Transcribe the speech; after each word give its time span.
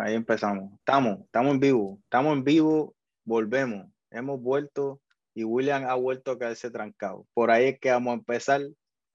Ahí 0.00 0.14
empezamos. 0.14 0.72
Estamos, 0.78 1.20
estamos 1.20 1.52
en 1.52 1.60
vivo. 1.60 1.98
Estamos 2.04 2.32
en 2.32 2.44
vivo, 2.44 2.94
volvemos. 3.24 3.86
Hemos 4.10 4.40
vuelto 4.40 5.00
y 5.34 5.44
William 5.44 5.84
ha 5.84 5.94
vuelto 5.94 6.32
a 6.32 6.38
quedarse 6.38 6.70
trancado. 6.70 7.26
Por 7.34 7.50
ahí 7.50 7.66
es 7.66 7.78
que 7.78 7.90
vamos 7.90 8.12
a 8.12 8.14
empezar 8.14 8.62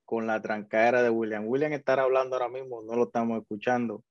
con 0.05 0.27
la 0.27 0.41
trancadera 0.41 1.01
de 1.01 1.09
William. 1.09 1.47
William 1.47 1.73
estará 1.73 2.03
hablando 2.03 2.35
ahora 2.35 2.49
mismo, 2.49 2.83
no 2.83 2.95
lo 2.95 3.05
estamos 3.05 3.41
escuchando. 3.41 4.03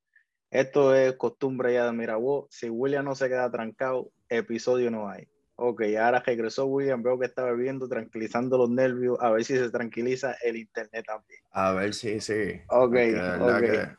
Esto 0.50 0.94
es 0.94 1.14
costumbre 1.14 1.74
ya 1.74 1.86
de 1.86 1.92
Mirabó. 1.92 2.48
Si 2.50 2.68
William 2.68 3.04
no 3.04 3.14
se 3.14 3.28
queda 3.28 3.50
trancado, 3.50 4.10
episodio 4.28 4.90
no 4.90 5.08
hay. 5.08 5.28
Ok, 5.56 5.82
ahora 6.00 6.18
regresó 6.26 6.66
William, 6.66 7.02
veo 7.04 7.18
que 7.18 7.26
está 7.26 7.44
bebiendo, 7.44 7.88
tranquilizando 7.88 8.58
los 8.58 8.68
nervios, 8.68 9.16
a 9.20 9.30
ver 9.30 9.44
si 9.44 9.56
se 9.56 9.70
tranquiliza 9.70 10.34
el 10.42 10.56
internet 10.56 11.04
también. 11.06 11.40
A 11.52 11.72
ver 11.72 11.94
si, 11.94 12.20
sí. 12.20 12.60
Ok, 12.68 12.96
okay. 13.40 13.94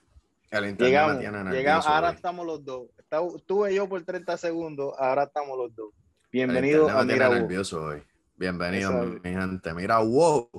Llegamos, 0.51 1.21
llegamos, 1.51 1.87
ahora 1.87 2.11
estamos 2.11 2.45
los 2.45 2.63
dos. 2.63 2.89
Estuve 3.35 3.73
yo 3.73 3.87
por 3.87 4.03
30 4.03 4.37
segundos, 4.37 4.93
ahora 4.97 5.23
estamos 5.23 5.57
los 5.57 5.75
dos. 5.75 5.93
Bienvenido 6.31 6.89
a 6.89 7.03
Mira 7.03 7.29
nervioso 7.29 7.83
hoy. 7.83 8.03
Bienvenido, 8.35 8.91
mi 9.23 9.29
gente. 9.31 9.73
Mira, 9.73 9.99
wow. 9.99 10.49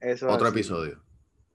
Eso 0.00 0.28
Otro 0.28 0.48
episodio. 0.48 1.02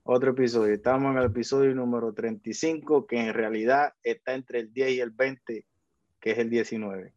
Otro 0.03 0.31
episodio. 0.31 0.73
Estamos 0.73 1.11
en 1.11 1.19
el 1.19 1.27
episodio 1.27 1.73
número 1.73 2.13
35, 2.13 3.07
que 3.07 3.19
en 3.19 3.33
realidad 3.33 3.93
está 4.03 4.33
entre 4.33 4.59
el 4.59 4.73
10 4.73 4.91
y 4.91 4.99
el 4.99 5.11
20, 5.11 5.65
que 6.19 6.31
es 6.31 6.37
el 6.37 6.49
19. 6.49 7.13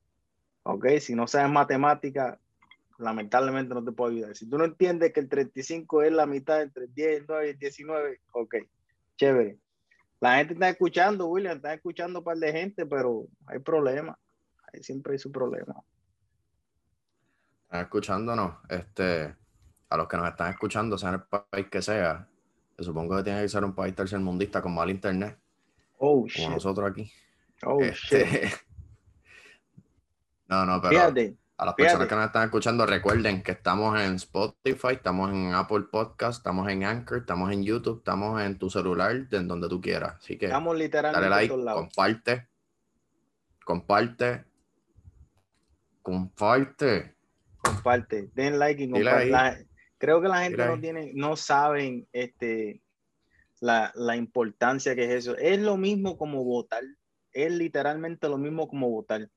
¿ok? 0.64 0.86
Si 1.00 1.14
no 1.14 1.26
sabes 1.26 1.50
matemática, 1.50 2.40
lamentablemente 2.98 3.74
no 3.74 3.84
te 3.84 3.92
puedo 3.92 4.10
ayudar. 4.10 4.36
Si 4.36 4.48
tú 4.48 4.58
no 4.58 4.64
entiendes 4.64 5.12
que 5.12 5.20
el 5.20 5.28
35 5.28 6.02
es 6.02 6.12
la 6.12 6.26
mitad 6.26 6.62
entre 6.62 6.84
el 6.84 6.94
10, 6.94 7.20
el 7.20 7.24
9 7.28 7.46
y 7.46 7.50
el 7.50 7.58
19, 7.58 8.20
ok, 8.32 8.54
chévere. 9.16 9.58
La 10.24 10.36
gente 10.36 10.54
está 10.54 10.70
escuchando, 10.70 11.26
William, 11.26 11.56
está 11.56 11.74
escuchando 11.74 12.20
un 12.20 12.24
par 12.24 12.38
de 12.38 12.50
gente, 12.50 12.86
pero 12.86 13.26
hay 13.44 13.58
problemas. 13.58 14.16
Ahí 14.72 14.82
siempre 14.82 15.12
hay 15.12 15.18
su 15.18 15.30
problema. 15.30 15.74
Están 17.64 17.82
escuchándonos, 17.82 18.56
este, 18.70 19.36
a 19.90 19.96
los 19.98 20.08
que 20.08 20.16
nos 20.16 20.30
están 20.30 20.50
escuchando, 20.50 20.96
sea 20.96 21.10
en 21.10 21.14
el 21.16 21.22
país 21.24 21.66
que 21.70 21.82
sea, 21.82 22.26
supongo 22.78 23.18
que 23.18 23.24
tiene 23.24 23.42
que 23.42 23.50
ser 23.50 23.64
un 23.64 23.74
país 23.74 23.94
tercermundista 23.94 24.62
con 24.62 24.74
mal 24.74 24.88
internet. 24.88 25.38
Oh, 25.98 26.26
como 26.34 26.48
nosotros 26.48 26.90
aquí. 26.90 27.12
Oh, 27.66 27.82
este, 27.82 28.24
shit. 28.24 28.54
No, 30.48 30.64
no, 30.64 30.80
pero 30.80 31.12
a 31.56 31.66
las 31.66 31.74
personas 31.74 32.08
que 32.08 32.14
nos 32.16 32.26
están 32.26 32.44
escuchando, 32.44 32.84
recuerden 32.84 33.42
que 33.42 33.52
estamos 33.52 34.00
en 34.00 34.14
Spotify, 34.16 34.94
estamos 34.94 35.30
en 35.30 35.54
Apple 35.54 35.84
Podcast, 35.90 36.38
estamos 36.38 36.68
en 36.68 36.84
Anchor, 36.84 37.18
estamos 37.18 37.52
en 37.52 37.62
YouTube, 37.62 37.98
estamos 37.98 38.42
en 38.42 38.58
tu 38.58 38.70
celular, 38.70 39.26
en 39.30 39.48
donde 39.48 39.68
tú 39.68 39.80
quieras. 39.80 40.16
Así 40.18 40.36
que 40.36 40.46
estamos 40.46 40.76
literalmente 40.76 41.28
dale 41.28 41.48
like, 41.48 41.74
comparte, 41.74 42.48
comparte, 43.64 44.44
comparte. 46.02 47.14
Comparte, 47.58 48.30
den 48.34 48.58
like 48.58 48.82
y 48.82 48.90
comparte. 48.90 49.68
Creo 49.96 50.20
que 50.20 50.28
la 50.28 50.42
gente 50.42 50.66
no 50.66 50.80
tiene, 50.80 51.12
no 51.14 51.36
saben 51.36 52.06
este, 52.12 52.82
la, 53.60 53.92
la 53.94 54.16
importancia 54.16 54.96
que 54.96 55.04
es 55.04 55.10
eso. 55.10 55.36
Es 55.38 55.60
lo 55.60 55.76
mismo 55.76 56.18
como 56.18 56.42
votar. 56.44 56.82
Es 57.32 57.52
literalmente 57.52 58.28
lo 58.28 58.38
mismo 58.38 58.68
como 58.68 58.90
votar 58.90 59.30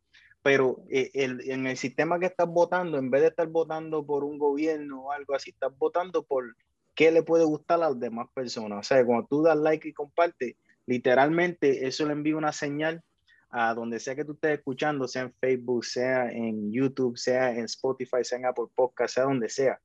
pero 0.48 0.82
eh, 0.90 1.12
en 1.14 1.68
el 1.68 1.76
sistema 1.76 2.18
que 2.22 2.28
estás 2.28 2.48
votando, 2.48 2.98
en 2.98 3.12
vez 3.12 3.22
de 3.22 3.28
estar 3.28 3.50
votando 3.50 4.06
por 4.06 4.24
un 4.24 4.38
gobierno 4.38 5.02
o 5.02 5.12
algo 5.12 5.36
así, 5.36 5.50
estás 5.50 5.78
votando 5.78 6.24
por 6.24 6.56
qué 6.96 7.12
le 7.12 7.22
puede 7.22 7.44
gustar 7.44 7.84
a 7.84 7.90
las 7.90 8.00
demás 8.00 8.30
personas. 8.34 8.80
O 8.80 8.84
sea, 8.84 9.06
cuando 9.06 9.28
tú 9.28 9.44
das 9.44 9.58
like 9.58 9.90
y 9.90 9.92
comparte, 9.92 10.56
literalmente 10.86 11.86
eso 11.86 12.06
le 12.06 12.14
envía 12.14 12.38
una 12.38 12.54
señal 12.54 13.04
a 13.50 13.74
donde 13.74 14.00
sea 14.00 14.16
que 14.16 14.24
tú 14.24 14.36
estés 14.36 14.60
escuchando, 14.60 15.06
sea 15.10 15.24
en 15.24 15.34
Facebook, 15.34 15.84
sea 15.84 16.32
en 16.32 16.72
YouTube, 16.72 17.18
sea 17.18 17.52
en 17.52 17.66
Spotify, 17.66 18.24
sea 18.24 18.38
en 18.38 18.46
Apple 18.46 18.68
Podcast, 18.74 19.16
sea 19.16 19.26
donde 19.26 19.50
sea. 19.50 19.82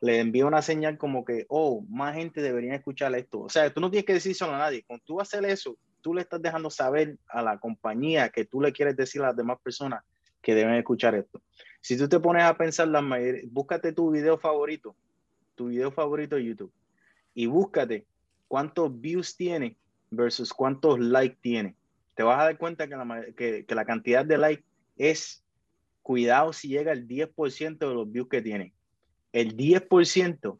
Le 0.00 0.20
envía 0.20 0.46
una 0.46 0.62
señal 0.62 0.98
como 0.98 1.24
que, 1.24 1.46
oh, 1.48 1.84
más 1.88 2.14
gente 2.14 2.42
debería 2.42 2.76
escuchar 2.76 3.12
esto. 3.16 3.40
O 3.40 3.48
sea, 3.48 3.74
tú 3.74 3.80
no 3.80 3.90
tienes 3.90 4.06
que 4.06 4.12
decir 4.12 4.36
solo 4.36 4.54
a 4.54 4.58
nadie. 4.58 4.84
Cuando 4.86 5.04
tú 5.04 5.20
haces 5.20 5.42
eso, 5.42 5.76
tú 6.06 6.14
le 6.14 6.20
estás 6.20 6.40
dejando 6.40 6.70
saber 6.70 7.18
a 7.26 7.42
la 7.42 7.58
compañía 7.58 8.28
que 8.28 8.44
tú 8.44 8.60
le 8.60 8.72
quieres 8.72 8.96
decir 8.96 9.22
a 9.22 9.26
las 9.26 9.36
demás 9.36 9.58
personas 9.60 10.04
que 10.40 10.54
deben 10.54 10.74
escuchar 10.74 11.16
esto. 11.16 11.42
Si 11.80 11.98
tú 11.98 12.08
te 12.08 12.20
pones 12.20 12.44
a 12.44 12.56
pensar, 12.56 12.86
la 12.86 13.02
búscate 13.48 13.92
tu 13.92 14.12
video 14.12 14.38
favorito, 14.38 14.94
tu 15.56 15.66
video 15.66 15.90
favorito 15.90 16.36
de 16.36 16.44
YouTube, 16.44 16.72
y 17.34 17.46
búscate 17.46 18.06
cuántos 18.46 19.00
views 19.00 19.36
tiene 19.36 19.76
versus 20.08 20.52
cuántos 20.52 21.00
likes 21.00 21.38
tiene. 21.40 21.74
Te 22.14 22.22
vas 22.22 22.38
a 22.38 22.44
dar 22.44 22.56
cuenta 22.56 22.86
que 22.86 22.94
la, 22.94 23.24
que 23.34 23.74
la 23.74 23.84
cantidad 23.84 24.24
de 24.24 24.38
likes 24.38 24.64
es, 24.96 25.44
cuidado 26.04 26.52
si 26.52 26.68
llega 26.68 26.92
al 26.92 27.08
10% 27.08 27.78
de 27.78 27.94
los 27.94 28.08
views 28.12 28.28
que 28.28 28.42
tiene. 28.42 28.72
El 29.32 29.56
10% 29.56 30.56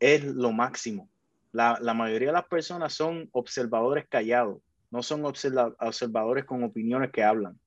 es 0.00 0.22
lo 0.22 0.52
máximo. 0.52 1.08
La, 1.52 1.78
la, 1.80 1.94
mayoría 1.94 2.28
de 2.28 2.34
las 2.34 2.46
personas 2.46 2.92
son 2.92 3.30
observadores 3.32 4.06
callados 4.06 4.60
no 4.90 5.02
son 5.02 5.24
observadores 5.24 6.44
con 6.44 6.64
opiniones 6.64 7.10
que 7.10 7.24
hablan. 7.24 7.58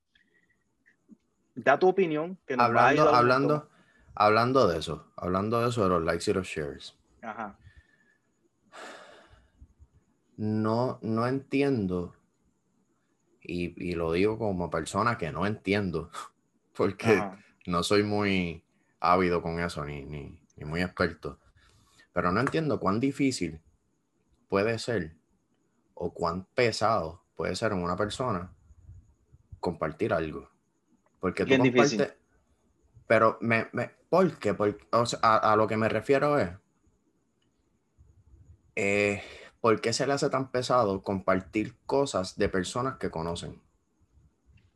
Da 1.55 1.77
tu 1.77 1.89
opinión. 1.89 2.37
Que 2.45 2.55
hablando, 2.57 3.09
hablando, 3.13 3.69
hablando 4.15 4.67
de 4.67 4.79
eso, 4.79 5.11
hablando 5.15 5.61
de 5.61 5.69
eso 5.69 5.83
de 5.83 5.89
los 5.89 6.03
likes 6.03 6.29
y 6.29 6.33
los 6.33 6.47
shares. 6.47 6.95
Ajá. 7.21 7.57
No, 10.37 10.99
no 11.01 11.27
entiendo, 11.27 12.15
y, 13.41 13.93
lo 13.95 14.13
digo 14.13 14.37
como 14.37 14.69
persona 14.69 15.17
que 15.17 15.33
no 15.33 15.45
entiendo, 15.45 16.11
porque 16.77 17.21
no 17.65 17.83
soy 17.83 18.03
muy 18.03 18.63
ávido 19.01 19.41
con 19.41 19.59
eso, 19.59 19.83
ni, 19.83 20.03
ni, 20.05 20.41
ni 20.55 20.65
muy 20.65 20.81
experto, 20.81 21.39
pero 22.13 22.31
no 22.31 22.39
entiendo 22.39 22.79
cuán 22.79 23.01
difícil 23.01 23.59
puede 24.47 24.79
ser 24.79 25.18
o 25.99 26.13
cuán 26.13 26.45
pesado 26.55 27.21
puede 27.35 27.55
ser 27.55 27.73
en 27.73 27.83
una 27.83 27.97
persona 27.97 28.53
compartir 29.59 30.13
algo. 30.13 30.49
Porque 31.19 31.45
tú 31.45 31.57
compartes. 31.57 32.13
Pero, 33.05 33.37
me, 33.41 33.67
me, 33.73 33.91
¿por 34.09 34.37
qué? 34.37 34.53
Porque, 34.53 34.87
a, 35.21 35.55
lo 35.57 35.67
que 35.67 35.75
me 35.77 35.89
refiero 35.89 36.39
es. 36.39 36.49
Eh, 38.75 39.21
¿Por 39.59 39.81
qué 39.81 39.91
se 39.91 40.07
le 40.07 40.13
hace 40.13 40.29
tan 40.29 40.51
pesado 40.51 41.03
compartir 41.03 41.75
cosas 41.85 42.37
de 42.37 42.47
personas 42.47 42.95
que 42.97 43.11
conocen? 43.11 43.61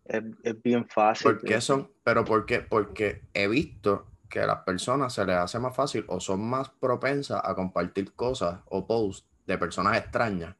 Es, 0.04 0.24
bien 0.62 0.86
fácil. 0.90 1.24
¿Por 1.24 1.42
qué 1.42 1.62
son? 1.62 1.90
Pero 2.04 2.26
¿por 2.26 2.46
qué? 2.46 2.60
Porque 2.60 3.22
he 3.34 3.48
visto 3.48 4.08
que 4.30 4.42
a 4.42 4.46
las 4.46 4.64
personas 4.64 5.14
se 5.14 5.26
les 5.26 5.38
hace 5.38 5.58
más 5.60 5.74
fácil 5.74 6.04
o 6.10 6.20
son 6.20 6.42
más 6.42 6.68
propensas 6.68 7.40
a 7.42 7.56
compartir 7.56 8.14
cosas 8.14 8.60
o 8.66 8.86
posts 8.86 9.26
de 9.46 9.58
personas 9.58 9.98
extrañas 9.98 10.58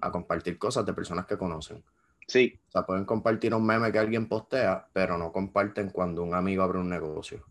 a 0.00 0.10
compartir 0.10 0.58
cosas 0.58 0.84
de 0.84 0.92
personas 0.92 1.26
que 1.26 1.38
conocen. 1.38 1.82
Sí. 2.26 2.60
O 2.68 2.70
sea, 2.70 2.82
pueden 2.86 3.04
compartir 3.04 3.54
un 3.54 3.66
meme 3.66 3.92
que 3.92 3.98
alguien 3.98 4.28
postea, 4.28 4.88
pero 4.92 5.18
no 5.18 5.32
comparten 5.32 5.90
cuando 5.90 6.22
un 6.22 6.34
amigo 6.34 6.62
abre 6.62 6.78
un 6.78 6.88
negocio. 6.88 7.44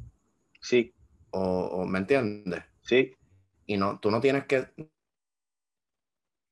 Sí. 0.61 0.93
O, 1.31 1.85
¿me 1.85 1.99
entiendes? 1.99 2.63
Sí. 2.81 3.15
Y 3.65 3.77
no, 3.77 3.99
tú 3.99 4.11
no 4.11 4.21
tienes 4.21 4.45
que. 4.45 4.67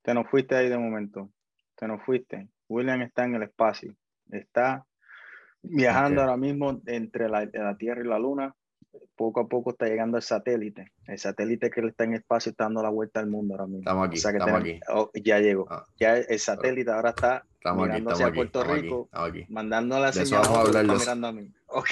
Te 0.02 0.14
nos 0.14 0.28
fuiste 0.28 0.56
ahí 0.56 0.70
de 0.70 0.78
momento. 0.78 1.32
Te 1.76 1.88
nos 1.88 2.04
fuiste. 2.04 2.50
William 2.68 3.02
está 3.02 3.26
en 3.26 3.36
el 3.36 3.44
espacio. 3.44 3.96
Está 4.32 4.86
viajando 5.62 6.22
ahora 6.22 6.38
mismo 6.38 6.82
entre 6.88 7.30
la, 7.30 7.48
la 7.54 7.78
Tierra 7.78 8.02
y 8.02 8.08
la 8.08 8.18
Luna 8.18 8.56
poco 9.16 9.42
a 9.42 9.48
poco 9.48 9.72
está 9.72 9.86
llegando 9.86 10.18
el 10.18 10.24
satélite. 10.24 10.92
El 11.06 11.20
satélite 11.20 11.70
que 11.70 11.82
está 11.82 12.04
en 12.04 12.16
espacio 12.16 12.52
está 12.52 12.66
dando 12.66 12.82
la 12.82 12.90
vuelta 12.90 13.20
al 13.20 13.28
mundo 13.28 13.54
ahora 13.54 13.68
mismo. 13.68 13.80
Estamos 13.80 14.08
aquí, 14.08 14.18
estamos 14.18 14.60
aquí. 14.60 14.80
Oh, 14.90 15.12
ya 15.14 15.40
llegó. 15.40 15.68
Ah. 15.70 15.86
ya 16.00 16.18
el 16.18 16.40
satélite 16.40 16.92
ahora 16.92 17.12
está 17.12 17.46
mirando 17.64 18.12
hacia 18.12 18.32
Puerto 18.34 18.64
Rico, 18.64 19.10
mandando 19.50 20.00
la 20.00 20.12
señal. 20.12 20.42
Vamos 20.42 20.58
a 20.58 20.62
hablar, 20.62 20.98
mirando 20.98 21.28
a 21.28 21.32
mí. 21.32 21.52
Ok. 21.74 21.88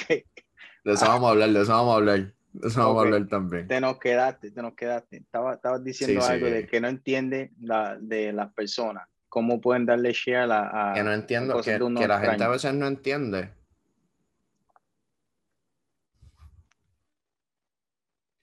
De 0.84 0.92
eso 0.92 1.06
vamos 1.06 1.28
a 1.28 1.30
hablar, 1.30 1.50
de 1.50 1.62
eso 1.62 1.72
vamos 1.72 1.92
a 1.92 1.96
hablar. 1.96 2.34
De 2.52 2.68
eso 2.68 2.80
vamos 2.80 2.96
a 2.96 3.00
hablar 3.06 3.28
también. 3.28 3.68
Te 3.68 3.80
nos 3.80 3.98
quedaste, 3.98 4.50
te 4.50 4.62
nos 4.62 4.74
quedaste. 4.74 5.18
Estaba, 5.18 5.54
estabas 5.54 5.84
diciendo 5.84 6.22
algo 6.24 6.46
de 6.46 6.66
que 6.66 6.80
no 6.80 6.88
entiende 6.88 7.50
la, 7.60 7.96
de 7.98 8.32
las 8.32 8.52
personas. 8.52 9.08
¿Cómo 9.28 9.60
pueden 9.60 9.86
darle 9.86 10.12
share 10.12 10.50
a, 10.50 10.90
a 10.90 10.94
Que 10.94 11.04
no 11.04 11.12
entiendo, 11.12 11.60
que, 11.62 11.78
que 11.78 12.08
la 12.08 12.18
gente 12.18 12.44
a 12.44 12.48
veces 12.48 12.74
no 12.74 12.88
entiende 12.88 13.50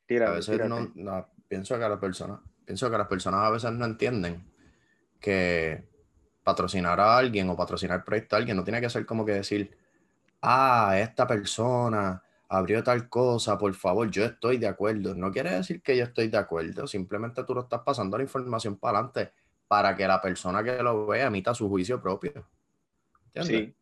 a 0.09 0.31
veces 0.31 0.59
no, 0.67 1.27
pienso 1.47 1.75
que 1.75 1.89
la 1.89 1.99
persona, 1.99 2.39
pienso 2.65 2.89
que 2.89 2.97
las 2.97 3.07
personas 3.07 3.41
a 3.41 3.49
veces 3.49 3.71
no 3.71 3.85
entienden 3.85 4.43
que 5.19 5.87
patrocinar 6.43 6.99
a 6.99 7.17
alguien 7.17 7.49
o 7.49 7.55
patrocinar 7.55 8.03
proyecto 8.03 8.35
a 8.35 8.39
alguien 8.39 8.55
no 8.55 8.63
tiene 8.63 8.79
que 8.79 8.89
ser 8.89 9.05
como 9.05 9.25
que 9.25 9.33
decir, 9.33 9.77
ah, 10.41 10.95
esta 10.97 11.27
persona 11.27 12.23
abrió 12.49 12.83
tal 12.83 13.09
cosa, 13.09 13.57
por 13.57 13.73
favor, 13.73 14.09
yo 14.09 14.23
estoy 14.23 14.57
de 14.57 14.67
acuerdo. 14.67 15.13
No 15.15 15.31
quiere 15.31 15.51
decir 15.51 15.81
que 15.81 15.97
yo 15.97 16.05
estoy 16.05 16.29
de 16.29 16.37
acuerdo, 16.37 16.87
simplemente 16.87 17.43
tú 17.43 17.53
lo 17.53 17.61
estás 17.61 17.81
pasando 17.81 18.17
la 18.17 18.23
información 18.23 18.77
para 18.77 18.99
adelante 18.99 19.31
para 19.67 19.95
que 19.95 20.07
la 20.07 20.21
persona 20.21 20.63
que 20.63 20.81
lo 20.81 21.07
vea 21.07 21.27
emita 21.27 21.53
su 21.53 21.67
juicio 21.67 22.01
propio. 22.01 22.47
Sí. 23.41 23.75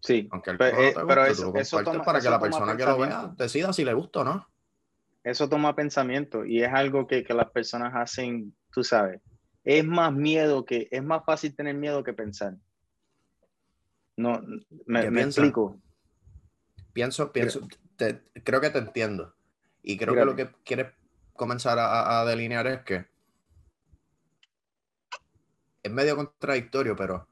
Sí. 0.00 0.28
Aunque 0.32 0.50
el 0.50 0.58
pero, 0.58 0.76
no 0.76 0.88
te 0.88 1.06
pero 1.06 1.24
eso, 1.26 1.54
eso 1.54 1.84
toma, 1.84 2.02
para 2.02 2.20
que 2.20 2.30
la 2.30 2.40
persona 2.40 2.76
que 2.76 2.84
lo 2.84 2.98
vea 2.98 3.32
decida 3.36 3.72
si 3.72 3.84
le 3.84 3.94
gusta 3.94 4.20
o 4.20 4.24
no. 4.24 4.48
Eso 5.22 5.48
toma 5.48 5.76
pensamiento 5.76 6.44
y 6.44 6.62
es 6.62 6.72
algo 6.72 7.06
que, 7.06 7.22
que 7.24 7.34
las 7.34 7.50
personas 7.50 7.92
hacen, 7.94 8.54
tú 8.72 8.82
sabes. 8.82 9.20
Es 9.64 9.84
más 9.84 10.12
miedo 10.12 10.64
que, 10.64 10.88
es 10.90 11.02
más 11.02 11.24
fácil 11.24 11.54
tener 11.54 11.74
miedo 11.74 12.02
que 12.02 12.12
pensar. 12.12 12.56
No, 14.16 14.42
me, 14.86 15.10
me 15.10 15.22
explico. 15.22 15.80
Pienso, 16.92 17.32
pienso, 17.32 17.66
creo 18.44 18.60
que 18.60 18.70
te 18.70 18.78
entiendo. 18.78 19.34
Y 19.82 19.96
creo 19.96 20.14
que 20.14 20.24
lo 20.24 20.36
que 20.36 20.50
quieres 20.64 20.92
comenzar 21.34 21.78
a, 21.78 22.24
delinear 22.26 22.66
es 22.66 22.80
que 22.82 23.06
es 25.82 25.90
medio 25.90 26.16
contradictorio, 26.16 26.94
pero 26.96 27.26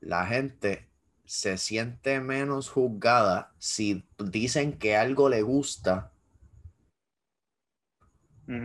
la 0.00 0.26
gente 0.26 0.88
se 1.26 1.58
siente 1.58 2.20
menos 2.20 2.70
juzgada 2.70 3.52
si 3.58 4.06
dicen 4.18 4.78
que 4.78 4.96
algo 4.96 5.28
le 5.28 5.42
gusta, 5.42 6.12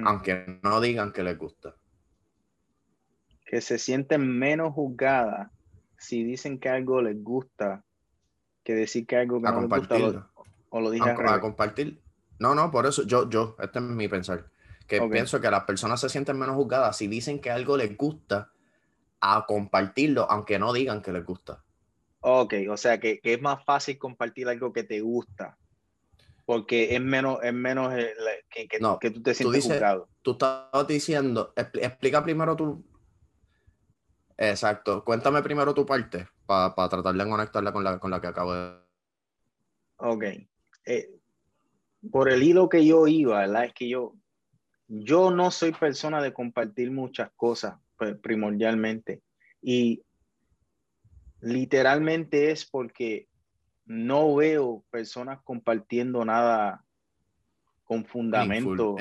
aunque 0.06 0.60
no 0.64 0.82
digan 0.82 1.12
que 1.12 1.24
les 1.24 1.38
gusta. 1.38 1.76
Que 3.46 3.62
se 3.62 3.78
sienten 3.78 4.28
menos 4.28 4.74
juzgada 4.74 5.52
si 5.98 6.24
dicen 6.24 6.60
que 6.60 6.70
algo 6.70 7.02
les 7.02 7.22
gusta 7.24 7.84
que 8.64 8.74
decir 8.74 9.06
que 9.06 9.18
algo 9.18 9.42
que 9.42 9.50
no 9.50 9.62
les 9.62 9.70
gusta 9.70 10.30
o 10.70 10.82
lo 10.82 10.90
dije 10.90 11.10
a, 11.10 11.34
a 11.36 11.40
compartir. 11.40 12.02
No, 12.40 12.56
no, 12.56 12.72
por 12.72 12.86
eso 12.86 13.04
yo, 13.04 13.30
yo, 13.30 13.56
este 13.60 13.80
es 13.80 13.86
mi 13.86 14.08
pensar 14.08 14.46
que 14.88 15.02
pienso 15.10 15.42
que 15.42 15.50
las 15.50 15.64
personas 15.64 16.00
se 16.00 16.10
sienten 16.10 16.38
menos 16.38 16.56
juzgadas 16.56 16.98
si 16.98 17.08
dicen 17.08 17.40
que 17.40 17.52
algo 17.52 17.78
les 17.78 17.98
gusta 17.98 18.52
a 19.20 19.46
compartirlo, 19.48 20.30
aunque 20.30 20.60
no 20.60 20.74
digan 20.74 21.02
que 21.02 21.12
les 21.12 21.26
gusta. 21.26 21.64
Ok, 22.20 22.54
o 22.70 22.78
sea 22.78 23.00
que, 23.00 23.20
es 23.24 23.42
más 23.42 23.64
fácil 23.64 23.98
compartir 23.98 24.48
algo 24.48 24.74
que 24.74 24.84
te 24.84 25.02
gusta, 25.02 25.58
porque 26.46 26.96
es 26.96 27.02
menos, 27.02 27.40
es 27.44 27.54
menos 27.54 27.94
eh, 27.94 28.14
que, 28.50 28.68
que, 28.68 28.80
que 29.02 29.12
tú 29.12 29.22
te 29.22 29.34
sientes 29.34 29.64
tú 29.64 29.70
juzgado. 29.70 30.10
Tú 30.22 30.32
estabas 30.32 30.88
diciendo, 30.88 31.54
explica 31.56 32.24
primero 32.24 32.56
tu... 32.56 32.86
Exacto, 34.38 35.04
cuéntame 35.04 35.42
primero 35.42 35.74
tu 35.74 35.86
parte 35.86 36.28
para 36.46 36.74
tratar 36.74 37.16
de 37.16 37.30
conectarla 37.30 37.74
con 37.74 37.84
la, 37.84 38.00
con 38.00 38.12
la 38.12 38.22
que 38.22 38.28
acabo 38.28 38.54
de... 38.54 38.78
Ok. 39.98 40.24
Eh, 40.86 41.10
por 42.12 42.30
el 42.30 42.44
hilo 42.44 42.70
que 42.70 42.86
yo 42.86 43.08
iba, 43.08 43.40
¿verdad? 43.40 43.66
Es 43.66 43.74
que 43.74 43.90
yo, 43.90 44.14
yo 44.88 45.32
no 45.32 45.50
soy 45.50 45.72
persona 45.72 46.22
de 46.22 46.34
compartir 46.34 46.92
muchas 46.92 47.32
cosas 47.36 47.80
pues, 47.98 48.16
primordialmente. 48.18 49.24
Y 49.62 50.04
literalmente 51.42 52.52
es 52.52 52.66
porque 52.66 53.28
no 53.86 54.36
veo 54.36 54.84
personas 54.90 55.40
compartiendo 55.44 56.26
nada 56.26 56.84
con 57.84 58.06
fundamento. 58.06 58.96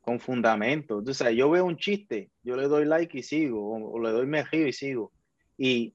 Con 0.00 0.18
fundamento. 0.18 0.98
Entonces, 0.98 1.36
yo 1.36 1.50
veo 1.50 1.64
un 1.64 1.76
chiste, 1.76 2.30
yo 2.42 2.56
le 2.56 2.66
doy 2.66 2.84
like 2.84 3.16
y 3.16 3.22
sigo, 3.22 3.72
o, 3.72 4.00
le 4.00 4.10
doy 4.10 4.26
me 4.26 4.44
y 4.52 4.72
sigo. 4.72 5.12
Y 5.56 5.94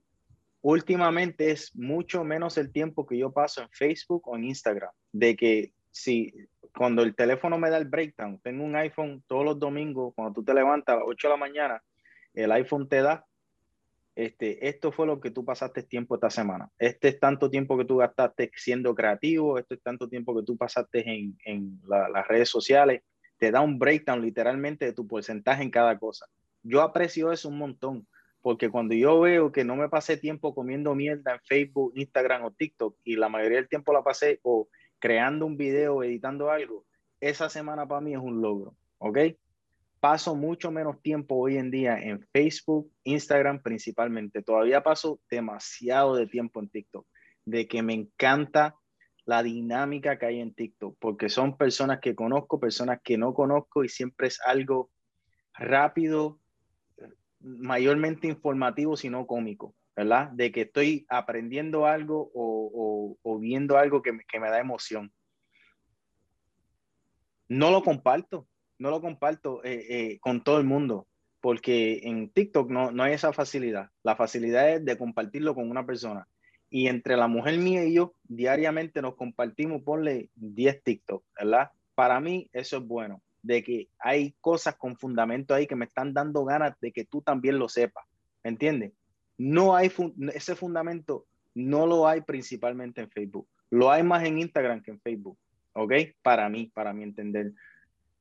últimamente 0.62 1.52
es 1.52 1.76
mucho 1.76 2.24
menos 2.24 2.58
el 2.58 2.72
tiempo 2.72 3.06
que 3.06 3.18
yo 3.18 3.32
paso 3.32 3.62
en 3.62 3.70
Facebook 3.70 4.28
o 4.28 4.38
en 4.38 4.46
Instagram, 4.46 4.92
de 5.12 5.36
que 5.36 5.74
si 5.92 6.34
cuando 6.76 7.02
el 7.02 7.16
teléfono 7.16 7.58
me 7.58 7.70
da 7.70 7.78
el 7.78 7.86
breakdown, 7.86 8.40
tengo 8.40 8.64
un 8.64 8.76
iPhone 8.76 9.24
todos 9.28 9.44
los 9.44 9.60
domingos, 9.60 10.14
cuando 10.16 10.34
tú 10.34 10.44
te 10.44 10.54
levantas 10.54 10.94
a 10.94 11.00
las 11.00 11.08
8 11.08 11.28
de 11.28 11.34
la 11.34 11.38
mañana, 11.38 11.84
el 12.34 12.52
iPhone 12.52 12.88
te 12.88 13.02
da, 13.02 13.26
este, 14.18 14.68
esto 14.68 14.92
fue 14.92 15.06
lo 15.06 15.22
que 15.22 15.30
tú 15.30 15.46
pasaste 15.46 15.84
tiempo 15.84 16.16
esta 16.16 16.32
semana. 16.32 16.72
Este 16.80 17.10
es 17.10 17.20
tanto 17.20 17.52
tiempo 17.52 17.78
que 17.78 17.86
tú 17.86 17.98
gastaste 17.98 18.50
siendo 18.56 18.96
creativo, 18.96 19.60
esto 19.60 19.76
es 19.76 19.84
tanto 19.84 20.10
tiempo 20.10 20.36
que 20.36 20.42
tú 20.42 20.58
pasaste 20.58 21.08
en, 21.08 21.38
en 21.46 21.80
las 21.88 22.28
redes 22.28 22.50
sociales. 22.50 23.04
Te 23.38 23.52
da 23.52 23.62
un 23.62 23.78
breakdown 23.78 24.20
literalmente 24.20 24.86
de 24.86 24.94
tu 24.94 25.06
porcentaje 25.06 25.62
en 25.62 25.70
cada 25.70 26.00
cosa. 26.00 26.26
Yo 26.64 26.82
aprecio 26.82 27.32
eso 27.32 27.48
un 27.48 27.60
montón, 27.60 28.08
porque 28.42 28.72
cuando 28.72 28.96
yo 28.96 29.20
veo 29.20 29.52
que 29.52 29.64
no 29.64 29.76
me 29.76 29.88
pasé 29.88 30.18
tiempo 30.18 30.56
comiendo 30.56 30.96
mierda 30.96 31.36
en 31.36 31.42
Facebook, 31.42 31.94
Instagram 31.96 32.44
o 32.44 32.52
TikTok, 32.52 32.98
y 33.04 33.18
la 33.18 33.30
mayoría 33.30 33.60
del 33.60 33.70
tiempo 33.70 33.94
la 33.94 34.04
pasé 34.04 34.40
o 34.42 34.68
creando 34.98 35.46
un 35.46 35.58
video, 35.58 36.02
editando 36.02 36.50
algo, 36.50 36.86
esa 37.22 37.50
semana 37.50 37.88
para 37.88 38.02
mí 38.02 38.14
es 38.14 38.20
un 38.20 38.42
logro, 38.42 38.76
¿ok? 38.98 39.20
Paso 40.00 40.36
mucho 40.36 40.72
menos 40.72 41.02
tiempo 41.02 41.36
hoy 41.36 41.58
en 41.58 41.72
día 41.72 41.98
en 42.00 42.26
Facebook, 42.32 42.92
Instagram 43.04 43.62
principalmente. 43.62 44.44
Todavía 44.44 44.84
paso 44.84 45.20
demasiado 45.30 46.16
de 46.16 46.28
tiempo 46.28 46.60
en 46.60 46.70
TikTok, 46.70 47.08
de 47.46 47.68
que 47.68 47.82
me 47.82 47.94
encanta 47.94 48.76
la 49.26 49.44
dinámica 49.44 50.18
que 50.18 50.28
hay 50.28 50.40
en 50.40 50.54
TikTok, 50.54 50.98
porque 51.00 51.30
son 51.30 51.58
personas 51.58 52.00
que 52.00 52.16
conozco, 52.16 52.60
personas 52.60 53.00
que 53.04 53.18
no 53.18 53.34
conozco 53.34 53.84
y 53.84 53.90
siempre 53.90 54.28
es 54.28 54.40
algo 54.46 54.90
rápido, 55.54 56.40
mayormente 57.40 58.28
informativo, 58.28 58.96
sino 58.96 59.26
cómico. 59.26 59.76
¿verdad? 59.98 60.30
De 60.30 60.52
que 60.52 60.62
estoy 60.62 61.08
aprendiendo 61.10 61.88
algo 61.88 62.30
o, 62.36 63.40
viendo 63.40 63.80
algo 63.80 64.04
que 64.04 64.14
me, 64.14 64.50
da 64.50 64.60
emoción. 64.60 65.12
No 67.50 67.72
lo 67.72 67.82
comparto, 67.82 68.48
no 68.80 68.90
lo 68.90 69.02
comparto 69.02 69.64
eh, 69.64 69.86
eh, 69.90 70.20
con 70.20 70.44
todo 70.44 70.58
el 70.58 70.66
mundo, 70.66 71.08
porque 71.42 72.02
en 72.04 72.30
TikTok 72.30 72.70
no, 72.70 72.92
no 72.92 73.04
hay 73.04 73.14
esa 73.14 73.34
facilidad. 73.34 73.90
La 74.04 74.16
facilidad 74.16 74.70
es 74.70 74.86
de 74.86 74.98
compartirlo 74.98 75.56
con 75.56 75.70
una 75.70 75.86
persona. 75.86 76.28
Y 76.70 76.88
entre 76.88 77.16
la 77.16 77.28
mujer 77.28 77.58
mía 77.58 77.86
y 77.86 77.94
yo, 77.94 78.14
diariamente 78.24 79.02
nos 79.02 79.16
compartimos, 79.16 79.82
ponle 79.84 80.30
10 80.36 80.84
TikTok, 80.84 81.24
¿verdad? 81.40 81.72
Para 81.96 82.20
mí 82.20 82.50
eso 82.52 82.78
es 82.78 82.84
bueno, 82.84 83.22
de 83.42 83.64
que 83.64 83.88
hay 84.00 84.36
cosas 84.42 84.76
con 84.76 84.98
fundamento 84.98 85.54
ahí 85.54 85.66
que 85.66 85.76
me 85.76 85.86
están 85.86 86.14
dando 86.14 86.44
ganas 86.44 86.78
de 86.82 86.92
que 86.92 87.06
tú 87.06 87.22
también 87.22 87.58
lo 87.58 87.70
sepas, 87.70 88.06
¿entiendes? 88.44 88.92
No 89.38 89.76
hay 89.76 89.92
ese 90.34 90.56
fundamento, 90.56 91.26
no 91.54 91.88
lo 91.88 92.08
hay 92.08 92.22
principalmente 92.22 93.02
en 93.02 93.10
Facebook. 93.10 93.48
Lo 93.70 93.92
hay 93.92 94.04
más 94.04 94.24
en 94.24 94.40
Instagram 94.40 94.82
que 94.82 94.92
en 94.92 95.00
Facebook. 95.00 95.38
¿Ok? 95.74 95.94
Para 96.22 96.50
mí, 96.50 96.72
para 96.74 96.94
mi 96.94 97.04
entender. 97.04 97.54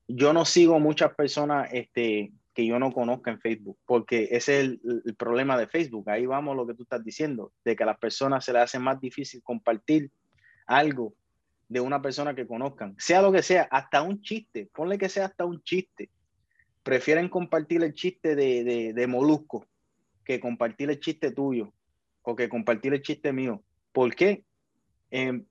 Yo 0.08 0.32
no 0.32 0.44
sigo 0.44 0.78
muchas 0.78 1.14
personas 1.14 1.68
este, 1.72 2.32
que 2.54 2.66
yo 2.66 2.78
no 2.78 2.92
conozca 2.92 3.30
en 3.30 3.40
Facebook, 3.40 3.78
porque 3.84 4.28
ese 4.30 4.60
es 4.60 4.66
el, 5.06 5.14
problema 5.16 5.58
de 5.58 5.66
Facebook. 5.66 6.08
Ahí 6.08 6.26
vamos 6.26 6.56
lo 6.56 6.66
que 6.66 6.74
tú 6.74 6.84
estás 6.84 7.04
diciendo, 7.04 7.52
de 7.64 7.76
que 7.76 7.82
a 7.82 7.86
las 7.86 7.98
personas 7.98 8.44
se 8.44 8.52
les 8.52 8.62
hace 8.62 8.78
más 8.78 9.00
difícil 9.00 9.42
compartir 9.42 10.10
algo 10.66 11.14
de 11.68 11.80
una 11.80 12.00
persona 12.00 12.34
que 12.34 12.46
conozcan, 12.46 12.94
sea 12.98 13.22
lo 13.22 13.32
que 13.32 13.42
sea, 13.42 13.68
hasta 13.70 14.02
un 14.02 14.22
chiste, 14.22 14.70
ponle 14.72 14.98
que 14.98 15.08
sea 15.08 15.26
hasta 15.26 15.44
un 15.44 15.62
chiste. 15.62 16.10
Prefieren 16.82 17.28
compartir 17.28 17.82
el 17.82 17.92
chiste 17.92 18.36
de, 18.36 18.62
de, 18.62 18.92
de 18.92 19.06
Molusco 19.06 19.66
que 20.24 20.40
compartir 20.40 20.90
el 20.90 21.00
chiste 21.00 21.30
tuyo 21.30 21.72
o 22.22 22.36
que 22.36 22.48
compartir 22.48 22.92
el 22.92 23.02
chiste 23.02 23.32
mío. 23.32 23.62
¿Por 23.92 24.14
qué? 24.14 24.44
Em, 25.10 25.46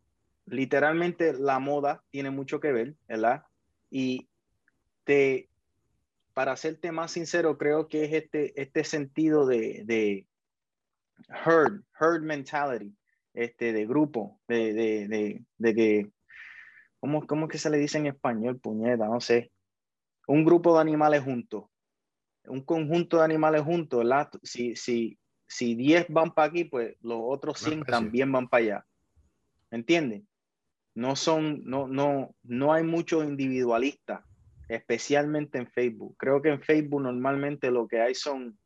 literalmente 0.46 1.34
la 1.34 1.60
moda 1.60 2.04
tiene 2.12 2.30
mucho 2.30 2.60
que 2.60 2.72
ver, 2.72 2.96
¿verdad? 3.08 3.44
Y 3.90 4.28
te, 5.06 5.50
para 6.34 6.58
serte 6.58 6.92
más 6.92 7.12
sincero, 7.12 7.58
creo 7.58 7.88
que 7.88 8.04
es 8.06 8.14
este, 8.14 8.62
este 8.62 8.84
sentido 8.84 9.46
de, 9.46 9.84
de 9.86 10.28
herd, 11.30 11.82
herd 12.00 12.22
mentality, 12.24 12.94
este, 13.34 13.72
de 13.72 13.86
grupo, 13.86 14.40
de, 14.48 14.74
de, 14.74 15.08
de, 15.08 15.46
de 15.58 15.76
que, 15.76 16.12
¿cómo, 17.00 17.26
¿cómo 17.26 17.48
que 17.48 17.58
se 17.58 17.70
le 17.70 17.78
dice 17.78 17.98
en 17.98 18.08
español, 18.08 18.60
puñeta? 18.60 19.08
No 19.08 19.22
sé. 19.22 19.52
Un 20.28 20.44
grupo 20.44 20.76
de 20.76 20.82
animales 20.82 21.24
juntos 21.24 21.66
un 22.48 22.62
conjunto 22.62 23.18
de 23.18 23.24
animales 23.24 23.62
juntos, 23.62 24.00
¿verdad? 24.00 24.30
Si, 24.44 24.76
si, 24.76 25.18
si 25.48 25.76
10 25.76 26.08
van 26.10 26.34
para 26.34 26.50
aquí, 26.50 26.66
pues 26.66 26.96
los 27.02 27.20
otros 27.22 27.60
100 27.60 27.84
también 27.84 28.32
van 28.32 28.48
para 28.48 28.64
allá. 28.64 28.86
¿Entiendes? 29.72 30.24
No 30.94 31.16
son, 31.16 31.64
no, 31.66 31.88
no, 31.88 32.36
no 32.44 32.74
hay 32.74 32.84
muchos 32.84 33.26
individualistas, 33.26 34.24
especialmente 34.68 35.58
en 35.58 35.68
Facebook. 35.68 36.16
Creo 36.18 36.42
que 36.42 36.50
en 36.50 36.62
Facebook 36.62 37.02
normalmente 37.02 37.72
lo 37.72 37.88
que 37.88 38.02
hay 38.02 38.16
son 38.16 38.58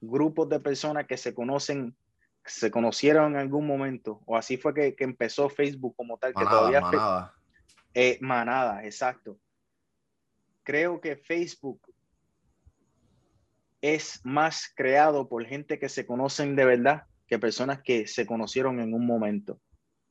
grupos 0.00 0.48
de 0.48 0.60
personas 0.60 1.06
que 1.06 1.16
se 1.16 1.34
conocen, 1.34 1.96
se 2.44 2.70
conocieron 2.70 3.32
en 3.32 3.38
algún 3.38 3.66
momento, 3.66 4.20
o 4.26 4.36
así 4.36 4.56
fue 4.56 4.74
que, 4.74 4.94
que 4.94 5.04
empezó 5.04 5.48
Facebook 5.48 5.94
como 5.96 6.18
tal, 6.18 6.34
que 6.34 6.44
todavía... 6.44 6.80
Manada. 6.80 7.34
Eh, 7.94 8.18
manada, 8.20 8.84
exacto. 8.84 9.38
Creo 10.64 11.00
que 11.00 11.16
Facebook 11.16 11.80
es 13.80 14.20
más 14.24 14.72
creado 14.74 15.28
por 15.28 15.44
gente 15.44 15.78
que 15.78 15.88
se 15.88 16.06
conocen 16.06 16.56
de 16.56 16.64
verdad 16.64 17.04
que 17.26 17.38
personas 17.38 17.82
que 17.82 18.06
se 18.06 18.26
conocieron 18.26 18.80
en 18.80 18.94
un 18.94 19.06
momento. 19.06 19.60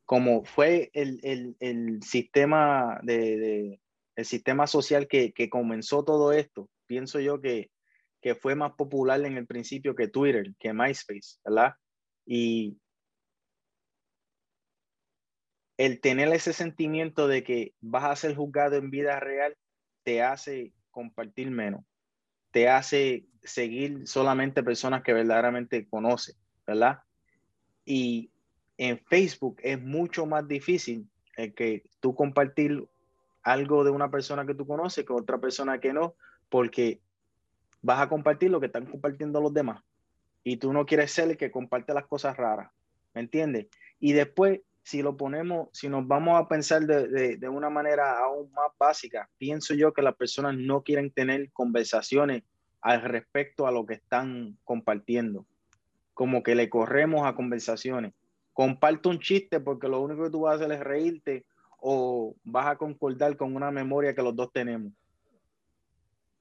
Como 0.05 0.45
fue 0.45 0.91
el, 0.93 1.19
el, 1.23 1.55
el 1.59 2.01
sistema 2.03 2.99
de, 3.03 3.81
el 4.15 4.25
sistema 4.25 4.67
social 4.67 5.07
que, 5.07 5.33
que, 5.33 5.49
comenzó 5.49 6.03
todo 6.03 6.31
esto, 6.33 6.69
pienso 6.85 7.19
yo 7.19 7.41
que, 7.41 7.71
que 8.21 8.35
fue 8.35 8.55
más 8.55 8.73
popular 8.73 9.23
en 9.25 9.37
el 9.37 9.47
principio 9.47 9.95
que 9.95 10.07
Twitter, 10.07 10.53
que 10.59 10.73
MySpace, 10.73 11.39
¿verdad? 11.43 11.73
Y 12.25 12.77
el 15.77 15.99
tener 15.99 16.29
ese 16.29 16.53
sentimiento 16.53 17.27
de 17.27 17.43
que 17.43 17.73
vas 17.81 18.05
a 18.05 18.15
ser 18.15 18.35
juzgado 18.35 18.75
en 18.75 18.91
vida 18.91 19.19
real 19.19 19.55
te 20.03 20.21
hace 20.21 20.73
compartir 20.91 21.49
menos, 21.49 21.83
te 22.51 22.69
hace 22.69 23.25
seguir 23.43 24.07
solamente 24.07 24.63
personas 24.63 25.03
que 25.03 25.13
verdaderamente 25.13 25.87
conoces, 25.87 26.37
¿verdad? 26.65 26.99
Y 27.83 28.31
en 28.77 28.99
Facebook 28.99 29.57
es 29.63 29.81
mucho 29.81 30.25
más 30.25 30.47
difícil 30.47 31.09
el 31.35 31.53
que 31.53 31.83
tú 31.99 32.15
compartir 32.15 32.87
algo 33.43 33.83
de 33.83 33.91
una 33.91 34.09
persona 34.09 34.45
que 34.45 34.55
tú 34.55 34.65
conoces 34.65 35.05
con 35.05 35.21
otra 35.21 35.37
persona 35.37 35.79
que 35.79 35.93
no, 35.93 36.15
porque 36.49 36.99
vas 37.81 38.01
a 38.01 38.09
compartir 38.09 38.49
lo 38.49 38.59
que 38.59 38.67
están 38.67 38.85
compartiendo 38.85 39.41
los 39.41 39.53
demás. 39.53 39.83
Y 40.43 40.57
tú 40.57 40.73
no 40.73 40.85
quieres 40.85 41.11
ser 41.11 41.29
el 41.29 41.37
que 41.37 41.51
comparte 41.51 41.93
las 41.93 42.07
cosas 42.07 42.35
raras, 42.37 42.71
¿me 43.13 43.21
entiendes? 43.21 43.67
Y 43.99 44.13
después 44.13 44.61
si 44.83 45.01
lo 45.01 45.15
ponemos, 45.15 45.69
si 45.71 45.87
nos 45.87 46.05
vamos 46.05 46.39
a 46.39 46.47
pensar 46.47 46.81
de, 46.85 47.37
de, 47.37 47.49
una 47.49 47.69
manera 47.69 48.19
aún 48.19 48.51
más 48.51 48.71
básica, 48.77 49.29
pienso 49.37 49.73
yo 49.73 49.93
que 49.93 50.01
las 50.01 50.15
personas 50.15 50.57
no 50.57 50.83
quieren 50.83 51.09
tener 51.09 51.51
conversaciones 51.53 52.43
al 52.81 53.01
respecto 53.01 53.65
a 53.65 53.71
lo 53.71 53.85
que 53.85 53.93
están 53.93 54.57
compartiendo. 54.65 55.45
Como 56.13 56.43
que 56.43 56.53
le 56.53 56.69
corremos 56.69 57.25
a 57.25 57.33
conversaciones. 57.33 58.13
Comparto 58.51 59.09
un 59.09 59.19
chiste 59.19 59.61
porque 59.61 59.87
lo 59.87 60.01
único 60.01 60.23
que 60.23 60.29
tú 60.29 60.41
vas 60.41 60.53
a 60.53 60.55
hacer 60.65 60.71
es 60.73 60.83
reírte 60.83 61.45
o 61.85 62.35
vas 62.45 62.67
a 62.67 62.77
concordar 62.77 63.35
con 63.35 63.55
una 63.55 63.69
memoria 63.69 64.15
que 64.15 64.21
los 64.21 64.33
dos 64.33 64.51
tenemos. 64.53 64.93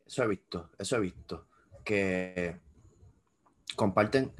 Eso 0.07 0.23
he 0.23 0.29
visto, 0.29 0.71
eso 0.79 0.97
he 0.97 1.01
visto. 1.01 1.47
Que 1.85 2.61
comparten 3.75 4.33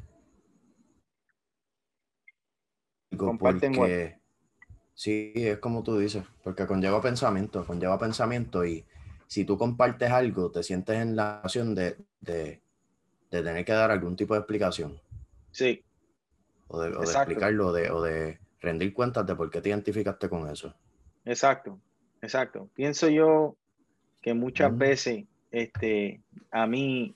Comparten 3.17 3.73
porque, 3.73 4.17
sí, 4.93 5.33
es 5.35 5.59
como 5.59 5.83
tú 5.83 5.97
dices, 5.97 6.23
porque 6.43 6.65
conlleva 6.65 7.01
pensamiento, 7.01 7.65
conlleva 7.65 7.99
pensamiento 7.99 8.65
y 8.65 8.85
si 9.27 9.45
tú 9.45 9.57
compartes 9.57 10.09
algo, 10.09 10.51
te 10.51 10.63
sientes 10.63 10.97
en 10.97 11.15
la 11.15 11.41
acción 11.41 11.75
de, 11.75 11.97
de, 12.21 12.61
tener 13.29 13.65
que 13.65 13.73
dar 13.73 13.91
algún 13.91 14.15
tipo 14.15 14.33
de 14.33 14.39
explicación. 14.39 14.99
Sí. 15.51 15.83
O 16.67 16.79
de, 16.79 16.89
explicarlo, 16.89 17.67
o 17.67 17.73
de, 17.73 17.91
o 17.91 18.01
de 18.01 18.39
rendir 18.61 18.93
cuentas 18.93 19.25
de 19.25 19.35
por 19.35 19.49
qué 19.49 19.61
te 19.61 19.69
identificaste 19.69 20.29
con 20.29 20.49
eso. 20.49 20.73
Exacto, 21.25 21.79
exacto. 22.21 22.69
Pienso 22.73 23.09
yo 23.09 23.55
que 24.21 24.33
muchas 24.33 24.75
veces, 24.77 25.25
este, 25.51 26.21
a 26.51 26.65
mí, 26.67 27.15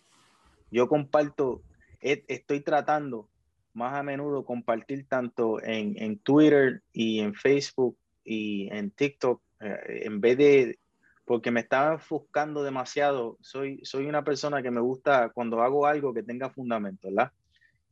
yo 0.71 0.87
comparto, 0.87 1.61
estoy 2.01 2.61
tratando 2.61 3.29
más 3.73 3.93
a 3.93 4.03
menudo 4.03 4.43
compartir 4.43 5.07
tanto 5.07 5.61
en, 5.63 6.01
en 6.01 6.17
Twitter 6.19 6.81
y 6.93 7.19
en 7.19 7.33
Facebook 7.33 7.97
y 8.23 8.69
en 8.71 8.91
TikTok, 8.91 9.41
eh, 9.61 10.01
en 10.03 10.19
vez 10.19 10.37
de, 10.37 10.79
porque 11.25 11.51
me 11.51 11.59
estaba 11.59 11.93
enfocando 11.93 12.63
demasiado, 12.63 13.37
soy, 13.41 13.79
soy 13.83 14.07
una 14.07 14.23
persona 14.23 14.61
que 14.61 14.71
me 14.71 14.81
gusta 14.81 15.29
cuando 15.29 15.61
hago 15.61 15.85
algo 15.85 16.13
que 16.13 16.23
tenga 16.23 16.49
fundamento, 16.49 17.07
¿verdad? 17.09 17.31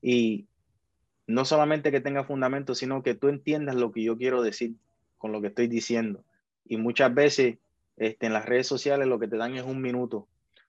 Y 0.01 0.47
no 1.27 1.45
solamente 1.45 1.91
que 1.91 2.01
tenga 2.01 2.23
fundamento, 2.23 2.75
sino 2.75 3.03
que 3.03 3.15
tú 3.15 3.27
entiendas 3.27 3.75
lo 3.75 3.91
que 3.91 4.03
yo 4.03 4.17
quiero 4.17 4.41
decir 4.41 4.75
con 5.17 5.31
lo 5.31 5.41
que 5.41 5.47
estoy 5.47 5.67
diciendo. 5.67 6.23
Y 6.65 6.77
muchas 6.77 7.13
veces 7.13 7.57
este, 7.97 8.25
en 8.25 8.33
las 8.33 8.45
redes 8.45 8.67
sociales 8.67 9.07
lo 9.07 9.19
que 9.19 9.27
te 9.27 9.37
dan 9.37 9.55
es 9.55 9.63
un 9.63 9.81
minuto 9.81 10.27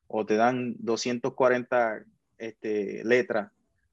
o 0.08 0.24
te 0.24 0.36
dan 0.36 0.76
240 0.78 2.04
este, 2.38 3.04
letras 3.04 3.50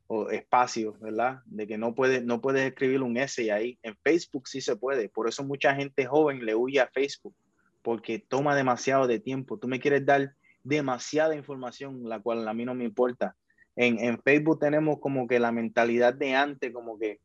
o 0.07 0.29
espacios, 0.29 1.00
¿verdad? 1.00 1.41
De 1.45 1.65
que 1.65 1.77
no 1.77 1.95
puedes, 1.95 2.24
no 2.24 2.41
puedes 2.41 2.63
escribir 2.67 3.01
un 3.01 3.17
essay 3.17 3.50
ahí. 3.50 3.79
En 3.81 3.95
Facebook 4.03 4.48
sí 4.48 4.62
se 4.62 4.75
puede. 4.75 5.10
Por 5.10 5.27
eso 5.27 5.43
mucha 5.43 5.74
gente 5.74 6.05
joven 6.05 6.45
le 6.45 6.55
huye 6.55 6.79
a 6.79 6.88
Facebook, 6.88 7.33
porque 7.81 8.19
toma 8.19 8.55
demasiado 8.55 9.07
de 9.07 9.19
tiempo. 9.19 9.57
Tú 9.57 9.67
me 9.67 9.79
quieres 9.79 10.05
dar 10.05 10.33
demasiada 10.63 11.36
información, 11.36 12.07
la 12.07 12.19
cual 12.19 12.48
a 12.48 12.53
mí 12.53 12.65
no 12.65 12.75
me 12.75 12.83
importa. 12.83 13.36
En, 13.75 14.00
en 14.00 14.22
Facebook 14.22 14.60
tenemos 14.60 15.00
como 15.00 15.27
que 15.27 15.39
la 15.39 15.51
mentalidad 15.51 16.13
de 16.13 16.36
antes, 16.36 16.72
como 16.72 17.00
que 17.00 17.19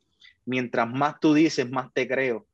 mientras 0.46 0.88
más 0.88 1.20
tú 1.20 1.34
dices, 1.34 1.70
más 1.70 1.92
te 1.92 2.08
creo. 2.08 2.46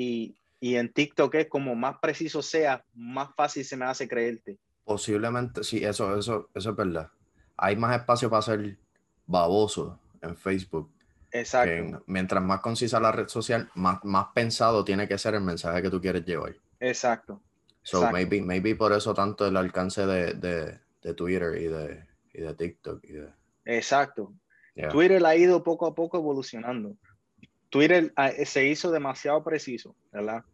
Y, 0.00 0.36
y 0.60 0.76
en 0.76 0.92
TikTok 0.92 1.34
es 1.34 1.48
como 1.48 1.74
más 1.74 1.98
preciso 1.98 2.40
sea, 2.40 2.84
más 2.94 3.30
fácil 3.34 3.64
se 3.64 3.76
me 3.76 3.84
hace 3.84 4.06
creerte. 4.06 4.56
Posiblemente, 4.84 5.64
sí, 5.64 5.84
eso, 5.84 6.16
eso, 6.16 6.48
eso 6.54 6.70
es 6.70 6.76
verdad. 6.76 7.10
Hay 7.56 7.74
más 7.74 7.96
espacio 7.98 8.30
para 8.30 8.38
hacer 8.38 8.78
baboso 9.26 9.98
en 10.22 10.36
Facebook. 10.36 10.88
Exacto. 11.32 12.02
mientras 12.06 12.42
más 12.42 12.60
concisa 12.60 13.00
la 13.00 13.10
red 13.10 13.26
social, 13.26 13.68
más, 13.74 14.02
más 14.04 14.28
pensado 14.32 14.84
tiene 14.84 15.08
que 15.08 15.18
ser 15.18 15.34
el 15.34 15.42
mensaje 15.42 15.82
que 15.82 15.90
tú 15.90 16.00
quieres 16.00 16.24
llevar. 16.24 16.54
Exacto. 16.78 17.42
So 17.82 18.10
maybe, 18.12 18.40
maybe 18.40 18.76
por 18.76 18.92
eso 18.92 19.12
tanto 19.12 19.48
el 19.48 19.56
alcance 19.56 20.06
de, 20.06 20.34
de, 20.34 20.78
de 21.02 21.14
Twitter 21.14 21.60
y 21.60 21.66
de, 21.66 22.06
y 22.32 22.40
de 22.40 22.54
TikTok. 22.54 23.04
Exacto. 23.64 24.32
Twitter 24.92 25.26
ha 25.26 25.34
ido 25.34 25.64
poco 25.64 25.86
a 25.86 25.94
poco 25.94 26.18
evolucionando. 26.18 26.96
Twitter 27.70 28.12
ah, 28.16 28.30
se 28.44 28.66
hizo 28.66 28.90
demasiado 28.90 29.42
preciso, 29.44 29.94
¿verdad? 30.12 30.44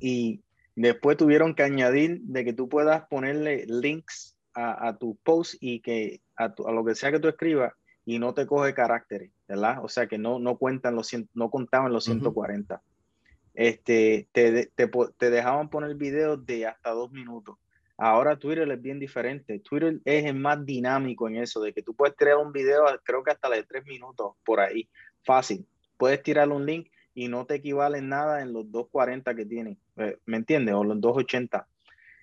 Y 0.00 0.42
después 0.76 1.16
tuvieron 1.16 1.54
que 1.54 1.62
añadir 1.62 2.20
de 2.22 2.44
que 2.44 2.52
tú 2.52 2.68
puedas 2.68 3.06
ponerle 3.08 3.64
links 3.66 4.36
a, 4.54 4.88
a 4.88 4.98
tu 4.98 5.16
post 5.22 5.54
y 5.60 5.80
que 5.80 6.20
a, 6.36 6.52
lo 6.70 6.84
que 6.84 6.94
sea 6.94 7.12
que 7.12 7.20
tú 7.20 7.28
escribas 7.28 7.72
y 8.04 8.18
no 8.18 8.34
te 8.34 8.46
coge 8.46 8.74
caracteres, 8.74 9.30
¿verdad? 9.46 9.78
O 9.82 9.88
sea 9.88 10.06
que 10.06 10.18
no, 10.18 10.38
no 10.38 10.56
cuentan 10.56 10.96
los 10.96 11.10
no 11.34 11.50
contaban 11.50 11.92
los 11.92 12.04
140. 12.04 12.82
Este, 13.54 14.28
te, 14.32 14.70
te, 14.74 14.90
te, 15.18 15.30
dejaban 15.30 15.68
poner 15.68 15.94
videos 15.94 16.44
de 16.44 16.66
hasta 16.66 16.90
dos 16.90 17.12
minutos. 17.12 17.56
Ahora 17.98 18.36
Twitter 18.36 18.68
es 18.70 18.82
bien 18.82 18.98
diferente. 18.98 19.60
Twitter 19.60 20.00
es 20.04 20.34
más 20.34 20.64
dinámico 20.64 21.28
en 21.28 21.36
eso, 21.36 21.60
de 21.60 21.72
que 21.72 21.82
tú 21.82 21.94
puedes 21.94 22.16
crear 22.16 22.38
un 22.38 22.52
video, 22.52 22.84
creo 23.04 23.22
que 23.22 23.30
hasta 23.30 23.48
de 23.50 23.62
tres 23.62 23.84
minutos 23.84 24.32
por 24.44 24.60
ahí, 24.60 24.88
fácil. 25.22 25.66
Puedes 25.96 26.22
tirar 26.22 26.48
un 26.50 26.66
link 26.66 26.88
y 27.14 27.28
no 27.28 27.46
te 27.46 27.56
equivale 27.56 28.00
nada 28.00 28.42
en 28.42 28.52
los 28.52 28.70
240 28.70 29.34
que 29.34 29.46
tienen, 29.46 29.78
eh, 29.96 30.18
¿me 30.26 30.38
entiendes? 30.38 30.74
O 30.74 30.84
los 30.84 31.00
280. 31.00 31.66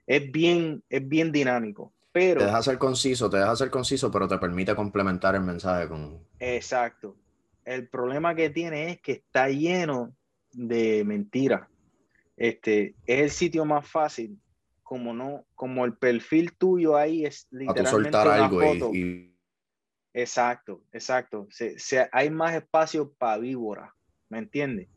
Es 0.08 0.32
bien, 0.32 0.84
es 0.90 1.08
bien 1.08 1.32
dinámico. 1.32 1.94
Pero, 2.12 2.40
te 2.40 2.46
deja 2.46 2.64
ser 2.64 2.78
conciso, 2.80 3.30
te 3.30 3.38
deja 3.38 3.56
ser 3.56 3.70
conciso, 3.70 4.10
pero 4.12 4.28
te 4.28 4.38
permite 4.40 4.76
complementar 4.76 5.36
el 5.36 5.42
mensaje 5.42 5.88
con... 5.88 6.20
Exacto. 6.40 7.16
El 7.64 7.88
problema 7.88 8.34
que 8.34 8.50
tiene 8.50 8.92
es 8.92 9.02
que 9.02 9.12
está 9.12 9.50
lleno 9.50 10.16
de 10.52 11.04
mentiras. 11.06 11.68
Este, 12.36 12.96
es 13.06 13.20
el 13.22 13.30
sitio 13.30 13.66
más 13.66 13.88
fácil, 13.88 14.40
como 14.82 15.14
no, 15.14 15.46
como 15.54 15.86
el 15.86 15.94
perfil 15.94 16.54
tuyo 16.58 16.98
ahí 16.98 17.26
es 17.26 17.48
literalmente 17.52 18.10
una 18.10 18.34
algo 18.34 18.60
foto. 18.60 18.92
Exacto, 20.14 20.82
exacto. 20.92 21.48
Se, 21.50 22.10
hay 22.12 22.30
más 22.30 22.56
espacio 22.56 23.14
para 23.14 23.38
víboras, 23.38 23.92
¿me 24.30 24.40
entiendes? 24.40 24.90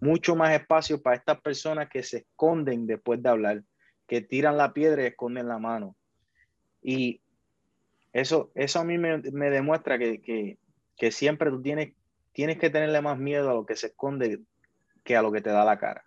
Mucho 0.00 0.36
más 0.36 0.52
espacio 0.52 1.02
para 1.02 1.16
estas 1.16 1.40
personas 1.40 1.88
que 1.88 2.02
se 2.02 2.18
esconden 2.18 2.86
después 2.86 3.22
de 3.22 3.28
hablar, 3.28 3.62
que 4.06 4.20
tiran 4.20 4.56
la 4.56 4.72
piedra 4.72 5.02
y 5.02 5.06
esconden 5.06 5.48
la 5.48 5.58
mano. 5.58 5.96
Y 6.82 7.20
eso, 8.12 8.50
eso 8.54 8.80
a 8.80 8.84
mí 8.84 8.96
me, 8.96 9.18
demuestra 9.50 9.98
que, 9.98 10.58
siempre 11.10 11.50
tú 11.50 11.60
tienes, 11.60 11.94
tienes 12.32 12.58
que 12.58 12.70
tenerle 12.70 13.00
más 13.02 13.18
miedo 13.18 13.50
a 13.50 13.54
lo 13.54 13.66
que 13.66 13.76
se 13.76 13.88
esconde 13.88 14.40
que 15.04 15.16
a 15.16 15.22
lo 15.22 15.32
que 15.32 15.40
te 15.40 15.50
da 15.50 15.64
la 15.64 15.78
cara. 15.78 16.04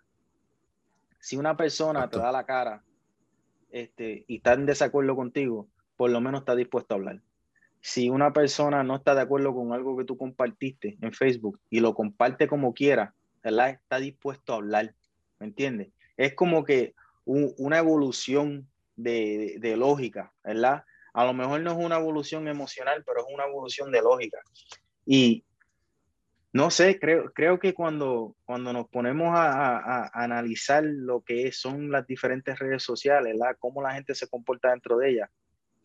Si 1.20 1.36
una 1.36 1.56
persona 1.56 2.08
te 2.08 2.18
da 2.18 2.32
la 2.32 2.44
cara 2.44 2.82
este, 3.70 4.24
y 4.28 4.36
está 4.36 4.54
en 4.54 4.66
desacuerdo 4.66 5.16
contigo, 5.16 5.68
por 5.96 6.10
lo 6.10 6.20
menos 6.20 6.40
está 6.40 6.54
dispuesto 6.54 6.94
a 6.94 6.98
hablar. 6.98 7.20
Si 7.86 8.08
una 8.08 8.32
persona 8.32 8.82
no 8.82 8.96
está 8.96 9.14
de 9.14 9.20
acuerdo 9.20 9.54
con 9.54 9.74
algo 9.74 9.94
que 9.94 10.06
tú 10.06 10.16
compartiste 10.16 10.96
en 11.02 11.12
Facebook 11.12 11.60
y 11.68 11.80
lo 11.80 11.94
comparte 11.94 12.48
como 12.48 12.72
quiera, 12.72 13.14
¿verdad? 13.42 13.68
Está 13.68 13.98
dispuesto 13.98 14.54
a 14.54 14.56
hablar, 14.56 14.94
¿me 15.38 15.48
entiendes? 15.48 15.92
Es 16.16 16.32
como 16.32 16.64
que 16.64 16.94
una 17.26 17.76
evolución 17.76 18.66
de, 18.96 19.74
lógica, 19.76 20.32
¿verdad? 20.42 20.84
A 21.12 21.26
lo 21.26 21.34
mejor 21.34 21.60
no 21.60 21.72
es 21.72 21.76
una 21.76 21.98
evolución 21.98 22.48
emocional, 22.48 23.04
pero 23.06 23.20
es 23.20 23.26
una 23.28 23.44
evolución 23.44 23.92
de 23.92 24.00
lógica. 24.00 24.38
Y 25.04 25.44
no 26.54 26.70
sé, 26.70 26.98
creo, 26.98 27.34
creo 27.34 27.58
que 27.58 27.74
cuando, 27.74 28.34
cuando 28.46 28.72
nos 28.72 28.88
ponemos 28.88 29.28
a, 29.34 30.10
analizar 30.14 30.82
lo 30.84 31.20
que 31.20 31.52
son 31.52 31.90
las 31.90 32.06
diferentes 32.06 32.58
redes 32.58 32.82
sociales, 32.82 33.34
¿verdad? 33.38 33.58
Cómo 33.58 33.82
la 33.82 33.92
gente 33.92 34.14
se 34.14 34.26
comporta 34.26 34.70
dentro 34.70 34.96
de 34.96 35.10
ellas, 35.10 35.30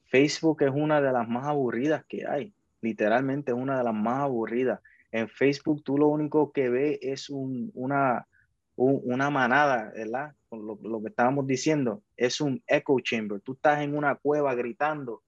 Facebook 0.09 0.63
es 0.63 0.71
una 0.73 1.01
de 1.01 1.11
las 1.11 1.27
más 1.27 1.45
aburridas 1.45 2.03
que 2.07 2.27
hay. 2.27 2.53
Literalmente 2.81 3.51
es 3.51 3.57
una 3.57 3.77
de 3.77 3.83
las 3.83 3.93
más 3.93 4.21
aburridas. 4.21 4.79
En 5.11 5.27
Facebook 5.27 5.83
tú 5.83 5.97
lo 5.97 6.07
único 6.07 6.51
que 6.51 6.69
ves 6.69 6.99
es 7.01 7.29
una, 7.29 8.27
una 8.75 9.29
manada, 9.29 9.91
¿verdad? 9.95 10.33
Lo, 10.51 10.79
lo, 10.81 11.01
que 11.01 11.09
estábamos 11.09 11.45
diciendo, 11.45 12.01
es 12.17 12.41
un 12.41 12.61
echo 12.67 12.99
chamber. 13.01 13.41
Tú 13.41 13.53
estás 13.53 13.81
en 13.81 13.95
una 13.95 14.15
cueva 14.15 14.55
gritando 14.55 15.21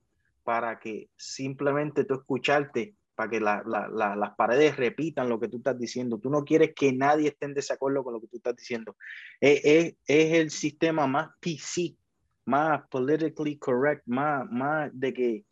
para 0.44 0.80
que 0.80 1.10
simplemente 1.16 2.04
tú 2.04 2.16
escucharte, 2.16 2.96
para 3.16 3.30
que 3.30 3.40
las 3.40 4.36
paredes 4.36 4.78
repitan 4.78 5.30
lo 5.30 5.40
que 5.40 5.48
tú 5.48 5.58
estás 5.58 5.78
diciendo. 5.78 6.18
Tú 6.18 6.30
no 6.30 6.44
quieres 6.44 6.74
que 6.76 6.92
nadie 6.92 7.30
esté 7.30 7.46
en 7.46 7.54
desacuerdo 7.54 8.04
con 8.04 8.14
lo 8.14 8.22
que 8.22 8.28
tú 8.28 8.38
estás 8.38 8.56
diciendo. 8.56 8.96
Es, 9.40 9.62
es, 9.64 9.96
el 10.08 10.50
sistema 10.50 11.06
más 11.08 11.30
PC, 11.40 11.96
más 12.45 12.88
politically 12.89 13.57
correct, 13.57 14.03
más, 14.05 14.50
más 14.50 14.91
de 14.93 15.13
que 15.13 15.45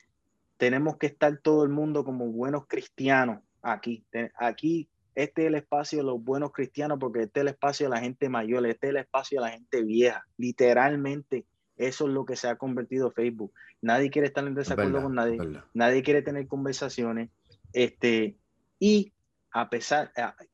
tenemos 0.57 0.97
que 0.97 1.07
estar 1.07 1.37
todo 1.37 1.63
el 1.63 1.69
mundo 1.69 2.03
como 2.03 2.27
buenos 2.27 2.67
cristianos 2.67 3.41
aquí. 3.61 4.05
Aquí 4.35 4.89
este 5.15 5.41
es 5.41 5.47
el 5.47 5.55
espacio 5.55 5.99
de 5.99 6.05
los 6.05 6.23
buenos 6.23 6.51
cristianos 6.51 6.97
porque 6.99 7.23
este 7.23 7.39
es 7.39 7.41
el 7.41 7.47
espacio 7.49 7.87
de 7.87 7.95
la 7.95 8.01
gente 8.01 8.29
mayor, 8.29 8.65
este 8.65 8.87
es 8.87 8.91
el 8.91 8.97
espacio 8.97 9.41
de 9.41 9.47
la 9.47 9.51
gente 9.51 9.83
vieja. 9.83 10.25
Literalmente, 10.37 11.45
eso 11.77 12.07
es 12.07 12.13
lo 12.13 12.25
que 12.25 12.35
se 12.35 12.47
ha 12.47 12.55
convertido 12.55 13.11
Facebook. 13.11 13.53
Nadie 13.81 14.09
quiere 14.09 14.27
estar 14.27 14.45
en 14.45 14.55
desacuerdo 14.55 15.01
con 15.01 15.15
nadie, 15.15 15.37
nadie 15.73 16.03
quiere 16.03 16.21
tener 16.21 16.47
conversaciones. 16.47 17.29
Este, 17.73 18.37
y 18.79 19.13
a 19.51 19.69
pesar, 19.69 20.11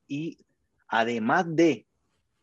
y 0.07 0.37
además 0.87 1.45
de, 1.55 1.85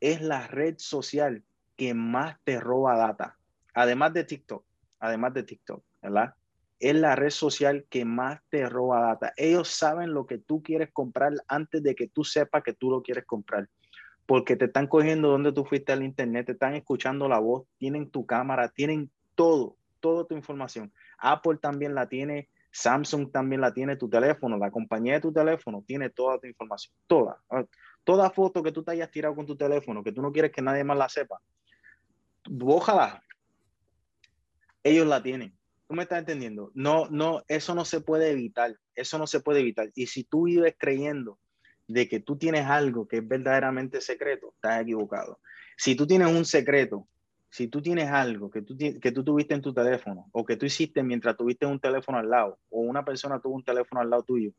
es 0.01 0.21
la 0.21 0.47
red 0.47 0.75
social 0.79 1.43
que 1.77 1.95
más 1.95 2.37
te 2.45 2.61
roba 2.61 2.97
data, 2.97 3.39
además 3.75 4.13
de 4.13 4.25
TikTok, 4.25 4.65
además 4.99 5.35
de 5.35 5.43
TikTok, 5.43 5.83
¿verdad? 6.03 6.35
es 6.83 6.97
la 6.97 7.15
red 7.15 7.31
social 7.31 7.87
que 7.89 8.05
más 8.05 8.41
te 8.51 8.69
roba 8.69 9.03
data. 9.03 9.33
Ellos 9.37 9.69
saben 9.69 10.13
lo 10.13 10.27
que 10.27 10.39
tú 10.39 10.65
quieres 10.65 10.91
comprar 10.93 11.33
antes 11.47 11.81
de 11.81 11.95
que 11.95 12.09
tú 12.09 12.25
sepas 12.25 12.65
que 12.65 12.73
tú 12.73 12.91
lo 12.91 13.03
quieres 13.03 13.25
comprar. 13.25 13.69
Porque 14.27 14.57
te 14.57 14.65
están 14.65 14.89
cogiendo 14.89 15.29
donde 15.29 15.53
tú 15.53 15.65
fuiste 15.65 15.93
al 15.93 16.03
internet, 16.03 16.47
te 16.47 16.53
están 16.53 16.75
escuchando 16.75 17.29
la 17.29 17.39
voz, 17.39 17.69
tienen 17.79 18.11
tu 18.11 18.27
cámara, 18.27 18.69
tienen 18.69 19.13
todo, 19.37 19.77
toda 20.01 20.27
tu 20.27 20.35
información. 20.35 20.93
Apple 21.19 21.59
también 21.63 21.95
la 21.95 22.09
tiene, 22.09 22.49
Samsung 22.73 23.31
también 23.31 23.61
la 23.61 23.73
tiene, 23.73 23.95
tu 23.95 24.09
teléfono, 24.09 24.59
la 24.59 24.73
compañía 24.73 25.15
de 25.15 25.21
tu 25.21 25.33
teléfono 25.33 25.85
tiene 25.87 26.11
toda 26.11 26.41
tu 26.41 26.49
información, 26.49 26.93
toda. 27.07 27.39
Toda 28.03 28.31
foto 28.31 28.61
que 28.61 28.73
tú 28.73 28.83
te 28.83 28.91
hayas 28.91 29.11
tirado 29.13 29.37
con 29.37 29.47
tu 29.47 29.55
teléfono, 29.55 30.03
que 30.03 30.11
tú 30.11 30.21
no 30.21 30.33
quieres 30.33 30.51
que 30.51 30.63
nadie 30.63 30.83
más 30.83 30.99
la 30.99 31.09
sepa, 31.09 31.41
ojalá, 32.61 33.23
ellos 34.85 35.07
la 35.07 35.23
tienen 35.23 35.57
me 35.95 36.03
estás 36.03 36.21
entendiendo? 36.21 36.71
No, 36.75 37.09
no, 37.11 37.43
eso 37.49 37.75
no 37.75 37.85
se 37.85 38.01
puede 38.01 38.31
evitar. 38.31 38.77
Eso 38.95 39.19
no 39.19 39.27
se 39.27 39.41
puede 39.41 39.61
evitar. 39.61 39.91
Y 39.95 40.07
si 40.07 40.25
tú 40.25 40.45
vives 40.45 40.75
creyendo 40.79 41.39
de 41.87 42.09
que 42.09 42.21
tú 42.21 42.37
tienes 42.37 42.67
algo 42.67 43.07
que 43.07 43.19
es 43.19 43.29
verdaderamente 43.29 44.01
secreto, 44.01 44.53
estás 44.55 44.83
equivocado. 44.83 45.41
Si 45.77 45.95
tú 45.95 46.07
tienes 46.07 46.29
un 46.29 46.45
secreto, 46.45 47.09
si 47.51 47.69
tú 47.69 47.83
tienes 47.83 48.09
algo 48.09 48.51
que 48.51 48.63
tú, 48.63 48.77
que 48.77 49.13
tú 49.13 49.25
tuviste 49.25 49.55
en 49.55 49.63
tu 49.63 49.75
teléfono 49.75 50.29
o 50.33 50.45
que 50.45 50.57
tú 50.57 50.67
hiciste 50.67 51.03
mientras 51.03 51.37
tuviste 51.37 51.67
un 51.67 51.81
teléfono 51.81 52.19
al 52.19 52.31
lado 52.31 52.59
o 52.71 52.81
una 52.81 53.05
persona 53.05 53.41
tuvo 53.41 53.57
un 53.57 53.65
teléfono 53.65 54.01
al 54.01 54.09
lado 54.09 54.23
tuyo, 54.23 54.53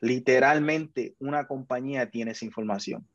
literalmente 0.00 1.14
una 1.18 1.46
compañía 1.46 2.10
tiene 2.10 2.32
esa 2.32 2.44
información. 2.44 3.06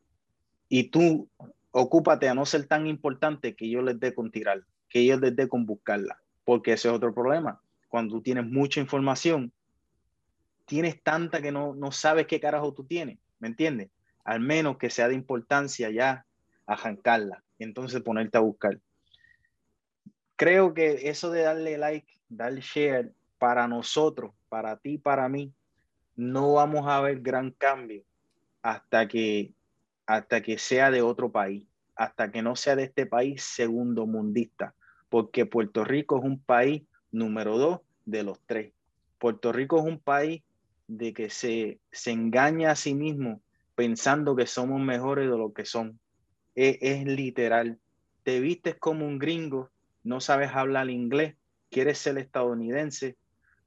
Y 0.68 0.90
tú 0.90 1.30
ocúpate 1.72 2.28
a 2.28 2.34
no 2.34 2.46
ser 2.46 2.66
tan 2.66 2.88
importante 2.88 3.56
que 3.56 3.70
yo 3.70 3.82
les 3.82 4.00
dé 4.00 4.16
con 4.16 4.32
tirar, 4.32 4.64
que 4.94 5.00
ellos 5.00 5.20
les 5.20 5.36
dé 5.36 5.50
con 5.50 5.66
buscarla 5.66 6.24
porque 6.46 6.74
ese 6.74 6.88
es 6.88 6.94
otro 6.94 7.14
problema. 7.14 7.62
Cuando 7.90 8.16
tú 8.16 8.22
tienes 8.22 8.46
mucha 8.46 8.80
información, 8.80 9.52
tienes 10.66 11.02
tanta 11.02 11.42
que 11.42 11.52
no, 11.52 11.74
no 11.74 11.92
sabes 11.92 12.28
qué 12.28 12.40
carajo 12.40 12.74
tú 12.74 12.84
tienes, 12.84 13.18
¿me 13.40 13.48
entiendes? 13.48 13.90
Al 14.24 14.40
menos 14.40 14.78
que 14.78 14.90
sea 14.90 15.08
de 15.08 15.16
importancia 15.16 15.90
ya 15.90 16.26
arrancarla 16.66 17.44
y 17.58 17.64
entonces 17.64 18.02
ponerte 18.02 18.38
a 18.38 18.42
buscar. 18.42 18.80
Creo 20.36 20.74
que 20.74 21.10
eso 21.10 21.30
de 21.30 21.42
darle 21.42 21.78
like, 21.78 22.08
darle 22.30 22.62
share, 22.62 23.12
para 23.38 23.68
nosotros, 23.68 24.32
para 24.48 24.78
ti, 24.78 24.98
para 24.98 25.28
mí, 25.28 25.54
no 26.16 26.54
vamos 26.54 26.88
a 26.88 27.02
ver 27.02 27.20
gran 27.20 27.52
cambio 27.52 28.04
hasta 28.62 29.08
que, 29.08 29.52
hasta 30.06 30.42
que 30.42 30.58
sea 30.58 30.90
de 30.92 31.02
otro 31.02 31.32
país, 31.32 31.68
hasta 31.96 32.32
que 32.32 32.42
no 32.42 32.56
sea 32.56 32.76
de 32.78 32.84
este 32.84 33.06
país 33.06 33.44
segundo 33.44 34.06
mundista 34.06 34.74
porque 35.14 35.46
Puerto 35.46 35.84
Rico 35.84 36.18
es 36.18 36.24
un 36.24 36.40
país 36.40 36.82
número 37.12 37.60
dos 37.60 37.82
de 38.04 38.24
los 38.24 38.40
tres. 38.48 38.74
Puerto 39.20 39.52
Rico 39.52 39.78
es 39.78 39.84
un 39.84 40.00
país 40.00 40.42
de 40.88 41.14
que 41.14 41.30
se, 41.30 41.80
se 41.92 42.10
engaña 42.10 42.72
a 42.72 42.76
sí 42.76 42.96
mismo 42.96 43.40
pensando 43.76 44.36
que 44.36 44.48
somos 44.48 44.82
mejores 44.82 45.30
de 45.30 45.38
lo 45.38 45.54
que 45.54 45.66
son. 45.66 46.00
Es, 46.56 46.80
es, 46.82 47.06
literal. 47.06 47.78
Te 48.24 48.40
vistes 48.40 48.76
como 48.80 49.06
un 49.06 49.20
gringo, 49.20 49.70
no 50.04 50.20
sabes 50.20 50.50
hablar 50.52 50.90
inglés, 50.90 51.36
quieres 51.70 52.00
ser 52.00 52.18
estadounidense, 52.18 53.16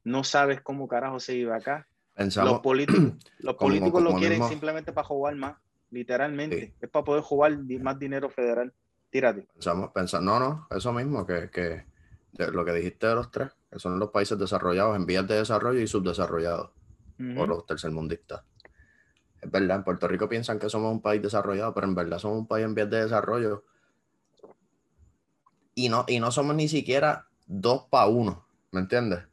no 0.03 0.25
sabes 0.25 0.59
cómo 0.59 0.89
carajo 0.89 1.21
se 1.21 1.35
vive 1.35 1.55
acá. 1.55 1.87
los 2.17 2.59
políticos, 2.59 3.13
los 3.39 3.55
políticos 3.55 4.03
lo 4.03 4.17
quieren 4.17 4.43
simplemente 4.43 4.91
para 4.91 5.07
jugar 5.07 5.37
más, 5.37 5.55
literalmente. 5.91 6.73
Es 6.81 6.89
para 6.89 7.05
poder 7.05 7.23
jugar 7.23 7.57
más 7.57 7.97
dinero 7.97 8.29
federal. 8.29 8.73
Tírate. 9.09 9.47
Pensamos, 9.53 9.91
pensamos, 9.91 10.25
no, 10.25 10.39
no, 10.39 10.67
eso 10.75 10.91
mismo, 10.93 11.25
que, 11.25 11.49
que 11.49 11.85
lo 12.37 12.65
que 12.65 12.73
dijiste 12.73 13.07
de 13.07 13.15
los 13.15 13.31
tres, 13.31 13.51
que 13.71 13.79
son 13.79 13.99
los 13.99 14.11
países 14.11 14.37
desarrollados 14.37 14.95
en 14.95 15.05
vías 15.05 15.27
de 15.27 15.35
desarrollo 15.35 15.79
y 15.79 15.87
subdesarrollados, 15.87 16.71
o 17.19 17.45
los 17.47 17.65
tercermundistas. 17.65 18.43
Es 19.41 19.49
verdad, 19.49 19.77
en 19.77 19.83
Puerto 19.83 20.07
Rico 20.07 20.29
piensan 20.29 20.59
que 20.59 20.69
somos 20.69 20.91
un 20.91 21.01
país 21.01 21.21
desarrollado, 21.21 21.73
pero 21.73 21.87
en 21.87 21.95
verdad 21.95 22.19
somos 22.19 22.37
un 22.37 22.47
país 22.47 22.65
en 22.65 22.75
vías 22.75 22.89
de 22.89 23.03
desarrollo. 23.03 23.65
Y 25.73 25.89
no, 25.89 26.05
y 26.07 26.19
no 26.19 26.31
somos 26.31 26.55
ni 26.55 26.67
siquiera 26.67 27.27
dos 27.45 27.85
para 27.89 28.07
uno, 28.07 28.45
¿me 28.71 28.81
entiendes? 28.81 29.23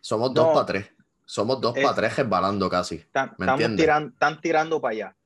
Somos 0.00 0.32
dos 0.32 0.48
para 0.54 0.66
tres. 0.66 0.90
Somos 1.24 1.60
dos 1.60 1.74
para 1.74 1.94
tres 1.94 2.16
resbalando 2.16 2.70
casi. 2.70 2.96
están 2.96 4.40
tirando 4.40 4.80
para 4.80 4.92
allá. 4.92 5.16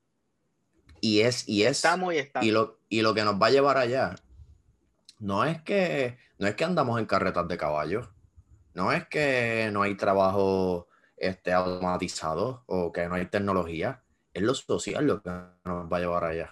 Y 1.04 1.22
es, 1.22 1.48
y 1.48 1.64
es, 1.64 1.72
estamos 1.72 2.14
y, 2.14 2.30
y, 2.42 2.52
lo, 2.52 2.78
y 2.88 3.02
lo 3.02 3.12
que 3.12 3.24
nos 3.24 3.34
va 3.34 3.48
a 3.48 3.50
llevar 3.50 3.76
allá 3.76 4.14
no 5.18 5.44
es 5.44 5.60
que 5.62 6.16
no 6.38 6.46
es 6.46 6.54
que 6.54 6.64
andamos 6.64 6.98
en 6.98 7.06
carretas 7.06 7.46
de 7.48 7.56
caballos, 7.56 8.08
no 8.74 8.92
es 8.92 9.06
que 9.08 9.70
no 9.72 9.82
hay 9.82 9.96
trabajo 9.96 10.88
este, 11.16 11.52
automatizado 11.52 12.64
o 12.66 12.92
que 12.92 13.08
no 13.08 13.14
hay 13.14 13.26
tecnología, 13.26 14.02
es 14.32 14.42
lo 14.42 14.54
social 14.54 15.06
lo 15.06 15.22
que 15.22 15.30
nos 15.64 15.92
va 15.92 15.96
a 15.96 16.00
llevar 16.00 16.24
allá. 16.24 16.50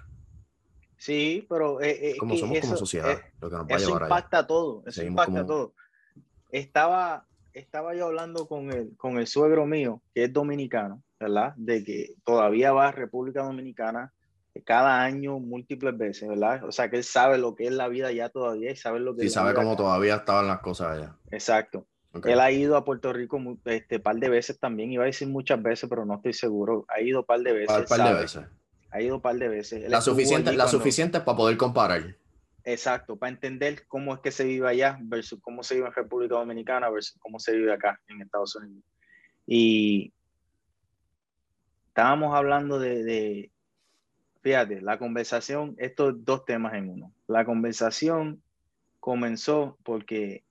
Sí, 0.97 1.47
pero 1.49 1.81
eh, 1.81 2.11
eh, 2.11 2.17
como 2.19 2.37
somos 2.37 2.61
como 2.61 2.77
sociedad, 2.77 3.13
eh, 3.13 3.33
lo 3.41 3.51
que 3.51 3.57
nos 3.57 3.67
va 3.67 3.77
a 3.77 3.79
llevar 3.79 4.03
impacta 4.03 4.47
todo, 4.47 4.83
eso 4.85 5.03
impacta 5.03 5.47
todo. 5.47 5.75
Estaba, 6.51 7.27
estaba 7.53 7.95
yo 7.95 8.07
hablando 8.07 8.47
con 8.47 8.71
el, 8.71 8.97
con 8.97 9.19
el 9.19 9.27
suegro 9.27 9.65
mío, 9.65 10.03
que 10.13 10.25
es 10.25 10.33
dominicano, 10.33 11.03
¿verdad? 11.19 11.55
De 11.57 11.83
que 11.83 12.15
todavía 12.25 12.73
va 12.73 12.89
a 12.89 12.93
República 12.93 13.43
Dominicana 13.43 14.13
cada 14.65 15.03
año 15.03 15.39
múltiples 15.39 15.97
veces, 15.97 16.29
¿verdad? 16.29 16.65
O 16.65 16.73
sea, 16.73 16.91
que 16.91 16.97
él 16.97 17.05
sabe 17.05 17.39
lo 17.39 17.55
que 17.55 17.67
es 17.67 17.73
la 17.73 17.89
vida 17.89 18.11
ya 18.13 18.29
todavía 18.29 18.71
y 18.71 18.77
sabe 18.77 19.01
lo 19.01 19.15
que... 19.15 19.25
Y 19.25 19.31
sabe 19.31 19.55
cómo 19.55 19.77
todavía 19.77 20.17
estaban 20.17 20.47
las 20.49 20.61
cosas 20.61 20.99
allá. 20.99 21.17
Exacto. 21.31 21.87
Él 22.25 22.41
ha 22.41 22.51
ido 22.51 22.77
a 22.77 22.85
Puerto 22.85 23.13
Rico 23.13 23.41
este 23.65 24.01
par 24.01 24.17
de 24.17 24.29
veces 24.29 24.59
también, 24.59 24.91
iba 24.91 25.05
a 25.05 25.07
decir 25.07 25.29
muchas 25.29 25.63
veces, 25.63 25.89
pero 25.89 26.05
no 26.05 26.17
estoy 26.17 26.33
seguro. 26.33 26.85
Ha 26.89 27.01
ido 27.01 27.21
un 27.21 27.27
par 27.27 27.41
de 27.41 27.53
veces. 27.53 27.89
Par, 27.89 28.03
de 28.03 28.21
veces. 28.21 28.45
Ha 28.91 29.01
ido 29.01 29.17
un 29.17 29.23
par 29.23 29.37
de 29.37 29.49
veces. 29.49 29.89
la 29.89 30.01
suficiente, 30.01 30.53
la 30.53 30.67
suficiente 30.67 31.21
para 31.21 31.37
poder 31.37 31.57
comparar. 31.57 32.17
Exacto, 32.65 33.17
para 33.17 33.31
entender 33.31 33.87
cómo 33.87 34.15
es 34.15 34.21
que 34.21 34.33
se 34.33 34.45
vive 34.45 34.69
allá 34.69 34.99
versus 35.01 35.41
cómo 35.41 35.63
se 35.63 35.77
vive 35.77 35.87
en 35.87 35.95
República 35.95 36.35
Dominicana 36.35 36.91
versus 36.91 37.17
cómo 37.21 37.39
se 37.39 37.53
vive 37.53 37.73
acá 37.73 38.01
en 38.09 38.21
Estados 38.21 38.57
Unidos. 38.57 38.85
Y 39.47 40.13
estábamos 41.89 42.35
hablando 42.35 42.79
de, 42.79 43.51
fíjate, 44.42 44.81
la 44.81 44.98
conversación, 44.98 45.74
estos 45.79 46.24
dos 46.24 46.44
temas 46.44 46.74
en 46.74 46.88
uno. 46.88 47.12
La 47.26 47.44
conversación 47.44 48.42
comenzó 48.98 49.79
porque 49.83 50.44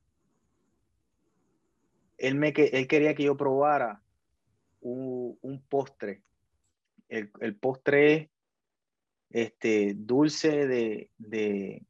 él, 2.17 2.35
me, 2.35 2.49
él 2.49 2.87
quería 2.87 3.15
que 3.15 3.23
yo 3.23 3.37
probara 3.37 4.01
un, 4.81 5.63
postre. 5.69 6.21
El, 7.07 7.55
postre 7.55 8.29
es 9.29 9.47
este, 9.47 9.93
dulce 9.95 10.67
de, 10.67 11.09
de, 11.17 11.85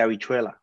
habichuela 0.00 0.60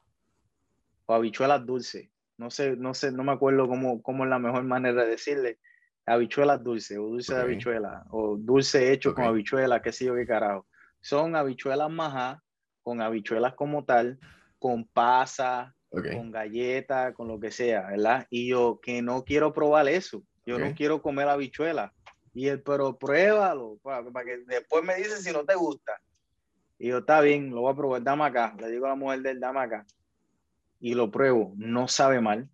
o 1.06 1.14
habichuelas 1.14 1.66
dulces. 1.66 2.10
No 2.38 2.50
sé, 2.50 2.76
no 2.78 2.94
sé, 2.94 3.12
no 3.12 3.24
me 3.24 3.34
acuerdo 3.34 3.68
cómo, 3.68 4.02
cómo 4.02 4.24
es 4.24 4.30
la 4.30 4.40
mejor 4.40 4.64
manera 4.64 5.04
de 5.04 5.12
decirle, 5.12 5.60
habichuelas 6.10 6.64
dulces 6.64 6.98
o 6.98 7.04
dulce 7.04 7.36
de 7.36 7.42
habichuela 7.42 8.04
o 8.10 8.36
dulce 8.36 8.92
hecho 8.92 9.14
con 9.14 9.26
habichuela, 9.26 9.82
qué 9.82 9.92
sé 9.92 10.06
yo 10.06 10.16
qué 10.16 10.26
carajo. 10.26 10.66
Son 11.00 11.36
habichuelas 11.36 11.90
majá 11.90 12.42
con 12.82 13.02
habichuelas 13.02 13.54
como 13.54 13.86
tal, 13.86 14.20
con 14.58 14.86
pasa, 14.86 15.76
con 15.90 16.32
galleta, 16.32 17.14
con 17.14 17.28
lo 17.28 17.40
que 17.40 17.52
sea, 17.52 17.88
¿verdad? 17.88 18.28
Y 18.30 18.48
yo 18.48 18.80
que 18.82 19.02
no 19.02 19.24
quiero 19.24 19.54
probar 19.54 19.88
eso, 19.88 20.24
yo 20.46 20.58
no 20.58 20.74
quiero 20.74 21.02
comer 21.02 21.28
habichuela. 21.28 21.94
Y 22.34 22.48
él, 22.48 22.62
pero 22.62 22.98
pruébalo, 22.98 23.78
para, 23.84 24.04
que 24.24 24.40
después 24.48 24.84
me 24.84 24.96
dice 24.96 25.18
si 25.18 25.32
no 25.32 25.46
te 25.46 25.56
gusta. 25.56 26.00
Y 26.78 26.90
yo, 26.90 27.00
está 27.00 27.22
bien, 27.22 27.52
lo 27.52 27.62
voy 27.62 27.74
a 27.74 27.76
probar, 27.76 28.02
dame 28.02 28.24
acá. 28.24 28.56
Le 28.60 28.70
digo 28.70 28.86
a 28.86 28.90
la 28.90 28.96
mujer 28.96 29.22
del 29.22 29.40
dame 29.40 29.60
acá. 29.60 29.86
Y 30.80 30.94
lo 30.94 31.12
pruebo, 31.12 31.54
no 31.58 31.88
sabe 31.88 32.22
mal, 32.22 32.50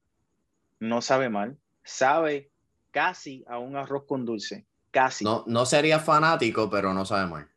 no 0.79 1.01
sabe 1.01 1.29
mal, 1.29 1.57
sabe 1.83 2.51
casi 2.95 3.43
a 3.45 3.59
un 3.59 3.75
arroz 3.75 4.05
con 4.07 4.25
dulce. 4.25 4.65
Casi. 4.89 5.25
No, 5.25 5.43
no 5.47 5.65
sería 5.65 5.99
fanático, 5.99 6.69
pero 6.69 6.93
no 6.93 7.03
sabe 7.03 7.29
mal. 7.29 7.49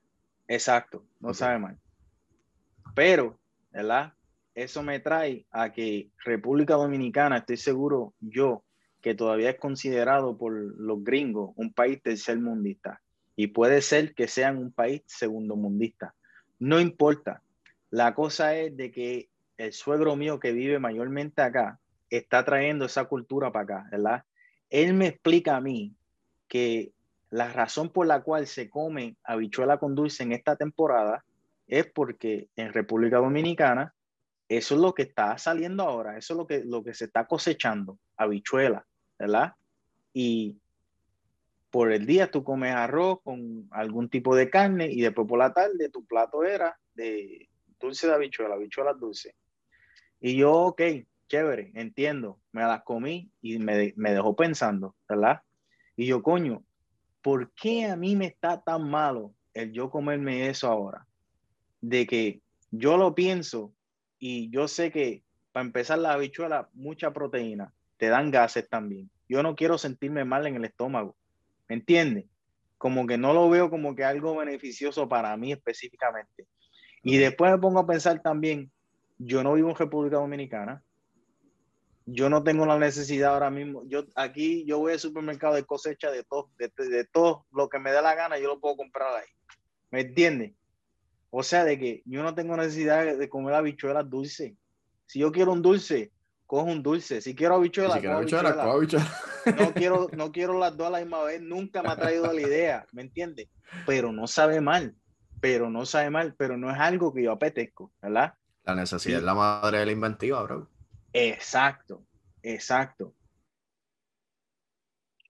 Exacto, 0.48 1.05
no 1.20 1.33
sabe 1.33 1.61
mal. 1.61 1.79
Pero, 2.96 3.38
¿verdad? 3.70 4.14
Eso 4.57 4.83
me 4.83 4.98
trae 4.98 5.46
a 5.53 5.72
que 5.72 6.11
República 6.24 6.74
Dominicana, 6.74 7.38
estoy 7.38 7.57
seguro 7.57 8.14
yo, 8.18 8.64
que 9.01 9.14
todavía 9.14 9.51
es 9.51 9.61
considerado 9.61 10.37
por 10.37 10.53
los 10.53 11.05
gringos 11.05 11.53
un 11.55 11.72
país 11.72 12.03
tercermundista. 12.03 13.01
Y 13.37 13.46
puede 13.46 13.81
ser 13.81 14.16
que 14.16 14.27
sean 14.27 14.59
un 14.59 14.72
país 14.72 15.03
segundo 15.07 15.55
mundista. 15.55 16.16
No 16.59 16.81
importa. 16.81 17.42
La 17.90 18.12
cosa 18.12 18.57
es 18.57 18.77
de 18.77 18.90
que 18.90 19.29
el 19.57 19.72
suegro 19.72 20.16
mío 20.16 20.40
que 20.40 20.51
vive 20.51 20.81
mayormente 20.81 21.42
acá 21.42 21.79
está 22.11 22.44
trayendo 22.44 22.87
esa 22.87 23.05
cultura 23.05 23.53
para 23.53 23.62
acá, 23.62 23.88
¿verdad? 23.92 24.24
Él 24.70 24.94
me 24.94 25.09
explica 25.09 25.57
a 25.57 25.61
mí 25.61 25.94
que 26.46 26.92
la 27.31 27.52
razón 27.52 27.90
por 27.90 28.07
la 28.07 28.22
cual 28.22 28.46
se 28.46 28.70
come 28.70 29.16
habichuela 29.22 29.78
con 29.78 29.94
dulce 29.94 30.22
en 30.22 30.33
esta 30.33 30.57
temporada 30.57 31.24
es 31.66 31.87
porque 31.87 32.48
en 32.57 32.72
República 32.72 33.18
Dominicana 33.18 33.94
eso 34.48 34.74
es 34.74 34.81
lo 34.81 34.94
que 34.94 35.02
está 35.02 35.37
saliendo 35.37 35.83
ahora, 35.83 36.16
eso 36.16 36.33
es 36.33 36.38
lo 36.38 36.46
que, 36.46 36.64
lo 36.64 36.83
que 36.83 36.94
se 36.94 37.04
está 37.04 37.26
cosechando, 37.26 37.98
habichuela, 38.16 38.87
¿verdad? 39.18 39.52
Y 40.14 40.57
por 41.70 41.92
el 41.92 42.07
día 42.07 42.31
tú 42.31 42.42
comes 42.42 42.74
arroz 42.74 43.20
con 43.22 43.68
algún 43.70 44.09
tipo 44.09 44.35
de 44.35 44.48
carne 44.48 44.90
y 44.90 45.02
después 45.02 45.28
por 45.28 45.38
la 45.38 45.52
tarde 45.52 45.90
tu 45.90 46.07
plato 46.07 46.44
era 46.44 46.78
de 46.94 47.48
dulce 47.78 48.07
de 48.07 48.14
habichuela, 48.14 48.54
habichuelas 48.54 48.98
dulce. 48.98 49.35
Y 50.18 50.37
yo, 50.37 50.52
ok, 50.52 50.81
chévere, 51.29 51.71
entiendo, 51.75 52.41
me 52.53 52.62
las 52.62 52.83
comí 52.83 53.31
y 53.41 53.59
me, 53.59 53.93
me 53.97 54.12
dejó 54.12 54.35
pensando, 54.35 54.97
¿verdad? 55.09 55.43
Y 55.97 56.07
yo, 56.07 56.23
coño, 56.23 56.64
¿por 57.23 57.53
qué 57.53 57.87
a 57.87 57.97
mí 57.97 58.17
me 58.17 58.27
está 58.27 58.62
tan 58.62 58.88
malo 58.88 59.35
el 59.55 59.73
yo 59.73 59.91
comerme 59.91 60.49
eso 60.49 60.69
ahora? 60.69 61.07
De 61.81 62.07
que 62.07 62.41
yo 62.71 62.97
lo 62.97 63.14
pienso 63.14 63.73
y 64.19 64.51
yo 64.51 64.69
sé 64.69 64.91
que 64.91 65.23
para 65.53 65.67
empezar 65.67 65.99
la 65.99 66.12
habichuela, 66.12 66.69
mucha 66.73 67.12
proteína, 67.12 67.73
te 67.97 68.09
dan 68.09 68.31
gases 68.31 68.69
también. 68.69 69.11
Yo 69.29 69.43
no 69.43 69.57
quiero 69.57 69.79
sentirme 69.79 70.25
mal 70.25 70.47
en 70.47 70.57
el 70.57 70.64
estómago, 70.64 71.17
¿me 71.69 71.77
entiendes? 71.77 72.27
Como 72.77 73.07
que 73.07 73.19
no 73.19 73.33
lo 73.33 73.51
veo 73.51 73.71
como 73.71 73.95
que 73.97 74.05
algo 74.05 74.37
beneficioso 74.37 75.09
para 75.09 75.37
mí 75.37 75.53
específicamente. 75.53 76.47
Y 77.03 77.17
después 77.17 77.51
me 77.51 77.59
pongo 77.59 77.81
a 77.81 77.87
pensar 77.87 78.23
también, 78.23 78.71
yo 79.19 79.43
no 79.43 79.55
vivo 79.55 79.71
en 79.71 79.77
República 79.77 80.17
Dominicana, 80.17 80.83
yo 82.11 82.31
no 82.31 82.42
tengo 82.42 82.64
la 82.64 82.79
necesidad 82.79 83.35
ahora 83.35 83.51
mismo. 83.51 83.83
Yo 83.87 84.05
aquí 84.14 84.64
yo 84.64 84.79
voy 84.79 84.92
al 84.92 84.99
supermercado 84.99 85.55
de 85.55 85.64
cosecha 85.64 86.11
de 86.11 86.25
todo, 86.25 86.51
de, 86.59 87.05
todo 87.05 87.47
lo 87.53 87.68
que 87.68 87.79
me 87.79 87.92
dé 87.92 88.01
la 88.01 88.14
gana, 88.14 88.38
yo 88.38 88.49
lo 88.49 88.61
puedo 88.61 88.77
comprar 88.77 89.14
ahí. 89.14 89.29
¿Me 89.90 90.01
entiendes? 90.01 90.53
O 91.31 91.42
sea, 91.42 91.64
de 91.64 91.79
que 91.79 92.03
yo 92.07 92.23
no 92.23 92.35
tengo 92.35 92.57
necesidad 92.57 93.16
de 93.16 93.29
comer 93.29 93.55
habichuelas 93.55 94.09
dulces. 94.09 94.55
Si 95.07 95.18
yo 95.18 95.31
quiero 95.33 95.53
un 95.53 95.61
dulce, 95.61 96.11
cojo 96.47 96.64
un 96.64 96.83
dulce. 96.83 97.21
Si 97.21 97.35
quiero 97.35 97.57
habichuelas, 97.57 97.94
si 97.94 98.01
quiero 98.01 98.23
No 99.57 99.75
quiero, 99.75 100.09
no 100.16 100.33
quiero 100.33 100.59
las 100.59 100.77
dos 100.77 100.87
a 100.87 100.90
la 100.90 101.01
misma 101.01 101.23
vez. 101.25 101.42
Nunca 101.42 101.83
me 101.83 101.90
ha 101.90 101.97
traído 101.97 102.33
la 102.33 102.40
idea, 102.40 102.87
¿me 102.92 103.03
entiendes? 103.03 103.49
Pero 103.87 104.12
no 104.12 104.27
sabe 104.27 104.62
mal. 104.62 104.94
Pero 105.40 105.68
no 105.68 105.85
sabe 105.85 106.09
mal. 106.09 106.35
Pero 106.38 106.57
no 106.57 106.71
es 106.71 106.79
algo 106.79 107.12
que 107.12 107.23
yo 107.23 107.33
apetezco, 107.33 107.92
¿verdad? 108.01 108.33
La 108.64 108.75
necesidad 108.75 109.18
es 109.18 109.25
la 109.25 109.35
madre 109.35 109.81
de 109.81 109.87
la 109.87 109.92
inventiva, 109.92 110.42
bro. 110.42 110.68
Exacto, 111.12 112.05
exacto. 112.42 113.14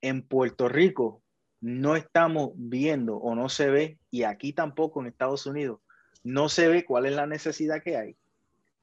En 0.00 0.22
Puerto 0.22 0.68
Rico 0.68 1.22
no 1.60 1.96
estamos 1.96 2.52
viendo 2.54 3.16
o 3.16 3.34
no 3.34 3.48
se 3.48 3.68
ve, 3.68 3.98
y 4.10 4.22
aquí 4.22 4.52
tampoco 4.52 5.00
en 5.00 5.08
Estados 5.08 5.46
Unidos, 5.46 5.80
no 6.22 6.48
se 6.48 6.68
ve 6.68 6.84
cuál 6.84 7.06
es 7.06 7.14
la 7.14 7.26
necesidad 7.26 7.82
que 7.82 7.96
hay 7.96 8.16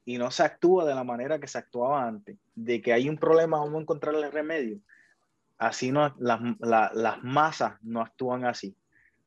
y 0.04 0.18
no 0.18 0.30
se 0.30 0.44
actúa 0.44 0.84
de 0.84 0.94
la 0.94 1.04
manera 1.04 1.40
que 1.40 1.48
se 1.48 1.58
actuaba 1.58 2.06
antes, 2.06 2.38
de 2.54 2.80
que 2.80 2.92
hay 2.92 3.08
un 3.08 3.18
problema, 3.18 3.58
vamos 3.58 3.74
a 3.74 3.82
encontrarle 3.82 4.30
remedio. 4.30 4.78
Así 5.58 5.90
no, 5.90 6.14
las, 6.18 6.40
las 6.60 7.22
masas 7.24 7.74
no 7.82 8.02
actúan 8.02 8.44
así. 8.44 8.76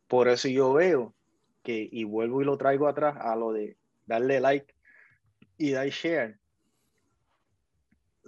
Por 0.07 0.29
eso 0.29 0.47
yo 0.47 0.73
veo 0.73 1.13
que, 1.63 1.89
y 1.91 2.05
vuelvo 2.05 2.41
y 2.41 2.45
lo 2.45 2.57
traigo 2.57 2.87
atrás 2.87 3.17
a 3.19 3.35
lo 3.35 3.51
de 3.51 3.77
darle 4.05 4.39
like 4.39 4.73
y 5.57 5.71
dar 5.71 5.87
share, 5.89 6.38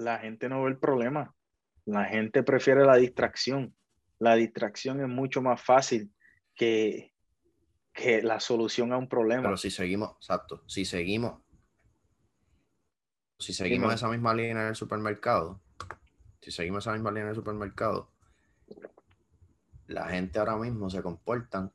la 0.01 0.19
gente 0.19 0.49
no 0.49 0.63
ve 0.63 0.71
el 0.71 0.77
problema. 0.77 1.33
La 1.85 2.05
gente 2.05 2.43
prefiere 2.43 2.85
la 2.85 2.95
distracción. 2.95 3.75
La 4.19 4.35
distracción 4.35 5.01
es 5.01 5.07
mucho 5.07 5.41
más 5.41 5.61
fácil 5.61 6.11
que, 6.55 7.13
que 7.93 8.21
la 8.21 8.39
solución 8.39 8.91
a 8.93 8.97
un 8.97 9.07
problema. 9.07 9.43
Pero 9.43 9.57
si 9.57 9.71
seguimos, 9.71 10.15
exacto, 10.17 10.63
si 10.67 10.85
seguimos, 10.85 11.41
si 13.39 13.53
seguimos 13.53 13.93
esa 13.93 14.09
misma 14.09 14.33
línea 14.33 14.61
en 14.63 14.67
el 14.69 14.75
supermercado, 14.75 15.61
si 16.41 16.51
seguimos 16.51 16.83
esa 16.83 16.93
misma 16.93 17.09
línea 17.09 17.23
en 17.23 17.29
el 17.29 17.35
supermercado, 17.35 18.11
la 19.87 20.07
gente 20.09 20.39
ahora 20.39 20.55
mismo 20.55 20.89
se 20.89 21.01
comportan 21.01 21.71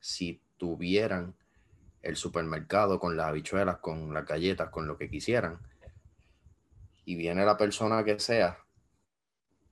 si 0.00 0.42
tuvieran 0.56 1.34
el 2.02 2.16
supermercado 2.16 2.98
con 2.98 3.16
las 3.16 3.28
habichuelas, 3.28 3.78
con 3.78 4.12
las 4.12 4.26
galletas, 4.26 4.70
con 4.70 4.88
lo 4.88 4.98
que 4.98 5.08
quisieran, 5.08 5.60
y 7.04 7.16
viene 7.16 7.44
la 7.44 7.56
persona 7.56 8.04
que 8.04 8.18
sea 8.18 8.58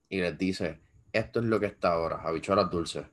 y 0.08 0.20
les 0.20 0.36
dice, 0.36 0.80
esto 1.12 1.40
es 1.40 1.46
lo 1.46 1.60
que 1.60 1.66
está 1.66 1.92
ahora, 1.92 2.20
habichuelas 2.22 2.70
dulces. 2.70 3.04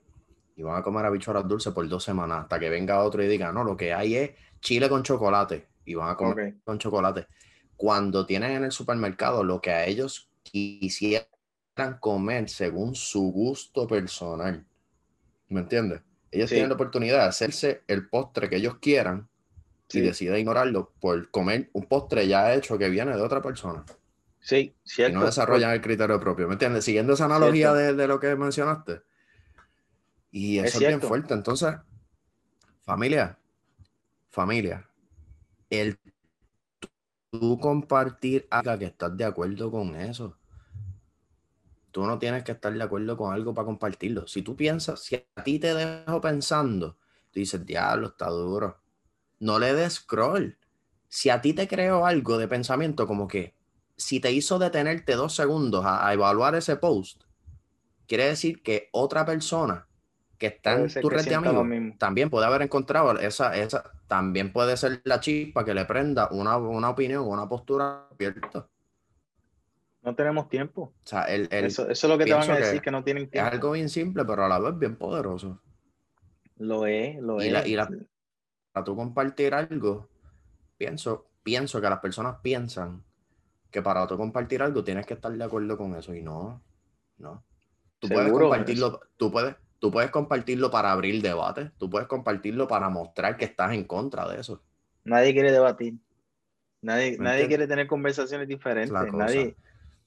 Y 0.56 0.64
van 0.64 0.78
a 0.78 0.84
comer 0.84 1.06
habichuelas 1.06 1.48
dulces 1.48 1.72
por 1.72 1.88
dos 1.88 2.04
semanas 2.04 2.44
hasta 2.44 2.60
que 2.60 2.70
venga 2.70 3.04
otro 3.04 3.24
y 3.24 3.28
diga, 3.28 3.52
no, 3.52 3.64
lo 3.64 3.78
que 3.78 3.94
hay 3.94 4.16
es 4.16 4.32
chile 4.60 4.90
con 4.90 5.04
chocolate. 5.04 5.68
Y 5.86 5.94
van 5.94 6.10
a 6.10 6.16
comer 6.16 6.56
con 6.64 6.80
chocolate. 6.80 7.28
Cuando 7.76 8.26
tienen 8.26 8.52
en 8.52 8.64
el 8.64 8.72
supermercado 8.72 9.44
lo 9.44 9.62
que 9.62 9.72
a 9.72 9.86
ellos 9.86 10.32
quisieran 10.42 11.28
comer 12.00 12.50
según 12.50 12.96
su 12.96 13.32
gusto 13.32 13.88
personal. 13.88 14.66
¿Me 15.50 15.62
entiendes? 15.62 16.02
Ellos 16.32 16.50
tienen 16.50 16.70
la 16.70 16.76
oportunidad 16.76 17.20
de 17.20 17.30
hacerse 17.30 17.84
el 17.88 18.10
postre 18.10 18.50
que 18.50 18.58
ellos 18.58 18.80
quieran 18.80 19.30
y 19.94 20.02
deciden 20.02 20.38
ignorarlo 20.38 20.92
por 21.00 21.30
comer 21.30 21.70
un 21.74 21.86
postre 21.86 22.28
ya 22.28 22.54
hecho 22.54 22.78
que 22.78 22.90
viene 22.90 23.16
de 23.16 23.22
otra 23.22 23.42
persona. 23.42 23.86
Sí, 24.48 24.74
cierto. 24.86 25.18
Y 25.18 25.20
no 25.20 25.26
desarrollan 25.26 25.72
el 25.72 25.82
criterio 25.82 26.22
propio, 26.22 26.48
¿me 26.48 26.54
entiendes? 26.54 26.86
Siguiendo 26.86 27.12
esa 27.12 27.26
analogía 27.26 27.74
de, 27.74 28.08
lo 28.08 28.18
que 28.18 28.34
mencionaste. 28.38 29.02
Y 30.32 30.60
eso 30.60 30.78
es, 30.78 30.88
bien 30.88 31.02
fuerte. 31.02 31.34
Entonces, 31.34 31.76
familia, 32.86 33.38
familia, 34.30 34.90
el 35.70 36.00
tú 37.30 37.60
compartir 37.60 38.48
algo 38.50 38.80
que 38.80 38.86
estás 38.86 39.18
de 39.18 39.26
acuerdo 39.26 39.70
con 39.70 39.98
eso. 39.98 40.38
Tú 41.92 42.06
no 42.06 42.18
tienes 42.18 42.46
que 42.46 42.54
estar 42.54 42.72
de 42.72 42.82
acuerdo 42.82 43.18
con 43.18 43.34
algo 43.34 43.54
para 43.54 43.66
compartirlo. 43.66 44.28
Si 44.28 44.44
tú 44.44 44.56
piensas, 44.56 45.02
si 45.02 45.18
a 45.36 45.44
ti 45.44 45.60
te 45.60 45.74
dejo 45.74 46.22
pensando, 46.22 46.94
tú 47.32 47.42
dices, 47.42 47.66
diablo, 47.66 48.08
está 48.08 48.30
duro. 48.30 48.80
No 49.40 49.60
le 49.60 49.74
des 49.74 49.96
scroll. 49.96 50.58
Si 51.10 51.30
a 51.30 51.42
ti 51.42 51.52
te 51.52 51.68
creo 51.68 52.06
algo 52.06 52.38
de 52.38 52.48
pensamiento 52.48 53.06
como 53.08 53.28
que, 53.28 53.57
si 53.98 54.20
te 54.20 54.32
hizo 54.32 54.60
detenerte 54.60 55.14
dos 55.14 55.36
segundos 55.36 55.84
a, 55.86 56.14
evaluar 56.14 56.56
ese 56.56 56.76
post, 56.76 57.24
quiere 58.08 58.26
decir 58.26 58.62
que 58.62 58.90
otra 58.92 59.26
persona 59.26 59.88
que 60.38 60.48
está 60.48 60.74
en 60.74 60.88
tu 61.02 61.10
red 61.10 61.26
de 61.26 61.36
amigos 61.36 61.68
también 61.98 62.30
puede 62.30 62.46
haber 62.46 62.62
encontrado 62.62 63.18
esa, 63.18 63.58
esa, 63.58 63.92
también 64.08 64.54
puede 64.54 64.78
ser 64.78 65.02
la 65.04 65.20
chispa 65.20 65.66
que 65.66 65.74
le 65.74 65.86
prenda 65.86 66.30
una, 66.30 66.58
una 66.58 66.92
opinión, 66.92 67.28
una 67.28 67.50
postura 67.50 68.08
abierta. 68.12 68.68
No 70.04 70.16
tenemos 70.16 70.48
tiempo. 70.48 70.94
O 71.04 71.08
sea, 71.08 71.24
el, 71.24 71.50
eso, 71.52 71.90
es 71.90 72.04
lo 72.04 72.18
que 72.18 72.26
te 72.26 72.34
van 72.34 72.50
a 72.50 72.56
decir, 72.56 72.82
que, 72.82 72.92
no 72.92 73.04
tienen 73.04 73.30
tiempo. 73.30 73.48
Es 73.48 73.54
algo 73.54 73.72
bien 73.72 73.90
simple, 73.90 74.24
pero 74.26 74.46
a 74.46 74.48
la 74.48 74.60
vez 74.60 74.78
bien 74.78 74.96
poderoso. 74.96 75.60
Lo 76.58 76.86
es, 76.86 77.20
lo 77.20 77.44
y 77.44 77.48
es. 77.48 77.68
y 77.68 77.76
la, 77.76 77.90
para 78.72 78.84
tú 78.84 78.96
compartir 78.96 79.56
algo, 79.56 80.08
pienso, 80.78 81.32
pienso 81.42 81.82
que 81.82 81.90
las 81.90 82.00
personas 82.00 82.38
piensan 82.42 83.04
que 83.78 83.84
para 83.84 84.08
tú 84.08 84.18
compartir 84.18 84.64
algo 84.64 84.84
tienes 84.84 85.06
que 85.06 85.14
estar 85.14 85.32
de 85.32 85.44
acuerdo 85.44 85.78
con 85.78 85.94
eso 85.94 86.16
y 86.16 86.24
no, 86.24 86.64
no. 87.20 87.44
Tú 88.00 88.08
puedes 88.10 88.32
compartirlo, 88.32 89.02
tú 89.18 89.32
puedes, 89.32 89.56
tú 89.78 89.92
puedes 89.92 90.10
compartirlo 90.10 90.72
para 90.72 90.92
abrir 90.92 91.22
debate, 91.22 91.70
tú 91.78 91.88
puedes 91.88 92.08
compartirlo 92.08 92.68
para 92.68 92.90
mostrar 92.90 93.38
que 93.38 93.46
estás 93.46 93.74
en 93.74 93.84
contra 93.84 94.28
de 94.28 94.40
eso. 94.40 94.64
Nadie 95.04 95.32
quiere 95.32 95.52
debatir. 95.52 95.94
Nadie, 96.82 97.20
nadie 97.20 97.48
quiere 97.48 97.68
tener 97.68 97.86
conversaciones 97.86 98.48
diferentes. 98.48 98.92
Nadie, 98.92 99.56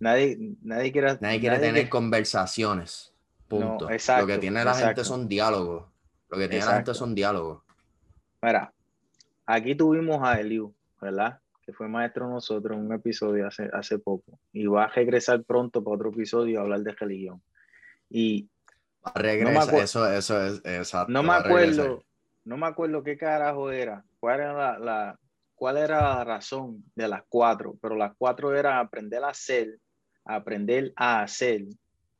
nadie, 0.00 0.56
nadie 0.62 0.90
quiere, 0.90 1.16
nadie 1.20 1.38
quiere 1.38 1.60
tener 1.60 1.88
conversaciones. 1.88 3.14
Punto. 3.46 3.88
Lo 3.88 4.26
que 4.26 4.38
tiene 4.38 4.64
la 4.64 4.74
gente 4.74 5.04
son 5.04 5.28
diálogos. 5.28 5.84
Lo 6.28 6.38
que 6.38 6.48
tiene 6.48 6.64
la 6.64 6.74
gente 6.74 6.92
son 6.92 7.14
diálogos. 7.14 7.62
Mira, 8.42 8.72
aquí 9.46 9.76
tuvimos 9.76 10.20
a 10.24 10.40
Eliu, 10.40 10.74
¿verdad? 11.00 11.38
Fue 11.72 11.88
maestro 11.88 12.28
nosotros 12.28 12.76
en 12.76 12.86
un 12.86 12.92
episodio 12.92 13.46
hace, 13.46 13.68
hace 13.72 13.98
poco 13.98 14.38
y 14.52 14.66
va 14.66 14.84
a 14.84 14.88
regresar 14.88 15.42
pronto 15.44 15.82
para 15.82 15.96
otro 15.96 16.10
episodio 16.10 16.58
a 16.58 16.62
hablar 16.62 16.80
de 16.80 16.92
religión. 16.92 17.42
Y 18.08 18.48
regresa, 19.14 19.78
eso, 19.78 20.10
eso 20.10 20.46
es 20.46 20.60
exacto. 20.64 21.12
No 21.12 21.22
me 21.22 21.32
acuerdo, 21.32 22.04
no 22.44 22.56
me 22.56 22.66
acuerdo 22.66 23.02
qué 23.02 23.16
carajo 23.16 23.70
era, 23.70 24.04
cuál 24.18 24.40
era 24.40 24.78
la, 24.78 25.18
cuál 25.54 25.76
era 25.76 26.00
la 26.00 26.24
razón 26.24 26.84
de 26.94 27.08
las 27.08 27.22
cuatro, 27.28 27.76
pero 27.80 27.96
las 27.96 28.12
cuatro 28.16 28.54
eran 28.54 28.78
aprender 28.78 29.22
a 29.24 29.28
hacer, 29.28 29.78
aprender 30.24 30.92
a 30.96 31.22
hacer, 31.22 31.66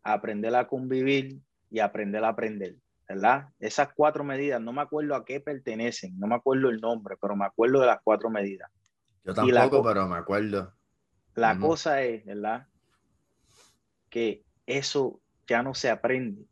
aprender 0.03 0.55
a 0.55 0.67
convivir 0.67 1.39
y 1.71 1.81
aprender 1.81 2.25
a 2.25 2.29
aprender. 2.29 2.77
¿verdad? 3.11 3.49
Esas 3.59 3.89
cuatro 3.93 4.23
medidas, 4.23 4.61
no 4.61 4.73
me 4.73 4.83
acuerdo 4.83 5.17
a 5.17 5.25
qué 5.25 5.41
pertenecen, 5.41 6.17
no 6.17 6.29
me 6.29 6.37
acuerdo 6.37 6.71
el 6.71 6.81
nombre, 6.81 7.17
pero 7.21 7.35
me 7.35 7.45
acuerdo 7.45 7.81
de 7.81 7.87
las 7.87 7.99
cuatro 8.05 8.31
medidas. 8.31 8.71
Yo 9.25 9.35
tampoco, 9.35 9.83
pero 9.83 10.07
me 10.09 10.17
acuerdo. 10.17 10.73
La 11.35 11.59
cosa 11.59 12.03
es, 12.03 12.25
¿verdad? 12.25 12.67
Que 14.09 14.43
eso 14.67 15.21
ya 15.47 15.63
no 15.63 15.75
se 15.75 15.91
aprende. 15.91 16.43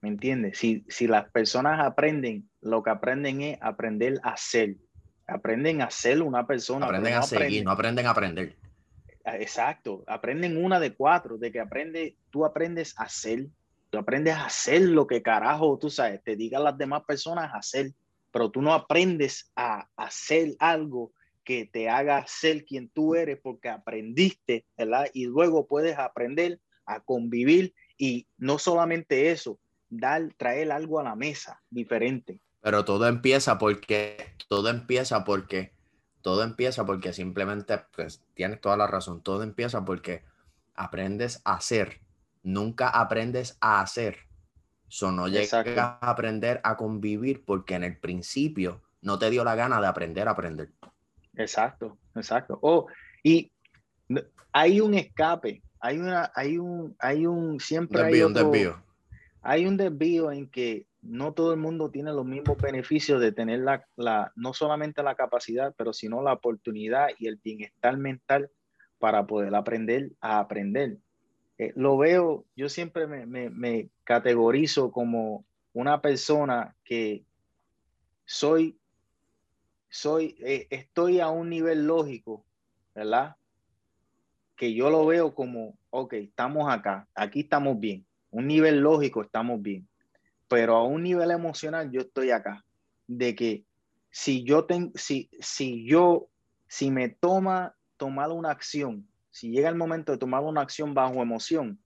¿Me 0.00 0.08
entiendes? 0.08 0.58
Si, 0.58 0.84
si 0.88 1.06
las 1.06 1.28
personas 1.30 1.80
aprenden, 1.80 2.48
lo 2.60 2.82
que 2.82 2.90
aprenden 2.90 3.42
es 3.42 3.58
aprender 3.60 4.20
a 4.22 4.36
ser. 4.36 4.76
Aprenden 5.26 5.82
a 5.82 5.90
ser 5.90 6.22
una 6.22 6.46
persona. 6.46 6.86
Aprenden 6.86 7.14
a 7.14 7.22
seguir, 7.22 7.64
no 7.64 7.72
aprenden 7.72 8.06
a 8.06 8.10
aprender. 8.10 8.56
Exacto. 9.24 10.04
Aprenden 10.06 10.62
una 10.64 10.80
de 10.80 10.94
cuatro, 10.94 11.36
de 11.36 11.52
que 11.52 11.60
aprende, 11.60 12.16
tú 12.30 12.46
aprendes 12.46 12.94
a 12.98 13.08
ser, 13.08 13.48
Tú 13.90 13.98
aprendes 13.98 14.34
a 14.34 14.46
hacer 14.46 14.82
lo 14.82 15.06
que 15.06 15.22
carajo, 15.22 15.78
tú 15.78 15.88
sabes, 15.88 16.22
te 16.22 16.36
digan 16.36 16.64
las 16.64 16.76
demás 16.76 17.04
personas 17.04 17.52
a 17.52 17.58
hacer, 17.58 17.92
pero 18.30 18.50
tú 18.50 18.60
no 18.60 18.74
aprendes 18.74 19.50
a 19.56 19.88
hacer 19.96 20.56
algo 20.58 21.12
que 21.48 21.64
te 21.64 21.88
haga 21.88 22.26
ser 22.26 22.66
quien 22.66 22.90
tú 22.90 23.14
eres 23.14 23.38
porque 23.42 23.70
aprendiste, 23.70 24.66
¿verdad? 24.76 25.06
Y 25.14 25.24
luego 25.24 25.66
puedes 25.66 25.96
aprender 25.96 26.60
a 26.84 27.00
convivir 27.00 27.74
y 27.96 28.26
no 28.36 28.58
solamente 28.58 29.30
eso, 29.30 29.58
dar, 29.88 30.34
traer 30.36 30.70
algo 30.70 31.00
a 31.00 31.04
la 31.04 31.16
mesa 31.16 31.62
diferente. 31.70 32.38
Pero 32.60 32.84
todo 32.84 33.08
empieza 33.08 33.56
porque, 33.56 34.36
todo 34.46 34.68
empieza 34.68 35.24
porque, 35.24 35.72
todo 36.20 36.42
empieza 36.42 36.84
porque 36.84 37.14
simplemente, 37.14 37.80
pues 37.96 38.22
tienes 38.34 38.60
toda 38.60 38.76
la 38.76 38.86
razón, 38.86 39.22
todo 39.22 39.42
empieza 39.42 39.86
porque 39.86 40.24
aprendes 40.74 41.40
a 41.46 41.54
hacer 41.54 42.02
nunca 42.42 42.88
aprendes 42.90 43.56
a 43.62 43.80
hacer. 43.80 44.18
So, 44.88 45.12
no 45.12 45.28
llegas 45.28 45.66
a 45.76 45.98
aprender 46.10 46.60
a 46.62 46.76
convivir 46.76 47.42
porque 47.46 47.74
en 47.74 47.84
el 47.84 47.98
principio 47.98 48.82
no 49.00 49.18
te 49.18 49.30
dio 49.30 49.44
la 49.44 49.54
gana 49.54 49.80
de 49.80 49.86
aprender 49.86 50.28
a 50.28 50.32
aprender. 50.32 50.70
Exacto, 51.38 51.98
exacto. 52.14 52.58
Oh, 52.60 52.86
y 53.22 53.50
hay 54.52 54.80
un 54.80 54.94
escape, 54.94 55.62
hay 55.80 55.98
una, 55.98 56.30
hay 56.34 56.58
un, 56.58 56.94
hay 56.98 57.26
un, 57.26 57.58
siempre 57.60 58.02
hay 58.02 58.22
un 58.22 58.34
desvío. 58.34 58.82
Hay 59.40 59.66
un 59.66 59.76
desvío 59.76 60.30
en 60.32 60.50
que 60.50 60.86
no 61.00 61.32
todo 61.32 61.52
el 61.52 61.60
mundo 61.60 61.90
tiene 61.90 62.12
los 62.12 62.26
mismos 62.26 62.58
beneficios 62.60 63.20
de 63.20 63.32
tener 63.32 63.60
la, 63.60 63.86
la, 63.96 64.32
no 64.36 64.52
solamente 64.52 65.02
la 65.02 65.14
capacidad, 65.14 65.72
pero 65.78 65.92
sino 65.92 66.22
la 66.22 66.34
oportunidad 66.34 67.08
y 67.18 67.28
el 67.28 67.36
bienestar 67.36 67.96
mental 67.96 68.50
para 68.98 69.26
poder 69.26 69.54
aprender 69.54 70.10
a 70.20 70.40
aprender. 70.40 70.98
Eh, 71.58 71.72
lo 71.74 71.96
veo, 71.96 72.44
yo 72.54 72.68
siempre 72.68 73.06
me, 73.06 73.90
categorizo 74.04 74.92
como 74.92 75.44
una 75.72 76.00
persona 76.00 76.76
que 76.84 77.24
soy, 78.24 78.78
soy, 79.88 80.36
eh, 80.40 80.66
estoy 80.70 81.20
a 81.20 81.28
un 81.28 81.48
nivel 81.48 81.86
lógico, 81.86 82.44
¿verdad? 82.94 83.36
Que 84.56 84.74
yo 84.74 84.90
lo 84.90 85.06
veo 85.06 85.34
como, 85.34 85.78
ok, 85.90 86.14
estamos 86.14 86.70
acá, 86.72 87.08
aquí 87.14 87.40
estamos 87.40 87.78
bien, 87.78 88.06
un 88.30 88.46
nivel 88.46 88.80
lógico 88.80 89.22
estamos 89.22 89.62
bien, 89.62 89.88
pero 90.48 90.76
a 90.76 90.84
un 90.84 91.02
nivel 91.02 91.30
emocional 91.30 91.90
yo 91.90 92.00
estoy 92.00 92.30
acá, 92.30 92.64
de 93.06 93.34
que 93.34 93.64
si 94.10 94.44
yo 94.44 94.64
tengo, 94.64 94.92
si, 94.94 95.30
si 95.40 95.86
yo, 95.86 96.28
si 96.66 96.90
me 96.90 97.08
toma 97.08 97.74
tomar 97.96 98.30
una 98.30 98.50
acción 98.50 99.08
si 99.38 99.50
llega 99.50 99.68
el 99.68 99.76
momento 99.76 100.10
de 100.10 100.18
tomar 100.18 100.42
una 100.42 100.62
acción 100.62 100.94
bajo 100.94 101.22
emoción, 101.22 101.78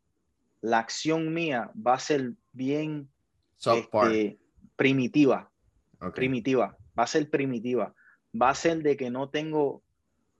la 0.63 0.79
acción 0.79 1.35
mía 1.35 1.71
va 1.75 1.95
a 1.95 1.99
ser 1.99 2.33
bien 2.53 3.11
este, 3.59 4.39
primitiva. 4.75 5.51
Primitiva. 6.15 6.77
Va 6.99 7.05
a 7.05 7.07
ser 7.07 7.31
primitiva. 7.31 7.95
Va 8.41 8.51
a 8.51 8.55
ser 8.55 8.83
de 8.83 8.97
que 8.97 9.11
no 9.11 9.31
tengo, 9.31 9.83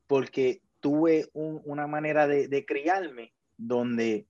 porque 0.07 0.63
tuve 0.81 1.29
una 1.33 1.87
manera 1.87 2.27
de, 2.27 2.49
de 2.49 2.65
criarme 2.65 3.33
donde 3.57 4.27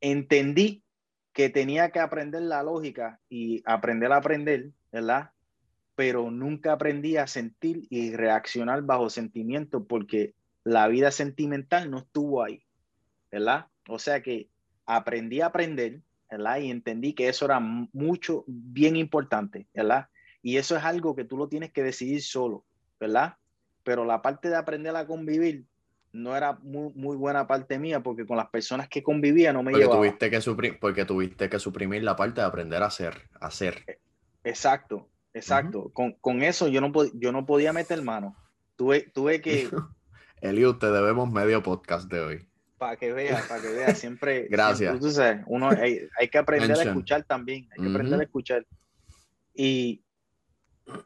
entendí 0.00 0.82
que 1.32 1.48
tenía 1.48 1.90
que 1.90 2.00
aprender 2.00 2.42
la 2.42 2.62
lógica 2.62 3.20
y 3.28 3.62
aprender 3.64 4.12
a 4.12 4.16
aprender, 4.16 4.70
¿verdad? 4.92 5.30
Pero 5.94 6.30
nunca 6.30 6.72
aprendí 6.72 7.16
a 7.16 7.26
sentir 7.26 7.86
y 7.90 8.14
reaccionar 8.14 8.82
bajo 8.82 9.10
sentimientos 9.10 9.84
porque 9.88 10.34
la 10.64 10.88
vida 10.88 11.10
sentimental 11.10 11.90
no 11.90 11.98
estuvo 11.98 12.42
ahí, 12.42 12.64
¿verdad? 13.30 13.66
O 13.88 13.98
sea 13.98 14.22
que 14.22 14.48
aprendí 14.86 15.40
a 15.40 15.46
aprender, 15.46 16.00
¿verdad? 16.30 16.58
Y 16.58 16.70
entendí 16.70 17.14
que 17.14 17.28
eso 17.28 17.44
era 17.44 17.60
mucho, 17.60 18.44
bien 18.46 18.96
importante, 18.96 19.66
¿verdad? 19.74 20.08
Y 20.42 20.56
eso 20.56 20.76
es 20.76 20.84
algo 20.84 21.14
que 21.14 21.24
tú 21.24 21.36
lo 21.36 21.48
tienes 21.48 21.72
que 21.72 21.82
decidir 21.82 22.22
solo, 22.22 22.64
¿verdad? 22.98 23.36
Pero 23.82 24.04
la 24.04 24.22
parte 24.22 24.48
de 24.48 24.56
aprender 24.56 24.94
a 24.96 25.06
convivir 25.06 25.64
no 26.12 26.36
era 26.36 26.54
muy, 26.62 26.92
muy 26.94 27.16
buena 27.16 27.46
parte 27.46 27.78
mía 27.78 28.00
porque 28.00 28.26
con 28.26 28.36
las 28.36 28.48
personas 28.48 28.88
que 28.88 29.02
convivía 29.02 29.52
no 29.52 29.62
me 29.62 29.70
porque 29.70 29.84
llevaba. 29.84 30.00
Tuviste 30.00 30.30
que 30.30 30.76
porque 30.80 31.04
tuviste 31.04 31.48
que 31.48 31.58
suprimir 31.58 32.02
la 32.02 32.16
parte 32.16 32.40
de 32.40 32.46
aprender 32.46 32.82
a 32.82 32.86
hacer, 32.86 33.28
a 33.40 33.46
hacer. 33.46 33.84
E, 33.86 33.98
exacto, 34.44 35.08
exacto. 35.32 35.90
con, 35.92 36.12
con, 36.14 36.42
eso 36.42 36.68
yo 36.68 36.80
no, 36.80 36.92
yo 37.14 37.32
no 37.32 37.46
podía 37.46 37.72
meter 37.72 38.02
mano. 38.02 38.36
Tuve, 38.76 39.02
tuve 39.12 39.40
que... 39.40 39.68
Elio, 40.40 40.78
te 40.78 40.90
debemos 40.90 41.30
medio 41.30 41.62
podcast 41.62 42.10
de 42.10 42.20
hoy. 42.20 42.46
Para 42.78 42.96
que 42.96 43.12
vea, 43.12 43.44
para 43.46 43.60
que 43.60 43.68
vea, 43.68 43.94
siempre. 43.94 44.46
Gracias. 44.50 44.98
uno 45.46 45.68
hay, 45.68 46.28
que 46.28 46.38
aprender 46.38 46.78
a 46.78 46.82
escuchar 46.82 47.24
también, 47.24 47.68
hay 47.72 47.84
que 47.84 47.90
aprender 47.90 48.20
a 48.20 48.22
escuchar. 48.22 48.66
Y 49.54 50.02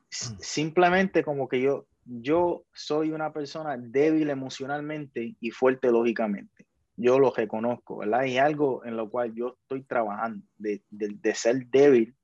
simplemente 0.09 1.25
como 1.25 1.49
que 1.49 1.61
yo, 1.61 1.87
yo 2.05 2.64
soy 2.73 3.12
una 3.12 3.33
persona 3.33 3.77
débil 3.77 4.31
emocionalmente 4.31 5.37
y 5.40 5.51
fuerte 5.51 5.90
lógicamente. 5.90 6.66
Yo 6.97 7.18
lo 7.18 7.33
reconozco, 7.33 7.99
¿verdad? 7.99 8.25
Y 8.25 8.38
algo 8.38 8.85
en 8.85 8.97
lo 8.97 9.11
cual 9.11 9.35
yo 9.35 9.57
estoy 9.62 9.83
trabajando, 9.83 10.44
de, 10.59 10.83
de 10.90 11.35
ser 11.35 11.66
débil 11.66 12.14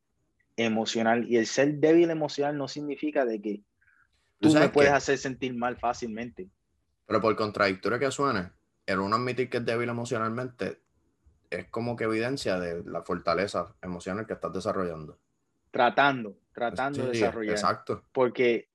emocional. 0.57 1.27
Y 1.29 1.37
el 1.37 1.46
ser 1.46 1.75
débil 1.75 2.11
emocional 2.11 2.57
no 2.57 2.68
significa 2.68 3.25
de 3.25 3.40
que 3.40 3.62
tú 4.38 4.53
me 4.53 4.68
puedes 4.68 4.92
hacer 4.92 5.18
sentir 5.18 5.55
mal 5.55 5.77
fácilmente. 5.77 6.49
Pero 7.07 7.20
por 7.20 7.35
contradictorio 7.37 7.99
que 7.99 8.11
suene, 8.11 8.51
el 8.87 9.01
uno 9.01 9.16
admitir 9.16 9.51
que 9.51 9.59
es 9.59 9.64
débil 9.64 9.88
emocionalmente 9.88 10.81
es 11.51 11.68
como 11.68 11.96
que 11.96 12.05
evidencia 12.05 12.59
de 12.59 12.83
la 12.85 13.03
fortaleza 13.03 13.75
emocional 13.83 14.27
que 14.27 14.35
estás 14.35 14.53
desarrollando. 14.53 15.18
Tratando, 15.70 16.37
tratando 16.61 17.05
de 17.05 17.12
desarrollar. 17.12 17.55
Exacto. 17.55 18.05
Porque 18.12 18.68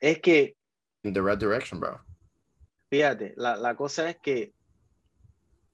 es 0.00 0.20
que... 0.20 0.56
In 1.02 1.12
the 1.12 1.20
right 1.20 1.38
direction, 1.38 1.78
bro. 1.78 2.00
Fíjate, 2.90 3.34
la, 3.36 3.56
la 3.56 3.76
cosa 3.76 4.08
es 4.08 4.16
que 4.18 4.54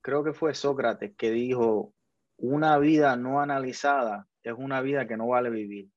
creo 0.00 0.24
que 0.24 0.32
fue 0.32 0.54
Sócrates 0.54 1.14
que 1.16 1.30
dijo, 1.30 1.94
una 2.36 2.78
vida 2.78 3.16
no 3.16 3.40
analizada 3.40 4.26
es 4.42 4.54
una 4.56 4.80
vida 4.80 5.06
que 5.06 5.16
no 5.16 5.28
vale 5.28 5.50
vivir. 5.50 5.90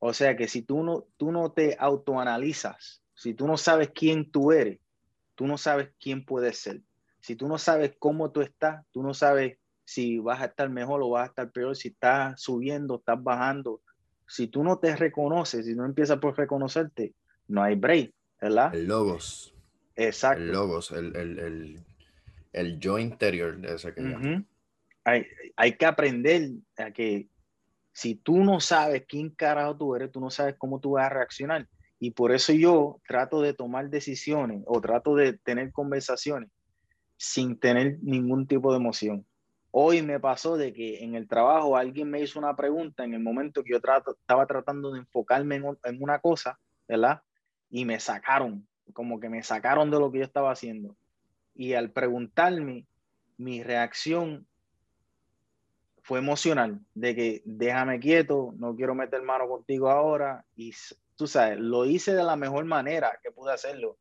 O 0.00 0.12
sea 0.12 0.36
que 0.36 0.48
si 0.48 0.62
tú 0.62 0.82
no, 0.82 1.06
tú 1.16 1.32
no 1.32 1.52
te 1.52 1.76
autoanalizas, 1.78 3.02
si 3.14 3.34
tú 3.34 3.46
no 3.46 3.56
sabes 3.56 3.90
quién 3.94 4.30
tú 4.30 4.52
eres, 4.52 4.80
tú 5.34 5.46
no 5.46 5.58
sabes 5.58 5.90
quién 6.00 6.24
puedes 6.24 6.58
ser. 6.58 6.82
Si 7.20 7.36
tú 7.36 7.48
no 7.48 7.58
sabes 7.58 7.94
cómo 7.98 8.30
tú 8.30 8.40
estás, 8.40 8.84
tú 8.92 9.02
no 9.02 9.14
sabes 9.14 9.58
si 9.84 10.18
vas 10.18 10.40
a 10.40 10.46
estar 10.46 10.68
mejor 10.68 11.02
o 11.02 11.10
vas 11.10 11.24
a 11.24 11.30
estar 11.30 11.50
peor, 11.50 11.74
si 11.74 11.88
estás 11.88 12.40
subiendo, 12.40 12.96
estás 12.96 13.22
bajando. 13.22 13.80
Si 14.28 14.46
tú 14.46 14.62
no 14.62 14.78
te 14.78 14.94
reconoces, 14.94 15.66
si 15.66 15.74
no 15.74 15.84
empiezas 15.84 16.18
por 16.18 16.36
reconocerte, 16.36 17.14
no 17.48 17.62
hay 17.62 17.74
break, 17.74 18.12
¿verdad? 18.40 18.74
El 18.74 18.86
logos. 18.86 19.54
Exacto. 19.96 20.42
El 20.42 20.52
logos, 20.52 20.90
el, 20.92 21.16
el, 21.16 21.80
el, 22.52 22.78
yo 22.78 22.98
interior 22.98 23.58
de 23.58 23.74
ese 23.74 23.92
que 23.94 24.44
hay, 25.04 25.26
hay 25.56 25.76
que 25.76 25.86
aprender 25.86 26.50
a 26.76 26.92
que 26.92 27.28
si 27.92 28.14
tú 28.14 28.44
no 28.44 28.60
sabes 28.60 29.04
quién 29.08 29.30
carajo 29.30 29.76
tú 29.76 29.96
eres, 29.96 30.12
tú 30.12 30.20
no 30.20 30.30
sabes 30.30 30.54
cómo 30.56 30.78
tú 30.78 30.92
vas 30.92 31.06
a 31.06 31.14
reaccionar. 31.14 31.66
Y 31.98 32.12
por 32.12 32.32
eso 32.32 32.52
yo 32.52 33.00
trato 33.08 33.42
de 33.42 33.54
tomar 33.54 33.90
decisiones 33.90 34.62
o 34.66 34.80
trato 34.80 35.16
de 35.16 35.32
tener 35.32 35.72
conversaciones 35.72 36.50
sin 37.16 37.58
tener 37.58 37.98
ningún 38.02 38.46
tipo 38.46 38.70
de 38.70 38.78
emoción. 38.78 39.26
Hoy 39.80 40.02
me 40.02 40.18
pasó 40.18 40.56
de 40.56 40.72
que 40.72 41.04
en 41.04 41.14
el 41.14 41.28
trabajo 41.28 41.76
alguien 41.76 42.10
me 42.10 42.20
hizo 42.20 42.40
una 42.40 42.56
pregunta 42.56 43.04
en 43.04 43.14
el 43.14 43.20
momento 43.20 43.62
que 43.62 43.70
yo 43.70 43.76
estaba 43.76 44.44
tratando 44.44 44.90
de 44.90 44.98
enfocarme 44.98 45.54
en, 45.84 46.02
una 46.02 46.18
cosa, 46.18 46.58
¿verdad? 46.88 47.22
Y 47.70 47.84
me 47.84 48.00
sacaron, 48.00 48.66
como 48.92 49.20
que 49.20 49.28
me 49.28 49.40
sacaron 49.44 49.88
de 49.92 50.00
lo 50.00 50.10
que 50.10 50.18
yo 50.18 50.24
estaba 50.24 50.50
haciendo. 50.50 50.96
Y 51.54 51.74
al 51.74 51.92
preguntarme, 51.92 52.88
mi 53.36 53.62
reacción 53.62 54.48
fue 56.02 56.18
emocional, 56.18 56.80
de 56.94 57.14
que 57.14 57.42
déjame 57.44 58.00
quieto, 58.00 58.54
no 58.56 58.74
quiero 58.74 58.96
meter 58.96 59.22
mano 59.22 59.46
contigo 59.46 59.90
ahora, 59.90 60.44
y 60.56 60.74
tú 61.14 61.28
sabes, 61.28 61.60
lo 61.60 61.84
hice 61.84 62.14
de 62.14 62.24
la 62.24 62.34
mejor 62.34 62.64
manera 62.64 63.16
que 63.22 63.30
pude 63.30 63.52
hacerlo, 63.52 63.96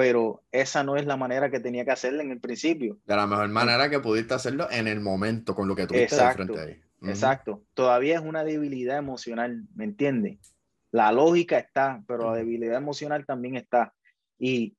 pero 0.00 0.42
esa 0.50 0.82
no 0.82 0.96
es 0.96 1.04
la 1.04 1.18
manera 1.18 1.50
que 1.50 1.60
tenía 1.60 1.84
que 1.84 1.90
hacerlo 1.90 2.22
en 2.22 2.30
el 2.30 2.40
principio. 2.40 2.98
De 3.04 3.14
la 3.14 3.26
mejor 3.26 3.50
manera 3.50 3.90
que 3.90 4.00
pudiste 4.00 4.32
hacerlo 4.32 4.66
en 4.70 4.88
el 4.88 4.98
momento, 4.98 5.54
con 5.54 5.68
lo 5.68 5.76
que 5.76 5.86
tuviste 5.86 6.16
de 6.16 6.30
frente 6.32 6.58
ahí. 6.58 6.82
Exacto, 7.02 7.66
todavía 7.74 8.14
es 8.14 8.22
una 8.22 8.42
debilidad 8.42 8.96
emocional, 8.96 9.62
¿me 9.74 9.84
entiendes? 9.84 10.54
La 10.90 11.12
lógica 11.12 11.58
está, 11.58 12.02
pero 12.08 12.30
la 12.30 12.38
debilidad 12.38 12.78
emocional 12.78 13.26
también 13.26 13.56
está. 13.56 13.92
Y 14.38 14.74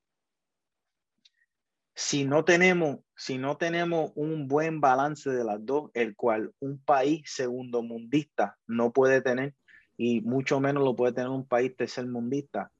si 1.93 2.25
no 2.25 2.43
tenemos, 2.43 3.01
si 3.15 3.37
no 3.37 3.57
tenemos 3.57 4.13
un 4.15 4.47
buen 4.47 4.81
balance 4.81 5.29
de 5.29 5.43
las 5.43 5.63
dos, 5.63 5.91
el 5.93 6.15
cual 6.15 6.51
un 6.57 6.79
país 6.79 7.21
segundo 7.27 7.83
mundista 7.83 8.57
no 8.65 8.91
puede 8.91 9.21
tener, 9.21 9.53
y 9.97 10.21
mucho 10.21 10.59
menos 10.59 10.83
lo 10.83 10.95
puede 10.95 11.13
tener 11.13 11.29
un 11.29 11.47
país 11.47 11.75
tercer 11.77 12.07
mundista, 12.07 12.71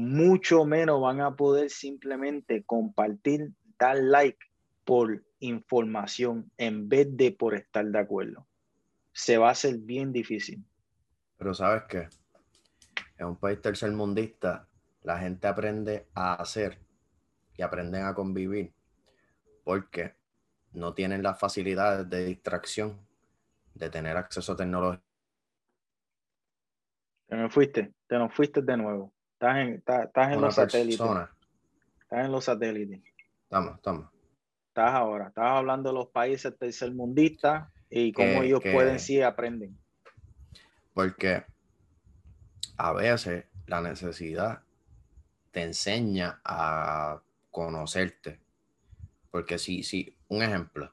mucho 0.00 0.64
menos 0.64 1.00
van 1.00 1.20
a 1.20 1.36
poder 1.36 1.68
simplemente 1.70 2.64
compartir, 2.64 3.52
dar 3.78 3.98
like 3.98 4.38
por 4.84 5.22
información 5.40 6.50
en 6.56 6.88
vez 6.88 7.08
de 7.16 7.32
por 7.32 7.54
estar 7.54 7.84
de 7.84 7.98
acuerdo. 7.98 8.46
Se 9.12 9.36
va 9.36 9.48
a 9.48 9.52
hacer 9.52 9.78
bien 9.78 10.12
difícil. 10.12 10.64
Pero 11.36 11.54
sabes 11.54 11.82
qué? 11.88 12.08
En 13.18 13.26
un 13.26 13.36
país 13.36 13.60
tercer 13.60 13.92
mundista, 13.92 14.68
la 15.02 15.18
gente 15.18 15.46
aprende 15.46 16.06
a 16.14 16.34
hacer 16.34 16.78
y 17.56 17.62
aprenden 17.62 18.04
a 18.04 18.14
convivir 18.14 18.72
porque 19.64 20.14
no 20.72 20.94
tienen 20.94 21.22
las 21.22 21.38
facilidades 21.38 22.08
de 22.08 22.24
distracción 22.24 23.06
de 23.74 23.90
tener 23.90 24.16
acceso 24.16 24.52
a 24.52 24.56
tecnología. 24.56 25.02
Te 27.28 27.36
me 27.36 27.50
fuiste, 27.50 27.92
te 28.06 28.18
nos 28.18 28.34
fuiste 28.34 28.62
de 28.62 28.76
nuevo. 28.76 29.12
Estás 29.40 29.56
en, 29.56 29.72
estás, 29.72 30.32
en 30.34 30.40
los 30.42 30.54
satélites. 30.54 31.00
Estás 31.00 32.26
en 32.26 32.30
los 32.30 32.44
satélites. 32.44 33.00
Estamos, 33.44 33.76
estamos. 33.76 34.10
Estás 34.68 34.92
ahora, 34.92 35.28
estás 35.28 35.46
hablando 35.46 35.88
de 35.88 35.94
los 35.94 36.08
países 36.08 36.58
tercermundistas 36.58 37.66
y 37.88 38.12
cómo 38.12 38.42
ellos 38.42 38.60
pueden 38.62 39.00
sí 39.00 39.22
aprenden. 39.22 39.78
Porque 40.92 41.42
a 42.76 42.92
veces 42.92 43.46
la 43.66 43.80
necesidad 43.80 44.60
te 45.52 45.62
enseña 45.62 46.42
a 46.44 47.22
conocerte. 47.50 48.40
Porque 49.30 49.56
si, 49.56 49.82
si, 49.84 50.14
un 50.28 50.42
ejemplo, 50.42 50.92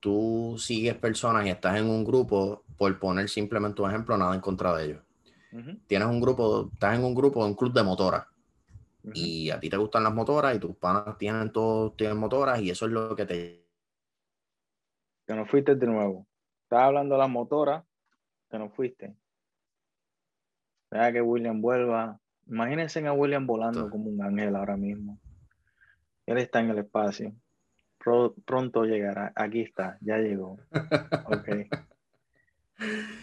tú 0.00 0.56
sigues 0.58 0.96
personas 0.96 1.46
y 1.46 1.50
estás 1.50 1.76
en 1.76 1.88
un 1.88 2.04
grupo, 2.04 2.64
por 2.76 2.98
poner 2.98 3.28
simplemente 3.28 3.80
un 3.80 3.90
ejemplo, 3.90 4.16
nada 4.16 4.34
en 4.34 4.40
contra 4.40 4.74
de 4.74 4.86
ellos 4.86 5.07
Tienes 5.86 6.08
un 6.08 6.20
grupo, 6.20 6.70
estás 6.72 6.98
en 6.98 7.04
un 7.04 7.14
grupo, 7.14 7.44
un 7.44 7.54
club 7.54 7.72
de 7.72 7.82
motoras. 7.82 8.26
Y 9.14 9.50
a 9.50 9.58
ti 9.58 9.70
te 9.70 9.76
gustan 9.76 10.04
las 10.04 10.14
motoras 10.14 10.54
y 10.54 10.58
tus 10.58 10.76
panas 10.76 11.16
tienen 11.16 11.50
todos 11.50 11.96
tienen 11.96 12.18
motoras 12.18 12.60
y 12.60 12.70
eso 12.70 12.86
es 12.86 12.92
lo 12.92 13.16
que 13.16 13.24
te. 13.24 13.64
Que 15.26 15.34
no 15.34 15.46
fuiste 15.46 15.74
de 15.74 15.86
nuevo. 15.86 16.26
Estás 16.64 16.82
hablando 16.82 17.14
de 17.14 17.20
las 17.20 17.30
motoras, 17.30 17.84
que 18.50 18.58
no 18.58 18.70
fuiste. 18.70 19.16
Deja 20.90 21.12
que 21.12 21.22
William 21.22 21.60
vuelva. 21.60 22.20
Imagínense 22.46 23.06
a 23.06 23.12
William 23.12 23.46
volando 23.46 23.90
como 23.90 24.10
un 24.10 24.22
ángel 24.22 24.56
ahora 24.56 24.76
mismo. 24.76 25.18
Él 26.26 26.38
está 26.38 26.60
en 26.60 26.70
el 26.70 26.78
espacio. 26.78 27.34
pronto 28.44 28.84
llegará. 28.84 29.32
Aquí 29.34 29.62
está, 29.62 29.98
ya 30.00 30.18
llegó. 30.18 30.58
Ok. 31.26 31.48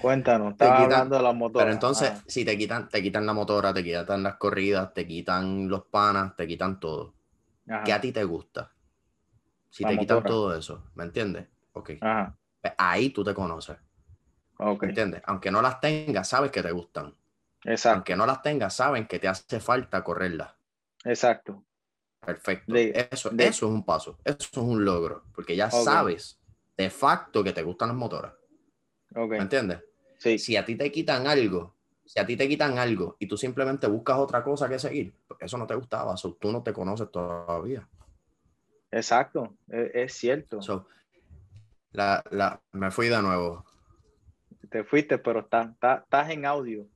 Cuéntanos, 0.02 0.52
estaba 0.52 0.84
hablando 0.84 1.16
de 1.16 1.24
la 1.24 1.32
motora. 1.32 1.66
Pero 1.66 1.74
entonces, 1.74 2.12
ah. 2.14 2.24
si 2.28 2.44
te 2.44 2.58
quitan, 2.58 2.90
te 2.90 3.02
quitan 3.02 3.26
la 3.26 3.34
motora, 3.34 3.74
te 3.74 3.84
quitan 3.84 4.22
las 4.22 4.36
corridas, 4.36 4.94
te 4.94 5.08
quitan 5.08 5.70
los 5.70 5.86
panas, 5.86 6.36
te 6.36 6.46
quitan 6.46 6.80
todo. 6.80 7.14
¿Qué 7.84 7.94
a 7.94 8.02
ti 8.02 8.12
te 8.12 8.24
gusta? 8.24 8.72
Si 9.70 9.84
te 9.84 9.98
quitan 9.98 10.24
todo 10.24 10.56
eso, 10.56 10.84
¿me 10.96 11.04
entiendes? 11.04 11.48
Ok. 11.74 11.92
Pues 12.62 12.74
ahí 12.78 13.10
tú 13.10 13.24
te 13.24 13.34
conoces. 13.34 13.78
¿Me 14.60 14.88
entiendes? 14.88 15.22
Aunque 15.26 15.52
no 15.52 15.62
las 15.62 15.80
tengas, 15.80 16.28
sabes 16.28 16.52
que 16.52 16.62
te 16.62 16.72
gustan. 16.72 17.14
Exacto. 17.64 17.96
Aunque 17.96 18.16
no 18.16 18.26
las 18.26 18.42
tengas, 18.42 18.74
saben 18.74 19.08
que 19.08 19.20
te 19.20 19.28
hace 19.28 19.60
falta 19.60 20.04
correrlas. 20.04 20.54
Exacto. 21.04 21.64
Perfecto. 22.20 22.76
eso, 22.76 23.32
eso 23.32 23.32
es 23.38 23.62
un 23.64 23.84
paso. 23.84 24.18
Eso 24.24 24.38
es 24.52 24.58
un 24.58 24.86
logro. 24.86 25.24
Porque 25.34 25.56
ya 25.56 25.70
sabes 25.70 26.40
de 26.78 26.90
facto 26.90 27.44
que 27.44 27.54
te 27.54 27.64
gustan 27.64 27.90
las 27.90 27.98
motoras. 27.98 28.34
¿Me 29.12 29.38
entiendes? 29.38 29.80
Sí. 30.18 30.38
Si 30.38 30.56
a 30.56 30.66
ti 30.66 30.76
te 30.76 30.92
quitan 30.92 31.28
algo, 31.28 31.76
si 32.06 32.20
a 32.20 32.26
ti 32.26 32.38
te 32.38 32.48
quitan 32.48 32.78
algo 32.78 33.16
y 33.20 33.28
tú 33.28 33.38
simplemente 33.38 33.88
buscas 33.88 34.18
otra 34.18 34.44
cosa 34.44 34.70
que 34.70 34.80
seguir, 34.80 35.14
pues 35.28 35.40
eso 35.42 35.58
no 35.58 35.68
te 35.68 35.76
gustaba, 35.76 36.16
tú 36.40 36.52
no 36.52 36.64
te 36.64 36.74
conoces 36.74 37.10
todavía. 37.12 37.88
Exacto, 38.92 39.56
e, 39.70 39.92
es, 39.94 40.14
cierto. 40.14 40.60
la, 41.92 42.62
me 42.72 42.92
fui 42.92 43.10
de 43.10 43.22
nuevo. 43.22 43.66
Te 44.70 44.84
fuiste, 44.84 45.18
pero 45.18 45.42
estás 45.42 46.30
en 46.30 46.46
audio. 46.46 46.88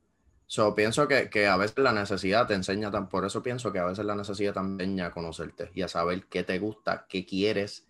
So, 0.46 0.74
pienso 0.74 1.06
que, 1.06 1.30
que, 1.30 1.46
a 1.46 1.56
veces 1.56 1.78
la 1.78 1.92
necesidad 1.92 2.46
te 2.46 2.54
enseña, 2.54 2.90
por 3.08 3.24
eso 3.24 3.42
pienso 3.42 3.72
que 3.72 3.78
a 3.78 3.84
veces 3.84 4.04
la 4.04 4.16
necesidad 4.16 4.52
también 4.52 5.00
a 5.00 5.12
conocerte 5.12 5.70
y 5.74 5.82
a 5.82 5.88
saber 5.88 6.26
qué 6.26 6.42
te 6.42 6.58
gusta, 6.58 7.06
qué 7.08 7.24
quieres, 7.24 7.86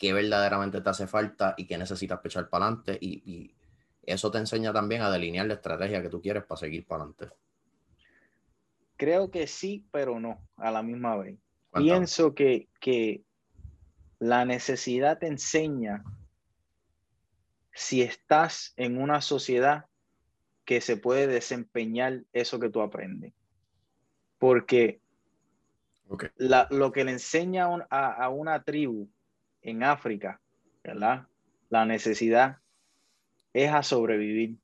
qué 0.00 0.14
verdaderamente 0.14 0.80
te 0.80 0.88
hace 0.88 1.06
falta 1.06 1.54
y 1.58 1.66
qué 1.66 1.76
necesitas 1.76 2.18
echar 2.24 2.48
para 2.48 2.66
adelante 2.66 2.98
y, 3.00 3.54
eso 4.02 4.30
te 4.30 4.38
enseña 4.38 4.72
también 4.72 5.02
a 5.02 5.10
delinear 5.10 5.46
la 5.46 5.54
estrategia 5.54 6.02
que 6.02 6.08
tú 6.08 6.22
quieres 6.22 6.42
para 6.42 6.58
seguir 6.58 6.84
para 6.86 7.04
adelante. 7.04 7.28
Creo 8.96 9.30
que 9.30 9.46
sí, 9.46 9.86
pero 9.92 10.18
no, 10.18 10.40
a 10.56 10.70
la 10.72 10.82
misma 10.82 11.16
vez. 11.16 11.38
Pienso 11.74 12.34
que, 12.34 12.68
que 12.80 13.22
la 14.18 14.46
necesidad 14.46 15.18
te 15.18 15.26
enseña 15.26 16.02
si 17.72 18.00
estás 18.02 18.72
en 18.76 19.00
una 19.00 19.20
sociedad 19.20 19.84
que 20.64 20.80
se 20.80 20.96
puede 20.96 21.26
desempeñar 21.26 22.24
eso 22.32 22.58
que 22.58 22.70
tú 22.70 22.80
aprendes. 22.80 23.34
Porque 24.38 25.00
lo 26.38 26.92
que 26.92 27.04
le 27.04 27.12
enseña 27.12 27.68
a, 27.90 28.28
una 28.30 28.64
tribu 28.64 29.08
en 29.62 29.82
África, 29.82 30.40
¿verdad? 30.82 31.26
La 31.68 31.84
necesidad 31.84 32.58
es 33.52 33.70
a 33.72 33.82
sobrevivir. 33.82 34.56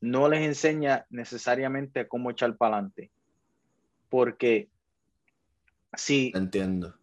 No 0.00 0.28
les 0.28 0.42
enseña 0.42 1.06
necesariamente 1.10 2.08
cómo 2.08 2.30
echar 2.30 2.56
para 2.56 2.76
adelante. 2.76 3.10
Porque 4.08 4.68
si... 5.94 6.32
Entiendo. 6.34 6.96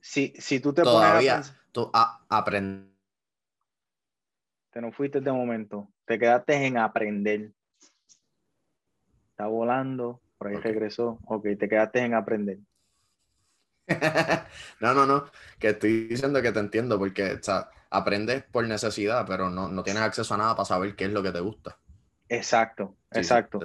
Si, 0.00 0.32
si 0.38 0.60
tú 0.60 0.72
te 0.72 0.82
Todavía, 0.82 1.34
pones 1.34 1.50
a 1.50 1.60
tú 1.72 1.90
aprendes. 2.28 2.90
Te 4.70 4.80
no 4.80 4.92
fuiste 4.92 5.20
de 5.20 5.32
momento. 5.32 5.88
Te 6.04 6.18
quedaste 6.18 6.54
en 6.66 6.78
aprender. 6.78 7.52
Está 9.30 9.46
volando, 9.46 10.20
por 10.38 10.48
ahí 10.48 10.56
regresó. 10.56 11.18
Ok, 11.24 11.46
te 11.58 11.68
quedaste 11.68 12.00
en 12.00 12.14
aprender. 12.14 12.58
no, 14.80 14.94
no, 14.94 15.06
no, 15.06 15.24
que 15.58 15.70
estoy 15.70 16.08
diciendo 16.08 16.40
que 16.42 16.52
te 16.52 16.60
entiendo 16.60 16.98
porque 16.98 17.38
aprendes 17.90 18.44
por 18.44 18.66
necesidad, 18.66 19.26
pero 19.26 19.50
no, 19.50 19.82
tienes 19.82 20.02
acceso 20.02 20.34
a 20.34 20.38
nada 20.38 20.54
para 20.54 20.64
saber 20.64 20.94
qué 20.94 21.04
es 21.04 21.12
lo 21.12 21.22
que 21.22 21.32
te 21.32 21.40
gusta. 21.40 21.76
Exacto, 22.28 22.96
exacto. 23.10 23.58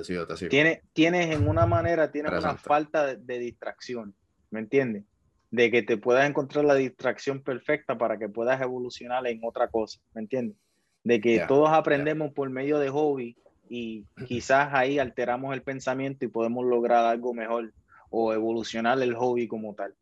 Tienes, 0.49 0.81
tienes 0.93 1.35
en 1.35 1.47
una 1.47 1.67
manera, 1.67 2.11
tienes 2.11 2.31
una 2.31 2.57
falta 2.57 3.15
de, 3.15 3.39
distracción, 3.39 4.15
¿me 4.49 4.59
entiendes? 4.59 5.03
De 5.51 5.69
que 5.69 5.83
te 5.83 5.97
puedas 5.97 6.27
encontrar 6.27 6.65
la 6.65 6.73
distracción 6.73 7.43
perfecta 7.43 7.97
para 7.97 8.17
que 8.17 8.27
puedas 8.27 8.59
evolucionar 8.61 9.25
en 9.27 9.39
otra 9.43 9.67
cosa, 9.67 9.99
¿me 10.13 10.21
entiendes? 10.21 10.57
De 11.03 11.21
que 11.21 11.45
todos 11.47 11.69
aprendemos 11.69 12.33
por 12.33 12.49
medio 12.49 12.79
de 12.79 12.89
hobby 12.89 13.37
y 13.69 14.05
quizás 14.27 14.73
ahí 14.73 14.97
alteramos 14.97 15.53
el 15.53 15.61
pensamiento 15.61 16.25
y 16.25 16.29
podemos 16.29 16.65
lograr 16.65 17.05
algo 17.05 17.35
mejor 17.35 17.71
o 18.09 18.33
evolucionar 18.33 18.99
el 19.01 19.13
hobby 19.13 19.47
como 19.47 19.75
tal 19.75 19.93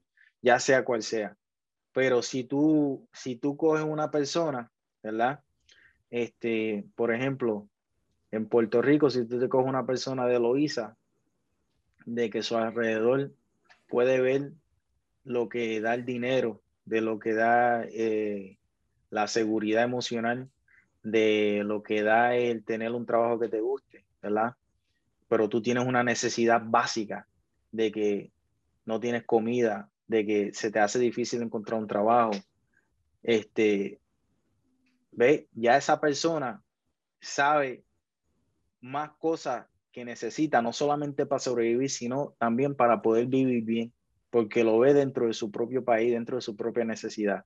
ya 0.43 0.59
sea 0.59 0.85
cual 0.85 1.01
sea. 1.01 1.35
Pero 1.93 2.21
si 2.21 2.43
tú, 2.43 3.07
si 3.11 3.35
tú 3.35 3.57
coges 3.57 3.83
una 3.83 4.11
persona, 4.11 4.71
¿verdad? 5.01 5.39
Este, 6.11 6.85
por 6.95 7.11
ejemplo, 7.11 7.67
en 8.29 8.47
Puerto 8.47 8.81
Rico, 8.81 9.09
si 9.09 9.25
tú 9.25 9.39
te 9.39 9.49
coges 9.49 9.67
una 9.67 9.85
persona 9.85 10.27
de 10.27 10.39
Loíza, 10.39 10.95
de 12.05 12.29
que 12.29 12.43
su 12.43 12.57
alrededor 12.57 13.31
puede 13.87 14.19
ver 14.19 14.51
lo 15.23 15.49
que 15.49 15.79
da 15.81 15.95
el 15.95 16.05
dinero, 16.05 16.61
de 16.85 17.01
lo 17.01 17.19
que 17.19 17.33
da 17.33 17.83
eh, 17.85 18.57
la 19.09 19.27
seguridad 19.27 19.83
emocional, 19.83 20.49
de 21.03 21.61
lo 21.63 21.83
que 21.83 22.03
da 22.03 22.35
el 22.35 22.63
tener 22.63 22.91
un 22.91 23.05
trabajo 23.05 23.39
que 23.39 23.49
te 23.49 23.61
guste, 23.61 24.03
¿verdad? 24.21 24.55
Pero 25.29 25.47
tú 25.47 25.61
tienes 25.61 25.85
una 25.85 26.03
necesidad 26.03 26.61
básica 26.63 27.27
de 27.71 27.91
que 27.91 28.31
no 28.85 28.99
tienes 28.99 29.23
comida, 29.23 29.89
de 30.07 30.25
que 30.25 30.53
se 30.53 30.71
te 30.71 30.79
hace 30.79 30.99
difícil 30.99 31.41
encontrar 31.41 31.79
un 31.79 31.87
trabajo, 31.87 32.31
este, 33.21 33.99
ve, 35.11 35.47
ya 35.53 35.77
esa 35.77 35.99
persona 35.99 36.61
sabe 37.19 37.83
más 38.81 39.11
cosas 39.17 39.65
que 39.91 40.03
necesita, 40.03 40.61
no 40.61 40.73
solamente 40.73 41.25
para 41.25 41.39
sobrevivir, 41.39 41.89
sino 41.89 42.35
también 42.39 42.75
para 42.75 43.01
poder 43.01 43.27
vivir 43.27 43.63
bien, 43.63 43.93
porque 44.29 44.63
lo 44.63 44.79
ve 44.79 44.93
dentro 44.93 45.27
de 45.27 45.33
su 45.33 45.51
propio 45.51 45.85
país, 45.85 46.11
dentro 46.11 46.35
de 46.35 46.41
su 46.41 46.55
propia 46.55 46.83
necesidad. 46.83 47.45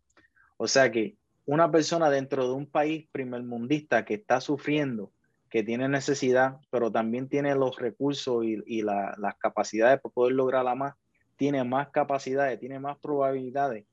O 0.57 0.67
sea 0.67 0.91
que 0.91 1.17
una 1.45 1.71
persona 1.71 2.09
dentro 2.09 2.47
de 2.47 2.53
un 2.53 2.65
país 2.65 3.07
primermundista 3.11 4.05
que 4.05 4.15
está 4.15 4.41
sufriendo, 4.41 5.11
que 5.49 5.63
tiene 5.63 5.87
necesidad, 5.87 6.57
pero 6.69 6.91
también 6.91 7.29
tiene 7.29 7.55
los 7.55 7.77
recursos 7.77 8.43
y, 8.43 8.81
las 8.81 9.35
capacidades 9.37 10.01
para 10.01 10.13
poder 10.13 10.33
lograrla 10.33 10.75
más, 10.75 10.95
tiene 11.37 11.63
más 11.63 11.89
capacidades, 11.89 12.59
tiene 12.59 12.79
más 12.79 12.97
probabilidades 12.97 13.85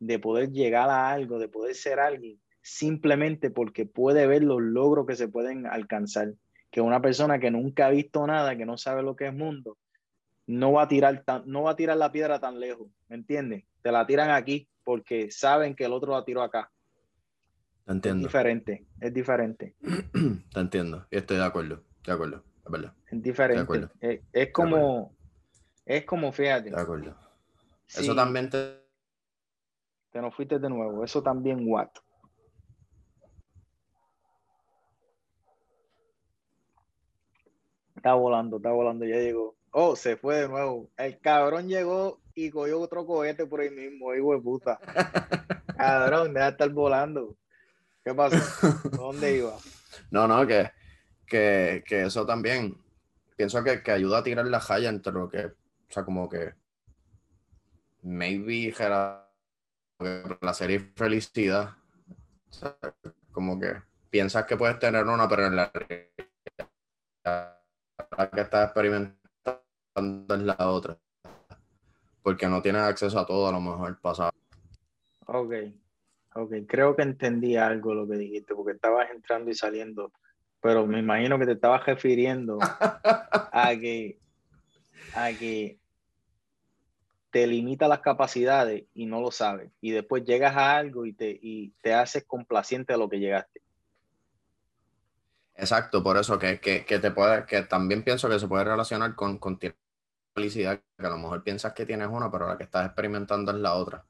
de 0.00 0.18
poder 0.18 0.50
llegar 0.50 0.90
a 0.90 1.10
algo, 1.10 1.38
de 1.38 1.48
poder 1.48 1.74
ser 1.74 1.98
alguien, 2.00 2.38
simplemente 2.62 3.50
porque 3.50 3.86
puede 3.86 4.26
ver 4.26 4.42
los 4.42 4.60
logros 4.60 5.06
que 5.06 5.16
se 5.16 5.28
pueden 5.28 5.66
alcanzar. 5.66 6.34
Que 6.70 6.82
una 6.82 7.00
persona 7.00 7.38
que 7.38 7.50
nunca 7.50 7.86
ha 7.86 7.90
visto 7.90 8.26
nada, 8.26 8.56
que 8.56 8.66
no 8.66 8.76
sabe 8.76 9.02
lo 9.02 9.16
que 9.16 9.28
es 9.28 9.34
mundo, 9.34 9.78
no 10.46 10.72
va 10.72 10.82
a 10.82 10.88
tirar, 10.88 11.24
no 11.46 11.62
va 11.62 11.72
a 11.72 11.76
tirar 11.76 11.96
la 11.96 12.12
piedra 12.12 12.40
tan 12.40 12.60
lejos, 12.60 12.88
¿me 13.08 13.16
entiendes? 13.16 13.64
Te 13.82 13.90
la 13.90 14.06
tiran 14.06 14.30
aquí 14.30 14.68
porque 14.84 15.30
saben 15.30 15.74
que 15.74 15.84
el 15.84 15.92
otro 15.92 16.12
la 16.12 16.24
tiró 16.24 16.42
acá. 16.42 16.70
entiendo. 17.86 18.26
Es 18.26 18.32
diferente, 18.32 18.86
es 19.00 19.14
diferente. 19.14 19.74
Te 20.52 20.60
entiendo, 20.60 21.06
estoy 21.10 21.36
de 21.36 21.44
acuerdo, 21.44 21.84
de 22.04 22.12
acuerdo, 22.12 22.44
es 22.64 22.72
verdad. 22.72 22.94
Es 23.10 23.22
diferente. 23.22 23.90
Es, 24.32 24.52
como, 24.52 25.14
es 25.88 26.04
como, 26.04 26.30
fíjate. 26.30 26.70
De 26.70 26.80
acuerdo. 26.80 27.16
Eso 27.88 28.14
también 28.14 28.50
te... 28.50 28.86
Te 30.10 30.20
nos 30.20 30.34
fuiste 30.34 30.58
de 30.58 30.68
nuevo, 30.68 31.02
eso 31.02 31.22
también 31.22 31.64
what. 31.66 31.88
Está 37.96 38.14
volando, 38.14 38.58
está 38.58 38.70
volando, 38.70 39.04
ya 39.06 39.16
llegó. 39.16 39.56
Oh, 39.70 39.96
se 39.96 40.16
fue 40.16 40.42
de 40.42 40.48
nuevo. 40.48 40.90
El 40.96 41.18
cabrón 41.20 41.68
llegó 41.68 42.20
y 42.34 42.50
cogió 42.50 42.80
otro 42.80 43.06
cohete 43.06 43.46
por 43.46 43.60
ahí 43.60 43.70
mismo, 43.70 44.14
hijo 44.14 44.34
de 44.34 44.40
puta. 44.40 44.78
cabrón, 45.76 46.34
deja 46.34 46.46
de 46.46 46.50
estar 46.52 46.70
volando. 46.70 47.36
¿Qué 48.04 48.14
pasó? 48.14 48.88
¿Dónde 48.90 49.38
iba? 49.38 49.56
No, 50.10 50.28
no, 50.28 50.46
que, 50.46 50.70
que, 51.26 51.82
que 51.86 52.02
eso 52.02 52.24
también 52.26 52.76
pienso 53.36 53.62
que, 53.64 53.82
que, 53.82 53.90
ayuda 53.90 54.18
a 54.18 54.22
tirar 54.22 54.46
la 54.46 54.60
jaya 54.60 54.88
entre 54.88 55.12
lo 55.12 55.28
que, 55.28 55.52
o 55.88 55.92
sea, 55.92 56.04
como 56.04 56.28
que 56.28 56.54
maybe 58.02 58.74
placer 60.40 60.70
y 60.70 60.78
felicidad. 60.78 61.70
O 62.50 62.52
sea, 62.52 62.76
como 63.32 63.58
que 63.58 63.82
piensas 64.10 64.44
que 64.46 64.56
puedes 64.56 64.78
tener 64.78 65.04
una, 65.04 65.28
pero 65.28 65.46
en 65.46 65.56
la 65.56 65.72
la 68.16 68.30
que 68.30 68.40
estás 68.40 68.64
experimentando 68.64 70.34
es 70.34 70.42
la 70.42 70.56
otra. 70.58 70.98
Porque 72.22 72.46
no 72.46 72.60
tienes 72.62 72.82
acceso 72.82 73.18
a 73.18 73.26
todo, 73.26 73.48
a 73.48 73.52
lo 73.52 73.60
mejor 73.60 74.00
pasado. 74.00 74.32
Ok, 75.26 75.54
ok, 76.34 76.52
creo 76.66 76.96
que 76.96 77.02
entendí 77.02 77.56
algo 77.56 77.94
lo 77.94 78.08
que 78.08 78.16
dijiste, 78.16 78.54
porque 78.54 78.72
estabas 78.72 79.10
entrando 79.10 79.50
y 79.50 79.54
saliendo, 79.54 80.12
pero 80.60 80.86
me 80.86 80.98
imagino 80.98 81.38
que 81.38 81.46
te 81.46 81.52
estabas 81.52 81.84
refiriendo 81.86 82.58
a 82.60 83.70
que, 83.80 84.18
a 85.14 85.32
que 85.32 85.78
te 87.30 87.46
limita 87.46 87.88
las 87.88 88.00
capacidades 88.00 88.84
y 88.94 89.06
no 89.06 89.20
lo 89.20 89.30
sabes, 89.30 89.70
y 89.80 89.90
después 89.90 90.24
llegas 90.24 90.56
a 90.56 90.76
algo 90.76 91.06
y 91.06 91.12
te, 91.12 91.38
y 91.40 91.70
te 91.82 91.92
haces 91.94 92.24
complaciente 92.24 92.92
a 92.92 92.96
lo 92.96 93.08
que 93.08 93.20
llegaste. 93.20 93.60
Exacto, 95.54 96.02
por 96.02 96.16
eso 96.16 96.38
que, 96.38 96.60
que, 96.60 96.84
que, 96.84 96.98
te 97.00 97.10
puede, 97.10 97.44
que 97.44 97.62
también 97.62 98.04
pienso 98.04 98.28
que 98.28 98.38
se 98.38 98.46
puede 98.46 98.64
relacionar 98.64 99.14
con, 99.16 99.38
con 99.38 99.58
felicidad, 100.38 100.80
que 100.96 101.06
a 101.06 101.10
lo 101.10 101.18
mejor 101.18 101.42
piensas 101.42 101.72
que 101.72 101.84
tienes 101.84 102.08
una, 102.08 102.30
pero 102.30 102.46
la 102.46 102.56
que 102.56 102.62
estás 102.62 102.86
experimentando 102.86 103.50
es 103.50 103.58
la 103.58 103.74
otra. 103.74 104.04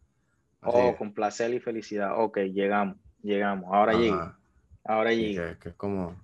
oh, 0.62 0.94
con 0.94 1.14
placer 1.14 1.54
y 1.54 1.58
felicidad. 1.58 2.20
Ok, 2.20 2.38
llegamos, 2.52 2.98
llegamos. 3.22 3.72
Ahora 3.72 3.94
llega. 3.94 4.38
Ahora 4.84 5.12
llega. 5.12 5.58
Que, 5.58 5.70
es 5.70 5.74
como. 5.74 6.14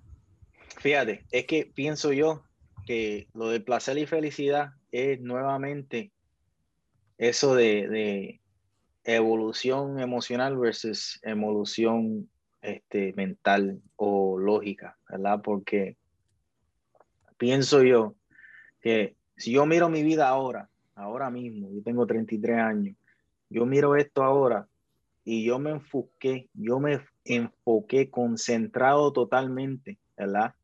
Fíjate, 0.77 1.25
es 1.31 1.45
que 1.47 1.71
pienso 1.73 2.13
yo 2.13 2.44
que 2.85 3.27
lo 3.33 3.49
de 3.49 3.59
placer 3.59 3.97
y 3.97 4.05
felicidad 4.05 4.71
es 4.91 5.19
nuevamente 5.21 6.11
eso 7.17 7.55
de, 7.55 8.39
evolución 9.07 9.99
emocional 9.99 10.57
versus 10.57 11.19
evolución 11.21 12.27
este, 12.61 13.13
mental 13.13 13.79
o 13.97 14.39
lógica, 14.39 14.97
¿verdad? 15.07 15.41
Porque 15.43 15.95
pienso 17.37 17.83
yo 17.83 18.15
que 18.81 19.15
si 19.37 19.51
yo 19.51 19.67
miro 19.67 19.89
mi 19.89 20.01
vida 20.01 20.27
ahora, 20.27 20.69
ahora 20.95 21.29
mismo, 21.29 21.69
yo 21.71 21.83
tengo 21.83 22.07
33 22.07 22.57
años, 22.57 22.95
yo 23.49 23.67
miro 23.67 23.95
esto 23.95 24.23
ahora 24.23 24.67
y 25.23 25.43
yo 25.43 25.59
me 25.59 25.71
enfoqué, 25.71 26.49
yo 26.53 26.79
me 26.79 27.01
enfoqué 27.25 28.09
concentrado 28.09 29.13
totalmente, 29.13 29.99
¿verdad? 30.17 30.55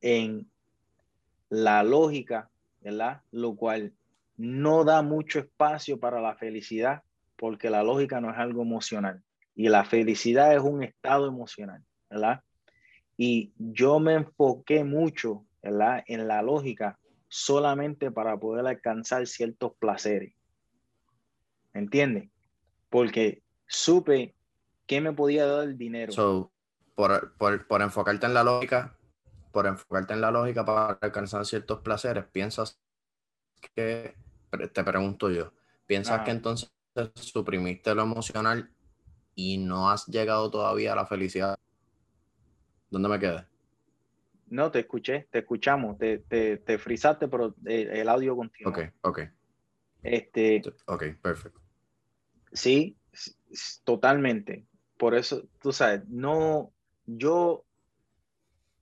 En 0.00 0.50
la 1.52 1.82
lógica, 1.82 2.48
¿verdad? 2.80 3.20
Lo 3.30 3.54
cual 3.54 3.92
no 4.38 4.84
da 4.84 5.02
mucho 5.02 5.38
espacio 5.38 6.00
para 6.00 6.18
la 6.18 6.34
felicidad 6.34 7.02
porque 7.36 7.68
la 7.68 7.82
lógica 7.82 8.22
no 8.22 8.30
es 8.30 8.38
algo 8.38 8.62
emocional. 8.62 9.22
Y 9.54 9.68
la 9.68 9.84
felicidad 9.84 10.54
es 10.54 10.62
un 10.62 10.82
estado 10.82 11.28
emocional, 11.28 11.84
¿verdad? 12.08 12.42
Y 13.18 13.52
yo 13.58 14.00
me 14.00 14.14
enfoqué 14.14 14.82
mucho, 14.82 15.44
¿verdad? 15.62 16.02
En 16.06 16.26
la 16.26 16.40
lógica 16.40 16.98
solamente 17.28 18.10
para 18.10 18.38
poder 18.38 18.66
alcanzar 18.66 19.26
ciertos 19.26 19.74
placeres. 19.78 20.32
¿Me 21.74 21.80
entiendes? 21.80 22.30
Porque 22.88 23.42
supe 23.66 24.34
que 24.86 25.02
me 25.02 25.12
podía 25.12 25.44
dar 25.44 25.64
el 25.64 25.76
dinero. 25.76 26.12
So, 26.12 26.50
por, 26.94 27.34
por, 27.36 27.66
por, 27.66 27.82
enfocarte 27.82 28.24
en 28.24 28.32
la 28.32 28.42
lógica, 28.42 28.96
por 29.52 29.66
enfocarte 29.66 30.14
en 30.14 30.20
la 30.20 30.30
lógica 30.30 30.64
para 30.64 30.98
alcanzar 31.00 31.44
ciertos 31.46 31.80
placeres, 31.80 32.24
piensas 32.24 32.80
que, 33.74 34.14
te 34.72 34.84
pregunto 34.84 35.30
yo, 35.30 35.52
piensas 35.86 36.24
que 36.24 36.30
entonces 36.30 36.72
suprimiste 37.14 37.94
lo 37.94 38.02
emocional 38.02 38.70
y 39.34 39.58
no 39.58 39.90
has 39.90 40.06
llegado 40.06 40.50
todavía 40.50 40.92
a 40.92 40.96
la 40.96 41.06
felicidad, 41.06 41.58
¿dónde 42.90 43.08
me 43.08 43.18
quedé? 43.18 43.46
No, 44.48 44.70
te 44.70 44.80
escuché, 44.80 45.28
te 45.30 45.38
escuchamos, 45.38 45.96
te, 45.96 46.18
te, 46.18 46.58
te 46.58 46.78
frisaste, 46.78 47.28
pero 47.28 47.54
el, 47.64 48.08
audio 48.08 48.36
continúa. 48.36 48.70
Ok, 48.70 48.80
ok. 49.00 49.20
Este, 50.02 50.62
ok, 50.86 51.04
perfecto. 51.22 51.60
Sí, 52.52 52.98
totalmente. 53.84 54.66
Por 54.98 55.14
eso, 55.14 55.48
tú 55.60 55.72
sabes, 55.72 56.06
no, 56.08 56.70
yo, 57.06 57.64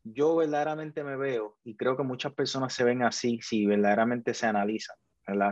yo 0.04 0.36
verdaderamente 0.36 1.04
me 1.04 1.16
veo 1.16 1.58
y 1.64 1.76
creo 1.76 1.96
que 1.96 2.02
muchas 2.02 2.32
personas 2.32 2.72
se 2.72 2.84
ven 2.84 3.02
así 3.02 3.40
si 3.42 3.66
verdaderamente 3.66 4.34
se 4.34 4.46
analizan. 4.46 4.96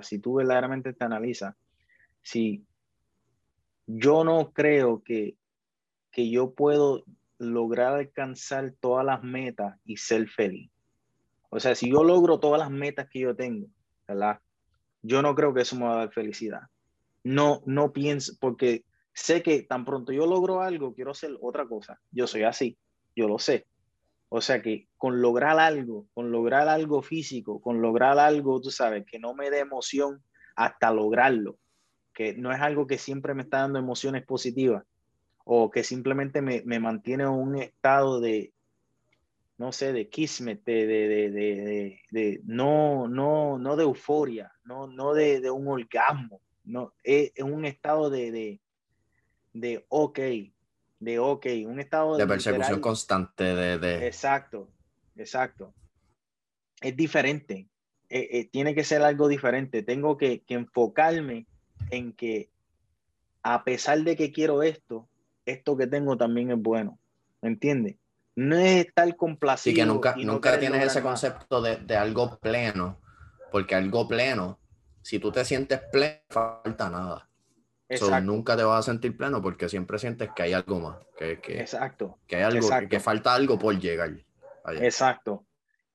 Si 0.02 0.18
tú 0.18 0.34
verdaderamente 0.34 0.92
te 0.92 1.04
analizas, 1.04 1.54
si 2.20 2.64
yo 3.86 4.24
no 4.24 4.52
creo 4.52 5.02
que, 5.04 5.36
que 6.10 6.30
yo 6.30 6.52
puedo 6.54 7.04
lograr 7.38 7.94
alcanzar 7.94 8.74
todas 8.80 9.06
las 9.06 9.22
metas 9.22 9.78
y 9.84 9.96
ser 9.96 10.28
feliz. 10.28 10.70
O 11.50 11.60
sea, 11.60 11.74
si 11.74 11.90
yo 11.90 12.02
logro 12.02 12.40
todas 12.40 12.58
las 12.58 12.70
metas 12.70 13.08
que 13.08 13.20
yo 13.20 13.36
tengo, 13.36 13.68
¿verdad? 14.06 14.40
Yo 15.02 15.22
no 15.22 15.34
creo 15.34 15.54
que 15.54 15.62
eso 15.62 15.76
me 15.76 15.84
va 15.84 15.94
a 15.94 15.98
dar 15.98 16.12
felicidad. 16.12 16.62
No, 17.22 17.62
no 17.64 17.92
pienso, 17.92 18.32
porque 18.40 18.84
sé 19.14 19.42
que 19.42 19.62
tan 19.62 19.84
pronto 19.84 20.12
yo 20.12 20.26
logro 20.26 20.60
algo, 20.60 20.92
quiero 20.92 21.12
hacer 21.12 21.36
otra 21.40 21.66
cosa. 21.66 22.00
Yo 22.10 22.26
soy 22.26 22.42
así, 22.42 22.76
yo 23.14 23.28
lo 23.28 23.38
sé. 23.38 23.67
O 24.30 24.40
sea 24.40 24.60
que 24.60 24.88
con 24.96 25.22
lograr 25.22 25.58
algo, 25.58 26.06
con 26.12 26.30
lograr 26.30 26.68
algo 26.68 27.02
físico, 27.02 27.60
con 27.60 27.80
lograr 27.80 28.18
algo, 28.18 28.60
tú 28.60 28.70
sabes, 28.70 29.06
que 29.06 29.18
no 29.18 29.34
me 29.34 29.50
dé 29.50 29.60
emoción 29.60 30.22
hasta 30.54 30.92
lograrlo, 30.92 31.58
que 32.12 32.34
no 32.34 32.52
es 32.52 32.60
algo 32.60 32.86
que 32.86 32.98
siempre 32.98 33.34
me 33.34 33.42
está 33.42 33.58
dando 33.58 33.78
emociones 33.78 34.24
positivas 34.24 34.84
o 35.44 35.70
que 35.70 35.82
simplemente 35.82 36.42
me, 36.42 36.62
mantiene 36.78 37.24
en 37.24 37.30
un 37.30 37.56
estado 37.56 38.20
de, 38.20 38.52
no 39.56 39.72
sé, 39.72 39.94
de 39.94 40.10
kismet, 40.10 40.62
de, 40.62 40.86
de, 40.86 42.00
de, 42.10 42.40
no, 42.44 43.08
no, 43.08 43.58
no 43.58 43.76
de 43.76 43.84
euforia, 43.84 44.52
no, 44.64 44.88
no 44.88 45.14
de, 45.14 45.50
un 45.50 45.68
orgasmo, 45.68 46.42
no, 46.64 46.92
es, 47.02 47.32
un 47.42 47.64
estado 47.64 48.10
de, 48.10 48.60
de, 49.54 49.86
ok, 49.88 50.18
de 51.00 51.18
ok, 51.18 51.46
un 51.66 51.80
estado 51.80 52.16
de, 52.16 52.26
persecución 52.26 52.80
constante 52.80 53.44
de, 53.44 54.06
Exacto, 54.06 54.68
exacto. 55.16 55.74
Es 56.80 56.96
diferente, 56.96 57.68
eh, 58.08 58.28
eh, 58.32 58.48
tiene 58.50 58.74
que 58.74 58.84
ser 58.84 59.02
algo 59.02 59.28
diferente, 59.28 59.82
tengo 59.82 60.16
que, 60.16 60.40
que 60.40 60.54
enfocarme 60.54 61.46
en 61.90 62.12
que 62.12 62.50
a 63.42 63.64
pesar 63.64 64.00
de 64.00 64.16
que 64.16 64.32
quiero 64.32 64.62
esto, 64.62 65.08
esto 65.46 65.76
que 65.76 65.86
tengo 65.86 66.16
también 66.16 66.50
es 66.50 66.58
bueno. 66.58 66.98
¿me 67.40 67.48
entiendes? 67.50 67.96
No 68.36 68.56
es 68.56 68.86
estar 68.86 69.16
complacido. 69.16 69.72
Sí, 69.72 69.80
que 69.80 69.86
nunca, 69.86 70.14
nunca 70.16 70.58
tienes 70.58 70.84
ese 70.84 71.02
concepto 71.02 71.60
de, 71.60 71.76
de, 71.76 71.96
algo 71.96 72.38
pleno, 72.38 73.00
porque 73.50 73.74
algo 73.74 74.06
pleno, 74.06 74.58
si 75.02 75.18
tú 75.18 75.32
te 75.32 75.44
sientes 75.44 75.80
pleno, 75.90 76.20
falta 76.28 76.88
nada. 76.88 77.27
Exacto. 77.88 78.20
nunca 78.20 78.56
te 78.56 78.64
vas 78.64 78.80
a 78.80 78.90
sentir 78.90 79.16
pleno 79.16 79.40
porque 79.40 79.68
siempre 79.68 79.98
sientes 79.98 80.30
que 80.36 80.42
hay 80.42 80.52
algo 80.52 80.78
más, 80.78 80.98
que, 81.16 81.40
que, 81.40 81.60
Exacto. 81.60 82.18
que 82.26 82.36
hay 82.36 82.42
algo, 82.42 82.68
Que, 82.88 83.00
falta 83.00 83.34
algo 83.34 83.58
por 83.58 83.78
llegar. 83.78 84.12
Exacto. 84.80 85.46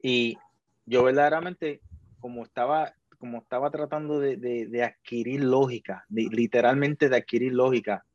Y 0.01 0.37
yo 0.85 1.03
verdaderamente, 1.03 1.81
como 2.19 2.43
estaba, 2.43 2.93
como 3.19 3.37
estaba 3.39 3.69
tratando 3.69 4.19
de, 4.19 4.37
de, 4.37 4.83
adquirir 4.83 5.43
lógica, 5.43 6.05
literalmente 6.09 7.09
de 7.09 7.17
adquirir 7.17 7.53
lógica, 7.53 8.05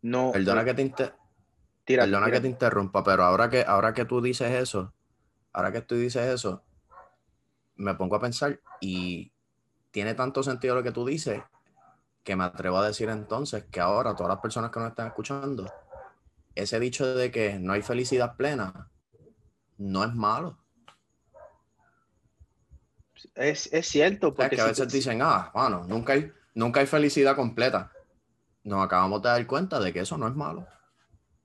no. 0.00 0.30
Perdona 0.32 0.64
que 0.64 0.74
te 0.74 1.12
Perdona 1.84 2.30
que 2.30 2.40
te 2.40 2.48
interrumpa, 2.48 3.02
pero 3.02 3.24
ahora 3.24 3.48
que, 3.48 3.62
ahora 3.66 3.94
que 3.94 4.04
tú 4.04 4.20
dices 4.20 4.52
eso, 4.52 4.92
ahora 5.52 5.72
que 5.72 5.80
tú 5.80 5.96
dices 5.96 6.22
eso, 6.22 6.62
me 7.76 7.94
pongo 7.94 8.16
a 8.16 8.20
pensar 8.20 8.60
y 8.80 9.32
tiene 9.90 10.14
tanto 10.14 10.42
sentido 10.42 10.74
lo 10.74 10.82
que 10.82 10.92
tú 10.92 11.06
dices 11.06 11.42
que 12.28 12.36
me 12.36 12.44
atrevo 12.44 12.76
a 12.76 12.86
decir 12.86 13.08
entonces 13.08 13.64
que 13.70 13.80
ahora 13.80 14.14
todas 14.14 14.28
las 14.28 14.42
personas 14.42 14.70
que 14.70 14.78
nos 14.78 14.90
están 14.90 15.06
escuchando, 15.06 15.72
ese 16.54 16.78
dicho 16.78 17.14
de 17.14 17.30
que 17.30 17.58
no 17.58 17.72
hay 17.72 17.80
felicidad 17.80 18.36
plena 18.36 18.90
no 19.78 20.04
es 20.04 20.14
malo. 20.14 20.58
Es, 23.34 23.70
cierto. 23.80 24.34
Porque 24.34 24.56
que 24.56 24.60
a 24.60 24.66
veces 24.66 24.92
dicen, 24.92 25.22
ah, 25.22 25.50
bueno, 25.54 25.86
nunca 25.88 26.12
hay, 26.12 26.30
nunca 26.54 26.80
hay 26.80 26.86
felicidad 26.86 27.34
completa. 27.34 27.90
Nos 28.62 28.84
acabamos 28.84 29.22
de 29.22 29.30
dar 29.30 29.46
cuenta 29.46 29.80
de 29.80 29.90
que 29.90 30.00
eso 30.00 30.18
no 30.18 30.28
es 30.28 30.34
malo. 30.34 30.66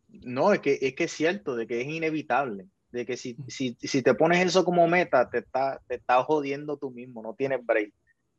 No, 0.09 0.51
es 0.51 0.59
que, 0.59 0.79
es 0.81 0.95
que 0.95 1.05
es 1.05 1.13
cierto, 1.13 1.55
de 1.55 1.65
que 1.65 1.79
es 1.79 1.87
inevitable. 1.87 2.67
De 2.91 3.05
que 3.05 3.15
si, 3.15 3.37
si, 3.47 3.77
si 3.79 4.01
te 4.01 4.15
pones 4.15 4.45
eso 4.45 4.65
como 4.65 4.85
meta, 4.89 5.29
te 5.29 5.37
está, 5.37 5.81
te 5.87 5.95
está 5.95 6.21
jodiendo 6.25 6.75
tú 6.75 6.91
mismo, 6.91 7.23
no 7.23 7.35
tienes 7.35 7.65
break. 7.65 7.93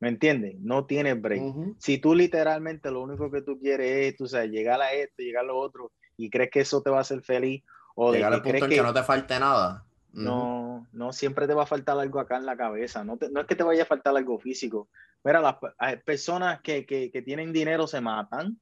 ¿Me 0.05 0.11
entiendes? 0.11 0.57
No 0.61 0.85
tienes 0.85 1.21
break. 1.21 1.43
Si 1.79 1.99
tú 1.99 2.15
literalmente 2.15 2.91
lo 2.91 3.03
único 3.03 3.31
que 3.31 3.43
tú 3.43 3.59
quieres 3.59 4.07
es, 4.07 4.17
tú 4.17 4.27
sabes, 4.27 4.51
llegar 4.51 4.81
a 4.81 4.93
esto, 4.93 5.23
llegar 5.23 5.45
a 5.45 5.47
lo 5.49 5.57
otro, 5.57 5.93
y 6.17 6.29
crees 6.29 6.51
que 6.51 6.61
eso 6.61 6.83
te 6.83 6.91
va 6.91 6.99
a 6.99 7.01
hacer 7.01 7.23
feliz, 7.23 7.63
o 7.95 8.13
llegar 8.13 8.33
al 8.33 8.43
punto 8.43 8.65
en 8.65 8.71
que, 8.71 8.83
no 8.83 8.93
te 8.93 9.03
falte 9.03 9.39
nada. 9.41 9.85
No, 10.13 10.87
no, 10.93 11.13
siempre 11.13 11.47
te 11.47 11.55
va 11.55 11.65
a 11.65 11.67
faltar 11.67 11.99
algo 11.99 12.21
acá 12.21 12.37
en 12.37 12.47
la 12.47 12.57
cabeza. 12.57 13.03
No, 13.03 13.19
no 13.33 13.41
es 13.41 13.47
que 13.47 13.57
te 13.57 13.65
vaya 13.65 13.83
a 13.83 13.87
faltar 13.87 14.17
algo 14.17 14.39
físico. 14.39 14.89
Mira, 15.25 15.41
las 15.41 15.57
personas 16.05 16.61
que, 16.61 16.87
que, 16.87 17.11
que 17.11 17.23
tienen 17.23 17.53
dinero 17.53 17.87
se 17.87 18.01
matan 18.01 18.59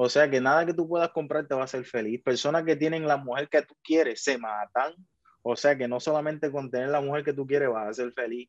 o 0.00 0.08
sea 0.08 0.30
que 0.30 0.40
nada 0.40 0.64
que 0.64 0.74
tú 0.74 0.86
puedas 0.86 1.10
comprar 1.10 1.48
te 1.48 1.56
va 1.56 1.62
a 1.62 1.64
hacer 1.64 1.84
feliz. 1.84 2.22
Personas 2.22 2.62
que 2.62 2.76
tienen 2.76 3.08
la 3.08 3.16
mujer 3.16 3.48
que 3.48 3.62
tú 3.62 3.74
quieres 3.82 4.22
se 4.22 4.38
matan. 4.38 4.94
O 5.42 5.56
sea 5.56 5.76
que 5.76 5.88
no 5.88 5.98
solamente 5.98 6.52
con 6.52 6.70
tener 6.70 6.90
la 6.90 7.00
mujer 7.00 7.24
que 7.24 7.32
tú 7.32 7.44
quieres 7.48 7.68
vas 7.68 7.88
a 7.88 7.94
ser 7.94 8.12
feliz. 8.12 8.48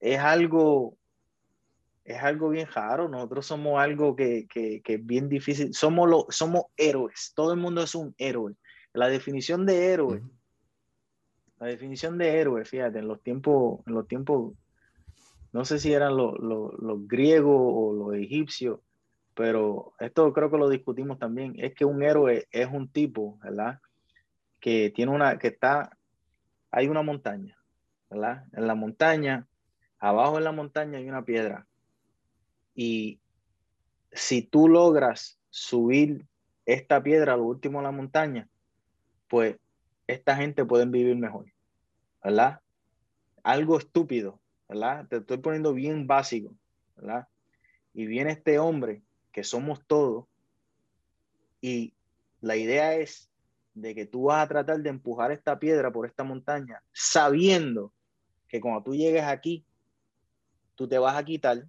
Es 0.00 0.18
algo, 0.18 0.96
es 2.04 2.22
algo 2.22 2.50
bien 2.50 2.66
raro. 2.66 3.08
Nosotros 3.08 3.46
somos 3.46 3.80
algo 3.80 4.16
que, 4.16 4.46
que, 4.48 4.82
que 4.82 4.94
es 4.94 5.06
bien 5.06 5.28
difícil. 5.28 5.74
Somos, 5.74 6.08
lo, 6.08 6.26
somos 6.30 6.64
héroes. 6.76 7.32
Todo 7.34 7.52
el 7.52 7.60
mundo 7.60 7.82
es 7.82 7.94
un 7.94 8.14
héroe. 8.18 8.54
La 8.92 9.08
definición 9.08 9.64
de 9.64 9.92
héroe, 9.92 10.22
la 11.62 11.68
definición 11.68 12.18
de 12.18 12.40
héroe, 12.40 12.64
fíjate, 12.64 12.98
en 12.98 13.08
los 13.08 13.22
tiempos, 13.22 13.80
en 13.86 13.94
los 13.94 14.06
tiempos, 14.08 14.52
no 15.52 15.64
sé 15.64 15.78
si 15.78 15.92
eran 15.92 16.16
los, 16.16 16.38
los, 16.40 16.74
los 16.78 17.06
griegos 17.06 17.56
o 17.56 17.92
los 17.94 18.14
egipcios, 18.16 18.80
pero 19.34 19.94
esto 19.98 20.32
creo 20.32 20.50
que 20.50 20.58
lo 20.58 20.68
discutimos 20.68 21.18
también, 21.18 21.54
es 21.56 21.74
que 21.74 21.84
un 21.84 22.02
héroe 22.02 22.48
es 22.50 22.68
un 22.70 22.88
tipo, 22.88 23.38
¿verdad? 23.42 23.78
Que 24.60 24.90
tiene 24.90 25.12
una, 25.12 25.38
que 25.38 25.48
está, 25.48 25.96
hay 26.70 26.88
una 26.88 27.02
montaña, 27.02 27.56
¿verdad? 28.10 28.44
En 28.52 28.66
la 28.66 28.74
montaña, 28.74 29.46
abajo 29.98 30.38
en 30.38 30.44
la 30.44 30.52
montaña 30.52 30.98
hay 30.98 31.08
una 31.08 31.24
piedra. 31.24 31.66
Y 32.74 33.20
si 34.12 34.42
tú 34.42 34.68
logras 34.68 35.38
subir 35.50 36.26
esta 36.66 37.02
piedra 37.02 37.34
a 37.34 37.36
lo 37.36 37.44
último 37.44 37.78
de 37.78 37.84
la 37.84 37.90
montaña, 37.92 38.48
pues 39.28 39.56
esta 40.06 40.36
gente 40.36 40.64
puede 40.64 40.86
vivir 40.86 41.16
mejor, 41.16 41.46
¿verdad? 42.22 42.60
Algo 43.42 43.78
estúpido, 43.78 44.40
¿verdad? 44.68 45.06
Te 45.08 45.16
estoy 45.18 45.38
poniendo 45.38 45.74
bien 45.74 46.06
básico, 46.06 46.54
¿verdad? 46.96 47.28
Y 47.94 48.06
viene 48.06 48.32
este 48.32 48.58
hombre 48.58 49.02
que 49.32 49.44
somos 49.44 49.84
todos. 49.86 50.26
Y 51.60 51.94
la 52.40 52.56
idea 52.56 52.94
es 52.94 53.30
de 53.74 53.94
que 53.94 54.06
tú 54.06 54.24
vas 54.24 54.44
a 54.44 54.48
tratar 54.48 54.80
de 54.80 54.90
empujar 54.90 55.32
esta 55.32 55.58
piedra 55.58 55.90
por 55.90 56.06
esta 56.06 56.24
montaña, 56.24 56.82
sabiendo 56.92 57.92
que 58.48 58.60
cuando 58.60 58.82
tú 58.82 58.94
llegues 58.94 59.24
aquí, 59.24 59.64
tú 60.74 60.86
te 60.86 60.98
vas 60.98 61.16
a 61.16 61.24
quitar, 61.24 61.66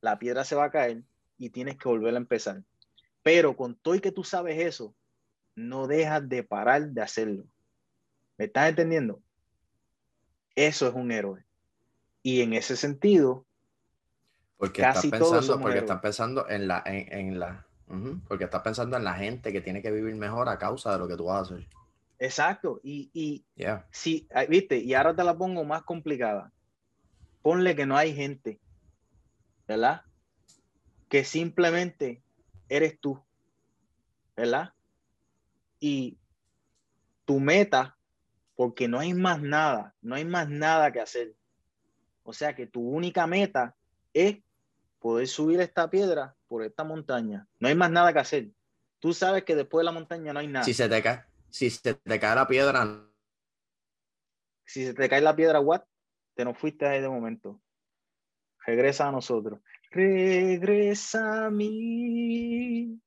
la 0.00 0.18
piedra 0.18 0.44
se 0.44 0.54
va 0.54 0.64
a 0.64 0.70
caer 0.70 1.02
y 1.36 1.50
tienes 1.50 1.76
que 1.76 1.88
volver 1.88 2.14
a 2.14 2.18
empezar. 2.18 2.62
Pero 3.22 3.56
con 3.56 3.74
todo 3.76 3.94
y 3.94 4.00
que 4.00 4.12
tú 4.12 4.24
sabes 4.24 4.58
eso, 4.58 4.94
no 5.54 5.86
dejas 5.86 6.28
de 6.28 6.42
parar 6.42 6.88
de 6.88 7.02
hacerlo. 7.02 7.44
¿Me 8.36 8.46
estás 8.46 8.68
entendiendo? 8.68 9.20
Eso 10.54 10.88
es 10.88 10.94
un 10.94 11.10
héroe. 11.10 11.44
Y 12.22 12.42
en 12.42 12.52
ese 12.52 12.76
sentido, 12.76 13.46
porque 14.56 14.82
estás 14.82 15.06
pensando, 15.06 15.60
porque 15.60 15.78
estás 15.78 16.00
pensando 16.00 16.48
en 16.48 16.68
la, 16.68 16.82
en, 16.84 17.38
la, 17.38 17.66
porque 18.26 18.44
estás 18.44 18.62
pensando 18.62 18.96
en 18.96 19.04
la 19.04 19.14
gente 19.14 19.52
que 19.52 19.60
tiene 19.60 19.82
que 19.82 19.90
vivir 19.90 20.14
mejor 20.16 20.48
a 20.48 20.58
causa 20.58 20.92
de 20.92 20.98
lo 20.98 21.08
que 21.08 21.16
tú 21.16 21.24
vas 21.24 21.36
a 21.36 21.54
hacer. 21.54 21.68
Exacto. 22.18 22.80
Y, 22.82 23.10
y 23.12 23.44
sí, 23.90 24.26
ah, 24.34 24.44
viste, 24.44 24.78
y 24.78 24.94
ahora 24.94 25.14
te 25.14 25.22
la 25.22 25.36
pongo 25.36 25.64
más 25.64 25.82
complicada. 25.82 26.52
Ponle 27.42 27.76
que 27.76 27.86
no 27.86 27.96
hay 27.96 28.14
gente, 28.14 28.58
¿verdad? 29.68 30.02
Que 31.08 31.24
simplemente 31.24 32.22
eres 32.68 32.98
tú, 32.98 33.22
¿verdad? 34.34 34.72
Y 35.78 36.18
tu 37.26 37.38
meta, 37.38 37.96
porque 38.56 38.88
no 38.88 38.98
hay 38.98 39.12
más 39.14 39.40
nada, 39.42 39.94
no 40.00 40.16
hay 40.16 40.24
más 40.24 40.48
nada 40.48 40.90
que 40.90 41.00
hacer. 41.00 41.34
O 42.24 42.32
sea 42.32 42.56
que 42.56 42.66
tu 42.66 42.80
única 42.80 43.26
meta 43.26 43.76
es 44.12 44.38
poder 44.98 45.28
subir 45.28 45.60
esta 45.60 45.88
piedra 45.88 46.34
por 46.48 46.64
esta 46.64 46.82
montaña. 46.82 47.46
No 47.60 47.68
hay 47.68 47.74
más 47.74 47.90
nada 47.90 48.12
que 48.12 48.18
hacer. 48.18 48.48
Tú 48.98 49.12
sabes 49.12 49.44
que 49.44 49.54
después 49.54 49.82
de 49.82 49.84
la 49.84 49.92
montaña 49.92 50.32
no 50.32 50.40
hay 50.40 50.48
nada. 50.48 50.64
Si 50.64 50.74
se 50.74 50.88
te 50.88 51.02
cae, 51.02 51.24
si 51.50 51.70
se 51.70 51.94
te 51.94 52.18
cae 52.18 52.34
la 52.34 52.48
piedra. 52.48 53.04
Si 54.64 54.84
se 54.84 54.94
te 54.94 55.08
cae 55.08 55.20
la 55.20 55.36
piedra, 55.36 55.60
what? 55.60 55.82
Te 56.34 56.44
nos 56.44 56.58
fuiste 56.58 56.86
ahí 56.86 57.00
de 57.00 57.08
momento. 57.08 57.60
Regresa 58.68 59.08
a 59.08 59.12
nosotros. 59.12 59.60
Regresa 59.90 61.46
a 61.46 61.50
mí. 61.50 63.00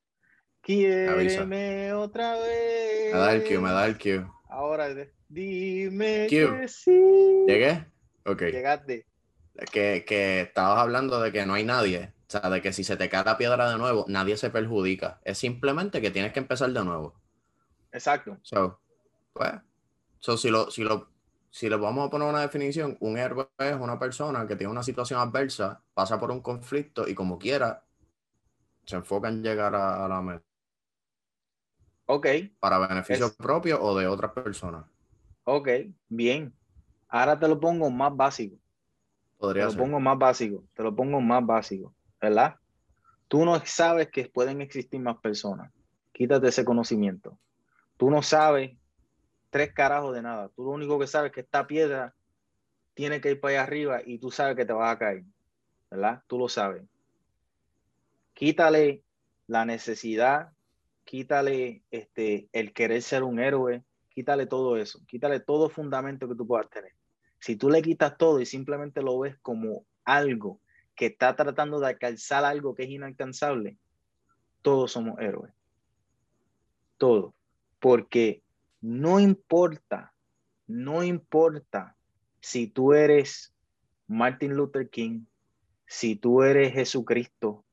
Quiéreme 0.59 1.93
otra 1.93 2.33
vez. 2.33 3.13
Me 3.13 3.19
da 3.19 3.33
el 3.35 3.43
cue, 3.43 3.59
me 3.59 3.69
da 3.69 3.85
el 3.85 3.99
cue. 3.99 4.25
Ahora, 4.49 4.87
dime 5.29 6.25
que 6.27 6.67
sí. 6.67 7.45
¿Llegué? 7.47 7.85
Ok. 8.25 8.41
Llegaste 8.41 9.05
que, 9.71 10.03
que 10.03 10.41
estabas 10.41 10.79
hablando 10.79 11.21
de 11.21 11.31
que 11.31 11.45
no 11.45 11.53
hay 11.53 11.63
nadie. 11.63 12.11
O 12.27 12.31
sea, 12.31 12.49
de 12.49 12.59
que 12.59 12.73
si 12.73 12.83
se 12.83 12.97
te 12.97 13.07
cae 13.07 13.23
la 13.23 13.37
piedra 13.37 13.69
de 13.69 13.77
nuevo, 13.77 14.05
nadie 14.07 14.37
se 14.37 14.49
perjudica. 14.49 15.21
Es 15.23 15.37
simplemente 15.37 16.01
que 16.01 16.09
tienes 16.09 16.33
que 16.33 16.39
empezar 16.39 16.71
de 16.71 16.83
nuevo. 16.83 17.21
Exacto. 17.91 18.35
So, 18.41 18.79
pues, 19.31 19.51
so, 20.17 20.37
si, 20.37 20.49
lo, 20.49 20.71
si, 20.71 20.81
lo, 20.81 21.10
si 21.51 21.69
le 21.69 21.75
vamos 21.75 22.07
a 22.07 22.09
poner 22.09 22.27
una 22.27 22.41
definición, 22.41 22.97
un 23.01 23.17
héroe 23.17 23.47
es 23.59 23.75
una 23.75 23.99
persona 23.99 24.47
que 24.47 24.55
tiene 24.55 24.71
una 24.71 24.81
situación 24.81 25.19
adversa, 25.19 25.83
pasa 25.93 26.19
por 26.19 26.31
un 26.31 26.41
conflicto 26.41 27.07
y 27.07 27.13
como 27.13 27.37
quiera, 27.37 27.83
se 28.85 28.95
enfoca 28.95 29.29
en 29.29 29.43
llegar 29.43 29.75
a, 29.75 30.07
la 30.07 30.21
meta. 30.21 30.45
Ok. 32.07 32.27
Para 32.59 32.79
beneficio 32.79 33.31
propio 33.35 33.79
o 33.81 33.95
de 33.97 34.07
otras 34.07 34.31
personas. 34.31 34.85
Ok, 35.43 35.69
bien. 36.09 36.53
Ahora 37.07 37.37
te 37.37 37.47
lo 37.47 37.59
pongo 37.59 37.91
más 37.91 38.15
básico 38.15 38.57
te 39.41 39.65
lo 39.65 39.73
pongo 39.75 39.99
más 39.99 40.17
básico, 40.17 40.63
te 40.73 40.83
lo 40.83 40.95
pongo 40.95 41.19
más 41.19 41.45
básico, 41.45 41.95
¿verdad? 42.21 42.55
Tú 43.27 43.43
no 43.43 43.59
sabes 43.65 44.09
que 44.09 44.25
pueden 44.25 44.61
existir 44.61 44.99
más 44.99 45.17
personas. 45.17 45.71
Quítate 46.11 46.49
ese 46.49 46.63
conocimiento. 46.63 47.39
Tú 47.97 48.11
no 48.11 48.21
sabes 48.21 48.77
tres 49.51 49.73
carajos 49.73 50.15
de 50.15 50.23
nada. 50.23 50.49
Tú 50.55 50.63
lo 50.63 50.71
único 50.71 50.97
que 50.97 51.05
sabes 51.05 51.29
es 51.29 51.35
que 51.35 51.41
esta 51.41 51.67
piedra 51.67 52.15
tiene 52.95 53.21
que 53.21 53.31
ir 53.31 53.39
para 53.39 53.53
allá 53.53 53.63
arriba 53.63 54.01
y 54.03 54.17
tú 54.17 54.31
sabes 54.31 54.55
que 54.55 54.65
te 54.65 54.73
vas 54.73 54.95
a 54.95 54.97
caer, 54.97 55.23
¿verdad? 55.91 56.23
Tú 56.27 56.39
lo 56.39 56.49
sabes. 56.49 56.83
Quítale 58.33 59.03
la 59.47 59.65
necesidad, 59.65 60.51
quítale 61.03 61.83
este, 61.91 62.49
el 62.53 62.73
querer 62.73 63.01
ser 63.01 63.23
un 63.23 63.39
héroe, 63.39 63.83
quítale 64.09 64.47
todo 64.47 64.77
eso, 64.77 64.99
quítale 65.05 65.39
todo 65.39 65.69
fundamento 65.69 66.27
que 66.27 66.35
tú 66.35 66.47
puedas 66.47 66.69
tener. 66.69 66.93
Si 67.39 67.55
tú 67.55 67.69
le 67.69 67.81
quitas 67.81 68.17
todo 68.17 68.39
y 68.39 68.45
simplemente 68.45 69.01
lo 69.01 69.19
ves 69.19 69.35
como 69.41 69.85
algo 70.05 70.59
que 70.95 71.07
está 71.07 71.35
tratando 71.35 71.79
de 71.79 71.87
alcanzar 71.87 72.45
algo 72.45 72.75
que 72.75 72.83
es 72.83 72.89
inalcanzable, 72.89 73.77
todos 74.61 74.91
somos 74.91 75.19
héroes. 75.19 75.53
Todos. 76.97 77.33
Porque 77.79 78.43
no 78.81 79.19
importa, 79.19 80.13
no 80.67 81.03
importa 81.03 81.95
si 82.39 82.67
tú 82.67 82.93
eres 82.93 83.53
Martin 84.07 84.55
Luther 84.55 84.89
King, 84.89 85.25
si 85.85 86.15
tú 86.15 86.41
eres 86.41 86.73
Jesucristo, 86.73 87.63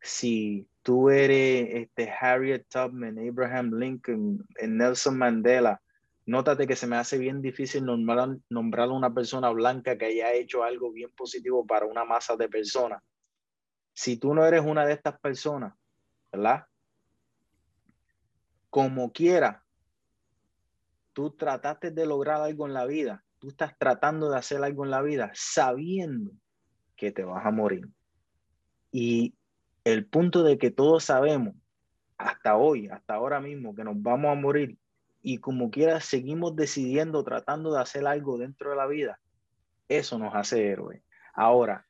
si 0.00 0.66
tú 0.82 1.10
eres 1.10 1.68
este, 1.72 2.10
Harriet 2.10 2.66
Tubman, 2.68 3.18
Abraham 3.18 3.74
Lincoln, 3.74 4.46
Nelson 4.60 5.18
Mandela, 5.18 5.82
nótate 6.24 6.66
que 6.66 6.76
se 6.76 6.86
me 6.86 6.96
hace 6.96 7.18
bien 7.18 7.42
difícil 7.42 7.84
nombrar, 7.84 8.38
nombrar 8.48 8.88
a 8.88 8.92
una 8.92 9.12
persona 9.12 9.50
blanca 9.50 9.98
que 9.98 10.06
haya 10.06 10.32
hecho 10.32 10.62
algo 10.62 10.92
bien 10.92 11.10
positivo 11.16 11.66
para 11.66 11.86
una 11.86 12.04
masa 12.04 12.36
de 12.36 12.48
personas. 12.48 13.02
Si 13.92 14.16
tú 14.16 14.34
no 14.34 14.46
eres 14.46 14.62
una 14.64 14.86
de 14.86 14.94
estas 14.94 15.18
personas, 15.20 15.74
¿verdad? 16.32 16.64
Como 18.70 19.12
quiera, 19.12 19.64
tú 21.18 21.32
trataste 21.32 21.90
de 21.90 22.06
lograr 22.06 22.40
algo 22.40 22.68
en 22.68 22.74
la 22.74 22.86
vida, 22.86 23.24
tú 23.40 23.48
estás 23.48 23.76
tratando 23.76 24.30
de 24.30 24.38
hacer 24.38 24.62
algo 24.62 24.84
en 24.84 24.92
la 24.92 25.02
vida 25.02 25.32
sabiendo 25.34 26.30
que 26.94 27.10
te 27.10 27.24
vas 27.24 27.44
a 27.44 27.50
morir. 27.50 27.88
Y 28.92 29.34
el 29.82 30.06
punto 30.06 30.44
de 30.44 30.58
que 30.58 30.70
todos 30.70 31.02
sabemos, 31.02 31.56
hasta 32.18 32.56
hoy, 32.56 32.86
hasta 32.86 33.14
ahora 33.14 33.40
mismo, 33.40 33.74
que 33.74 33.82
nos 33.82 34.00
vamos 34.00 34.30
a 34.30 34.40
morir 34.40 34.78
y 35.20 35.38
como 35.38 35.72
quiera 35.72 35.98
seguimos 35.98 36.54
decidiendo, 36.54 37.24
tratando 37.24 37.72
de 37.72 37.80
hacer 37.80 38.06
algo 38.06 38.38
dentro 38.38 38.70
de 38.70 38.76
la 38.76 38.86
vida, 38.86 39.18
eso 39.88 40.20
nos 40.20 40.36
hace 40.36 40.68
héroes. 40.68 41.02
Ahora, 41.34 41.84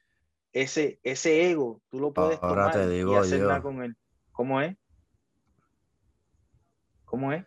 ese, 0.54 1.00
ese 1.02 1.50
ego, 1.50 1.82
tú 1.90 2.00
lo 2.00 2.14
puedes 2.14 2.40
tomar 2.40 2.74
y 2.90 3.14
hacer 3.14 3.40
nada 3.40 3.60
con 3.60 3.84
él. 3.84 3.94
¿Cómo 4.32 4.62
es? 4.62 4.74
¿Cómo 7.04 7.30
es? 7.34 7.44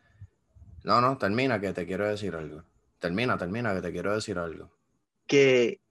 No, 0.84 1.02
no, 1.02 1.18
termina 1.18 1.60
que 1.60 1.74
te 1.74 1.86
quiero 1.86 2.08
decir 2.08 2.36
algo. 2.36 2.64
Termina, 3.00 3.38
termina 3.38 3.74
que 3.74 3.82
te 3.82 3.92
quiero 3.92 4.14
decir 4.14 4.38
algo. 4.38 4.72
Que 5.28 5.82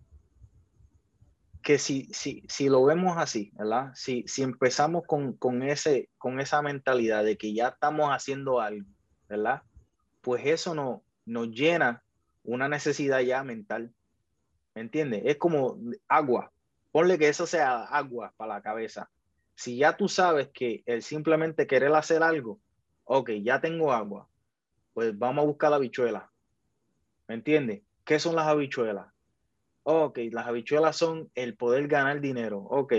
que 1.63 1.79
si, 1.79 2.09
si, 2.13 2.43
si 2.49 2.69
lo 2.69 2.85
vemos 2.85 3.17
así, 3.19 3.53
¿verdad? 3.55 3.93
Si, 3.95 4.25
si 4.27 4.43
empezamos 4.43 5.05
con, 5.07 5.35
con, 5.35 5.63
ese, 5.63 6.09
con 6.19 6.41
esa 6.41 6.63
mentalidad 6.63 7.25
de 7.25 7.37
que 7.37 7.53
ya 7.53 7.69
estamos 7.69 8.11
haciendo 8.11 8.61
algo, 8.61 8.89
¿verdad? 9.29 9.63
Pues 10.23 10.45
eso 10.47 10.75
no, 10.75 11.03
nos 11.27 11.49
llena 11.49 12.03
una 12.45 12.69
necesidad 12.69 13.21
ya 13.21 13.45
mental, 13.45 13.93
¿me 14.75 14.81
entiendes? 14.81 15.23
Es 15.27 15.37
como 15.37 15.79
agua, 16.09 16.51
ponle 16.93 17.19
que 17.19 17.29
eso 17.29 17.47
sea 17.47 17.85
agua 17.85 18.33
para 18.37 18.55
la 18.55 18.63
cabeza. 18.63 19.11
Si 19.55 19.77
ya 19.77 19.97
tú 19.97 20.09
sabes 20.09 20.49
que 20.49 20.83
el 20.87 21.03
simplemente 21.03 21.67
querer 21.67 21.95
hacer 21.95 22.23
algo, 22.23 22.59
ok, 23.05 23.31
ya 23.43 23.61
tengo 23.61 23.93
agua, 23.93 24.27
pues 24.93 25.17
vamos 25.19 25.43
a 25.43 25.47
buscar 25.47 25.71
la 25.71 25.77
habichuela, 25.77 26.31
¿me 27.29 27.35
entiendes? 27.35 27.83
¿Qué 28.05 28.19
son 28.19 28.35
las 28.37 28.47
habichuelas? 28.47 29.07
Ok, 29.83 30.19
las 30.33 30.47
habichuelas 30.47 30.97
son 30.97 31.31
el 31.35 31.57
poder 31.57 31.89
ganar 31.89 32.21
dinero. 32.21 32.59
Ok, 32.59 32.95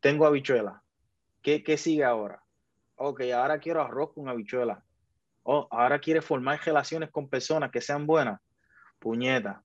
tengo 0.00 0.26
habichuelas. 0.26 0.82
¿Qué, 1.42 1.62
¿Qué 1.62 1.76
sigue 1.76 2.04
ahora? 2.04 2.42
Ok, 2.96 3.22
ahora 3.34 3.58
quiero 3.58 3.82
arroz 3.82 4.12
con 4.12 4.28
habichuelas. 4.28 4.82
Oh, 5.42 5.68
ahora 5.70 5.98
quiere 5.98 6.22
formar 6.22 6.60
relaciones 6.64 7.10
con 7.10 7.28
personas 7.28 7.70
que 7.70 7.80
sean 7.80 8.06
buenas. 8.06 8.40
Puñeta. 8.98 9.62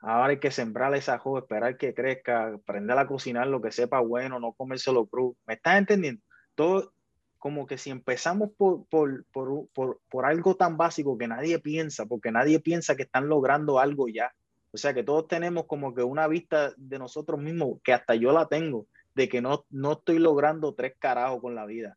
Ahora 0.00 0.28
hay 0.28 0.38
que 0.38 0.52
sembrar 0.52 0.94
esa 0.94 1.14
arroz, 1.14 1.40
esperar 1.40 1.76
que 1.76 1.92
crezca, 1.92 2.54
aprender 2.54 2.96
a 2.96 3.06
cocinar 3.06 3.48
lo 3.48 3.60
que 3.60 3.72
sepa 3.72 3.98
bueno, 3.98 4.38
no 4.38 4.52
comérselo 4.52 5.06
crudo. 5.06 5.34
¿Me 5.44 5.54
estás 5.54 5.78
entendiendo? 5.78 6.22
Todo 6.54 6.92
como 7.38 7.66
que 7.66 7.78
si 7.78 7.90
empezamos 7.90 8.50
por, 8.56 8.86
por, 8.86 9.24
por, 9.32 9.68
por, 10.08 10.26
algo 10.26 10.56
tan 10.56 10.76
básico 10.76 11.16
que 11.16 11.28
nadie 11.28 11.58
piensa, 11.60 12.06
porque 12.06 12.32
nadie 12.32 12.58
piensa 12.60 12.96
que 12.96 13.04
están 13.04 13.28
logrando 13.28 13.78
algo 13.78 14.08
ya. 14.08 14.32
O 14.72 14.76
sea 14.76 14.92
que 14.92 15.04
todos 15.04 15.28
tenemos 15.28 15.66
como 15.66 15.94
que 15.94 16.02
una 16.02 16.26
vista 16.26 16.72
de 16.76 16.98
nosotros 16.98 17.40
mismos, 17.40 17.78
que 17.82 17.92
hasta 17.92 18.14
yo 18.16 18.32
la 18.32 18.46
tengo, 18.46 18.86
de 19.14 19.28
que 19.28 19.40
no, 19.40 19.64
no 19.70 19.92
estoy 19.92 20.18
logrando 20.18 20.74
tres 20.74 20.94
carajos 20.98 21.40
con 21.40 21.54
la 21.54 21.64
vida. 21.64 21.96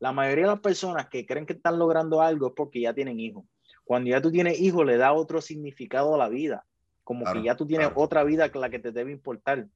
La 0.00 0.12
mayoría 0.12 0.44
de 0.44 0.50
las 0.52 0.60
personas 0.60 1.08
que 1.08 1.24
creen 1.24 1.46
que 1.46 1.52
están 1.52 1.78
logrando 1.78 2.20
algo 2.20 2.48
es 2.48 2.52
porque 2.56 2.80
ya 2.80 2.92
tienen 2.92 3.20
hijos. 3.20 3.44
Cuando 3.84 4.10
ya 4.10 4.20
tú 4.20 4.30
tienes 4.30 4.60
hijos, 4.60 4.84
le 4.86 4.96
da 4.96 5.12
otro 5.12 5.40
significado 5.40 6.14
a 6.14 6.18
la 6.18 6.28
vida. 6.28 6.64
Como 7.04 7.24
que 7.32 7.42
ya 7.42 7.56
tú 7.56 7.66
tienes 7.66 7.90
otra 7.94 8.22
vida 8.24 8.50
que 8.50 8.58
la 8.58 8.70
que 8.70 8.78
te 8.78 8.92
debe 8.92 9.10
importar. 9.12 9.66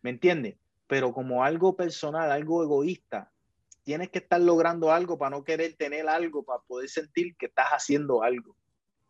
¿Me 0.00 0.10
entiendes? 0.10 0.56
Pero 0.86 1.12
como 1.12 1.44
algo 1.44 1.74
personal, 1.74 2.30
algo 2.30 2.62
egoísta, 2.62 3.32
tienes 3.84 4.10
que 4.10 4.18
estar 4.18 4.40
logrando 4.40 4.90
algo 4.90 5.16
para 5.16 5.36
no 5.36 5.44
querer 5.44 5.74
tener 5.76 6.08
algo, 6.08 6.44
para 6.44 6.60
poder 6.62 6.88
sentir 6.88 7.36
que 7.36 7.46
estás 7.46 7.68
haciendo 7.68 8.22
algo. 8.22 8.56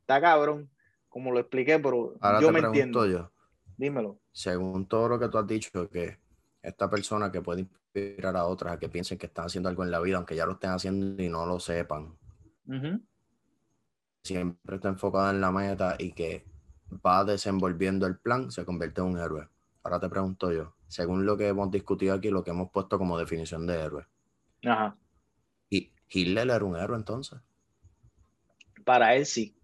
Está 0.00 0.20
cabrón 0.20 0.70
como 1.08 1.30
lo 1.30 1.38
expliqué, 1.38 1.78
pero 1.78 2.14
yo 2.40 2.50
me 2.50 2.58
entiendo. 2.58 3.06
Yo, 3.06 3.30
Dímelo. 3.76 4.20
Según 4.32 4.86
todo 4.86 5.08
lo 5.08 5.18
que 5.18 5.28
tú 5.28 5.38
has 5.38 5.46
dicho, 5.46 5.88
que 5.88 6.18
esta 6.60 6.90
persona 6.90 7.30
que 7.30 7.40
puede 7.40 7.60
inspirar 7.60 8.36
a 8.36 8.46
otras 8.46 8.74
a 8.74 8.78
que 8.78 8.88
piensen 8.88 9.16
que 9.16 9.26
están 9.26 9.46
haciendo 9.46 9.68
algo 9.68 9.84
en 9.84 9.90
la 9.90 10.00
vida, 10.00 10.16
aunque 10.16 10.34
ya 10.34 10.46
lo 10.46 10.54
estén 10.54 10.70
haciendo 10.70 11.22
y 11.22 11.28
no 11.28 11.46
lo 11.46 11.60
sepan. 11.60 12.18
Siempre 14.24 14.76
está 14.76 14.88
enfocada 14.88 15.30
en 15.30 15.40
la 15.40 15.52
meta 15.52 15.96
y 15.98 16.12
que 16.12 16.44
va 17.04 17.24
desenvolviendo 17.24 18.06
el 18.06 18.18
plan, 18.18 18.50
se 18.50 18.64
convierte 18.64 19.00
en 19.00 19.08
un 19.08 19.18
héroe. 19.18 19.48
Ahora 19.84 20.00
te 20.00 20.08
pregunto 20.08 20.50
yo, 20.50 20.74
según 20.88 21.26
lo 21.26 21.36
que 21.36 21.48
hemos 21.48 21.70
discutido 21.70 22.14
aquí, 22.14 22.30
lo 22.30 22.42
que 22.42 22.50
hemos 22.50 22.70
puesto 22.70 22.98
como 22.98 23.18
definición 23.18 23.66
de 23.66 23.80
héroe. 23.80 24.06
Ajá. 24.64 24.96
¿Y 25.70 25.92
Hitler 26.08 26.50
era 26.50 26.64
un 26.64 26.76
héroe 26.76 26.96
entonces? 26.96 27.40
Para 28.84 29.14
él 29.14 29.26
sí. 29.26 29.56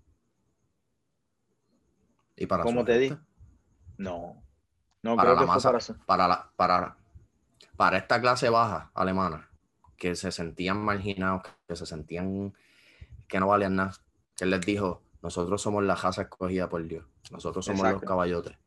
¿Y 2.36 2.46
para 2.46 2.62
¿Cómo 2.62 2.84
te 2.84 2.98
di? 2.98 3.16
No. 3.98 4.42
No 5.02 5.16
para 5.16 5.34
creo 5.34 5.46
que 5.46 5.94
para, 6.06 6.28
la, 6.28 6.50
para, 6.56 6.96
para 7.76 7.98
esta 7.98 8.20
clase 8.20 8.50
baja 8.50 8.90
alemana, 8.94 9.48
que 9.96 10.14
se 10.14 10.30
sentían 10.30 10.78
marginados, 10.78 11.42
que 11.66 11.76
se 11.76 11.86
sentían 11.86 12.54
que 13.26 13.40
no 13.40 13.48
valían 13.48 13.76
nada, 13.76 13.92
que 14.36 14.44
él 14.44 14.50
les 14.50 14.60
dijo, 14.60 15.02
nosotros 15.22 15.62
somos 15.62 15.84
la 15.84 15.94
raza 15.94 16.22
escogida 16.22 16.68
por 16.68 16.86
Dios, 16.86 17.06
nosotros 17.30 17.64
somos 17.64 17.90
los 17.90 18.02
caballotes, 18.02 18.58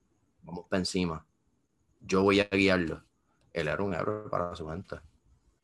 vamos 0.44 0.66
para 0.70 0.80
encima, 0.80 1.26
yo 2.02 2.24
voy 2.24 2.40
a 2.40 2.46
guiarlo. 2.46 3.04
Él 3.54 3.68
era 3.68 3.84
un 3.84 3.94
héroe 3.94 4.30
para 4.30 4.56
su 4.56 4.68
gente. 4.68 4.98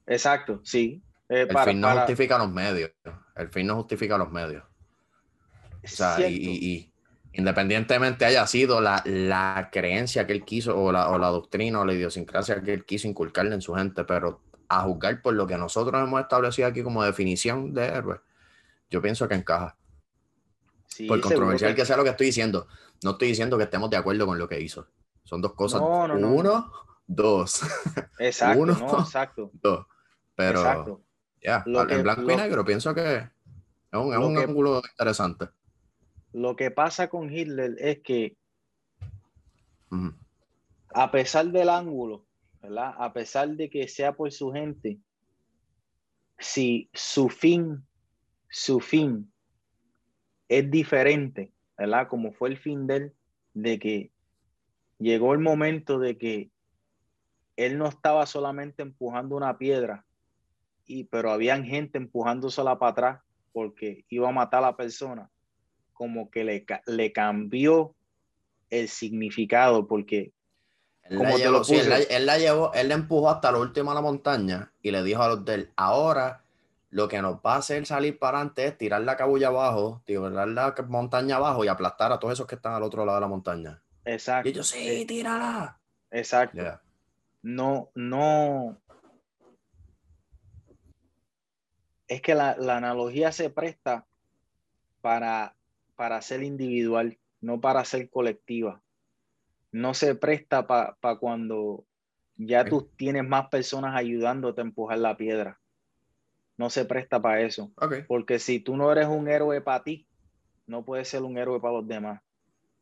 Exacto, 0.10 0.60
sí. 0.64 1.04
Eh, 1.30 1.46
el 1.48 1.58
fin 1.60 1.80
no 1.80 1.92
justifica 1.92 2.40
los 2.40 2.52
medios, 2.52 2.92
el 3.36 3.50
fin 3.50 3.68
no 3.68 3.76
justifica 3.76 4.18
los 4.18 4.32
medios. 4.32 4.64
O 5.84 5.88
sea, 5.88 6.28
y, 6.28 6.92
independientemente 7.32 8.26
haya 8.26 8.46
sido 8.48 8.82
la, 8.82 9.70
creencia 9.72 10.26
que 10.26 10.34
él 10.34 10.44
quiso 10.44 10.76
o 10.76 10.92
la, 10.92 11.06
doctrina 11.28 11.82
o 11.82 11.86
la 11.86 11.94
idiosincrasia 11.94 12.62
que 12.62 12.74
él 12.74 12.86
quiso 12.86 13.08
inculcarle 13.08 13.54
en 13.54 13.62
su 13.62 13.76
gente, 13.76 14.04
pero 14.04 14.42
a 14.68 14.82
juzgar 14.82 15.22
por 15.22 15.36
lo 15.36 15.46
que 15.46 15.58
nosotros 15.58 16.02
hemos 16.02 16.22
establecido 16.22 16.68
aquí 16.68 16.82
como 16.82 17.04
definición 17.04 17.74
de 17.76 17.86
héroe, 17.86 18.20
yo 18.90 19.04
pienso 19.04 19.28
que 19.28 19.36
encaja. 19.36 19.78
por 21.08 21.22
controversial 21.22 21.76
que... 21.76 21.86
sea 21.86 21.98
lo 21.98 22.04
que 22.04 22.10
estoy 22.10 22.28
diciendo, 22.28 22.68
no 23.04 23.12
estoy 23.12 23.28
diciendo 23.28 23.58
que 23.60 23.66
estemos 23.66 23.92
de 23.92 23.98
acuerdo 23.98 24.26
con 24.26 24.40
lo 24.40 24.50
que 24.50 24.60
hizo. 24.60 24.88
Son 25.24 25.40
dos 25.40 25.54
cosas. 25.54 25.82
Uno, 25.82 26.72
dos. 27.06 27.62
Exacto, 28.20 28.60
Uno, 28.60 29.00
exacto. 29.00 29.52
Dos. 29.54 29.86
Pero 30.40 31.02
ya, 31.42 31.66
en 31.66 32.02
blanco 32.02 32.32
y 32.32 32.36
negro 32.38 32.64
pienso 32.64 32.96
que 32.96 33.18
es 33.18 33.28
un, 33.92 34.14
es 34.14 34.20
un 34.20 34.38
ángulo 34.38 34.82
interesante. 34.90 35.50
Lo 36.32 36.56
que 36.56 36.72
pasa 36.72 37.10
con 37.10 37.30
Hitler 37.30 37.76
es 37.78 38.00
que, 38.00 38.38
a 40.94 41.12
pesar 41.12 41.48
del 41.48 41.68
ángulo, 41.68 42.26
¿verdad? 42.62 42.94
A 42.98 43.12
pesar 43.12 43.50
de 43.50 43.70
que 43.70 43.90
sea 43.90 44.14
por 44.14 44.32
su 44.32 44.54
gente, 44.54 44.98
si 46.38 46.90
su 46.94 47.28
fin, 47.28 47.86
su 48.48 48.80
fin 48.80 49.30
es 50.48 50.72
diferente, 50.72 51.52
¿verdad? 51.78 52.08
Como 52.08 52.32
fue 52.32 52.48
el 52.48 52.58
fin 52.58 52.88
de 52.88 52.96
él, 52.96 53.14
de 53.54 53.78
que 53.78 54.12
llegó 55.00 55.34
el 55.34 55.40
momento 55.40 56.00
de 56.00 56.18
que 56.18 56.50
él 57.58 57.78
no 57.78 57.90
estaba 57.90 58.26
solamente 58.26 58.84
empujando 58.84 59.36
una 59.36 59.58
piedra, 59.58 60.06
y, 60.90 61.04
pero 61.06 61.32
habían 61.32 61.64
gente 61.64 62.00
empujándosela 62.00 62.80
para 62.80 62.92
atrás 62.92 63.22
porque 63.54 64.06
iba 64.10 64.28
a 64.28 64.34
matar 64.34 64.64
a 64.64 64.68
la 64.68 64.76
persona 64.76 65.30
como 65.94 66.32
que 66.32 66.44
le, 66.44 66.66
le 66.88 67.12
cambió 67.14 67.96
el 68.70 68.90
significado 68.90 69.88
porque 69.88 70.34
él 71.04 71.18
como 71.18 71.30
la, 71.30 71.38
llevó, 71.38 71.62
él, 71.70 72.26
la, 72.26 72.38
llevó, 72.38 72.74
él 72.74 72.90
la 72.90 72.96
empujó 72.96 73.30
hasta 73.30 73.52
la 73.52 73.60
última 73.60 73.94
la 73.94 74.02
montaña 74.02 74.72
y 74.82 74.92
le 74.92 75.04
dijo 75.04 75.22
a 75.22 75.28
los 75.28 75.46
de 75.46 75.54
él, 75.54 75.70
ahora 75.76 76.44
lo 76.90 77.08
que 77.08 77.22
nos 77.22 77.36
va 77.36 77.54
a 77.54 77.58
hacer 77.58 77.86
salir 77.86 78.18
para 78.18 78.40
adelante 78.40 78.66
es 78.66 78.78
tirar 78.78 79.02
la 79.02 79.16
cabulla 79.16 79.50
abajo, 79.50 80.02
tirar 80.06 80.48
la 80.48 80.76
montaña 80.88 81.36
abajo 81.36 81.64
y 81.64 81.68
aplastar 81.68 82.12
a 82.12 82.20
todos 82.20 82.34
esos 82.34 82.48
que 82.48 82.56
están 82.56 82.74
al 82.74 82.84
otro 82.84 83.06
lado 83.06 83.18
de 83.18 83.22
la 83.22 83.28
montaña. 83.28 83.82
Exacto. 84.06 84.50
Y 84.50 84.52
ellos, 84.52 84.68
sí, 84.68 84.88
eh, 84.88 85.06
tírala. 85.06 85.80
Exacto. 86.10 86.80
No, 87.44 87.92
no. 87.94 88.78
Es 92.10 92.22
que 92.22 92.36
la, 92.36 92.58
la 92.58 92.76
analogía 92.76 93.32
se 93.32 93.50
presta 93.50 94.06
para, 95.00 95.56
para 95.96 96.22
ser 96.22 96.44
individual, 96.44 97.18
no 97.40 97.62
para 97.62 97.86
ser 97.86 98.10
colectiva. 98.10 98.82
No 99.72 99.94
se 99.94 100.16
presta 100.16 100.68
para 100.68 101.16
cuando 101.20 101.86
ya 102.36 102.66
tú 102.66 102.90
tienes 102.98 103.28
más 103.28 103.48
personas 103.50 103.96
ayudándote 103.96 104.62
a 104.62 104.64
empujar 104.64 104.98
la 104.98 105.16
piedra. 105.16 105.60
No 106.58 106.70
se 106.70 106.84
presta 106.86 107.22
para 107.22 107.42
eso. 107.42 107.72
Porque 108.08 108.40
si 108.40 108.60
tú 108.60 108.76
no 108.76 108.92
eres 108.92 109.08
un 109.08 109.28
héroe 109.28 109.62
para 109.62 109.84
ti, 109.84 110.08
no 110.66 110.84
puedes 110.84 111.08
ser 111.08 111.22
un 111.22 111.38
héroe 111.38 111.62
para 111.62 111.76
los 111.76 111.88
demás. 111.88 112.22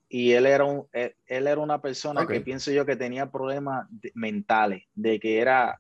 Y 0.10 0.32
él 0.32 0.46
era, 0.46 0.64
un, 0.64 0.88
él, 0.94 1.14
era 1.26 1.60
una 1.60 1.82
persona 1.82 2.26
que 2.26 2.40
pienso 2.40 2.72
yo 2.72 2.86
que 2.86 2.96
tenía 2.96 3.30
problemas 3.30 3.88
mentales, 4.14 4.84
de 4.96 5.20
que 5.20 5.40
era... 5.40 5.78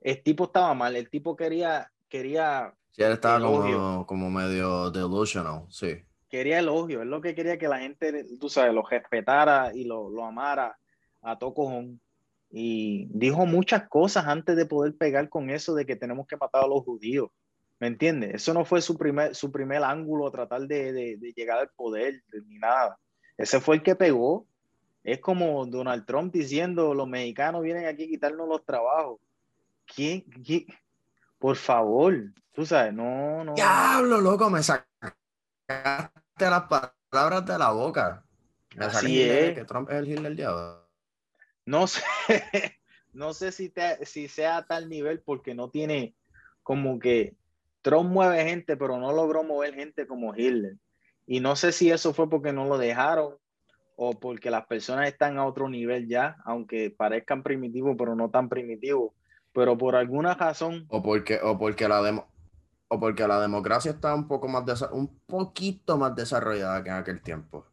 El 0.00 0.22
tipo 0.22 0.44
estaba 0.44 0.72
mal, 0.72 0.94
el 0.94 1.10
tipo 1.10 1.36
quería... 1.36 1.90
quería 2.08 2.74
sí, 2.92 3.02
él 3.02 3.12
estaba 3.12 3.40
como, 3.40 4.06
como, 4.06 4.30
medio 4.30 4.90
delusional, 4.90 5.64
sí. 5.68 6.02
Quería 6.28 6.58
elogio, 6.58 7.02
es 7.02 7.06
lo 7.06 7.20
que 7.20 7.34
quería 7.34 7.58
que 7.58 7.68
la 7.68 7.78
gente, 7.78 8.24
tú 8.40 8.48
sabes, 8.48 8.74
lo 8.74 8.82
respetara 8.82 9.72
y 9.74 9.84
lo, 9.84 10.10
lo 10.10 10.24
amara 10.24 10.76
a 11.22 11.38
todo 11.38 11.54
cojón 11.54 12.00
y 12.50 13.08
dijo 13.10 13.46
muchas 13.46 13.88
cosas 13.88 14.26
antes 14.26 14.56
de 14.56 14.66
poder 14.66 14.96
pegar 14.96 15.28
con 15.28 15.50
eso 15.50 15.74
de 15.74 15.84
que 15.84 15.96
tenemos 15.96 16.26
que 16.26 16.36
matar 16.36 16.64
a 16.64 16.68
los 16.68 16.84
judíos. 16.84 17.30
¿Me 17.78 17.88
entiendes? 17.88 18.34
Eso 18.34 18.54
no 18.54 18.64
fue 18.64 18.80
su 18.80 18.96
primer, 18.96 19.34
su 19.34 19.52
primer 19.52 19.82
ángulo, 19.82 20.30
tratar 20.30 20.62
de, 20.62 20.92
de, 20.92 21.32
llegar 21.34 21.58
al 21.58 21.68
poder 21.70 22.22
ni 22.46 22.58
nada. 22.58 22.98
Ese 23.36 23.60
fue 23.60 23.76
el 23.76 23.82
que 23.82 23.94
pegó. 23.94 24.46
Es 25.04 25.20
como 25.20 25.66
Donald 25.66 26.06
Trump 26.06 26.32
diciendo, 26.32 26.94
los 26.94 27.06
mexicanos 27.06 27.62
vienen 27.62 27.84
aquí 27.84 28.04
a 28.04 28.08
quitarnos 28.08 28.48
los 28.48 28.64
trabajos. 28.64 29.20
¿Quién? 29.84 30.24
Por 31.38 31.56
favor, 31.56 32.32
tú 32.52 32.64
sabes, 32.64 32.92
no, 32.92 33.44
no. 33.44 33.54
Diablo, 33.54 34.20
loco, 34.20 34.48
me 34.50 34.62
sacaste 34.62 34.86
las 36.38 36.64
palabras 36.64 37.46
de 37.46 37.58
la 37.58 37.70
boca. 37.70 38.24
Me 38.74 38.86
Así 38.86 39.22
es. 39.22 39.54
Que 39.54 39.64
Trump 39.64 39.90
es 39.90 40.08
el 40.08 40.22
del 40.22 40.36
diablo. 40.36 40.86
No 41.64 41.86
sé, 41.86 42.02
no 43.12 43.34
sé 43.34 43.52
si, 43.52 43.72
si 44.02 44.28
sea 44.28 44.58
a 44.58 44.66
tal 44.66 44.88
nivel 44.88 45.20
porque 45.20 45.54
no 45.54 45.70
tiene 45.70 46.14
como 46.62 46.98
que 46.98 47.36
Trump 47.82 48.10
mueve 48.10 48.44
gente, 48.44 48.76
pero 48.76 48.98
no 48.98 49.12
logró 49.12 49.44
mover 49.44 49.74
gente 49.74 50.06
como 50.06 50.34
Hitler. 50.34 50.76
Y 51.26 51.40
no 51.40 51.56
sé 51.56 51.72
si 51.72 51.90
eso 51.90 52.14
fue 52.14 52.28
porque 52.30 52.52
no 52.52 52.66
lo 52.66 52.78
dejaron 52.78 53.36
o 53.96 54.12
porque 54.12 54.50
las 54.50 54.66
personas 54.66 55.08
están 55.08 55.38
a 55.38 55.46
otro 55.46 55.68
nivel 55.68 56.06
ya, 56.06 56.36
aunque 56.44 56.90
parezcan 56.90 57.42
primitivos, 57.42 57.96
pero 57.98 58.14
no 58.14 58.30
tan 58.30 58.48
primitivos. 58.48 59.12
Pero 59.56 59.78
por 59.78 59.96
alguna 59.96 60.34
razón. 60.34 60.84
O 60.90 61.02
porque, 61.02 61.40
o 61.42 61.58
porque 61.58 61.88
la 61.88 62.02
demo, 62.02 62.28
o 62.88 63.00
porque 63.00 63.26
la 63.26 63.40
democracia 63.40 63.90
está 63.90 64.14
un 64.14 64.28
poco 64.28 64.48
más 64.48 64.82
un 64.92 65.18
poquito 65.26 65.96
más 65.96 66.14
desarrollada 66.14 66.84
que 66.84 66.90
en 66.90 66.96
aquel 66.96 67.22
tiempo. 67.22 67.66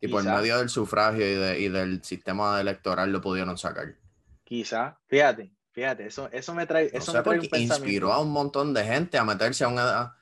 Y 0.00 0.08
por 0.08 0.24
medio 0.24 0.56
del 0.56 0.70
sufragio 0.70 1.26
y, 1.58 1.68
del 1.68 2.02
sistema 2.02 2.58
electoral 2.58 3.12
lo 3.12 3.20
pudieron 3.20 3.58
sacar. 3.58 3.96
Quizá, 4.44 4.98
fíjate, 5.08 5.52
fíjate, 5.72 6.06
eso, 6.06 6.30
eso 6.32 6.54
me 6.54 6.66
trae, 6.66 6.88
eso 6.90 7.12
me 7.12 7.20
trae 7.20 7.38
un 7.38 7.60
inspiró 7.60 8.14
a 8.14 8.20
un 8.22 8.30
montón 8.30 8.72
de 8.72 8.84
gente 8.84 9.18
a 9.18 9.24
meterse 9.24 9.64
a 9.64 9.68
una 9.68 10.15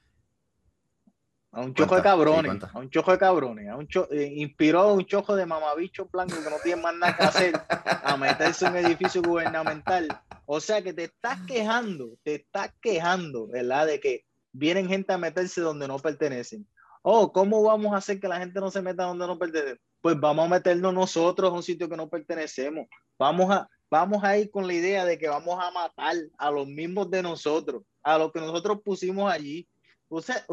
a 1.54 1.60
un 1.60 1.72
chojo 1.74 1.96
de 1.96 2.02
cabrones, 2.02 2.62
a 2.62 2.78
un 2.78 2.90
chojo 2.90 3.12
de 3.12 3.18
cabrones, 3.18 3.68
a 3.68 3.76
un 3.76 3.88
eh, 4.10 4.32
inspiró 4.36 4.80
a 4.80 4.92
un 4.92 5.06
chojo 5.06 5.36
de 5.36 5.46
mamabichos 5.46 6.10
blancos 6.10 6.38
que 6.38 6.50
no 6.50 6.56
tienen 6.62 6.82
más 6.82 6.94
nada 6.96 7.16
que 7.16 7.24
hacer 7.24 7.60
a 8.02 8.16
meterse 8.16 8.66
en 8.66 8.72
un 8.72 8.78
edificio 8.78 9.22
gubernamental. 9.22 10.08
O 10.46 10.60
sea 10.60 10.82
que 10.82 10.92
te 10.92 11.04
estás 11.04 11.38
quejando, 11.46 12.10
te 12.22 12.34
estás 12.34 12.72
quejando, 12.80 13.46
¿verdad? 13.46 13.86
De 13.86 14.00
que 14.00 14.24
vienen 14.52 14.88
gente 14.88 15.12
a 15.12 15.18
meterse 15.18 15.60
donde 15.60 15.88
no 15.88 15.98
pertenecen 15.98 16.66
oh, 17.04 17.32
¿cómo 17.32 17.62
vamos 17.62 17.92
a 17.92 17.98
hacer 17.98 18.18
que 18.18 18.28
la 18.28 18.38
gente 18.38 18.58
no 18.60 18.70
se 18.70 18.82
meta 18.82 19.04
donde 19.04 19.26
no 19.26 19.38
pertenece? 19.38 19.78
Pues 20.00 20.18
vamos 20.18 20.46
a 20.46 20.48
meternos 20.48 20.92
nosotros 20.92 21.50
a 21.50 21.54
un 21.54 21.62
sitio 21.62 21.88
que 21.88 21.96
no 21.96 22.08
pertenecemos. 22.08 22.86
Vamos 23.18 23.50
a, 23.50 23.68
vamos 23.90 24.24
a 24.24 24.36
ir 24.38 24.50
con 24.50 24.66
la 24.66 24.72
idea 24.72 25.04
de 25.04 25.18
que 25.18 25.28
vamos 25.28 25.62
a 25.62 25.70
matar 25.70 26.16
a 26.38 26.50
los 26.50 26.66
mismos 26.66 27.10
de 27.10 27.22
nosotros, 27.22 27.82
a 28.02 28.18
los 28.18 28.32
que 28.32 28.40
nosotros 28.40 28.80
pusimos 28.82 29.30
allí. 29.30 29.68
O 30.08 30.20
sea, 30.22 30.44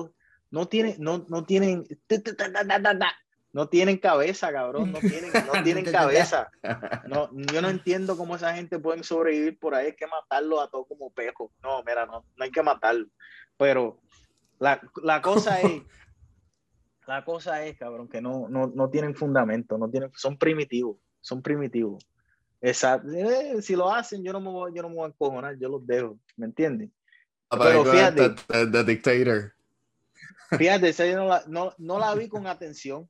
no 0.51 0.67
tienen, 0.67 0.95
no, 0.99 1.25
no 1.29 1.43
tienen, 1.43 1.85
no 3.53 3.67
tienen 3.67 3.97
cabeza, 3.97 4.51
cabrón, 4.51 4.91
no 4.91 4.99
tienen, 4.99 5.31
no 5.33 5.63
tienen 5.63 5.85
cabeza. 5.85 6.51
No, 7.07 7.29
yo 7.51 7.61
no 7.61 7.69
entiendo 7.69 8.15
cómo 8.15 8.35
esa 8.35 8.53
gente 8.53 8.79
puede 8.79 9.03
sobrevivir 9.03 9.57
por 9.59 9.75
ahí, 9.75 9.87
hay 9.87 9.95
que 9.95 10.07
matarlo 10.07 10.61
a 10.61 10.69
todos 10.69 10.87
como 10.87 11.09
pejo. 11.11 11.51
No, 11.63 11.83
mira, 11.83 12.05
no, 12.05 12.23
no 12.35 12.43
hay 12.43 12.51
que 12.51 12.61
matarlo. 12.61 13.07
Pero 13.57 13.99
la, 14.59 14.79
la 15.01 15.21
cosa 15.21 15.59
es 15.59 15.81
la 17.07 17.25
cosa 17.25 17.65
es, 17.65 17.77
cabrón, 17.77 18.07
que 18.07 18.21
no, 18.21 18.47
no, 18.47 18.89
tienen 18.89 19.15
fundamento, 19.15 19.77
no 19.77 19.89
tienen, 19.89 20.11
son 20.15 20.37
primitivos, 20.37 20.97
son 21.19 21.41
primitivos. 21.41 22.07
Exacto. 22.61 23.09
Eh, 23.11 23.61
si 23.61 23.75
lo 23.75 23.91
hacen, 23.91 24.23
yo 24.23 24.31
no 24.31 24.39
me 24.39 24.49
voy, 24.49 24.71
yo 24.73 24.81
no 24.81 24.89
me 24.89 24.95
voy 24.95 25.05
a 25.05 25.07
encojonar, 25.07 25.57
yo 25.57 25.67
los 25.67 25.85
dejo, 25.85 26.17
¿me 26.37 26.45
entiendes? 26.45 26.89
Pero 27.49 27.83
fíjate, 27.83 28.35
the, 28.47 28.83
dictator. 28.83 29.53
Fíjate, 30.57 31.15
no 31.15 31.25
la, 31.25 31.43
no, 31.47 31.73
no 31.77 31.99
la 31.99 32.13
vi 32.15 32.27
con 32.27 32.47
atención. 32.47 33.09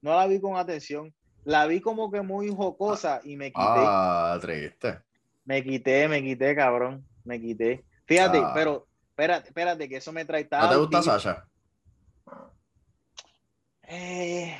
No 0.00 0.14
la 0.14 0.26
vi 0.26 0.40
con 0.40 0.56
atención. 0.56 1.14
La 1.44 1.66
vi 1.66 1.80
como 1.80 2.10
que 2.10 2.22
muy 2.22 2.54
jocosa 2.54 3.20
y 3.24 3.36
me 3.36 3.46
quité. 3.46 3.60
Ah, 3.60 4.38
triste. 4.40 5.00
Me 5.44 5.62
quité, 5.62 6.08
me 6.08 6.22
quité, 6.22 6.54
cabrón. 6.54 7.06
Me 7.24 7.40
quité. 7.40 7.84
Fíjate, 8.04 8.38
ah. 8.38 8.52
pero 8.54 8.86
espérate, 9.08 9.48
espérate, 9.48 9.88
que 9.88 9.96
eso 9.96 10.12
me 10.12 10.24
trae 10.24 10.48
¿No 10.50 10.68
te 10.68 10.76
gusta 10.76 11.02
Sasha? 11.02 11.48
Eh, 13.82 14.56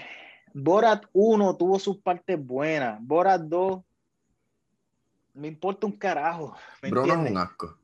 Borat 0.54 1.04
1 1.12 1.56
tuvo 1.56 1.78
sus 1.78 1.98
partes 1.98 2.38
buenas. 2.44 2.98
Borat 3.00 3.42
2 3.42 3.82
me 5.36 5.48
importa 5.48 5.86
un 5.86 5.92
carajo. 5.92 6.56
Bruno 6.82 7.24
es 7.24 7.30
un 7.30 7.38
asco. 7.38 7.78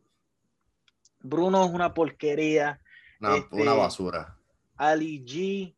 Bruno 1.21 1.65
es 1.65 1.71
una 1.71 1.93
porquería. 1.93 2.81
Una, 3.23 3.37
este, 3.37 3.65
basura. 3.65 4.37
Ali 4.77 5.25
G 5.25 5.75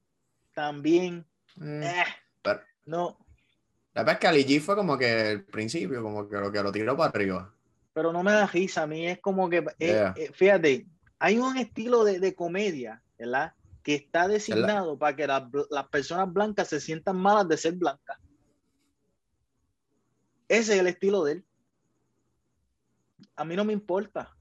también. 0.55 1.26
Mm, 1.57 1.82
eh, 1.82 2.05
no. 2.86 3.18
La 3.92 4.03
verdad 4.03 4.14
es 4.14 4.20
que 4.20 4.26
Ali 4.26 4.45
G 4.45 4.61
fue 4.61 4.74
como 4.76 4.99
que 4.99 5.30
el 5.30 5.45
principio, 5.45 6.03
como 6.03 6.28
que 6.28 6.36
lo 6.36 6.51
que 6.51 6.62
lo 6.62 6.72
tiró 6.72 6.97
para 6.97 7.11
arriba. 7.11 7.55
Pero 7.92 8.12
no 8.12 8.22
me 8.22 8.32
da 8.32 8.47
risa, 8.47 8.82
a 8.82 8.86
mí 8.86 9.07
es 9.07 9.20
como 9.20 9.49
que, 9.49 9.64
eh, 9.78 10.30
fíjate, 10.32 10.86
hay 11.20 11.38
un 11.38 11.57
estilo 11.57 12.03
de, 12.03 12.18
de 12.18 12.34
comedia, 12.34 13.03
¿verdad? 13.16 13.55
que 13.84 13.95
está 13.95 14.26
designado 14.26 14.99
para 14.99 15.14
que 15.14 15.26
las 15.26 15.88
personas 15.90 16.32
blancas 16.32 16.68
se 16.68 16.80
sientan 16.80 17.16
malas 17.16 17.47
de 17.47 17.59
ser 17.59 17.74
blancas. 17.74 18.18
Ese 20.49 20.74
es 20.74 20.80
el 20.80 20.86
estilo 20.86 21.22
de 21.22 21.32
él. 21.32 21.45
A 23.36 23.45
mí 23.45 23.55
no 23.55 23.64
me 23.64 23.74
importa. 23.74 24.34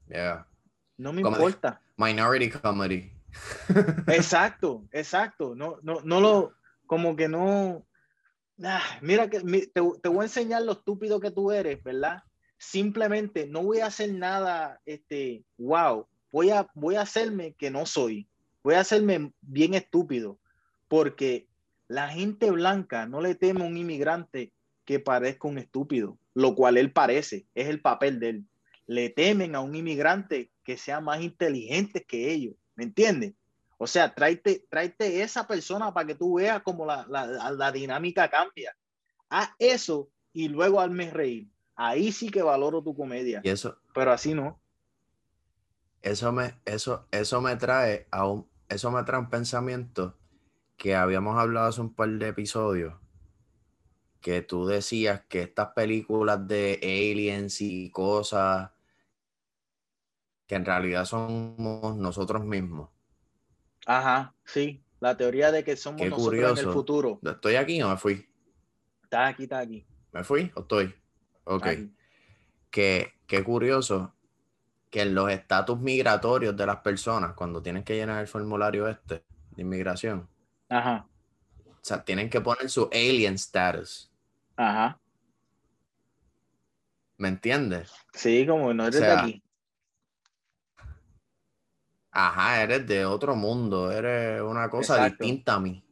No 0.96 1.12
me 1.12 1.22
importa. 1.22 1.80
Minority 1.96 2.50
comedy. 2.50 3.12
exacto, 4.06 4.84
exacto. 4.92 5.54
No, 5.54 5.78
no, 5.82 6.00
no 6.02 6.20
lo, 6.20 6.52
como 6.86 7.16
que 7.16 7.28
no. 7.28 7.86
Ah, 8.62 8.82
mira 9.00 9.28
que 9.28 9.40
te, 9.40 9.82
te, 10.02 10.08
voy 10.08 10.20
a 10.20 10.22
enseñar 10.24 10.62
lo 10.62 10.72
estúpido 10.72 11.18
que 11.18 11.30
tú 11.30 11.50
eres, 11.50 11.82
¿verdad? 11.82 12.22
Simplemente 12.56 13.46
no 13.46 13.62
voy 13.64 13.80
a 13.80 13.86
hacer 13.86 14.12
nada, 14.12 14.80
este, 14.86 15.44
wow. 15.58 16.06
Voy 16.30 16.50
a, 16.50 16.66
voy 16.74 16.96
a 16.96 17.02
hacerme 17.02 17.54
que 17.54 17.70
no 17.70 17.86
soy 17.86 18.28
voy 18.64 18.74
a 18.74 18.80
hacerme 18.80 19.30
bien 19.42 19.74
estúpido, 19.74 20.40
porque 20.88 21.46
la 21.86 22.08
gente 22.08 22.50
blanca 22.50 23.06
no 23.06 23.20
le 23.20 23.34
teme 23.34 23.62
a 23.62 23.68
un 23.68 23.76
inmigrante 23.76 24.52
que 24.86 24.98
parezca 24.98 25.46
un 25.46 25.58
estúpido, 25.58 26.18
lo 26.32 26.54
cual 26.54 26.78
él 26.78 26.90
parece, 26.90 27.46
es 27.54 27.68
el 27.68 27.80
papel 27.80 28.18
de 28.18 28.28
él. 28.30 28.44
Le 28.86 29.10
temen 29.10 29.54
a 29.54 29.60
un 29.60 29.74
inmigrante 29.74 30.50
que 30.64 30.76
sea 30.76 31.00
más 31.00 31.20
inteligente 31.20 32.04
que 32.04 32.32
ellos, 32.32 32.56
¿me 32.74 32.84
entiendes? 32.84 33.34
O 33.78 33.86
sea, 33.86 34.14
tráete, 34.14 34.66
tráete 34.70 35.22
esa 35.22 35.46
persona 35.46 35.92
para 35.92 36.06
que 36.06 36.14
tú 36.14 36.34
veas 36.34 36.62
cómo 36.62 36.86
la, 36.86 37.06
la, 37.06 37.72
dinámica 37.72 38.30
cambia. 38.30 38.74
Haz 39.28 39.50
eso 39.58 40.10
y 40.32 40.48
luego 40.48 40.80
hazme 40.80 41.10
reír. 41.10 41.50
Ahí 41.76 42.12
sí 42.12 42.30
que 42.30 42.42
valoro 42.42 42.82
tu 42.82 42.96
comedia. 42.96 43.40
Y 43.44 43.50
eso, 43.50 43.76
pero 43.92 44.12
así 44.12 44.32
no. 44.32 44.60
Eso 46.02 46.32
me, 46.32 46.54
eso, 46.64 47.06
eso 47.10 47.40
me 47.40 47.56
trae 47.56 48.06
a 48.10 48.28
un, 48.28 48.48
eso 48.68 48.90
me 48.90 49.02
trae 49.02 49.20
un 49.20 49.30
pensamiento 49.30 50.16
que 50.76 50.94
habíamos 50.94 51.36
hablado 51.38 51.68
hace 51.68 51.80
un 51.80 51.94
par 51.94 52.10
de 52.10 52.28
episodios, 52.28 52.94
que 54.20 54.42
tú 54.42 54.66
decías 54.66 55.22
que 55.28 55.42
estas 55.42 55.68
películas 55.74 56.46
de 56.46 56.78
aliens 56.82 57.60
y 57.60 57.90
cosas 57.90 58.70
que 60.46 60.54
en 60.54 60.64
realidad 60.64 61.04
somos 61.04 61.96
nosotros 61.96 62.44
mismos. 62.44 62.90
Ajá, 63.86 64.34
sí, 64.44 64.82
la 65.00 65.16
teoría 65.16 65.52
de 65.52 65.64
que 65.64 65.76
somos 65.76 66.06
nosotros 66.08 66.58
en 66.58 66.66
el 66.66 66.72
futuro. 66.72 67.20
¿Estoy 67.22 67.56
aquí 67.56 67.82
o 67.82 67.88
me 67.90 67.96
fui? 67.96 68.28
Está 69.02 69.26
aquí, 69.26 69.44
está 69.44 69.58
aquí. 69.58 69.86
¿Me 70.12 70.24
fui 70.24 70.50
o 70.54 70.60
estoy? 70.60 70.94
Ok. 71.44 71.66
Qué, 72.70 73.12
qué 73.26 73.44
curioso 73.44 74.14
que 74.90 75.02
en 75.02 75.14
los 75.14 75.30
estatus 75.30 75.78
migratorios 75.80 76.56
de 76.56 76.66
las 76.66 76.76
personas, 76.76 77.34
cuando 77.34 77.60
tienen 77.62 77.84
que 77.84 77.96
llenar 77.96 78.20
el 78.20 78.28
formulario 78.28 78.88
este 78.88 79.24
de 79.50 79.62
inmigración, 79.62 80.28
Ajá. 80.68 81.06
o 81.66 81.78
sea, 81.82 82.04
tienen 82.04 82.30
que 82.30 82.40
poner 82.40 82.70
su 82.70 82.88
alien 82.92 83.34
status. 83.34 84.10
Ajá. 84.56 84.98
¿Me 87.18 87.28
entiendes? 87.28 87.92
Sí, 88.12 88.46
como 88.46 88.72
no 88.72 88.86
eres 88.86 89.00
de 89.00 89.10
aquí. 89.10 89.43
Ajá, 92.16 92.62
eres 92.62 92.86
de 92.86 93.04
otro 93.04 93.34
mundo, 93.34 93.90
eres 93.90 94.40
una 94.40 94.70
cosa 94.70 95.04
distinta 95.04 95.54
a 95.54 95.60
mí. 95.60 95.84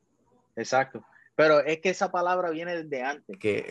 Exacto. 0.54 1.04
Pero 1.34 1.58
es 1.58 1.80
que 1.80 1.90
esa 1.90 2.12
palabra 2.12 2.50
viene 2.50 2.84
desde 2.84 3.02
antes. 3.02 3.36
Que, 3.38 3.64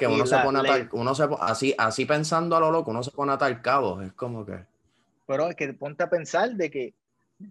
que 0.00 0.06
uno 0.06 0.24
se 0.24 0.38
pone 0.38 0.60
a 0.60 0.62
tal, 0.62 0.88
uno 0.92 1.14
se, 1.14 1.28
así, 1.40 1.74
así 1.76 2.06
pensando 2.06 2.56
a 2.56 2.60
lo 2.60 2.70
loco, 2.70 2.92
uno 2.92 3.02
se 3.02 3.10
pone 3.10 3.32
a 3.32 3.38
tal 3.38 3.60
cabo, 3.60 4.00
es 4.00 4.14
como 4.14 4.46
que. 4.46 4.64
Pero 5.26 5.48
es 5.48 5.54
que 5.56 5.74
ponte 5.74 6.02
a 6.02 6.08
pensar 6.08 6.54
de 6.54 6.70
que 6.70 6.94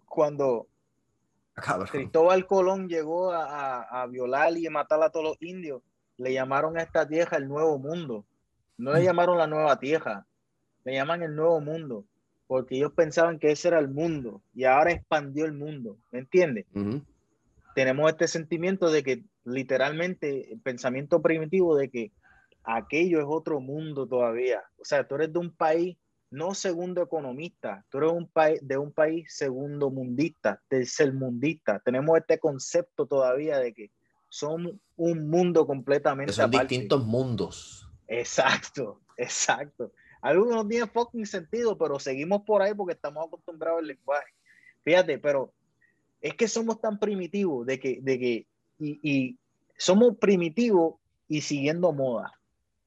cuando 0.08 0.66
Cristóbal 1.92 2.48
Colón 2.48 2.90
llegó 2.90 3.32
a, 3.32 3.84
a, 3.84 4.08
violar 4.08 4.58
y 4.58 4.68
matar 4.70 5.04
a 5.04 5.12
todos 5.12 5.26
los 5.26 5.42
indios, 5.42 5.84
le 6.18 6.34
llamaron 6.34 6.80
a 6.80 6.82
esta 6.82 7.08
tierra 7.08 7.38
el 7.38 7.48
Nuevo 7.48 7.78
Mundo. 7.78 8.26
No 8.78 8.92
le 8.94 9.02
mm. 9.02 9.04
llamaron 9.04 9.38
la 9.38 9.46
Nueva 9.46 9.78
Tierra, 9.78 10.26
le 10.84 10.94
llaman 10.94 11.22
el 11.22 11.36
Nuevo 11.36 11.62
Mundo 11.62 12.06
porque 12.48 12.78
ellos 12.78 12.94
pensaban 12.94 13.40
que 13.40 13.52
ese 13.52 13.68
era 13.68 13.80
el 13.80 13.90
mundo 13.90 14.42
y 14.54 14.64
ahora 14.64 14.92
expandió 14.92 15.46
el 15.46 15.54
mundo, 15.54 15.98
¿me 16.12 16.20
entiendes? 16.20 16.66
Tenemos 17.76 18.10
este 18.10 18.28
sentimiento 18.28 18.90
de 18.90 19.04
que 19.04 19.24
literalmente 19.44 20.52
el 20.52 20.60
pensamiento 20.60 21.22
primitivo 21.22 21.76
de 21.76 21.90
que 21.90 22.12
aquello 22.64 23.20
es 23.20 23.26
otro 23.28 23.60
mundo 23.60 24.08
todavía. 24.08 24.64
O 24.78 24.86
sea, 24.86 25.08
tú 25.08 25.16
eres 25.16 25.32
de 25.32 25.40
un 25.40 25.52
país 25.52 25.98
no 26.30 26.54
segundo 26.54 27.02
economista, 27.02 27.86
tú 27.90 28.00
eres 28.00 28.12
un 28.12 28.28
país 28.28 28.60
de 28.62 28.78
un 28.78 28.92
país 28.92 29.34
segundo 29.34 29.90
mundista, 29.90 30.62
tercer 30.68 31.14
mundista. 31.14 31.80
Tenemos 31.80 32.18
este 32.18 32.40
concepto 32.40 33.06
todavía 33.06 33.60
de 33.60 33.74
que 33.74 33.92
son 34.30 34.82
un 34.98 35.30
mundo 35.30 35.66
completamente 35.66 36.34
son 36.34 36.52
distintos 36.52 37.06
mundos. 37.06 37.90
Exacto, 38.08 39.02
exacto. 39.18 39.92
Algo 40.22 40.46
no 40.46 40.68
tiene 40.68 40.88
fucking 40.88 41.26
sentido, 41.26 41.78
pero 41.78 42.00
seguimos 42.00 42.42
por 42.44 42.62
ahí 42.62 42.74
porque 42.74 42.94
estamos 42.94 43.28
acostumbrados 43.28 43.80
al 43.80 43.88
lenguaje. 43.88 44.34
Fíjate, 44.84 45.20
pero 45.20 45.52
es 46.22 46.34
que 46.36 46.48
somos 46.48 46.82
tan 46.82 47.00
primitivos 47.00 47.66
de 47.66 47.80
que, 47.80 48.00
de 48.02 48.20
que 48.20 48.48
y, 48.80 49.38
somos 49.78 50.18
primitivos 50.18 50.96
y 51.28 51.42
siguiendo 51.42 51.92
moda. 51.92 52.34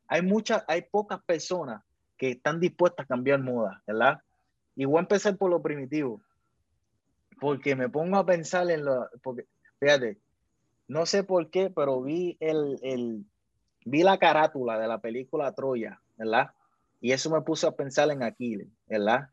Hay 0.08 0.22
muchas, 0.22 0.64
hay 0.66 0.82
pocas 0.82 1.22
personas 1.22 1.82
que 2.16 2.32
están 2.32 2.58
dispuestas 2.58 3.04
a 3.04 3.08
cambiar 3.08 3.40
moda, 3.40 3.82
¿verdad? 3.86 4.20
Y 4.74 4.84
voy 4.84 4.98
a 4.98 5.02
empezar 5.02 5.36
por 5.36 5.50
lo 5.50 5.62
primitivo, 5.62 6.20
porque 7.40 7.76
me 7.76 7.88
pongo 7.88 8.16
a 8.16 8.26
pensar 8.26 8.68
en 8.70 8.84
lo, 8.84 9.08
porque, 9.22 9.46
fíjate, 9.78 10.18
no 10.88 11.06
sé 11.06 11.22
por 11.22 11.48
qué, 11.50 11.70
pero 11.70 12.02
vi 12.02 12.36
el, 12.40 12.78
el, 12.82 13.24
vi 13.84 14.02
la 14.02 14.18
carátula 14.18 14.78
de 14.78 14.88
la 14.88 15.00
película 15.00 15.52
Troya, 15.54 16.00
¿verdad? 16.16 16.50
Y 17.00 17.12
eso 17.12 17.30
me 17.30 17.40
puso 17.40 17.66
a 17.66 17.76
pensar 17.76 18.10
en 18.10 18.22
Aquiles, 18.22 18.68
¿verdad? 18.86 19.30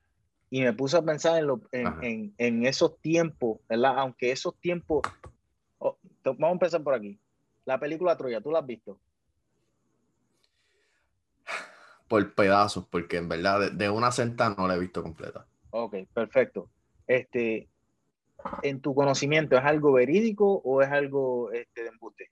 Y 0.49 0.61
me 0.61 0.73
puso 0.73 0.97
a 0.97 1.05
pensar 1.05 1.37
en, 1.37 1.47
lo, 1.47 1.61
en, 1.73 2.33
en, 2.37 2.65
esos 2.65 2.99
tiempos, 3.01 3.59
¿verdad? 3.67 3.99
Aunque 3.99 4.31
esos 4.31 4.55
tiempos... 4.59 5.01
Oh, 5.77 5.97
vamos 6.23 6.49
a 6.49 6.51
empezar 6.51 6.83
por 6.83 6.93
aquí. 6.93 7.19
La 7.65 7.77
película 7.79 8.15
Troya, 8.15 8.39
¿tú 8.39 8.51
la 8.51 8.59
has 8.59 8.65
visto? 8.65 8.97
Por 12.07 12.33
pedazos, 12.33 12.87
porque 12.87 13.17
en 13.17 13.27
verdad 13.27 13.73
de, 13.73 13.89
una 13.89 14.13
senta 14.13 14.55
no 14.57 14.65
la 14.67 14.75
he 14.75 14.79
visto 14.79 15.03
completa. 15.03 15.45
Ok, 15.71 15.95
perfecto. 16.13 16.69
Este, 17.05 17.67
en 18.63 18.79
tu 18.79 18.95
conocimiento, 18.95 19.57
¿es 19.57 19.65
algo 19.65 19.91
verídico 19.91 20.61
o 20.63 20.81
es 20.81 20.89
algo 20.89 21.51
este, 21.51 21.83
de 21.83 21.89
embuste? 21.89 22.31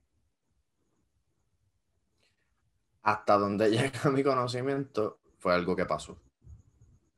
Hasta 3.02 3.38
donde 3.38 3.70
llega 3.72 4.10
mi 4.10 4.24
conocimiento, 4.24 5.20
fue 5.46 5.54
algo 5.54 5.76
que 5.76 5.86
pasó. 5.86 6.20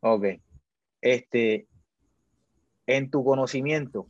Ok. 0.02 0.26
Este, 1.00 1.66
en 2.86 3.10
tu 3.10 3.24
conocimiento, 3.24 4.06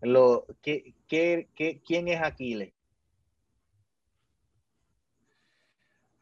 lo, 0.00 0.46
¿qué, 0.62 0.94
qué, 1.08 1.48
qué, 1.56 1.82
quién 1.84 2.06
es 2.06 2.22
Aquiles? 2.22 2.72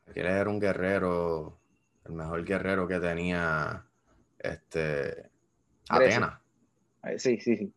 Aquiles 0.09 0.33
era 0.33 0.49
un 0.49 0.59
guerrero, 0.59 1.61
el 2.07 2.13
mejor 2.13 2.43
guerrero 2.47 2.89
que 2.89 3.01
tenía 3.01 3.85
este, 4.39 5.29
Atenas. 5.91 6.41
Sí, 7.19 7.39
sí, 7.39 7.55
sí. 7.55 7.71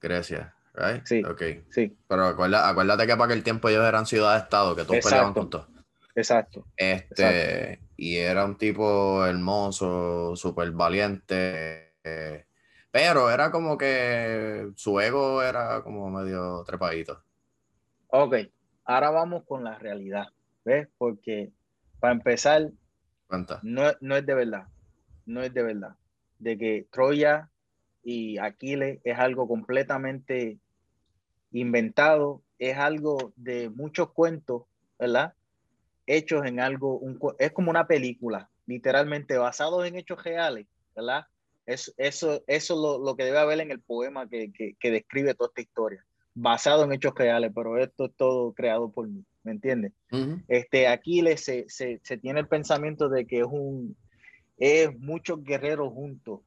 Grecia, 0.00 0.54
right? 0.72 1.04
Sí. 1.04 1.22
Ok. 1.22 1.42
Sí. 1.68 1.94
Pero 2.08 2.24
acuérdate, 2.24 3.06
que 3.06 3.16
para 3.16 3.26
aquel 3.26 3.44
tiempo 3.44 3.68
ellos 3.68 3.84
eran 3.84 4.06
ciudad-estado, 4.06 4.74
que 4.74 4.84
todos 4.84 5.04
peleaban 5.04 5.34
juntos. 5.34 5.68
Exacto. 6.14 6.64
Este, 6.74 7.85
y 7.96 8.16
era 8.16 8.44
un 8.44 8.56
tipo 8.56 9.24
hermoso, 9.24 10.36
súper 10.36 10.70
valiente, 10.72 11.94
pero 12.90 13.30
era 13.30 13.50
como 13.50 13.78
que 13.78 14.70
su 14.74 15.00
ego 15.00 15.42
era 15.42 15.82
como 15.82 16.10
medio 16.10 16.62
trepadito. 16.64 17.22
Ok, 18.08 18.36
ahora 18.84 19.10
vamos 19.10 19.44
con 19.44 19.64
la 19.64 19.78
realidad, 19.78 20.26
¿ves? 20.64 20.88
Porque 20.98 21.52
para 21.98 22.14
empezar, 22.14 22.70
no, 23.62 23.82
no 24.00 24.16
es 24.16 24.26
de 24.26 24.34
verdad, 24.34 24.68
no 25.24 25.42
es 25.42 25.52
de 25.52 25.62
verdad, 25.62 25.96
de 26.38 26.58
que 26.58 26.86
Troya 26.90 27.50
y 28.02 28.38
Aquiles 28.38 29.00
es 29.04 29.18
algo 29.18 29.48
completamente 29.48 30.60
inventado, 31.50 32.42
es 32.58 32.76
algo 32.76 33.32
de 33.36 33.70
muchos 33.70 34.12
cuentos, 34.12 34.62
¿verdad? 34.98 35.34
Hechos 36.06 36.44
en 36.46 36.60
algo, 36.60 37.00
es 37.38 37.52
como 37.52 37.70
una 37.70 37.86
película, 37.86 38.50
literalmente 38.66 39.36
basados 39.36 39.86
en 39.86 39.96
hechos 39.96 40.22
reales, 40.22 40.66
¿verdad? 40.94 41.26
Es, 41.66 41.92
eso 41.96 42.44
eso 42.46 42.74
es 42.74 42.80
lo, 42.80 42.98
lo, 42.98 43.16
que 43.16 43.24
debe 43.24 43.38
haber 43.38 43.60
en 43.60 43.72
el 43.72 43.80
poema 43.80 44.28
que, 44.28 44.52
que, 44.52 44.76
que, 44.78 44.90
describe 44.90 45.34
toda 45.34 45.48
esta 45.48 45.62
historia, 45.62 46.04
basado 46.34 46.84
en 46.84 46.92
hechos 46.92 47.14
reales, 47.16 47.50
pero 47.54 47.76
esto 47.78 48.06
es 48.06 48.12
todo 48.16 48.52
creado 48.52 48.90
por 48.90 49.08
mí, 49.08 49.24
¿me 49.42 49.52
entiendes? 49.52 49.92
este, 50.48 50.86
aquí 50.86 51.22
se, 51.36 51.68
se, 51.68 52.00
se, 52.02 52.16
tiene 52.18 52.40
el 52.40 52.48
pensamiento 52.48 53.08
de 53.08 53.26
que 53.26 53.40
es, 53.40 53.46
un, 53.46 53.96
es 54.58 54.96
muchos 54.98 55.42
guerreros 55.42 55.92
juntos, 55.92 56.40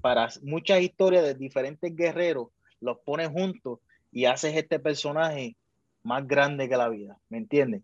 para 0.00 0.28
muchas 0.42 0.80
historias 0.82 1.22
de 1.22 1.34
diferentes 1.34 1.94
guerreros, 1.94 2.48
los 2.80 2.98
pones 2.98 3.28
juntos 3.28 3.78
y 4.10 4.26
haces 4.26 4.56
este 4.56 4.78
personaje 4.78 5.56
más 6.02 6.26
grande 6.26 6.68
que 6.68 6.76
la 6.76 6.88
vida, 6.88 7.18
¿me 7.28 7.38
entiendes? 7.38 7.82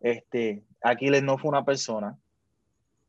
Este, 0.00 0.62
Aquiles 0.82 1.22
no 1.22 1.38
fue 1.38 1.50
una 1.50 1.64
persona. 1.64 2.18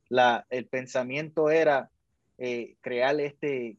La, 0.09 0.45
el 0.49 0.67
pensamiento 0.67 1.49
era 1.49 1.89
eh, 2.37 2.75
crear 2.81 3.19
este 3.19 3.77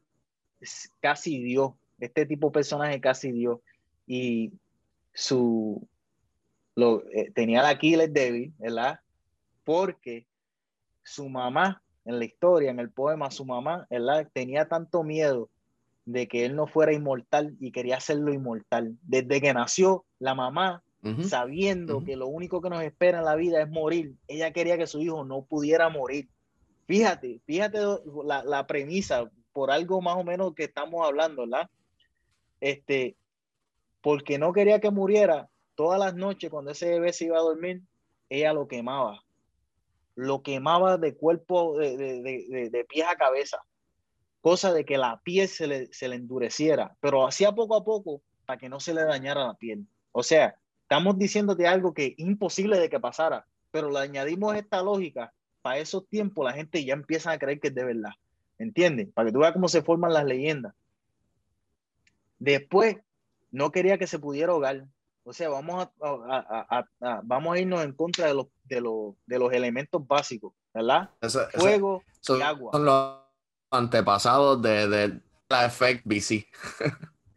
casi 1.00 1.42
Dios, 1.42 1.72
este 1.98 2.24
tipo 2.26 2.48
de 2.48 2.52
personaje 2.52 3.00
casi 3.00 3.32
Dios. 3.32 3.60
Y 4.06 4.52
su 5.12 5.86
lo, 6.74 7.04
eh, 7.10 7.30
tenía 7.34 7.60
el 7.60 7.66
Aquiles 7.66 8.12
débil, 8.12 8.52
¿verdad? 8.58 9.00
Porque 9.64 10.26
su 11.02 11.28
mamá, 11.28 11.82
en 12.04 12.18
la 12.18 12.24
historia, 12.24 12.70
en 12.70 12.80
el 12.80 12.90
poema, 12.90 13.30
su 13.30 13.44
mamá, 13.44 13.86
¿verdad? 13.90 14.28
Tenía 14.32 14.68
tanto 14.68 15.02
miedo 15.02 15.50
de 16.04 16.26
que 16.26 16.44
él 16.44 16.56
no 16.56 16.66
fuera 16.66 16.92
inmortal 16.92 17.56
y 17.60 17.70
quería 17.72 17.96
hacerlo 17.96 18.32
inmortal. 18.32 18.96
Desde 19.02 19.40
que 19.40 19.54
nació, 19.54 20.04
la 20.18 20.34
mamá 20.34 20.82
sabiendo 21.28 22.04
que 22.04 22.14
lo 22.16 22.28
único 22.28 22.60
que 22.60 22.70
nos 22.70 22.82
espera 22.82 23.18
en 23.18 23.24
la 23.24 23.34
vida 23.34 23.60
es 23.60 23.68
morir. 23.68 24.14
Ella 24.28 24.52
quería 24.52 24.78
que 24.78 24.86
su 24.86 25.00
hijo 25.00 25.24
no 25.24 25.42
pudiera 25.42 25.88
morir. 25.88 26.28
Fíjate, 26.86 27.40
fíjate 27.44 27.80
la, 28.24 28.44
la 28.44 28.66
premisa, 28.66 29.30
por 29.52 29.70
algo 29.70 30.00
más 30.00 30.16
o 30.16 30.24
menos 30.24 30.54
que 30.54 30.64
estamos 30.64 31.06
hablando, 31.06 31.42
¿verdad? 31.42 31.68
Este, 32.60 33.16
porque 34.00 34.38
no 34.38 34.52
quería 34.52 34.80
que 34.80 34.90
muriera, 34.90 35.48
todas 35.74 35.98
las 35.98 36.14
noches 36.14 36.50
cuando 36.50 36.70
ese 36.70 36.90
bebé 36.90 37.12
se 37.12 37.24
iba 37.26 37.38
a 37.38 37.42
dormir, 37.42 37.82
ella 38.28 38.52
lo 38.52 38.68
quemaba. 38.68 39.24
Lo 40.14 40.42
quemaba 40.42 40.98
de 40.98 41.16
cuerpo, 41.16 41.78
de, 41.78 41.96
de, 41.96 42.22
de, 42.22 42.70
de 42.70 42.84
pies 42.84 43.06
a 43.08 43.16
cabeza. 43.16 43.58
Cosa 44.40 44.72
de 44.72 44.84
que 44.84 44.98
la 44.98 45.20
piel 45.22 45.48
se 45.48 45.66
le, 45.66 45.92
se 45.92 46.08
le 46.08 46.16
endureciera, 46.16 46.96
pero 47.00 47.26
hacía 47.26 47.52
poco 47.52 47.76
a 47.76 47.84
poco 47.84 48.22
para 48.44 48.58
que 48.58 48.68
no 48.68 48.80
se 48.80 48.94
le 48.94 49.04
dañara 49.04 49.46
la 49.46 49.54
piel. 49.54 49.86
O 50.12 50.22
sea, 50.22 50.56
Estamos 50.92 51.18
diciéndote 51.18 51.66
algo 51.66 51.94
que 51.94 52.08
es 52.08 52.18
imposible 52.18 52.78
de 52.78 52.90
que 52.90 53.00
pasara, 53.00 53.46
pero 53.70 53.88
le 53.90 53.98
añadimos 53.98 54.54
esta 54.54 54.82
lógica. 54.82 55.32
Para 55.62 55.78
esos 55.78 56.06
tiempos 56.06 56.44
la 56.44 56.52
gente 56.52 56.84
ya 56.84 56.92
empieza 56.92 57.30
a 57.30 57.38
creer 57.38 57.60
que 57.60 57.68
es 57.68 57.74
de 57.74 57.82
verdad. 57.82 58.10
¿Entiendes? 58.58 59.08
Para 59.14 59.24
que 59.24 59.32
tú 59.32 59.38
veas 59.38 59.54
cómo 59.54 59.68
se 59.68 59.80
forman 59.80 60.12
las 60.12 60.26
leyendas. 60.26 60.74
Después, 62.38 62.98
no 63.50 63.72
quería 63.72 63.96
que 63.96 64.06
se 64.06 64.18
pudiera 64.18 64.52
ahogar. 64.52 64.84
O 65.24 65.32
sea, 65.32 65.48
vamos 65.48 65.88
a, 66.02 66.86
vamos 67.22 67.56
a 67.56 67.58
irnos 67.58 67.82
en 67.84 67.94
contra 67.94 68.26
de 68.26 68.34
los, 68.34 68.48
de 68.64 68.82
los, 68.82 69.14
de 69.24 69.38
los 69.38 69.50
elementos 69.50 70.06
básicos, 70.06 70.52
¿verdad? 70.74 71.08
Fuego 71.54 72.02
y 72.28 72.42
agua. 72.42 72.70
Son 72.70 72.84
los 72.84 73.16
antepasados 73.70 74.60
de, 74.60 74.88
de 74.88 75.20
la 75.48 75.64
Effect 75.64 76.02
BC. 76.04 76.46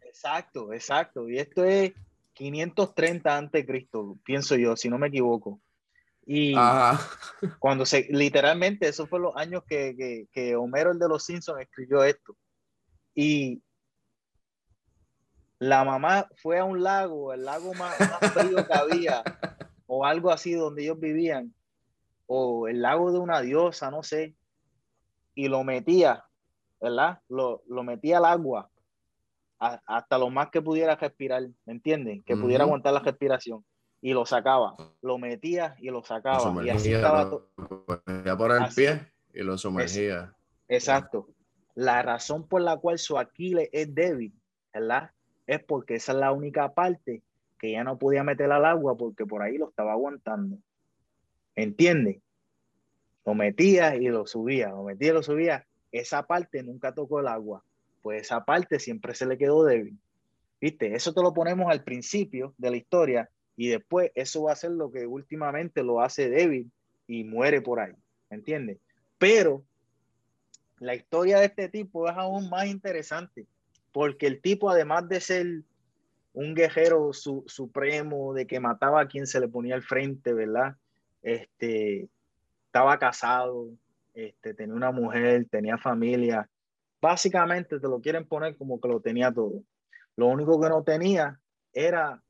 Exacto, 0.02 0.74
exacto. 0.74 1.30
Y 1.30 1.38
esto 1.38 1.64
es 1.64 1.94
530 2.36 3.34
antes 3.34 3.62
de 3.62 3.66
Cristo, 3.66 4.18
pienso 4.22 4.56
yo, 4.56 4.76
si 4.76 4.90
no 4.90 4.98
me 4.98 5.08
equivoco. 5.08 5.60
Y 6.26 6.54
cuando 7.58 7.86
se, 7.86 8.06
literalmente, 8.10 8.86
esos 8.86 9.08
fueron 9.08 9.28
los 9.28 9.36
años 9.36 9.62
que, 9.66 10.26
que, 10.30 10.54
Homero, 10.54 10.90
el 10.90 10.98
de 10.98 11.08
los 11.08 11.24
Simpsons, 11.24 11.62
escribió 11.62 12.04
esto. 12.04 12.36
Y 13.14 13.62
la 15.58 15.82
mamá 15.84 16.28
fue 16.36 16.58
a 16.58 16.64
un 16.64 16.82
lago, 16.82 17.32
el 17.32 17.44
lago 17.44 17.72
más, 17.72 17.98
más 18.00 18.32
frío 18.32 18.66
que 18.66 18.74
había, 18.74 19.22
o 19.86 20.04
algo 20.04 20.30
así 20.30 20.52
donde 20.52 20.82
ellos 20.82 21.00
vivían, 21.00 21.54
o 22.26 22.68
el 22.68 22.82
lago 22.82 23.12
de 23.12 23.18
una 23.18 23.40
diosa, 23.40 23.90
no 23.90 24.02
sé, 24.02 24.36
y 25.34 25.48
lo 25.48 25.64
metía, 25.64 26.26
¿verdad? 26.82 27.20
Lo, 27.28 27.62
lo 27.66 27.82
metía 27.82 28.18
al 28.18 28.26
agua 28.26 28.70
hasta 29.58 30.18
lo 30.18 30.30
más 30.30 30.50
que 30.50 30.60
pudiera 30.60 30.96
respirar, 30.96 31.42
¿me 31.64 31.72
entienden? 31.72 32.22
Que 32.22 32.36
pudiera 32.36 32.64
aguantar 32.64 32.92
la 32.92 33.00
respiración. 33.00 33.64
Y 34.02 34.12
lo 34.12 34.26
sacaba, 34.26 34.76
lo 35.02 35.18
metía 35.18 35.74
y 35.78 35.90
lo 35.90 36.04
sacaba. 36.04 36.64
y 36.64 36.68
así 36.68 36.92
estaba 36.92 37.30
todo. 37.30 37.50
por 38.38 38.52
el 38.52 38.68
pie 38.74 39.00
y 39.32 39.42
lo 39.42 39.56
sumergía. 39.58 40.34
exacto. 40.68 41.28
La 41.74 42.02
razón 42.02 42.46
por 42.48 42.62
la 42.62 42.78
cual 42.78 42.98
su 42.98 43.18
Aquiles 43.18 43.68
es 43.72 43.94
débil, 43.94 44.32
¿verdad? 44.72 45.10
Es 45.46 45.62
porque 45.62 45.96
esa 45.96 46.12
es 46.12 46.18
la 46.18 46.32
única 46.32 46.72
parte 46.72 47.22
que 47.58 47.72
ya 47.72 47.84
no 47.84 47.98
podía 47.98 48.22
meter 48.22 48.50
al 48.50 48.64
agua 48.64 48.96
porque 48.96 49.26
por 49.26 49.42
ahí 49.42 49.58
lo 49.58 49.68
estaba 49.68 49.92
aguantando. 49.92 50.56
¿Entiende? 51.54 52.22
Lo 53.26 53.34
metía 53.34 53.96
y 53.96 54.08
lo 54.08 54.26
subía, 54.26 54.68
lo 54.68 54.84
metía 54.84 55.10
y 55.10 55.12
lo 55.14 55.22
subía. 55.22 55.66
Esa 55.92 56.26
parte 56.26 56.62
nunca 56.62 56.94
tocó 56.94 57.20
el 57.20 57.28
agua 57.28 57.62
pues 58.06 58.22
esa 58.22 58.44
parte 58.44 58.78
siempre 58.78 59.16
se 59.16 59.26
le 59.26 59.36
quedó 59.36 59.64
débil. 59.64 59.98
¿Viste? 60.60 60.94
Eso 60.94 61.12
te 61.12 61.20
lo 61.22 61.34
ponemos 61.34 61.68
al 61.68 61.82
principio 61.82 62.54
de 62.56 62.70
la 62.70 62.76
historia 62.76 63.28
y 63.56 63.66
después 63.66 64.12
eso 64.14 64.44
va 64.44 64.52
a 64.52 64.56
ser 64.56 64.70
lo 64.70 64.92
que 64.92 65.08
últimamente 65.08 65.82
lo 65.82 66.00
hace 66.00 66.30
débil 66.30 66.70
y 67.08 67.24
muere 67.24 67.60
por 67.60 67.80
ahí. 67.80 67.94
¿Entiendes? 68.30 68.78
Pero 69.18 69.64
la 70.78 70.94
historia 70.94 71.40
de 71.40 71.46
este 71.46 71.68
tipo 71.68 72.08
es 72.08 72.16
aún 72.16 72.48
más 72.48 72.66
interesante 72.68 73.44
porque 73.90 74.28
el 74.28 74.40
tipo, 74.40 74.70
además 74.70 75.08
de 75.08 75.20
ser 75.20 75.46
un 76.32 76.54
guerrero 76.54 77.12
supremo, 77.12 78.34
de 78.34 78.46
que 78.46 78.60
mataba 78.60 79.00
a 79.00 79.08
quien 79.08 79.26
se 79.26 79.40
le 79.40 79.48
ponía 79.48 79.74
al 79.74 79.82
frente, 79.82 80.32
¿verdad? 80.32 80.76
Este, 81.22 82.08
estaba 82.66 83.00
casado, 83.00 83.66
este, 84.14 84.54
tenía 84.54 84.76
una 84.76 84.92
mujer, 84.92 85.48
tenía 85.50 85.76
familia, 85.76 86.48
básicamente 87.06 87.78
te 87.78 87.86
lo 87.86 88.00
quieren 88.00 88.26
poner 88.26 88.56
como 88.56 88.80
que 88.80 88.88
lo 88.88 89.00
tenía 89.00 89.30
todo. 89.30 89.62
Lo 90.16 90.26
único 90.26 90.60
que 90.60 90.68
no 90.68 90.82
tenía 90.82 91.38
era 91.72 92.20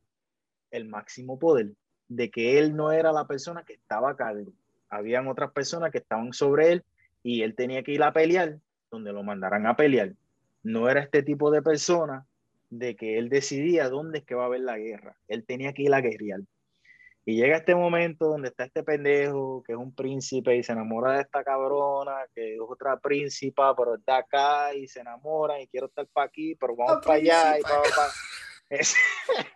el 0.71 0.87
máximo 0.87 1.39
poder, 1.39 1.73
de 2.09 2.31
que 2.31 2.59
él 2.59 2.77
no 2.77 2.93
era 2.93 3.11
la 3.11 3.27
persona 3.27 3.65
que 3.65 3.73
estaba 3.73 4.11
a 4.11 4.17
cargo. 4.17 4.53
Habían 4.91 5.29
otras 5.29 5.51
personas 5.53 5.91
que 5.91 5.99
estaban 5.99 6.35
sobre 6.35 6.73
él 6.73 6.85
y 7.23 7.41
él 7.41 7.55
tenía 7.55 7.83
que 7.83 7.93
ir 7.93 8.03
a 8.03 8.13
pelear 8.13 8.59
donde 8.91 9.15
lo 9.15 9.23
mandaran 9.23 9.67
a 9.67 9.77
pelear. 9.77 10.13
No 10.63 10.91
era 10.91 11.01
este 11.01 11.23
tipo 11.23 11.51
de 11.51 11.63
persona 11.63 12.27
de 12.69 12.97
que 12.97 13.17
él 13.17 13.31
decidía 13.31 13.89
dónde 13.89 14.19
es 14.19 14.25
que 14.27 14.35
va 14.35 14.43
a 14.43 14.47
haber 14.47 14.61
la 14.61 14.77
guerra. 14.77 15.17
Él 15.27 15.47
tenía 15.47 15.73
que 15.73 15.85
ir 15.85 15.95
a 15.95 16.03
guerrear. 16.03 16.41
Y 17.29 17.35
llega 17.35 17.57
este 17.57 17.75
momento 17.75 18.27
donde 18.27 18.49
está 18.49 18.65
este 18.65 18.85
pendejo, 18.85 19.61
que 19.67 19.73
es 19.73 19.79
un 19.79 19.93
príncipe 19.93 20.57
y 20.57 20.63
se 20.63 20.71
enamora 20.71 21.15
de 21.15 21.23
esta 21.23 21.43
cabrona, 21.43 22.19
que 22.33 22.55
es 22.55 22.61
otra 22.61 23.01
príncipa, 23.01 23.75
pero 23.75 23.97
está 23.97 24.19
acá 24.19 24.73
y 24.73 24.87
se 24.87 25.01
enamora 25.01 25.61
y 25.61 25.67
quiero 25.67 25.87
estar 25.87 26.07
para 26.07 26.29
aquí, 26.29 26.55
pero 26.55 26.77
vamos 26.77 27.05
para 27.05 27.19
allá 27.19 27.59
y 27.59 27.63
para, 27.63 27.83
Es 28.71 28.95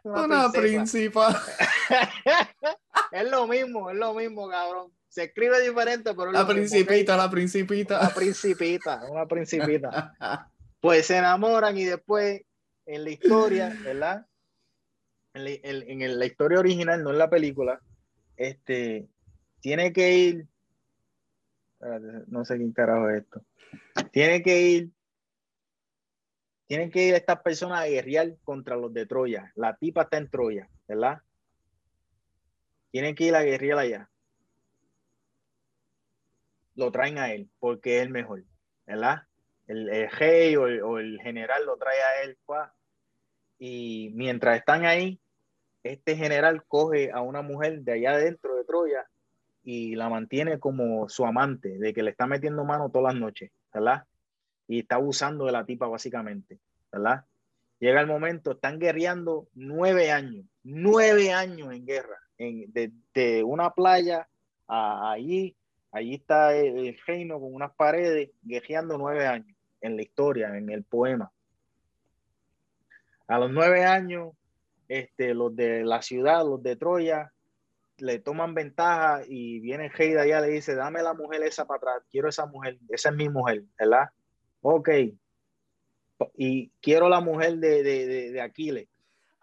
una, 0.02 0.50
príncipa. 0.50 1.40
es 3.12 3.30
lo 3.30 3.46
mismo, 3.46 3.88
es 3.88 3.96
lo 3.96 4.14
mismo, 4.14 4.48
cabrón. 4.48 4.92
Se 5.08 5.24
escribe 5.24 5.60
diferente, 5.60 6.12
pero 6.12 6.32
la 6.32 6.46
principita, 6.46 7.16
la 7.16 7.30
principita. 7.30 8.00
La 8.00 8.10
principita, 8.12 9.00
una 9.08 9.26
principita. 9.28 10.16
Pues 10.80 11.06
se 11.06 11.18
enamoran 11.18 11.78
y 11.78 11.84
después 11.84 12.42
en 12.86 13.04
la 13.04 13.10
historia, 13.10 13.76
¿verdad? 13.84 14.26
En, 15.34 16.18
la 16.18 16.26
historia 16.26 16.58
original, 16.58 17.02
no 17.02 17.10
en 17.10 17.18
la 17.18 17.30
película, 17.30 17.80
este, 18.36 19.08
tiene 19.60 19.92
que 19.92 20.14
ir, 20.14 20.46
no 22.26 22.44
sé 22.44 22.56
quién 22.56 22.72
carajo 22.72 23.08
es 23.10 23.22
esto, 23.22 23.44
tiene 24.12 24.42
que 24.42 24.62
ir, 24.62 24.90
tienen 26.66 26.90
que 26.90 27.04
ir 27.08 27.14
estas 27.14 27.40
personas 27.42 27.80
a 27.80 27.86
guerrear 27.86 28.36
contra 28.44 28.76
los 28.76 28.94
de 28.94 29.06
Troya. 29.06 29.52
La 29.56 29.76
tipa 29.76 30.02
está 30.02 30.18
en 30.18 30.30
Troya, 30.30 30.68
¿verdad? 30.86 31.20
Tienen 32.92 33.14
que 33.14 33.24
ir 33.24 33.34
a 33.34 33.42
guerrear 33.42 33.78
allá. 33.78 34.10
Lo 36.76 36.92
traen 36.92 37.18
a 37.18 37.32
él 37.32 37.50
porque 37.58 37.98
es 37.98 38.02
el 38.02 38.10
mejor, 38.10 38.44
¿verdad? 38.86 39.24
El, 39.66 39.88
el 39.88 40.10
rey 40.10 40.56
o 40.56 40.98
el, 40.98 41.20
general 41.20 41.66
lo 41.66 41.76
trae 41.76 42.00
a 42.00 42.22
él, 42.22 42.38
y 43.60 44.10
mientras 44.14 44.56
están 44.56 44.86
ahí, 44.86 45.20
este 45.82 46.16
general 46.16 46.64
coge 46.66 47.12
a 47.12 47.20
una 47.20 47.42
mujer 47.42 47.82
de 47.82 47.92
allá 47.92 48.16
dentro 48.16 48.56
de 48.56 48.64
Troya 48.64 49.06
y 49.62 49.94
la 49.96 50.08
mantiene 50.08 50.58
como 50.58 51.10
su 51.10 51.26
amante, 51.26 51.78
de 51.78 51.92
que 51.92 52.02
le 52.02 52.10
está 52.10 52.26
metiendo 52.26 52.64
mano 52.64 52.90
todas 52.90 53.12
las 53.12 53.20
noches, 53.20 53.52
¿verdad? 53.72 54.04
Y 54.66 54.80
está 54.80 54.96
abusando 54.96 55.44
de 55.44 55.52
la 55.52 55.66
tipa 55.66 55.86
básicamente, 55.86 56.58
¿verdad? 56.90 57.26
Llega 57.78 58.00
el 58.00 58.06
momento, 58.06 58.52
están 58.52 58.78
guerreando 58.78 59.48
nueve 59.52 60.10
años, 60.10 60.46
nueve 60.62 61.32
años 61.32 61.70
en 61.74 61.84
guerra, 61.84 62.18
en, 62.38 62.64
de, 62.72 63.44
una 63.44 63.74
playa 63.74 64.26
a 64.68 65.12
allí, 65.12 65.54
allí 65.92 66.14
está 66.14 66.56
el, 66.56 66.98
reino 67.06 67.38
con 67.38 67.54
unas 67.54 67.74
paredes, 67.74 68.30
guerreando 68.40 68.96
nueve 68.96 69.26
años 69.26 69.54
en 69.82 69.96
la 69.96 70.02
historia, 70.02 70.56
en 70.56 70.70
el 70.70 70.82
poema. 70.84 71.30
A 73.30 73.38
los 73.38 73.52
nueve 73.52 73.84
años, 73.84 74.32
este, 74.88 75.34
los 75.34 75.54
de 75.54 75.84
la 75.84 76.02
ciudad, 76.02 76.44
los 76.44 76.60
de 76.64 76.74
Troya, 76.74 77.32
le 77.98 78.18
toman 78.18 78.54
ventaja 78.54 79.22
y 79.24 79.60
viene 79.60 79.88
de 79.88 80.20
allá, 80.20 80.40
le 80.40 80.48
dice, 80.48 80.74
dame 80.74 81.00
la 81.00 81.14
mujer 81.14 81.40
esa 81.44 81.64
para 81.64 81.78
atrás, 81.78 82.02
quiero 82.10 82.28
esa 82.28 82.46
mujer, 82.46 82.78
esa 82.88 83.10
es 83.10 83.14
mi 83.14 83.28
mujer, 83.28 83.62
¿verdad? 83.78 84.08
Ok. 84.62 84.88
Y 86.34 86.72
quiero 86.82 87.08
la 87.08 87.20
mujer 87.20 87.58
de, 87.58 87.84
de, 87.84 88.32
de, 88.32 88.40
Aquiles. 88.40 88.88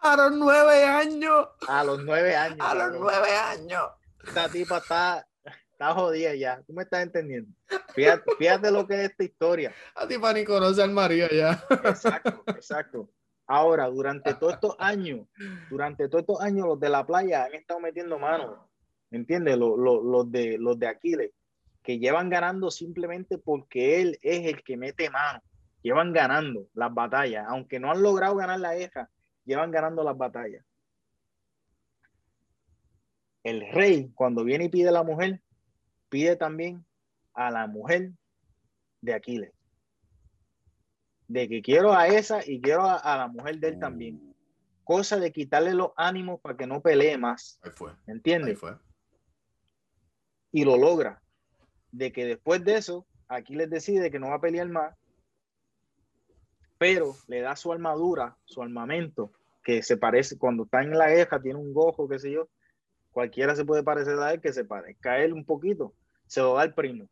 A 0.00 0.16
los 0.16 0.32
nueve 0.32 0.84
años. 0.84 1.48
A 1.66 1.82
los 1.82 2.04
nueve 2.04 2.36
años. 2.36 2.58
A 2.60 2.74
los 2.74 3.00
nueve 3.00 3.30
años. 3.30 3.84
Esta 4.22 4.50
tipa 4.50 4.78
está, 4.78 5.26
está 5.72 5.94
jodida 5.94 6.34
ya. 6.34 6.62
¿Tú 6.66 6.74
me 6.74 6.82
estás 6.82 7.04
entendiendo? 7.04 7.50
Fíjate, 7.94 8.22
fíjate 8.36 8.70
lo 8.70 8.86
que 8.86 8.96
es 8.96 9.10
esta 9.12 9.24
historia. 9.24 9.72
A 9.94 10.06
tipa 10.06 10.30
ni 10.34 10.44
conoce 10.44 10.82
al 10.82 10.90
marido 10.90 11.26
ya. 11.30 11.64
Exacto, 11.70 12.44
exacto. 12.48 13.10
Ahora, 13.50 13.86
durante 13.86 14.34
todos 14.34 14.52
estos 14.52 14.76
años, 14.78 15.26
durante 15.70 16.08
todos 16.08 16.20
estos 16.22 16.40
años, 16.40 16.66
los 16.68 16.78
de 16.78 16.90
la 16.90 17.04
playa 17.04 17.44
han 17.44 17.54
estado 17.54 17.80
metiendo 17.80 18.18
mano, 18.18 18.68
¿entiendes? 19.10 19.56
Los, 19.56 20.30
de, 20.30 20.58
los 20.58 20.78
de 20.78 20.86
Aquiles, 20.86 21.32
que 21.82 21.98
llevan 21.98 22.28
ganando 22.28 22.70
simplemente 22.70 23.38
porque 23.38 24.02
él 24.02 24.18
es 24.22 24.46
el 24.46 24.62
que 24.62 24.76
mete 24.76 25.08
mano. 25.08 25.42
Llevan 25.80 26.12
ganando 26.12 26.68
las 26.74 26.92
batallas, 26.92 27.46
aunque 27.48 27.80
no 27.80 27.90
han 27.90 28.02
logrado 28.02 28.36
ganar 28.36 28.60
la 28.60 28.74
guerra, 28.74 29.08
llevan 29.44 29.70
ganando 29.70 30.04
las 30.04 30.16
batallas. 30.16 30.64
El 33.44 33.72
rey, 33.72 34.10
cuando 34.14 34.44
viene 34.44 34.64
y 34.64 34.68
pide 34.68 34.90
a 34.90 34.92
la 34.92 35.04
mujer, 35.04 35.40
pide 36.10 36.36
también 36.36 36.84
a 37.32 37.50
la 37.50 37.66
mujer 37.66 38.10
de 39.00 39.14
Aquiles 39.14 39.57
de 41.28 41.48
que 41.48 41.62
quiero 41.62 41.92
a 41.94 42.08
esa 42.08 42.40
y 42.44 42.60
quiero 42.60 42.82
a, 42.84 43.16
la 43.16 43.28
mujer 43.28 43.58
de 43.58 43.68
él 43.68 43.78
también. 43.78 44.16
Mm. 44.16 44.34
Cosa 44.82 45.18
de 45.18 45.30
quitarle 45.30 45.74
los 45.74 45.92
ánimos 45.96 46.40
para 46.40 46.56
que 46.56 46.66
no 46.66 46.80
pelee 46.80 47.18
más. 47.18 47.60
Ahí 47.62 47.70
fue. 47.70 47.92
¿Entiendes? 48.06 48.58
fue. 48.58 48.76
Y 50.50 50.64
lo 50.64 50.78
logra. 50.78 51.22
De 51.92 52.10
que 52.10 52.24
después 52.24 52.64
de 52.64 52.76
eso, 52.76 53.06
aquí 53.28 53.54
les 53.54 53.68
decide 53.68 54.10
que 54.10 54.18
no 54.18 54.28
va 54.28 54.36
a 54.36 54.40
pelear 54.40 54.68
más, 54.68 54.94
pero 56.78 57.14
le 57.26 57.40
da 57.40 57.56
su 57.56 57.72
armadura, 57.72 58.36
su 58.44 58.62
armamento, 58.62 59.32
que 59.62 59.82
se 59.82 59.96
parece, 59.96 60.38
cuando 60.38 60.64
está 60.64 60.82
en 60.82 60.96
la 60.96 61.10
guerra, 61.10 61.42
tiene 61.42 61.58
un 61.58 61.74
gojo, 61.74 62.08
qué 62.08 62.18
sé 62.18 62.30
yo, 62.30 62.48
cualquiera 63.10 63.54
se 63.54 63.64
puede 63.64 63.82
parecer 63.82 64.18
a 64.18 64.32
él, 64.32 64.40
que 64.40 64.52
se 64.52 64.64
parezca 64.64 65.12
a 65.12 65.18
él 65.18 65.32
un 65.32 65.44
poquito, 65.44 65.94
se 66.26 66.40
lo 66.40 66.54
da 66.54 66.64
el 66.64 66.74
primo 66.74 67.08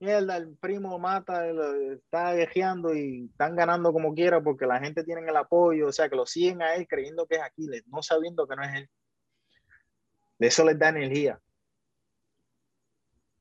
mierda, 0.00 0.36
el 0.36 0.56
primo 0.56 0.98
mata, 0.98 1.46
está 1.92 2.34
guerreando 2.34 2.94
y 2.94 3.26
están 3.30 3.56
ganando 3.56 3.92
como 3.92 4.14
quiera 4.14 4.42
porque 4.42 4.66
la 4.66 4.80
gente 4.80 5.04
tiene 5.04 5.28
el 5.28 5.36
apoyo, 5.36 5.88
o 5.88 5.92
sea, 5.92 6.08
que 6.08 6.16
lo 6.16 6.26
siguen 6.26 6.62
a 6.62 6.74
él 6.74 6.86
creyendo 6.88 7.26
que 7.26 7.36
es 7.36 7.42
Aquiles, 7.42 7.84
no 7.86 8.02
sabiendo 8.02 8.46
que 8.46 8.56
no 8.56 8.62
es 8.62 8.74
él. 8.74 8.90
De 10.38 10.46
eso 10.46 10.64
les 10.64 10.78
da 10.78 10.90
energía. 10.90 11.40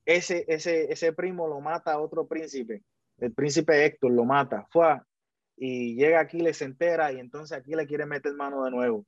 Ese, 0.05 0.45
ese, 0.47 0.91
ese 0.91 1.14
primo 1.14 1.47
lo 1.47 1.60
mata 1.60 1.93
a 1.93 1.99
otro 1.99 2.28
príncipe 2.28 2.84
el 3.20 3.34
príncipe 3.34 3.86
Héctor 3.86 4.12
lo 4.12 4.26
mata, 4.26 4.68
fue, 4.70 4.99
y 5.55 5.95
llega 5.95 6.20
aquí, 6.20 6.39
le 6.39 6.53
se 6.53 6.66
entera, 6.66 7.12
y 7.12 7.20
entonces 7.20 7.58
aquí 7.58 7.74
le 7.74 7.88
quiere 7.88 8.05
meter 8.05 8.34
mano 8.34 8.64
de 8.64 8.72
nuevo. 8.72 9.05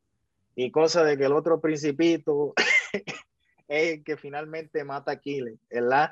Y 0.56 0.72
cosa 0.72 1.04
de 1.04 1.18
que 1.18 1.26
el 1.26 1.34
otro 1.34 1.62
principito 1.62 2.54
es 3.68 3.94
el 3.94 4.04
que 4.04 4.18
finalmente 4.18 4.84
mata 4.84 5.12
a 5.12 5.14
Aquiles, 5.16 5.60
¿verdad? 5.70 6.12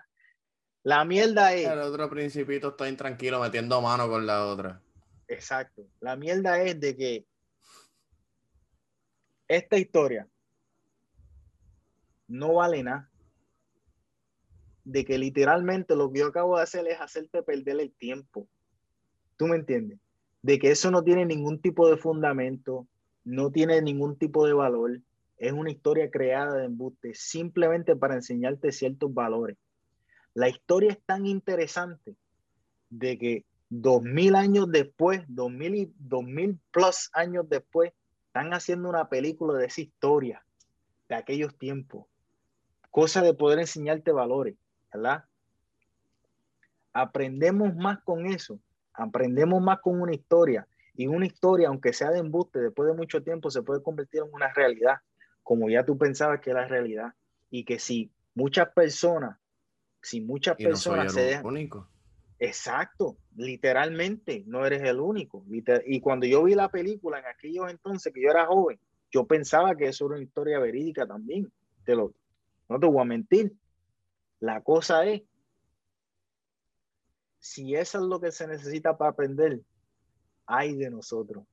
La 0.83 1.03
mierda 1.05 1.53
es. 1.53 1.67
El 1.67 1.79
otro 1.79 2.09
principito 2.09 2.69
está 2.69 2.87
intranquilo 2.87 3.39
metiendo 3.41 3.81
mano 3.81 4.07
con 4.07 4.25
la 4.25 4.45
otra. 4.45 4.81
Exacto. 5.27 5.85
La 5.99 6.15
mierda 6.15 6.61
es 6.61 6.79
de 6.79 6.95
que 6.95 7.25
esta 9.47 9.77
historia 9.77 10.27
no 12.27 12.55
vale 12.55 12.83
nada. 12.83 13.09
De 14.83 15.03
que 15.03 15.17
literalmente 15.17 15.95
lo 15.95 16.11
que 16.11 16.19
yo 16.19 16.27
acabo 16.27 16.57
de 16.57 16.63
hacer 16.63 16.87
es 16.87 16.99
hacerte 16.99 17.43
perder 17.43 17.81
el 17.81 17.93
tiempo. 17.93 18.47
¿Tú 19.35 19.47
me 19.47 19.57
entiendes? 19.57 19.99
De 20.41 20.59
que 20.59 20.71
eso 20.71 20.91
no 20.91 21.03
tiene 21.03 21.25
ningún 21.25 21.61
tipo 21.61 21.89
de 21.89 21.97
fundamento, 21.97 22.87
no 23.25 23.51
tiene 23.51 23.81
ningún 23.81 24.17
tipo 24.17 24.45
de 24.47 24.53
valor. 24.53 25.01
Es 25.37 25.51
una 25.51 25.71
historia 25.71 26.09
creada 26.09 26.57
de 26.57 26.65
embuste 26.65 27.13
simplemente 27.13 27.95
para 27.95 28.15
enseñarte 28.15 28.71
ciertos 28.71 29.13
valores. 29.13 29.57
La 30.33 30.49
historia 30.49 30.91
es 30.91 31.01
tan 31.05 31.25
interesante 31.25 32.15
de 32.89 33.17
que 33.17 33.45
dos 33.69 34.01
mil 34.01 34.35
años 34.35 34.71
después, 34.71 35.23
dos 35.27 35.51
mil 35.51 35.75
y 35.75 35.93
dos 35.97 36.23
mil 36.23 36.59
plus 36.71 37.09
años 37.13 37.47
después, 37.49 37.93
están 38.27 38.53
haciendo 38.53 38.89
una 38.89 39.09
película 39.09 39.57
de 39.57 39.65
esa 39.65 39.81
historia 39.81 40.43
de 41.09 41.15
aquellos 41.15 41.57
tiempos. 41.57 42.05
Cosa 42.91 43.21
de 43.21 43.33
poder 43.33 43.59
enseñarte 43.59 44.11
valores, 44.11 44.55
¿verdad? 44.93 45.25
Aprendemos 46.93 47.75
más 47.75 47.99
con 48.03 48.25
eso, 48.25 48.59
aprendemos 48.93 49.61
más 49.61 49.79
con 49.79 50.01
una 50.01 50.13
historia. 50.13 50.67
Y 50.95 51.05
una 51.05 51.27
historia, 51.27 51.67
aunque 51.67 51.93
sea 51.93 52.09
de 52.09 52.19
embuste, 52.19 52.59
después 52.59 52.87
de 52.89 52.95
mucho 52.95 53.21
tiempo 53.21 53.51
se 53.51 53.61
puede 53.61 53.83
convertir 53.83 54.21
en 54.23 54.33
una 54.33 54.51
realidad, 54.51 54.97
como 55.43 55.69
ya 55.69 55.85
tú 55.85 55.95
pensabas 55.95 56.39
que 56.39 56.49
era 56.49 56.67
realidad. 56.67 57.13
Y 57.51 57.65
que 57.65 57.77
si 57.77 58.11
muchas 58.33 58.69
personas, 58.69 59.37
si 60.01 60.21
muchas 60.21 60.55
personas 60.55 61.13
se 61.13 61.21
dejan... 61.21 61.45
Único. 61.45 61.87
Exacto, 62.39 63.17
literalmente, 63.35 64.43
no 64.45 64.65
eres 64.65 64.83
el 64.83 64.99
único. 64.99 65.43
Y 65.85 65.99
cuando 66.01 66.27
yo 66.27 66.43
vi 66.43 66.53
la 66.53 66.69
película 66.69 67.19
en 67.19 67.25
aquellos 67.25 67.69
entonces 67.69 68.13
que 68.13 68.21
yo 68.21 68.29
era 68.29 68.45
joven, 68.45 68.79
yo 69.11 69.25
pensaba 69.25 69.75
que 69.75 69.87
eso 69.87 70.05
era 70.05 70.15
una 70.15 70.23
historia 70.23 70.59
verídica 70.59 71.07
también. 71.07 71.51
Te 71.83 71.95
lo, 71.95 72.13
no 72.69 72.79
te 72.79 72.85
voy 72.85 73.01
a 73.01 73.05
mentir. 73.05 73.55
La 74.39 74.61
cosa 74.61 75.05
es, 75.05 75.23
si 77.39 77.75
eso 77.75 77.97
es 77.97 78.03
lo 78.03 78.19
que 78.19 78.31
se 78.31 78.47
necesita 78.47 78.97
para 78.97 79.11
aprender, 79.11 79.61
hay 80.45 80.75
de 80.75 80.91
nosotros. 80.91 81.43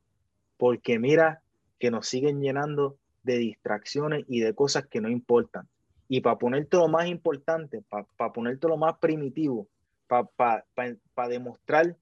Porque 0.59 0.99
mira 0.99 1.43
que 1.79 1.91
nos 1.91 2.07
siguen 2.07 2.41
llenando 2.41 2.99
de 3.23 3.39
distracciones 3.39 4.25
y 4.29 4.41
de 4.41 4.55
cosas 4.55 4.87
que 4.87 5.01
no 5.01 5.09
importan. 5.09 5.67
Y 6.09 6.21
para 6.21 6.39
ponerte 6.39 6.77
lo 6.77 6.89
más 6.89 7.07
importante, 7.07 7.83
para, 7.89 8.05
para 8.17 8.33
ponerte 8.33 8.69
lo 8.69 8.77
más 8.77 8.99
primitivo, 8.99 9.67
para 10.07 11.29
demostrar 11.29 11.97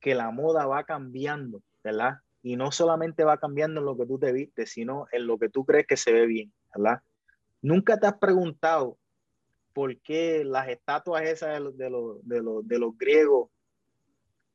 que 0.00 0.14
la 0.14 0.30
moda 0.30 0.66
va 0.66 0.84
cambiando, 0.84 1.62
¿verdad? 1.82 2.20
Y 2.42 2.56
no 2.56 2.70
solamente 2.70 3.24
va 3.24 3.38
cambiando 3.38 3.80
en 3.80 3.86
lo 3.86 3.96
que 3.96 4.06
tú 4.06 4.18
te 4.18 4.32
viste, 4.32 4.66
sino 4.66 5.06
en 5.10 5.26
lo 5.26 5.38
que 5.38 5.48
tú 5.48 5.64
crees 5.64 5.86
que 5.86 5.96
se 5.96 6.12
ve 6.12 6.26
bien, 6.26 6.52
¿verdad? 6.74 7.02
Nunca 7.62 7.98
te 7.98 8.06
has 8.06 8.18
preguntado 8.18 8.98
por 9.72 9.96
qué 9.98 10.44
las 10.44 10.68
estatuas 10.68 11.24
esas 11.24 11.54
de 11.54 11.60
los, 11.60 11.76
de 11.76 12.40
de 12.40 12.60
de 12.64 12.78
los 12.78 12.96
griegos, 12.96 13.50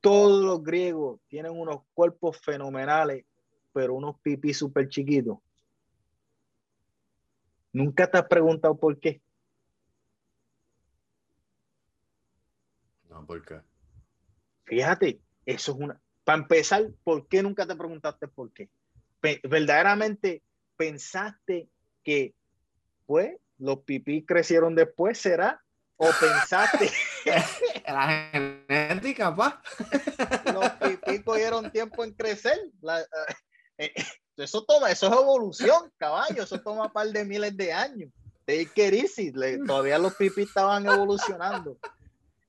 todos 0.01 0.43
los 0.43 0.63
griegos 0.63 1.19
tienen 1.27 1.51
unos 1.51 1.81
cuerpos 1.93 2.39
fenomenales, 2.41 3.23
pero 3.71 3.93
unos 3.93 4.19
pipí 4.21 4.53
súper 4.53 4.89
chiquitos. 4.89 5.37
Nunca 7.73 8.09
te 8.09 8.17
has 8.17 8.25
preguntado 8.25 8.77
por 8.77 8.99
qué. 8.99 9.21
¿por 13.25 13.45
qué? 13.45 13.61
Fíjate, 14.65 15.21
eso 15.45 15.71
es 15.71 15.77
una. 15.77 16.01
Para 16.23 16.39
empezar, 16.39 16.87
¿por 17.03 17.27
qué 17.27 17.41
nunca 17.43 17.65
te 17.65 17.75
preguntaste 17.75 18.27
por 18.27 18.51
qué? 18.53 18.69
¿Verdaderamente 19.21 20.43
pensaste 20.75 21.69
que, 22.03 22.33
pues, 23.05 23.35
los 23.57 23.79
pipí 23.79 24.25
crecieron 24.25 24.75
después, 24.75 25.17
será? 25.17 25.61
¿O 25.97 26.09
pensaste? 26.19 26.89
La 27.85 28.29
genética, 28.31 29.35
pa. 29.35 29.61
los 30.53 30.69
pipí 30.71 31.23
cogieron 31.23 31.71
tiempo 31.71 32.03
en 32.03 32.13
crecer. 32.13 32.57
Eh, 33.77 33.93
eh, 33.95 34.03
eso 34.43 34.63
toma, 34.63 34.91
eso 34.91 35.07
es 35.07 35.13
evolución, 35.13 35.91
caballo. 35.97 36.43
Eso 36.43 36.59
toma 36.61 36.85
un 36.85 36.91
par 36.91 37.07
de 37.07 37.25
miles 37.25 37.55
de 37.55 37.73
años. 37.73 38.11
Take 38.45 38.71
it 38.75 39.35
Todavía 39.65 39.97
los 39.97 40.15
pipí 40.15 40.41
estaban 40.41 40.85
evolucionando. 40.85 41.77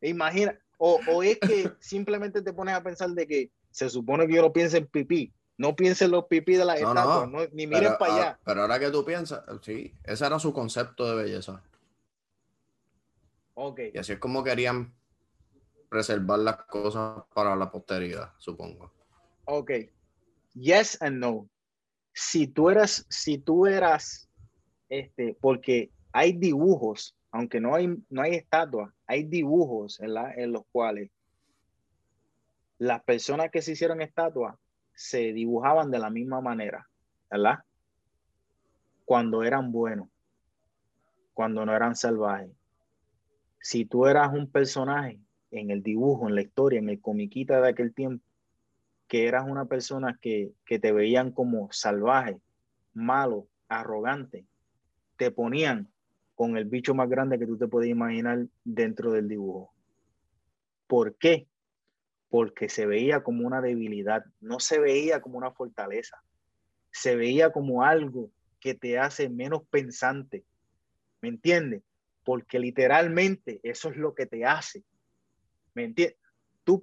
Imagina, 0.01 0.59
o, 0.79 0.99
o, 1.09 1.23
es 1.23 1.39
que 1.39 1.71
simplemente 1.79 2.43
te 2.43 2.53
pones 2.53 2.75
a 2.75 2.83
pensar 2.83 3.11
de 3.11 3.27
que 3.27 3.51
se 3.71 3.89
supone 3.89 4.27
que 4.27 4.35
yo 4.35 4.43
lo 4.43 4.53
piense 4.53 4.79
en 4.79 4.87
pipí. 4.87 5.33
No 5.59 5.77
piense 5.77 6.07
en 6.07 6.11
los 6.11 6.25
pipí 6.25 6.57
de 6.57 6.65
la 6.65 6.81
no, 6.81 7.27
ni 7.53 7.67
mires 7.67 7.93
para 7.99 8.15
allá. 8.15 8.41
Pero 8.45 8.63
ahora 8.63 8.81
que 8.81 8.91
tú 8.91 9.05
piensas, 9.05 9.45
sí, 9.61 9.95
ese 10.03 10.27
era 10.27 10.39
su 10.39 10.53
concepto 10.53 11.09
de 11.09 11.23
belleza. 11.23 11.63
Ok. 13.55 13.81
Y 13.95 13.99
así 13.99 14.13
es 14.13 14.19
como 14.19 14.43
querían 14.43 14.93
preservar 15.89 16.39
las 16.39 16.57
cosas 16.65 17.23
para 17.35 17.55
la 17.55 17.71
posteridad, 17.71 18.33
supongo. 18.39 18.93
Ok. 19.45 19.71
Yes 20.55 21.01
and 21.01 21.19
no. 21.19 21.49
Si 22.13 22.47
tú 22.47 22.71
eras, 22.71 23.07
si 23.09 23.39
tú 23.39 23.67
eras, 23.67 24.29
este, 24.89 25.37
porque 25.41 25.91
hay 26.13 26.33
dibujos 26.33 27.17
aunque 27.33 27.61
no 27.61 27.75
hay, 27.75 27.89
no 28.11 28.23
hay 28.23 28.35
estatuas, 28.35 28.93
hay 29.07 29.25
dibujos 29.25 29.99
en 30.01 30.53
los 30.53 30.65
cuales 30.71 31.11
las 32.79 33.03
personas 33.05 33.51
que 33.51 33.63
se 33.63 33.73
hicieron 33.73 34.03
estatuas 34.03 34.55
se 34.95 35.33
dibujaban 35.33 35.91
de 35.91 35.99
la 35.99 36.11
misma 36.11 36.43
manera, 36.43 36.89
¿verdad? 37.31 37.61
Cuando 39.07 39.43
eran 39.43 39.73
buenos, 39.73 40.09
cuando 41.33 41.65
no 41.65 41.75
eran 41.75 41.97
salvajes. 41.97 42.53
Si 43.61 43.87
tú 43.87 44.07
eras 44.07 44.31
un 44.35 44.51
personaje 44.51 45.19
en 45.51 45.71
el 45.71 45.83
dibujo, 45.83 46.29
en 46.29 46.35
la 46.35 46.43
historia, 46.43 46.81
en 46.81 46.91
el 46.91 47.01
comiquita 47.01 47.63
de 47.63 47.71
aquel 47.71 47.95
tiempo, 47.95 48.23
que 49.13 49.29
eras 49.29 49.45
una 49.47 49.67
persona 49.67 50.19
que, 50.23 50.55
que 50.65 50.79
te 50.79 50.91
veían 50.91 51.33
como 51.33 51.71
salvaje, 51.71 52.41
malo, 52.95 53.47
arrogante, 53.69 54.47
te 55.19 55.31
ponían 55.31 55.93
con 56.35 56.57
el 56.57 56.65
bicho 56.65 56.95
más 56.95 57.11
grande 57.11 57.39
que 57.39 57.47
tú 57.47 57.59
te 57.59 57.69
puedes 57.69 57.91
imaginar 57.91 58.47
dentro 58.65 59.13
del 59.13 59.29
dibujo. 59.29 59.75
¿Por 60.87 61.15
qué? 61.17 61.47
Porque 62.31 62.71
se 62.71 62.87
veía 62.87 63.23
como 63.23 63.47
una 63.47 63.61
debilidad, 63.61 64.25
no 64.41 64.61
se 64.61 64.79
veía 64.79 65.21
como 65.21 65.37
una 65.37 65.51
fortaleza, 65.51 66.23
se 66.91 67.15
veía 67.15 67.51
como 67.51 67.85
algo 67.85 68.31
que 68.61 68.73
te 68.75 68.99
hace 68.99 69.29
menos 69.29 69.63
pensante. 69.69 70.43
¿Me 71.21 71.29
entiendes? 71.29 71.83
Porque 72.25 72.59
literalmente 72.59 73.61
eso 73.63 73.91
es 73.91 73.99
lo 73.99 74.15
que 74.15 74.25
te 74.25 74.47
hace. 74.47 74.83
¿Me 75.75 75.85
entiendes? 75.85 76.17
Tú, 76.65 76.83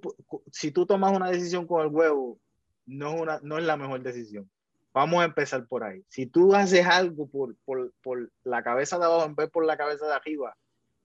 si 0.52 0.70
tú 0.70 0.86
tomas 0.86 1.12
una 1.16 1.30
decisión 1.30 1.66
con 1.66 1.82
el 1.82 1.88
huevo, 1.88 2.38
no 2.86 3.14
es, 3.14 3.20
una, 3.20 3.40
no 3.42 3.58
es 3.58 3.64
la 3.64 3.76
mejor 3.76 4.02
decisión. 4.02 4.50
Vamos 4.92 5.22
a 5.22 5.26
empezar 5.26 5.66
por 5.66 5.84
ahí. 5.84 6.04
Si 6.08 6.26
tú 6.26 6.54
haces 6.54 6.84
algo 6.86 7.28
por, 7.28 7.54
por, 7.64 7.92
por, 8.02 8.30
la 8.42 8.62
cabeza 8.62 8.98
de 8.98 9.04
abajo 9.04 9.24
en 9.24 9.36
vez 9.36 9.48
por 9.50 9.64
la 9.64 9.76
cabeza 9.76 10.06
de 10.06 10.14
arriba, 10.14 10.56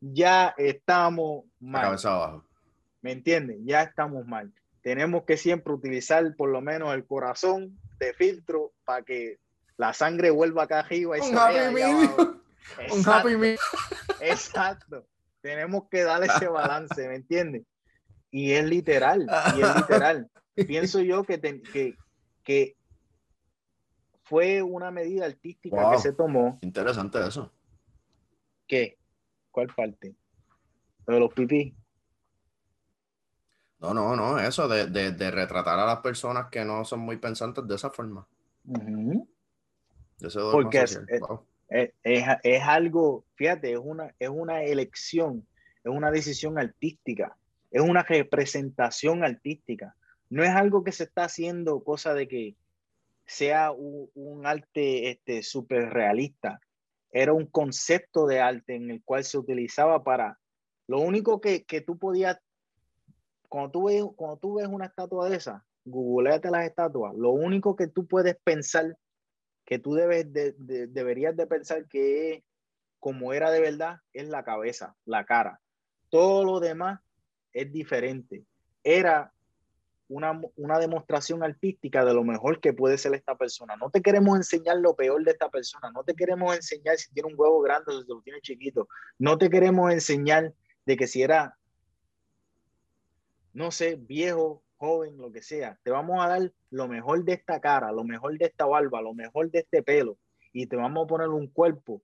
ya 0.02 0.54
estamos 0.58 1.46
mal. 1.60 1.82
La 1.82 1.88
cabeza 1.90 2.14
abajo. 2.14 2.46
¿Me 3.02 3.12
entiendes? 3.12 3.58
Ya 3.64 3.84
estamos 3.84 4.26
mal. 4.26 4.52
Tenemos 4.82 5.24
que 5.24 5.38
siempre 5.38 5.74
utilizar 5.74 6.36
por 6.36 6.50
lo 6.50 6.62
menos 6.62 6.94
el 6.94 7.06
corazón 7.06 7.78
de 8.00 8.14
filtro 8.14 8.74
para 8.84 9.04
que 9.04 9.38
la 9.78 9.94
sangre 9.94 10.32
vuelva 10.32 10.64
acá 10.64 10.80
arriba. 10.80 11.18
Y 11.18 11.22
Un 11.22 11.38
happy 11.38 11.56
Un 12.92 13.08
happy 13.08 13.56
Exacto. 14.22 15.06
Tenemos 15.42 15.84
que 15.90 16.04
darle 16.04 16.26
ese 16.28 16.48
balance, 16.48 17.08
¿me 17.08 17.16
entiendes? 17.16 17.64
Y 18.36 18.52
es 18.52 18.66
literal, 18.66 19.26
y 19.56 19.62
es 19.62 19.76
literal. 19.78 20.30
Pienso 20.68 21.00
yo 21.00 21.24
que, 21.24 21.40
que, 21.40 21.96
que 22.44 22.76
fue 24.24 24.62
una 24.62 24.92
medida 24.92 25.26
artística 25.26 25.92
que 25.92 26.00
se 26.00 26.12
tomó. 26.12 26.60
Interesante 26.62 27.26
eso. 27.26 27.50
¿Qué? 28.68 28.98
¿Cuál 29.52 29.68
parte? 29.74 30.18
Lo 31.08 31.14
de 31.14 31.20
los 31.22 31.34
pipí. 31.34 31.74
No, 33.80 33.94
no, 33.94 34.18
no, 34.18 34.38
eso 34.38 34.68
de, 34.68 34.88
de, 34.90 35.32
retratar 35.32 35.80
a 35.80 35.86
las 35.86 36.00
personas 36.00 36.48
que 36.52 36.66
no 36.66 36.84
son 36.84 37.00
muy 37.00 37.16
pensantes 37.16 37.66
de 37.66 37.76
esa 37.76 37.90
forma. 37.90 38.28
Porque 40.52 40.82
es, 40.82 41.02
es, 41.70 42.26
es, 42.44 42.64
algo, 42.64 43.24
fíjate, 43.36 43.72
es 43.72 43.80
una, 43.82 44.14
es 44.20 44.28
una 44.28 44.62
elección, 44.62 45.48
es 45.86 45.90
una 45.90 46.12
decisión 46.12 46.60
artística, 46.60 47.38
es 47.76 47.82
una 47.82 48.04
representación 48.04 49.26
artística. 49.26 49.98
No 50.30 50.46
es 50.46 50.52
algo 50.52 50.86
que 50.86 50.94
se 50.94 51.04
está 51.04 51.26
haciendo 51.26 51.84
cosa 51.84 52.14
de 52.14 52.26
que 52.26 52.56
sea 53.26 53.74
un, 53.74 54.46
arte 54.46 55.12
este, 55.12 55.44
súper 55.44 55.90
realista. 55.90 56.62
Era 57.12 57.34
un 57.34 57.48
concepto 57.48 58.28
de 58.28 58.40
arte 58.40 58.76
en 58.76 58.92
el 58.92 59.04
cual 59.04 59.26
se 59.26 59.38
utilizaba 59.38 60.06
para... 60.06 60.40
Lo 60.88 61.02
único 61.02 61.42
que, 61.42 61.66
que 61.66 61.82
tú 61.82 61.98
podías... 61.98 62.40
Cuando 63.50 63.72
tú, 63.72 63.88
ves, 63.88 64.06
cuando 64.16 64.38
tú 64.38 64.54
ves 64.54 64.68
una 64.68 64.86
estatua 64.86 65.28
de 65.28 65.36
esa, 65.36 65.66
googleate 65.84 66.52
las 66.52 66.66
estatuas, 66.66 67.14
lo 67.14 67.32
único 67.32 67.76
que 67.76 67.88
tú 67.88 68.08
puedes 68.08 68.38
pensar, 68.42 68.98
que 69.66 69.80
tú 69.80 69.96
debes 69.96 70.32
de, 70.32 70.54
deberías 70.88 71.36
de 71.36 71.46
pensar 71.46 71.90
que 71.90 72.46
como 73.00 73.34
era 73.34 73.52
de 73.52 73.60
verdad, 73.60 73.98
es 74.14 74.30
la 74.30 74.46
cabeza, 74.46 74.96
la 75.04 75.26
cara. 75.26 75.60
Todo 76.10 76.46
lo 76.46 76.62
demás 76.62 77.02
es 77.56 77.72
diferente. 77.72 78.44
Era 78.84 79.32
una, 80.08 80.40
una, 80.58 80.78
demostración 80.78 81.42
artística 81.42 82.06
de 82.06 82.14
lo 82.14 82.24
mejor 82.24 82.60
que 82.60 82.74
puede 82.74 82.98
ser 82.98 83.16
esta 83.16 83.36
persona. 83.36 83.76
No 83.78 83.90
te 83.90 84.02
queremos 84.02 84.36
enseñar 84.36 84.78
lo 84.78 84.96
peor 84.96 85.24
de 85.24 85.32
esta 85.32 85.50
persona. 85.50 85.90
No 85.92 86.04
te 86.04 86.14
queremos 86.14 86.56
enseñar 86.56 86.98
si 86.98 87.12
tiene 87.14 87.30
un 87.30 87.36
huevo 87.36 87.62
grande 87.62 87.94
o 87.94 88.02
si 88.02 88.08
lo 88.08 88.22
tiene 88.22 88.42
chiquito. 88.42 88.88
No 89.18 89.38
te 89.38 89.50
queremos 89.50 89.92
enseñar 89.92 90.54
de 90.86 90.98
que 90.98 91.08
si 91.08 91.24
era, 91.24 91.58
no 93.54 93.72
sé, 93.72 93.96
viejo, 93.96 94.62
joven, 94.78 95.18
lo 95.18 95.32
que 95.32 95.42
sea. 95.42 95.80
Te 95.82 95.92
vamos 95.92 96.24
a 96.24 96.28
dar 96.28 96.52
lo 96.70 96.88
mejor 96.88 97.24
de 97.24 97.34
esta 97.34 97.62
cara, 97.62 97.92
lo 97.92 98.04
mejor 98.04 98.38
de 98.38 98.46
esta 98.46 98.66
barba, 98.66 99.02
lo 99.02 99.14
mejor 99.14 99.50
de 99.50 99.60
este 99.60 99.82
pelo. 99.82 100.18
Y 100.52 100.68
te 100.68 100.76
vamos 100.76 101.06
a 101.06 101.08
poner 101.08 101.30
un 101.30 101.48
cuerpo 101.48 102.02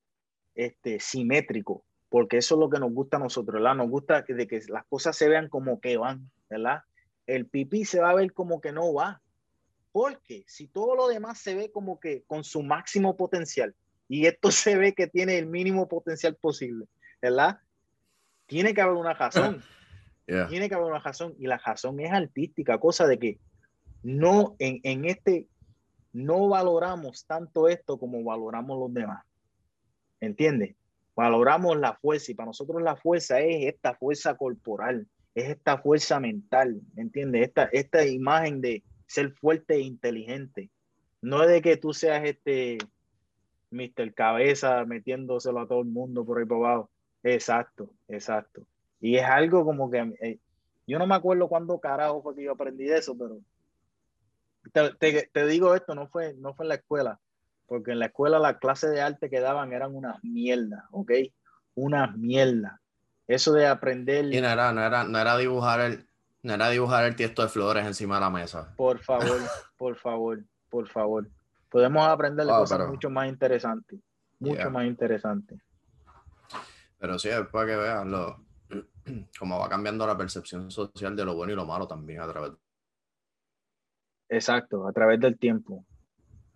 este, 0.55 0.99
simétrico, 0.99 1.83
porque 2.11 2.37
eso 2.37 2.55
es 2.55 2.59
lo 2.59 2.69
que 2.69 2.79
nos 2.79 2.93
gusta 2.93 3.17
a 3.17 3.21
nosotros, 3.21 3.55
¿verdad? 3.55 3.73
Nos 3.73 3.89
gusta 3.89 4.23
que, 4.23 4.33
de 4.33 4.45
que 4.45 4.61
las 4.67 4.85
cosas 4.85 5.15
se 5.15 5.29
vean 5.29 5.47
como 5.47 5.79
que 5.79 5.97
van, 5.97 6.29
¿verdad? 6.49 6.83
el 7.25 7.47
pipí 7.47 7.85
se 7.85 8.01
va 8.01 8.09
a 8.09 8.15
ver 8.15 8.33
como 8.33 8.61
que 8.61 8.71
no 8.71 8.93
va. 8.93 9.21
Porque 9.91 10.43
si 10.47 10.67
todo 10.67 10.95
lo 10.95 11.07
demás 11.07 11.39
se 11.39 11.55
ve 11.55 11.71
como 11.71 11.99
que 11.99 12.23
con 12.23 12.43
su 12.43 12.63
máximo 12.63 13.17
potencial 13.17 13.75
y 14.07 14.25
esto 14.25 14.51
se 14.51 14.77
ve 14.77 14.93
que 14.93 15.07
tiene 15.07 15.37
el 15.37 15.47
mínimo 15.47 15.87
potencial 15.87 16.35
posible, 16.35 16.85
¿verdad? 17.21 17.59
Tiene 18.45 18.73
que 18.73 18.81
haber 18.81 18.95
una 18.95 19.13
razón. 19.13 19.63
Tiene 20.47 20.69
que 20.69 20.75
haber 20.75 20.87
una 20.87 20.99
razón 20.99 21.35
y 21.39 21.47
la 21.47 21.57
razón 21.57 21.99
es 21.99 22.09
artística, 22.09 22.79
cosa 22.79 23.05
de 23.05 23.19
que 23.19 23.39
no 24.01 24.55
en, 24.59 24.79
en 24.83 25.03
este 25.03 25.47
no 26.13 26.47
valoramos 26.47 27.25
tanto 27.25 27.67
esto 27.67 27.97
como 27.97 28.23
valoramos 28.23 28.79
los 28.79 28.93
demás. 28.93 29.25
¿Entiendes? 30.21 30.75
Valoramos 31.15 31.77
la 31.77 31.93
fuerza 31.93 32.31
y 32.31 32.35
para 32.35 32.47
nosotros 32.47 32.81
la 32.81 32.95
fuerza 32.95 33.39
es 33.39 33.73
esta 33.73 33.95
fuerza 33.95 34.35
corporal, 34.35 35.07
es 35.35 35.49
esta 35.49 35.77
fuerza 35.77 36.19
mental, 36.19 36.81
¿entiendes? 36.95 37.47
Esta, 37.47 37.65
esta 37.71 38.05
imagen 38.05 38.61
de 38.61 38.83
ser 39.07 39.31
fuerte 39.31 39.75
e 39.75 39.81
inteligente. 39.81 40.69
No 41.21 41.43
es 41.43 41.49
de 41.49 41.61
que 41.61 41.77
tú 41.77 41.93
seas 41.93 42.23
este 42.23 42.77
Mr. 43.71 44.13
Cabeza 44.13 44.85
metiéndoselo 44.85 45.59
a 45.59 45.67
todo 45.67 45.81
el 45.81 45.87
mundo 45.87 46.25
por 46.25 46.39
ahí 46.39 46.45
por 46.45 46.65
abajo. 46.65 46.89
Exacto, 47.23 47.89
exacto. 48.07 48.63
Y 48.99 49.15
es 49.17 49.23
algo 49.23 49.65
como 49.65 49.89
que 49.89 49.99
eh, 50.21 50.39
yo 50.87 50.99
no 50.99 51.07
me 51.07 51.15
acuerdo 51.15 51.47
cuándo 51.47 51.79
carajo 51.79 52.21
fue 52.21 52.35
que 52.35 52.43
yo 52.43 52.51
aprendí 52.51 52.89
eso, 52.89 53.17
pero 53.17 53.39
te, 54.99 55.27
te, 55.27 55.45
digo 55.47 55.75
esto, 55.75 55.95
no 55.95 56.07
fue, 56.07 56.33
no 56.35 56.53
fue 56.53 56.65
en 56.65 56.69
la 56.69 56.75
escuela, 56.75 57.19
porque 57.71 57.91
en 57.91 57.99
la 57.99 58.07
escuela 58.07 58.37
las 58.37 58.57
clases 58.57 58.91
de 58.91 58.99
arte 58.99 59.29
que 59.29 59.39
daban 59.39 59.71
eran 59.71 59.95
unas 59.95 60.21
mierdas, 60.25 60.83
¿ok? 60.91 61.09
Unas 61.73 62.17
mierdas. 62.17 62.77
Eso 63.27 63.53
de 63.53 63.65
aprender. 63.65 64.25
Y 64.25 64.41
no 64.41 64.49
era, 64.49 64.73
no 64.73 64.83
era, 64.83 65.05
no 65.05 65.17
era 65.17 65.37
dibujar 65.37 65.79
el, 65.79 66.05
no 66.43 66.53
era 66.53 66.69
dibujar 66.69 67.05
el 67.05 67.15
tiesto 67.15 67.43
de 67.43 67.47
flores 67.47 67.85
encima 67.85 68.15
de 68.15 68.21
la 68.21 68.29
mesa. 68.29 68.73
Por 68.75 68.99
favor, 68.99 69.39
por 69.77 69.95
favor, 69.95 70.43
por 70.69 70.89
favor. 70.89 71.29
Podemos 71.69 72.05
aprender 72.05 72.45
ah, 72.49 72.57
cosas 72.57 72.89
mucho 72.89 73.09
más 73.09 73.29
interesantes. 73.29 74.01
Mucho 74.39 74.69
más 74.69 74.85
interesantes. 74.85 75.61
Pero 76.97 77.17
sí, 77.17 77.29
es 77.29 77.47
para 77.47 77.67
que 77.67 77.75
vean 77.77 78.11
lo, 78.11 78.43
cómo 79.39 79.59
va 79.59 79.69
cambiando 79.69 80.05
la 80.05 80.17
percepción 80.17 80.69
social 80.69 81.15
de 81.15 81.23
lo 81.23 81.35
bueno 81.35 81.53
y 81.53 81.55
lo 81.55 81.65
malo 81.65 81.87
también 81.87 82.19
a 82.19 82.27
través. 82.27 82.51
Exacto, 84.27 84.85
a 84.85 84.91
través 84.91 85.21
del 85.21 85.39
tiempo. 85.39 85.85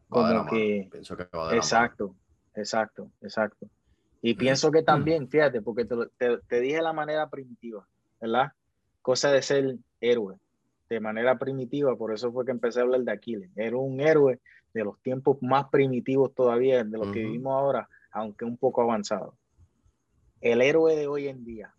Como 0.09 0.45
que... 0.45 0.87
Pienso 0.91 1.17
que 1.17 1.25
va 1.35 1.49
de 1.49 1.57
Exacto, 1.57 2.15
exacto, 2.55 3.09
exacto. 3.21 3.67
Y 4.21 4.33
pienso 4.33 4.71
que 4.71 4.81
también, 4.81 5.29
fíjate, 5.29 5.61
porque 5.61 5.85
te, 5.85 6.37
te, 6.47 6.59
dije 6.59 6.81
la 6.81 6.93
manera 6.93 7.29
primitiva, 7.29 7.85
¿verdad? 8.19 8.53
Cosa 9.01 9.31
de 9.31 9.41
ser 9.41 9.77
héroe, 10.01 10.37
de 10.89 10.99
manera 10.99 11.37
primitiva, 11.37 11.95
por 11.95 12.11
eso 12.13 12.31
fue 12.31 12.43
que 12.43 12.51
empecé 12.51 12.79
a 12.79 12.83
hablar 12.83 13.01
de 13.01 13.11
Aquiles. 13.11 13.51
Era 13.55 13.77
un 13.77 13.99
héroe 13.99 14.39
de 14.73 14.83
los 14.83 14.99
tiempos 15.01 15.37
más 15.41 15.69
primitivos 15.69 16.33
todavía, 16.33 16.83
de 16.83 16.97
los 16.97 17.11
que 17.11 17.19
vivimos 17.19 17.53
ahora, 17.53 17.87
aunque 18.11 18.45
un 18.45 18.57
poco 18.57 18.81
avanzado. 18.81 19.35
El 20.41 20.61
héroe 20.61 20.95
de 20.95 21.07
hoy 21.07 21.27
en 21.27 21.45
día, 21.45 21.73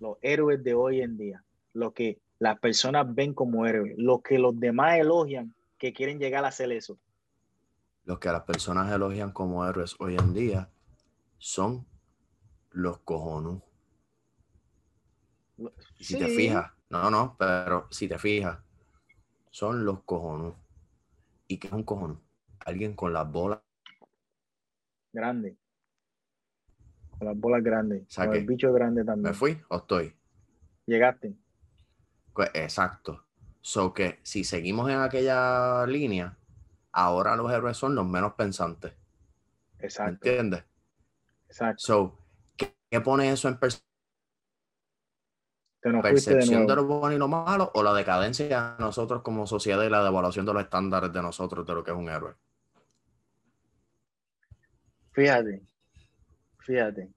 los 0.00 0.18
héroes 0.20 0.62
de 0.64 0.74
hoy 0.74 1.00
en 1.00 1.16
día, 1.16 1.44
lo 1.72 1.92
que 1.92 2.18
las 2.38 2.58
personas 2.58 3.12
ven 3.14 3.34
como 3.34 3.66
héroes, 3.66 3.94
lo 3.96 4.20
que 4.20 4.38
los 4.38 4.58
demás 4.58 4.98
elogian, 4.98 5.54
que 5.84 5.92
quieren 5.92 6.18
llegar 6.18 6.46
a 6.46 6.50
ser 6.50 6.72
eso. 6.72 6.98
Lo 8.04 8.18
que 8.18 8.30
las 8.30 8.44
personas 8.44 8.90
elogian 8.90 9.32
como 9.32 9.66
héroes 9.68 9.94
hoy 9.98 10.16
en 10.16 10.32
día 10.32 10.70
son 11.36 11.86
los 12.70 13.00
cojones. 13.00 13.62
Si 16.00 16.18
te 16.18 16.26
fijas, 16.28 16.72
no, 16.88 17.10
no, 17.10 17.36
pero 17.38 17.86
si 17.90 18.08
te 18.08 18.18
fijas, 18.18 18.58
son 19.50 19.84
los 19.84 20.02
cojones. 20.04 20.54
¿Y 21.48 21.58
qué 21.58 21.66
es 21.66 21.74
un 21.74 21.82
cojón? 21.82 22.18
Alguien 22.60 22.94
con 22.96 23.12
las 23.12 23.30
bolas 23.30 23.60
grandes. 25.12 25.54
Con 27.10 27.28
las 27.28 27.38
bolas 27.38 27.62
grandes. 27.62 28.06
Con 28.14 28.34
el 28.34 28.46
bicho 28.46 28.72
grande 28.72 29.04
también. 29.04 29.32
¿Me 29.32 29.34
fui 29.34 29.60
o 29.68 29.76
estoy? 29.76 30.16
Llegaste. 30.86 31.36
Pues, 32.32 32.50
exacto. 32.54 33.23
So 33.66 33.94
que 33.94 34.20
si 34.22 34.44
seguimos 34.44 34.90
en 34.90 35.00
aquella 35.00 35.86
línea, 35.86 36.36
ahora 36.92 37.34
los 37.34 37.50
héroes 37.50 37.78
son 37.78 37.94
los 37.94 38.04
menos 38.04 38.34
pensantes. 38.34 38.92
Exacto. 39.78 40.28
¿Entiendes? 40.28 40.64
Exacto. 41.48 41.78
So, 41.78 42.18
¿qué, 42.58 43.00
pone 43.00 43.32
eso 43.32 43.48
en 43.48 43.58
percepción 43.58 43.86
de, 46.66 46.76
lo 46.76 46.84
bueno 46.84 47.16
y 47.16 47.18
lo 47.18 47.26
malo 47.26 47.70
o 47.72 47.82
la 47.82 47.94
decadencia 47.94 48.74
de 48.76 48.84
nosotros 48.84 49.22
como 49.22 49.46
sociedad 49.46 49.82
y 49.82 49.88
la 49.88 50.04
devaluación 50.04 50.44
de 50.44 50.52
los 50.52 50.62
estándares 50.62 51.10
de 51.10 51.22
nosotros 51.22 51.66
de 51.66 51.72
lo 51.72 51.82
que 51.82 51.90
es 51.90 51.96
un 51.96 52.10
héroe? 52.10 52.34
Fíjate, 55.12 55.62
fíjate. 56.58 57.10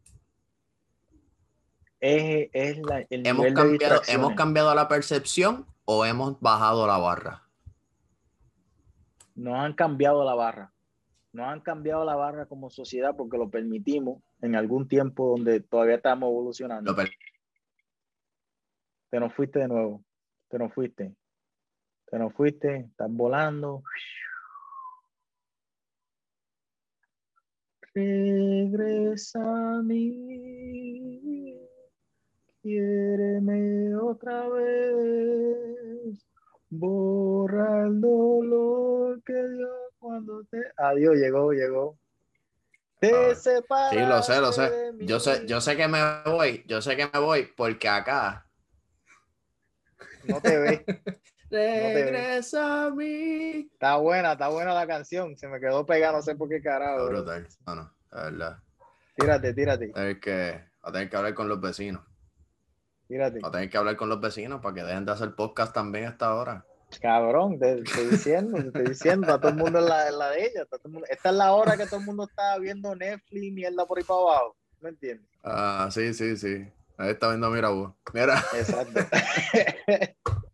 Es, 1.99 2.77
la, 2.77 3.05
el 3.09 3.27
¿Hemos, 3.27 3.51
cambiado, 3.51 4.01
¿Hemos 4.07 4.33
cambiado 4.35 4.73
la 4.73 4.87
percepción 4.87 5.67
o 5.89 6.05
hemos 6.05 6.39
bajado 6.41 6.85
la 6.85 6.97
barra? 6.97 7.43
No 9.35 9.55
han 9.55 9.73
cambiado 9.73 10.25
la 10.25 10.35
barra. 10.35 10.73
No 11.31 11.45
han 11.45 11.61
cambiado 11.61 12.03
la 12.03 12.15
barra 12.15 12.45
como 12.45 12.69
sociedad 12.69 13.15
porque 13.15 13.37
lo 13.37 13.49
permitimos 13.49 14.21
en 14.41 14.55
algún 14.55 14.89
tiempo 14.89 15.29
donde 15.29 15.61
todavía 15.61 15.95
estamos 15.95 16.27
evolucionando. 16.29 16.93
te 19.09 19.19
nos 19.19 19.33
fuiste 19.33 19.59
de 19.59 19.67
nuevo. 19.69 20.03
Te 20.49 20.59
nos 20.59 20.73
fuiste. 20.73 21.15
Te 22.11 22.19
nos 22.19 22.33
fuiste. 22.33 22.87
Estás 22.89 23.09
volando. 23.09 23.81
Regresa 27.93 29.77
a 29.77 29.81
mí. 29.83 31.46
Quiéreme 32.67 33.95
otra 33.95 34.49
vez. 34.49 36.19
Borra 36.69 37.85
el 37.85 38.01
dolor 38.01 39.23
que 39.23 39.31
dio 39.31 39.69
cuando 39.97 40.43
te. 40.51 40.57
Adiós, 40.75 41.15
llegó, 41.15 41.53
llegó. 41.53 41.97
Te 42.99 43.35
sí, 43.35 43.51
lo 43.99 44.21
sé, 44.21 44.41
lo 44.41 44.51
sé. 44.51 44.91
Yo 44.99 45.21
sé, 45.21 45.45
yo 45.47 45.61
sé 45.61 45.77
que 45.77 45.87
me 45.87 45.99
voy, 46.25 46.65
yo 46.67 46.81
sé 46.81 46.97
que 46.97 47.09
me 47.13 47.19
voy 47.21 47.49
porque 47.55 47.87
acá. 47.87 48.45
No 50.27 50.41
te 50.41 50.57
ve. 50.57 50.85
Regresa 51.49 52.87
a 52.87 52.89
mí. 52.89 53.69
Está 53.71 53.95
buena, 53.95 54.33
está 54.33 54.49
buena 54.49 54.73
la 54.73 54.85
canción. 54.85 55.37
Se 55.37 55.47
me 55.47 55.61
quedó 55.61 55.85
pegada, 55.85 56.17
no 56.17 56.21
sé 56.21 56.35
por 56.35 56.49
qué 56.49 56.61
carajo. 56.61 57.07
brutal. 57.07 57.47
No, 57.65 57.75
no, 57.75 57.93
la 58.11 58.23
verdad. 58.23 58.59
Tírate, 59.15 59.53
tírate. 59.53 59.87
Tener 59.87 60.19
que, 60.19 60.65
a 60.81 60.91
tener 60.91 61.09
que 61.09 61.15
hablar 61.15 61.33
con 61.33 61.47
los 61.47 61.61
vecinos. 61.61 62.03
Tírate. 63.07 63.39
A 63.43 63.51
tener 63.51 63.69
que 63.69 63.77
hablar 63.77 63.95
con 63.95 64.09
los 64.09 64.19
vecinos 64.19 64.61
para 64.61 64.75
que 64.75 64.83
dejen 64.83 65.05
de 65.05 65.11
hacer 65.11 65.33
podcast 65.35 65.73
también 65.73 66.05
a 66.05 66.09
esta 66.09 66.33
hora. 66.35 66.65
Cabrón, 67.01 67.59
te, 67.59 67.79
estoy 67.79 68.07
diciendo, 68.07 68.57
te 68.57 68.67
estoy 68.67 68.85
diciendo, 68.85 69.33
a 69.33 69.39
todo 69.39 69.49
el 69.49 69.57
mundo 69.57 69.79
en 69.79 69.85
la, 69.85 70.09
la 70.11 70.29
de 70.29 70.45
ella. 70.45 70.67
esta 71.09 71.29
es 71.29 71.35
la 71.35 71.51
hora 71.51 71.75
que 71.75 71.85
todo 71.85 71.99
el 71.99 72.05
mundo 72.05 72.23
está 72.23 72.57
viendo 72.57 72.95
Netflix, 72.95 73.53
mierda 73.53 73.85
por 73.85 73.97
ahí 73.97 74.03
para 74.03 74.19
abajo. 74.19 74.55
¿Me 74.79 74.89
entiendes? 74.89 75.27
Ah, 75.43 75.89
sí, 75.91 76.13
sí, 76.13 76.37
sí. 76.37 76.65
Ahí 76.97 77.11
está 77.11 77.29
viendo 77.29 77.49
Mira. 78.13 78.43
Exacto. 78.55 78.99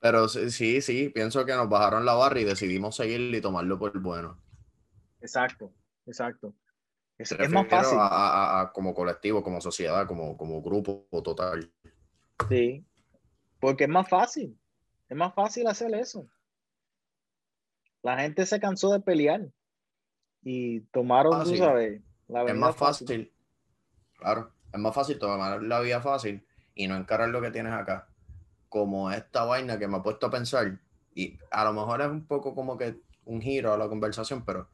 Pero 0.00 0.28
sí, 0.28 0.82
sí, 0.82 1.08
pienso 1.08 1.46
que 1.46 1.54
nos 1.54 1.68
bajaron 1.68 2.04
la 2.04 2.14
barra 2.14 2.40
y 2.40 2.44
decidimos 2.44 2.96
seguir 2.96 3.34
y 3.34 3.40
tomarlo 3.40 3.78
por 3.78 3.98
bueno. 4.00 4.38
Exacto, 5.20 5.72
exacto. 6.06 6.54
Es, 7.18 7.50
más 7.50 7.68
fácil. 7.68 7.98
como 8.72 8.94
colectivo, 8.94 9.42
como 9.42 9.60
sociedad, 9.60 10.06
como, 10.06 10.36
como 10.36 10.62
grupo 10.62 11.06
total. 11.22 11.72
Sí, 12.48 12.84
porque 13.60 13.84
es 13.84 13.90
más 13.90 14.08
fácil. 14.08 14.58
Es 15.08 15.16
más 15.16 15.34
fácil 15.34 15.66
hacer 15.68 15.94
eso. 15.94 16.26
La 18.02 18.18
gente 18.18 18.44
se 18.46 18.60
cansó 18.60 18.92
de 18.92 19.00
pelear 19.00 19.48
y 20.42 20.80
tomaron, 20.80 21.44
tú 21.44 21.56
sabes, 21.56 22.02
la 22.28 22.44
Es 22.44 22.54
más 22.54 22.76
fácil. 22.76 23.32
Claro, 24.18 24.52
es 24.72 24.80
más 24.80 24.94
fácil 24.94 25.18
tomar 25.18 25.62
la 25.62 25.80
vida 25.80 26.00
fácil 26.00 26.46
y 26.74 26.88
no 26.88 26.96
encarar 26.96 27.28
lo 27.28 27.40
que 27.40 27.50
tienes 27.50 27.72
acá 27.72 28.08
como 28.74 29.08
esta 29.12 29.44
vaina 29.44 29.78
que 29.78 29.86
me 29.86 29.98
ha 29.98 30.02
puesto 30.02 30.26
a 30.26 30.32
pensar, 30.32 30.80
y 31.14 31.38
a 31.52 31.62
lo 31.62 31.72
mejor 31.72 32.00
es 32.00 32.08
un 32.08 32.26
poco 32.26 32.56
como 32.56 32.76
que 32.76 33.00
un 33.24 33.40
giro 33.40 33.72
a 33.72 33.78
la 33.78 33.86
conversación, 33.86 34.44
pero 34.44 34.68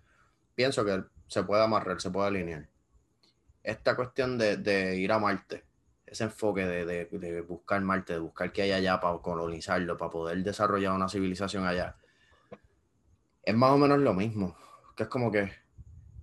pienso 0.55 0.87
que 0.87 1.05
se 1.31 1.45
puede 1.45 1.63
amarrar, 1.63 2.01
se 2.01 2.11
puede 2.11 2.27
alinear. 2.27 2.67
Esta 3.63 3.95
cuestión 3.95 4.37
de, 4.37 4.97
ir 4.97 5.13
a 5.13 5.21
Marte, 5.21 5.65
ese 6.05 6.25
enfoque 6.25 6.67
de, 6.67 7.43
buscar 7.43 7.81
Marte, 7.83 8.15
de 8.15 8.19
buscar 8.19 8.53
qué 8.53 8.63
hay 8.63 8.73
allá 8.73 8.99
para 8.99 9.17
colonizarlo, 9.19 9.97
para 9.97 10.11
poder 10.11 10.43
desarrollar 10.43 10.93
una 10.93 11.09
civilización 11.09 11.67
allá, 11.67 11.95
es 13.45 13.55
más 13.55 13.71
o 13.71 13.79
menos 13.79 14.01
lo 14.01 14.13
mismo, 14.13 14.57
que 14.97 15.05
es 15.05 15.09
como 15.09 15.31
que 15.31 15.53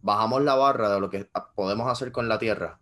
bajamos 0.01 0.41
la 0.41 0.55
barra 0.55 0.93
de 0.93 0.99
lo 0.99 1.09
que 1.09 1.29
podemos 1.55 1.89
hacer 1.89 2.11
con 2.11 2.27
la 2.27 2.37
Tierra 2.37 2.79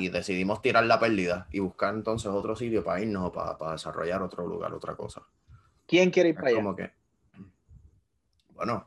y 0.00 0.10
decidimos 0.10 0.60
tirar 0.60 0.84
la 0.84 1.00
pérdida 1.00 1.46
y 1.50 1.60
buscar 1.60 1.94
entonces 1.94 2.30
otro 2.30 2.54
sitio 2.54 2.84
para 2.84 3.00
irnos 3.00 3.28
o 3.28 3.32
para, 3.32 3.72
desarrollar 3.72 4.20
otro 4.20 4.46
lugar, 4.46 4.74
otra 4.74 4.96
cosa. 4.96 5.22
¿Quién 5.86 6.10
quiere 6.10 6.30
ir 6.30 6.34
para 6.34 6.48
allá? 6.48 6.56
Como 6.56 6.76
que, 6.76 6.92
bueno, 8.54 8.84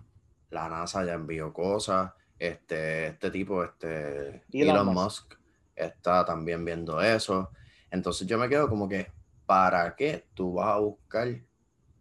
la 0.54 0.70
NASA 0.70 1.04
ya 1.04 1.14
envió 1.14 1.52
cosas, 1.52 2.14
este, 2.40 3.08
este 3.08 3.32
tipo, 3.32 3.64
este 3.64 4.44
Elon, 4.52 4.94
Musk. 4.94 5.34
está 5.76 6.26
también 6.26 6.64
viendo 6.64 7.02
eso. 7.02 7.52
Entonces 7.92 8.28
yo 8.28 8.38
me 8.38 8.50
quedo 8.50 8.70
como 8.70 8.88
que, 8.88 9.12
¿para 9.46 9.96
qué 9.96 10.28
tú 10.34 10.54
vas 10.54 10.76
a 10.76 10.80
buscar 10.80 11.28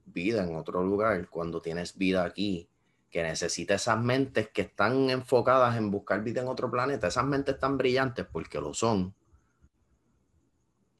vida 0.04 0.44
en 0.44 0.54
otro 0.54 0.82
lugar 0.82 1.28
cuando 1.28 1.60
tienes 1.60 1.96
vida 1.96 2.24
aquí 2.24 2.68
que 3.10 3.22
necesita 3.22 3.74
esas 3.74 4.00
mentes 4.00 4.48
que 4.48 4.62
están 4.62 5.10
enfocadas 5.10 5.76
en 5.76 5.90
buscar 5.90 6.22
vida 6.22 6.40
en 6.40 6.48
otro 6.48 6.70
planeta, 6.70 7.08
esas 7.08 7.26
mentes 7.26 7.58
tan 7.58 7.76
brillantes, 7.76 8.26
porque 8.30 8.58
lo 8.58 8.72
son, 8.72 9.14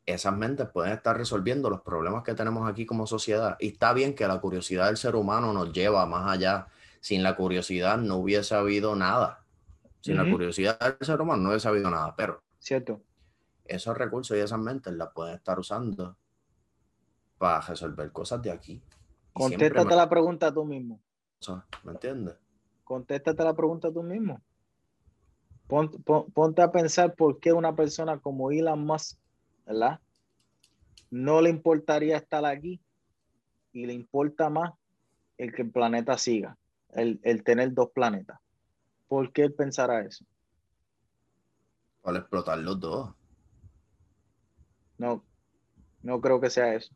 esas 0.05 0.37
mentes 0.37 0.69
pueden 0.69 0.93
estar 0.93 1.17
resolviendo 1.17 1.71
los 1.71 1.81
problemas 1.81 2.23
que 2.23 2.35
tenemos 2.35 2.69
aquí 2.69 2.85
como 2.85 3.07
sociedad. 3.07 3.57
Y 3.61 3.69
está 3.69 3.93
bien 3.93 4.15
que 4.15 4.27
la 4.27 4.41
curiosidad 4.41 4.87
del 4.87 4.97
ser 4.97 5.15
humano 5.15 5.53
nos 5.53 5.73
lleva 5.73 6.05
más 6.07 6.31
allá. 6.31 6.67
Sin 7.03 7.25
la 7.25 7.35
curiosidad 7.35 7.99
no 7.99 8.19
hubiese 8.19 8.55
habido 8.55 8.95
nada. 8.95 9.45
Sin 10.01 10.17
la 10.17 10.31
curiosidad 10.31 10.79
del 10.79 10.97
ser 11.01 11.21
humano 11.21 11.43
no 11.43 11.49
hubiese 11.49 11.67
habido 11.67 11.91
nada. 11.91 12.15
Pero 12.17 12.41
Cierto. 12.61 13.03
esos 13.65 13.99
recursos 13.99 14.37
y 14.37 14.41
esas 14.41 14.61
mentes 14.61 14.95
las 14.95 15.13
pueden 15.13 15.35
estar 15.35 15.59
usando 15.59 16.17
para 17.39 17.61
resolver 17.61 18.13
cosas 18.13 18.41
de 18.41 18.53
aquí. 18.53 18.81
Contéstate 19.33 19.97
la 19.97 20.09
pregunta 20.09 20.55
tú 20.55 20.65
mismo. 20.65 21.01
¿Me 21.83 21.91
entiendes? 21.91 22.37
Contéstate 22.85 23.43
la 23.43 23.55
pregunta 23.55 23.93
tú 23.93 24.05
mismo. 24.05 24.41
Ponte, 25.67 26.63
a 26.63 26.71
pensar 26.71 27.17
por 27.17 27.41
qué 27.41 27.53
una 27.53 27.75
persona 27.75 28.21
como 28.21 28.53
Elon 28.53 28.87
Musk, 28.87 29.19
¿verdad? 29.67 29.99
No 31.11 31.41
le 31.41 31.51
importaría 31.51 32.17
estar 32.17 32.45
aquí 32.45 32.81
y 33.73 33.87
le 33.87 33.93
importa 33.93 34.51
más 34.51 34.73
el 35.37 35.53
que 35.53 35.63
el 35.63 35.73
planeta 35.73 36.17
siga, 36.17 36.57
el, 36.93 37.45
tener 37.45 37.73
dos 37.73 37.91
planetas. 37.91 38.39
¿Por 39.09 39.33
qué 39.33 39.45
él 39.45 39.55
pensará 39.55 40.03
eso? 40.05 40.25
Para 42.03 42.19
explotar 42.19 42.59
los 42.59 42.81
dos. 42.81 43.15
No, 44.99 45.25
no 46.03 46.21
creo 46.21 46.41
que 46.41 46.51
sea 46.51 46.75
eso. 46.75 46.95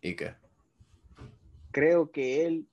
¿Y 0.00 0.16
qué? 0.16 0.34
Creo 1.70 2.10
que 2.10 2.46
él 2.46 2.68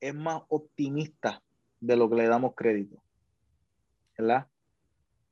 es 0.00 0.14
más 0.14 0.42
optimista 0.48 1.42
de 1.80 1.96
lo 1.96 2.08
que 2.08 2.16
le 2.16 2.28
damos 2.28 2.54
crédito. 2.54 3.02
¿Verdad? 4.16 4.46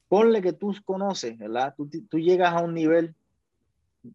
Ponle 0.09 0.43
que 0.43 0.53
tú 0.53 0.75
conoces, 0.85 1.39
¿verdad? 1.39 1.75
Tú, 1.77 1.89
tú 1.89 2.19
llegas 2.19 2.53
a 2.53 2.61
un 2.61 2.75
nivel 2.75 3.15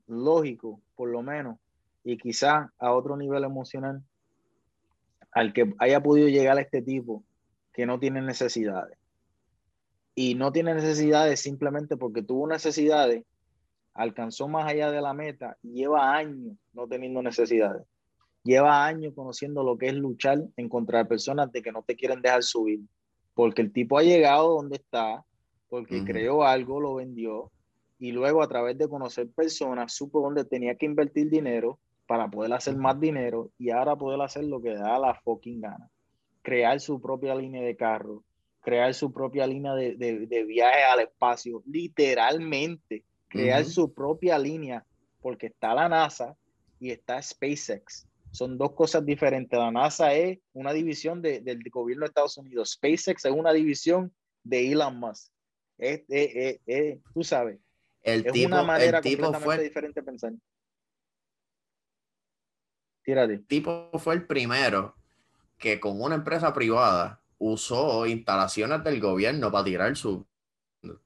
lógico, 0.08 0.82
por 0.96 1.10
lo 1.10 1.24
menos, 1.24 1.58
y 2.04 2.18
quizás 2.18 2.70
a 2.78 2.94
otro 2.94 3.18
nivel 3.18 3.44
emocional, 3.44 4.04
al 5.32 5.54
que 5.54 5.74
haya 5.80 6.02
podido 6.02 6.28
llegar 6.28 6.58
a 6.58 6.62
este 6.62 6.82
tipo 6.82 7.24
que 7.74 7.86
no 7.86 8.00
tiene 8.00 8.22
necesidades. 8.22 8.98
Y 10.16 10.36
no 10.36 10.52
tiene 10.52 10.74
necesidades 10.74 11.40
simplemente 11.40 11.96
porque 11.96 12.22
tuvo 12.22 12.48
necesidades, 12.48 13.24
alcanzó 13.94 14.48
más 14.48 14.68
allá 14.68 14.92
de 14.92 15.02
la 15.02 15.14
meta 15.14 15.58
lleva 15.62 16.16
años 16.16 16.58
no 16.74 16.88
teniendo 16.88 17.22
necesidades. 17.22 17.86
Lleva 18.44 18.86
años 18.86 19.14
conociendo 19.16 19.64
lo 19.64 19.78
que 19.78 19.88
es 19.88 19.96
luchar 19.96 20.40
en 20.56 20.70
contra 20.70 21.00
de 21.00 21.06
personas 21.06 21.52
de 21.52 21.62
que 21.62 21.72
no 21.72 21.84
te 21.84 21.96
quieren 21.96 22.22
dejar 22.22 22.44
subir, 22.44 22.80
porque 23.34 23.62
el 23.62 23.72
tipo 23.72 23.98
ha 23.98 24.04
llegado 24.04 24.56
donde 24.56 24.78
está, 24.78 25.24
porque 25.70 26.04
creó 26.04 26.44
algo, 26.44 26.80
lo 26.80 26.96
vendió, 26.96 27.52
y 28.00 28.12
luego 28.12 28.42
a 28.42 28.48
través 28.48 28.78
de 28.78 28.88
conocer 28.88 29.30
personas 29.30 29.94
supo 29.94 30.22
dónde 30.22 30.46
tenía 30.46 30.76
que 30.76 30.86
invertir 30.86 31.30
dinero 31.30 31.80
para 32.10 32.28
poder 32.28 32.52
hacer 32.54 32.76
más 32.76 33.00
dinero 33.00 33.52
y 33.60 33.70
ahora 33.70 33.96
poder 33.96 34.20
hacer 34.20 34.44
lo 34.44 34.60
que 34.60 34.74
da 34.74 34.98
la 34.98 35.14
fucking 35.14 35.62
gana. 35.62 35.92
Crear 36.42 36.80
su 36.80 37.00
propia 37.00 37.36
línea 37.36 37.62
de 37.62 37.76
carro, 37.76 38.24
crear 38.62 38.96
su 38.96 39.14
propia 39.14 39.46
línea 39.46 39.76
de, 39.76 39.96
de, 39.96 40.44
viaje 40.44 40.84
al 40.86 41.02
espacio, 41.02 41.62
literalmente, 41.68 43.04
crear 43.28 43.64
su 43.64 43.94
propia 43.94 44.40
línea, 44.40 44.84
porque 45.22 45.46
está 45.46 45.76
la 45.76 45.88
NASA 45.88 46.36
y 46.80 46.90
está 46.90 47.22
SpaceX 47.22 48.08
son 48.32 48.58
dos 48.58 48.74
cosas 48.74 49.06
diferentes. 49.06 49.58
La 49.58 49.72
NASA 49.72 50.14
es 50.14 50.40
una 50.54 50.74
división 50.74 51.22
del 51.22 51.62
gobierno 51.72 52.06
de 52.06 52.08
Estados 52.08 52.38
Unidos. 52.38 52.72
SpaceX 52.72 53.26
es 53.26 53.32
una 53.32 53.54
división 53.54 54.12
de 54.44 54.72
Elon 54.72 55.00
Musk. 55.00 55.32
Es, 55.78 56.02
tú 57.14 57.24
sabes. 57.24 57.60
El 58.02 58.26
es 58.26 58.46
una 58.46 58.64
manera 58.64 59.00
completamente 59.00 59.40
fue, 59.40 59.62
diferente 59.62 60.00
de 60.00 60.06
pensar. 60.06 60.34
Tírate. 63.10 63.34
El 63.34 63.46
tipo 63.48 63.90
fue 63.98 64.14
el 64.14 64.28
primero 64.28 64.94
que 65.58 65.80
con 65.80 66.00
una 66.00 66.14
empresa 66.14 66.54
privada 66.54 67.20
usó 67.40 68.06
instalaciones 68.06 68.84
del 68.84 69.02
gobierno 69.02 69.52
para 69.52 69.64
tirar 69.64 69.96
su... 69.96 70.28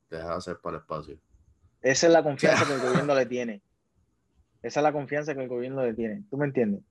Deja 0.10 0.36
hacer 0.36 0.58
para 0.58 0.76
el 0.76 0.82
espacio. 0.82 1.18
Esa 1.82 2.08
es 2.08 2.14
la 2.14 2.22
confianza 2.22 2.66
que 2.68 2.74
el 2.74 2.82
gobierno 2.90 3.16
le 3.16 3.26
tiene. 3.26 3.62
Esa 4.62 4.82
es 4.82 4.84
la 4.84 4.92
confianza 4.92 5.34
que 5.34 5.44
el 5.44 5.48
gobierno 5.48 5.82
le 5.82 5.94
tiene. 5.94 6.24
¿Tú 6.30 6.36
me 6.36 6.46
entiendes? 6.46 6.82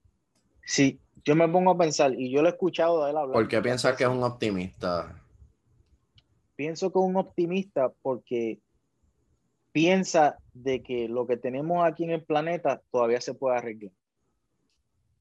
Sí, 0.65 0.99
yo 1.27 1.37
me 1.37 1.47
pongo 1.47 1.73
a 1.73 1.79
pensar, 1.79 2.15
y 2.19 2.31
yo 2.31 2.41
lo 2.41 2.49
he 2.49 2.53
escuchado 2.53 3.05
de 3.05 3.11
él 3.11 3.17
hablar. 3.19 3.35
¿Por 3.35 3.49
qué 3.49 3.61
piensas 3.61 3.95
que 3.97 4.05
es 4.05 4.11
un 4.11 4.23
optimista? 4.23 5.15
Pienso 6.57 6.91
que 6.91 6.99
es 6.99 7.05
un 7.05 7.17
optimista 7.17 7.93
porque 8.01 8.61
piensa 9.73 10.39
de 10.55 10.83
que 10.83 11.07
lo 11.07 11.27
que 11.27 11.37
tenemos 11.37 11.85
aquí 11.85 12.05
en 12.05 12.13
el 12.13 12.23
planeta 12.23 12.81
todavía 12.91 13.21
se 13.21 13.35
puede 13.35 13.59
arreglar. 13.59 13.93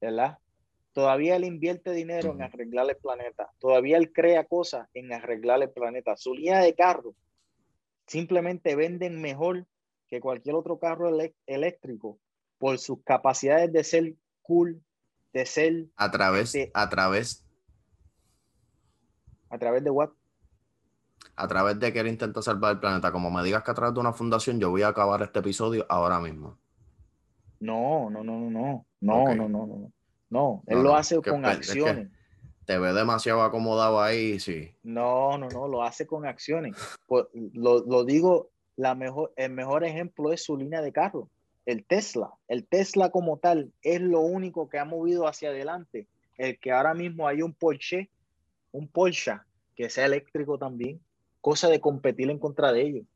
¿Verdad? 0.02 0.38
Todavía 0.92 1.36
él 1.36 1.44
invierte 1.44 1.92
dinero 1.92 2.32
en 2.32 2.42
arreglar 2.42 2.90
el 2.90 2.96
planeta. 2.96 3.50
Todavía 3.60 3.96
él 3.96 4.12
crea 4.12 4.44
cosas 4.44 4.88
en 4.92 5.12
arreglar 5.12 5.62
el 5.62 5.70
planeta. 5.70 6.16
Su 6.16 6.34
línea 6.34 6.58
de 6.58 6.74
carro 6.74 7.14
simplemente 8.06 8.74
venden 8.74 9.22
mejor 9.22 9.64
que 10.08 10.20
cualquier 10.20 10.56
otro 10.56 10.78
carro 10.78 11.08
eléctrico 11.46 12.18
por 12.58 12.78
sus 12.78 13.02
capacidades 13.04 13.72
de 13.72 13.84
ser 13.84 14.14
cool, 14.42 14.82
de 15.32 15.46
ser... 15.46 15.86
A 15.96 16.10
través, 16.10 16.52
a 16.74 16.88
través... 16.90 17.46
¿A 19.50 19.58
través 19.58 19.84
de 19.84 19.90
what? 19.90 20.10
A 21.36 21.46
través 21.46 21.78
de 21.78 21.92
que 21.92 22.00
él 22.00 22.08
intenta 22.08 22.42
salvar 22.42 22.72
el 22.72 22.80
planeta. 22.80 23.12
Como 23.12 23.30
me 23.30 23.44
digas 23.44 23.62
que 23.62 23.70
a 23.70 23.74
través 23.74 23.94
de 23.94 24.00
una 24.00 24.12
fundación, 24.12 24.58
yo 24.58 24.68
voy 24.68 24.82
a 24.82 24.88
acabar 24.88 25.22
este 25.22 25.38
episodio 25.38 25.86
ahora 25.88 26.18
mismo. 26.18 26.58
No, 27.62 28.10
no, 28.10 28.24
no, 28.24 28.38
no, 28.38 28.50
no. 28.50 28.86
No, 29.00 29.34
no, 29.34 29.48
no, 29.48 29.66
no. 29.66 29.92
No, 30.30 30.62
él 30.66 30.82
lo 30.82 30.96
hace 30.96 31.20
con 31.20 31.44
acciones. 31.44 32.08
te 32.64 32.78
ve 32.78 32.92
demasiado 32.92 33.42
acomodado 33.42 34.00
ahí, 34.00 34.40
sí. 34.40 34.70
No, 34.82 35.36
no, 35.38 35.48
no, 35.48 35.68
lo 35.68 35.82
hace 35.82 36.06
con 36.06 36.26
acciones. 36.26 36.74
Pues, 37.06 37.26
lo, 37.32 37.84
lo 37.84 38.04
digo, 38.04 38.50
la 38.76 38.94
mejor, 38.94 39.32
el 39.36 39.52
mejor 39.52 39.84
ejemplo 39.84 40.32
es 40.32 40.42
su 40.42 40.56
línea 40.56 40.80
de 40.80 40.92
carro 40.92 41.28
el 41.66 41.84
Tesla. 41.84 42.32
El 42.48 42.66
Tesla 42.66 43.10
como 43.10 43.38
tal 43.38 43.72
es 43.82 44.00
lo 44.00 44.20
único 44.20 44.68
que 44.68 44.78
ha 44.78 44.84
movido 44.84 45.26
hacia 45.26 45.50
adelante. 45.50 46.06
El 46.38 46.58
que 46.58 46.72
ahora 46.72 46.94
mismo 46.94 47.28
hay 47.28 47.42
un 47.42 47.52
Porsche, 47.52 48.10
un 48.72 48.88
Porsche 48.88 49.38
que 49.76 49.88
sea 49.88 50.06
eléctrico 50.06 50.58
también, 50.58 51.00
cosa 51.40 51.68
de 51.68 51.80
competir 51.80 52.30
en 52.30 52.38
contra 52.38 52.72
de 52.72 52.82
ellos. 52.82 53.06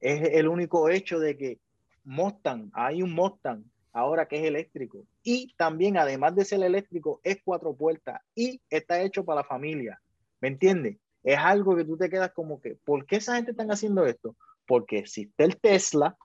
Es 0.00 0.30
el 0.32 0.48
único 0.48 0.88
hecho 0.88 1.20
de 1.20 1.36
que 1.36 1.58
Mustang, 2.04 2.70
hay 2.72 3.02
un 3.02 3.12
Mustang 3.12 3.64
ahora 3.92 4.26
que 4.26 4.36
es 4.36 4.44
eléctrico. 4.44 5.06
Y 5.22 5.54
también, 5.56 5.96
además 5.96 6.34
de 6.34 6.44
ser 6.44 6.62
eléctrico, 6.62 7.20
es 7.22 7.38
cuatro 7.44 7.74
puertas 7.74 8.20
y 8.34 8.60
está 8.70 9.02
hecho 9.02 9.24
para 9.24 9.42
la 9.42 9.46
familia. 9.46 10.00
¿Me 10.40 10.48
entiendes? 10.48 10.96
Es 11.22 11.38
algo 11.38 11.76
que 11.76 11.84
tú 11.84 11.96
te 11.96 12.10
quedas 12.10 12.32
como 12.32 12.60
que, 12.60 12.76
¿por 12.84 13.06
qué 13.06 13.16
esa 13.16 13.36
gente 13.36 13.52
están 13.52 13.70
haciendo 13.70 14.04
esto? 14.06 14.34
Porque 14.66 14.98
existe 14.98 15.44
el 15.44 15.58
Tesla, 15.58 16.16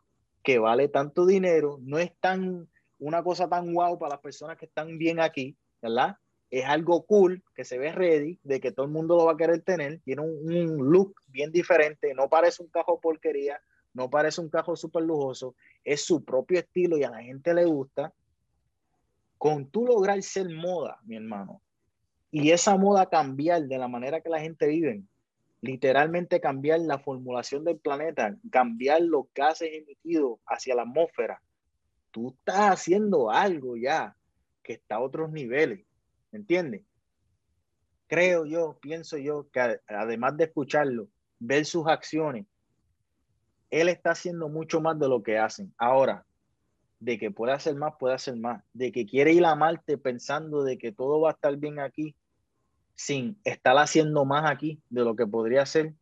que 0.43 0.59
vale 0.59 0.87
tanto 0.87 1.25
dinero, 1.25 1.77
no 1.81 1.99
es 1.99 2.11
tan 2.19 2.67
una 2.99 3.21
cosa 3.21 3.47
tan 3.47 3.73
guau 3.73 3.99
para 3.99 4.15
las 4.15 4.21
personas 4.21 4.57
que 4.57 4.65
están 4.65 4.97
bien 4.97 5.19
aquí, 5.19 5.55
¿verdad? 5.81 6.15
Es 6.49 6.65
algo 6.65 7.05
cool, 7.05 7.43
que 7.53 7.63
se 7.63 7.77
ve 7.77 7.91
ready, 7.91 8.39
de 8.43 8.59
que 8.59 8.71
todo 8.71 8.85
el 8.85 8.91
mundo 8.91 9.17
lo 9.17 9.25
va 9.25 9.33
a 9.33 9.37
querer 9.37 9.61
tener, 9.61 9.99
tiene 9.99 10.21
un, 10.21 10.51
un 10.51 10.89
look 10.89 11.13
bien 11.27 11.51
diferente, 11.51 12.13
no 12.15 12.29
parece 12.29 12.63
un 12.63 12.69
cajo 12.69 12.99
porquería, 12.99 13.59
no 13.97 14.11
parece 14.11 14.41
un 14.41 14.49
carro 14.49 14.75
súper 14.75 15.01
lujoso, 15.01 15.55
es 15.83 16.05
su 16.05 16.23
propio 16.23 16.59
estilo 16.59 16.99
y 16.99 17.03
a 17.03 17.09
la 17.09 17.23
gente 17.23 17.51
le 17.51 17.65
gusta. 17.65 18.13
Con 19.39 19.71
tú 19.71 19.87
lograr 19.87 20.21
ser 20.21 20.47
moda, 20.53 20.99
mi 21.03 21.15
hermano, 21.15 21.63
y 22.29 22.51
esa 22.51 22.77
moda 22.77 23.09
cambiar 23.09 23.63
de 23.63 23.77
la 23.79 23.87
manera 23.87 24.21
que 24.21 24.29
la 24.29 24.39
gente 24.39 24.67
vive, 24.67 25.01
literalmente 25.61 26.39
cambiar 26.39 26.81
la 26.81 26.99
formulación 26.99 27.63
del 27.63 27.79
planeta, 27.79 28.37
cambiar 28.51 29.01
los 29.01 29.25
gases 29.33 29.69
emitidos 29.73 30.39
hacia 30.45 30.75
la 30.75 30.83
atmósfera, 30.83 31.41
tú 32.11 32.35
estás 32.37 32.73
haciendo 32.73 33.31
algo 33.31 33.77
ya 33.77 34.15
que 34.61 34.73
está 34.73 34.97
a 34.97 35.01
otros 35.01 35.31
niveles, 35.31 35.83
¿me 36.31 36.37
entiendes? 36.37 36.83
Creo 38.05 38.45
yo, 38.45 38.77
pienso 38.79 39.17
yo 39.17 39.49
que 39.51 39.79
además 39.87 40.37
de 40.37 40.43
escucharlo, 40.43 41.07
ver 41.39 41.65
sus 41.65 41.87
acciones, 41.87 42.45
él 43.69 43.89
está 43.89 44.11
haciendo 44.11 44.49
mucho 44.49 44.81
más 44.81 44.99
de 44.99 45.07
lo 45.07 45.23
que 45.23 45.37
hacen. 45.37 45.73
Ahora, 45.77 46.25
de 46.99 47.17
que 47.17 47.31
puede 47.31 47.53
hacer 47.53 47.75
más, 47.75 47.93
puede 47.99 48.15
hacer 48.15 48.35
más. 48.35 48.63
De 48.73 48.91
que 48.91 49.05
quiere 49.05 49.33
ir 49.33 49.45
a 49.45 49.55
Marte 49.55 49.97
pensando 49.97 50.63
de 50.63 50.77
que 50.77 50.91
todo 50.91 51.21
va 51.21 51.29
a 51.29 51.33
estar 51.33 51.55
bien 51.57 51.79
aquí, 51.79 52.15
sin 52.95 53.37
estar 53.43 53.77
haciendo 53.77 54.25
más 54.25 54.49
aquí 54.49 54.81
de 54.89 55.03
lo 55.03 55.15
que 55.15 55.27
podría 55.27 55.61
hacer, 55.61 55.93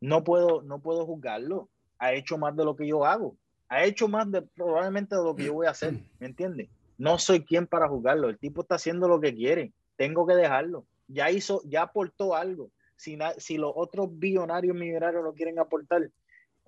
no 0.00 0.24
puedo, 0.24 0.62
no 0.62 0.80
puedo 0.80 1.04
juzgarlo. 1.04 1.68
Ha 1.98 2.14
hecho 2.14 2.38
más 2.38 2.56
de 2.56 2.64
lo 2.64 2.76
que 2.76 2.86
yo 2.86 3.04
hago. 3.04 3.36
Ha 3.68 3.84
hecho 3.84 4.08
más 4.08 4.30
de 4.30 4.42
probablemente 4.42 5.16
de 5.16 5.22
lo 5.22 5.34
que 5.34 5.44
yo 5.44 5.54
voy 5.54 5.66
a 5.66 5.70
hacer. 5.70 5.94
¿Me 6.20 6.26
entiendes? 6.26 6.68
No 6.96 7.18
soy 7.18 7.44
quien 7.44 7.66
para 7.66 7.88
juzgarlo. 7.88 8.28
El 8.28 8.38
tipo 8.38 8.62
está 8.62 8.76
haciendo 8.76 9.08
lo 9.08 9.20
que 9.20 9.34
quiere. 9.34 9.72
Tengo 9.96 10.26
que 10.26 10.34
dejarlo. 10.34 10.86
Ya 11.08 11.30
hizo, 11.30 11.62
ya 11.64 11.82
aportó 11.82 12.34
algo. 12.34 12.70
Si, 12.96 13.18
si 13.38 13.58
los 13.58 13.72
otros 13.74 14.08
billonarios 14.12 14.76
millonarios 14.76 15.22
no 15.22 15.32
quieren 15.32 15.58
aportar, 15.58 16.10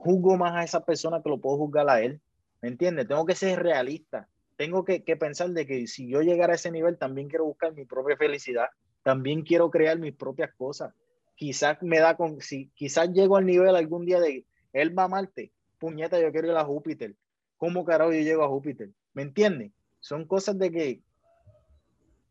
juzgo 0.00 0.36
más 0.36 0.54
a 0.54 0.64
esa 0.64 0.84
persona 0.84 1.22
que 1.22 1.28
lo 1.28 1.38
puedo 1.38 1.58
juzgar 1.58 1.88
a 1.90 2.00
él. 2.00 2.20
¿Me 2.62 2.68
entiendes? 2.68 3.06
Tengo 3.06 3.26
que 3.26 3.34
ser 3.34 3.62
realista. 3.62 4.28
Tengo 4.56 4.84
que, 4.84 5.00
pensar 5.16 5.50
de 5.50 5.66
que 5.66 5.86
si 5.86 6.08
yo 6.08 6.22
llegara 6.22 6.52
a 6.52 6.56
ese 6.56 6.70
nivel, 6.70 6.98
también 6.98 7.28
quiero 7.28 7.44
buscar 7.44 7.74
mi 7.74 7.84
propia 7.84 8.16
felicidad. 8.16 8.66
También 9.02 9.42
quiero 9.42 9.70
crear 9.70 9.98
mis 9.98 10.14
propias 10.14 10.52
cosas. 10.54 10.94
Quizás 11.34 11.82
me 11.82 11.98
da 11.98 12.16
con, 12.16 12.40
si 12.40 12.68
quizás 12.74 13.10
llego 13.10 13.36
al 13.36 13.46
nivel 13.46 13.74
algún 13.76 14.04
día 14.04 14.20
de 14.20 14.44
él 14.72 14.98
va 14.98 15.04
a 15.04 15.08
Marte, 15.08 15.52
puñeta, 15.78 16.20
yo 16.20 16.30
quiero 16.30 16.48
ir 16.48 16.56
a 16.56 16.64
Júpiter. 16.64 17.14
¿Cómo 17.56 17.84
carajo 17.84 18.12
yo 18.12 18.20
llego 18.20 18.44
a 18.44 18.48
Júpiter? 18.48 18.90
¿Me 19.14 19.22
entiendes? 19.22 19.72
Son 20.00 20.26
cosas 20.26 20.58
de 20.58 20.70
que 20.70 21.02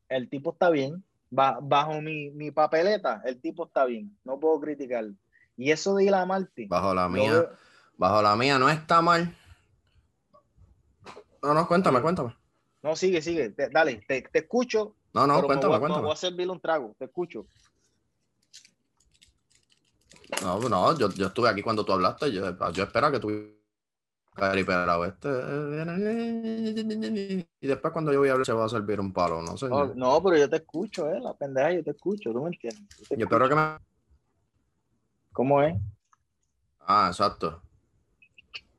el 0.10 0.30
tipo 0.30 0.54
está 0.54 0.70
bien, 0.70 1.04
bajo 1.30 2.02
mi, 2.02 2.32
mi 2.32 2.52
papeleta, 2.52 3.22
el 3.26 3.40
tipo 3.40 3.66
está 3.66 3.86
bien, 3.86 4.16
no 4.24 4.40
puedo 4.40 4.60
criticarlo. 4.60 5.14
Y 5.60 5.72
eso 5.72 5.94
de 5.96 6.06
ir 6.06 6.14
a 6.14 6.26
Marte. 6.26 6.68
Bajo 6.70 6.94
la 6.94 7.10
mía, 7.10 7.50
bajo 7.98 8.22
la 8.22 8.34
mía 8.38 8.58
no 8.58 8.70
está 8.70 9.02
mal. 9.02 9.36
No, 11.44 11.54
no, 11.54 11.68
cuéntame, 11.68 12.02
cuéntame. 12.02 12.34
No, 12.82 12.96
sigue, 12.96 13.22
sigue. 13.22 13.54
dale, 13.70 14.02
te, 14.08 14.24
escucho. 14.32 14.96
No, 15.14 15.28
no, 15.28 15.44
cuéntame, 15.44 15.74
me 15.74 15.80
cuéntame. 15.82 16.06
voy 16.06 16.14
a 16.14 16.16
servir 16.16 16.50
un 16.50 16.62
trago, 16.62 16.96
te 16.98 17.06
escucho. 17.06 17.46
No, 20.42 20.60
no, 20.60 20.98
yo, 20.98 21.10
yo 21.10 21.28
estuve 21.28 21.50
aquí 21.50 21.62
cuando 21.62 21.84
tú 21.84 21.92
hablaste. 21.92 22.32
Yo, 22.32 22.72
yo 22.72 22.84
espero 22.84 23.12
que 23.12 23.20
tú 23.20 23.60
pero 24.40 25.06
este 25.06 25.30
y 27.62 27.68
después 27.68 27.92
cuando 27.92 28.14
yo 28.14 28.20
voy 28.20 28.30
a 28.30 28.32
hablar 28.32 28.46
se 28.46 28.54
va 28.54 28.66
a 28.66 28.70
servir 28.70 29.00
un 29.00 29.12
palo, 29.12 29.42
no 29.42 29.58
sé. 29.58 29.66
Oh, 29.70 29.92
no, 29.96 30.24
pero 30.24 30.38
yo 30.38 30.50
te 30.50 30.58
escucho, 30.58 31.10
eh, 31.10 31.20
la 31.20 31.34
pendeja, 31.34 31.74
yo 31.74 31.84
te 31.84 31.92
escucho, 31.92 32.32
tú 32.32 32.42
me 32.42 32.48
entiendes. 32.50 32.88
Yo, 33.10 33.26
espero 33.26 33.50
que 33.50 33.56
me 33.56 33.78
¿Cómo 35.34 35.62
es? 35.64 35.76
Ah, 36.80 37.08
exacto. 37.10 37.62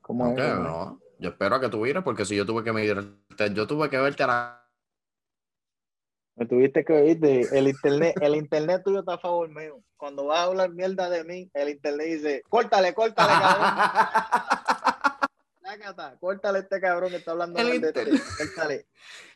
¿Cómo 0.01 0.37
es? 0.37 0.37
No, 0.37 1.01
yo 1.19 1.31
espero 1.31 1.61
que 1.61 1.69
tú 1.69 1.83
vieras, 1.83 2.03
porque 2.03 2.25
si 2.25 2.35
yo 2.37 2.45
tuve 2.45 2.65
que 2.65 2.73
medir, 2.73 3.17
yo 3.53 3.67
tuve 3.67 3.89
que 3.89 3.99
verte 3.99 4.23
a 4.25 4.27
la... 4.27 4.67
Me 6.37 6.47
tuviste 6.47 6.85
que 6.85 6.93
oír 6.93 7.21
de 7.21 7.43
el 7.53 7.69
internet, 7.69 8.15
el 8.21 8.35
internet 8.35 8.83
tuyo 8.83 9.01
está 9.01 9.15
a 9.15 9.19
favor 9.19 9.49
mío. 9.51 9.83
Cuando 9.97 10.25
vas 10.27 10.39
a 10.39 10.45
hablar 10.45 10.71
mierda 10.71 11.11
de 11.11 11.23
mí, 11.25 11.51
el 11.53 11.69
internet 11.69 12.07
dice, 12.07 12.43
córtale, 12.49 12.95
córtale, 12.95 13.33
cabrón. 13.41 13.79
córtale 16.21 16.59
este 16.61 16.81
cabrón 16.81 17.11
que 17.11 17.17
está 17.17 17.33
hablando 17.33 17.59
el 17.59 17.81
de 17.81 17.93
ti. 17.93 18.01
Córtale. 18.39 18.87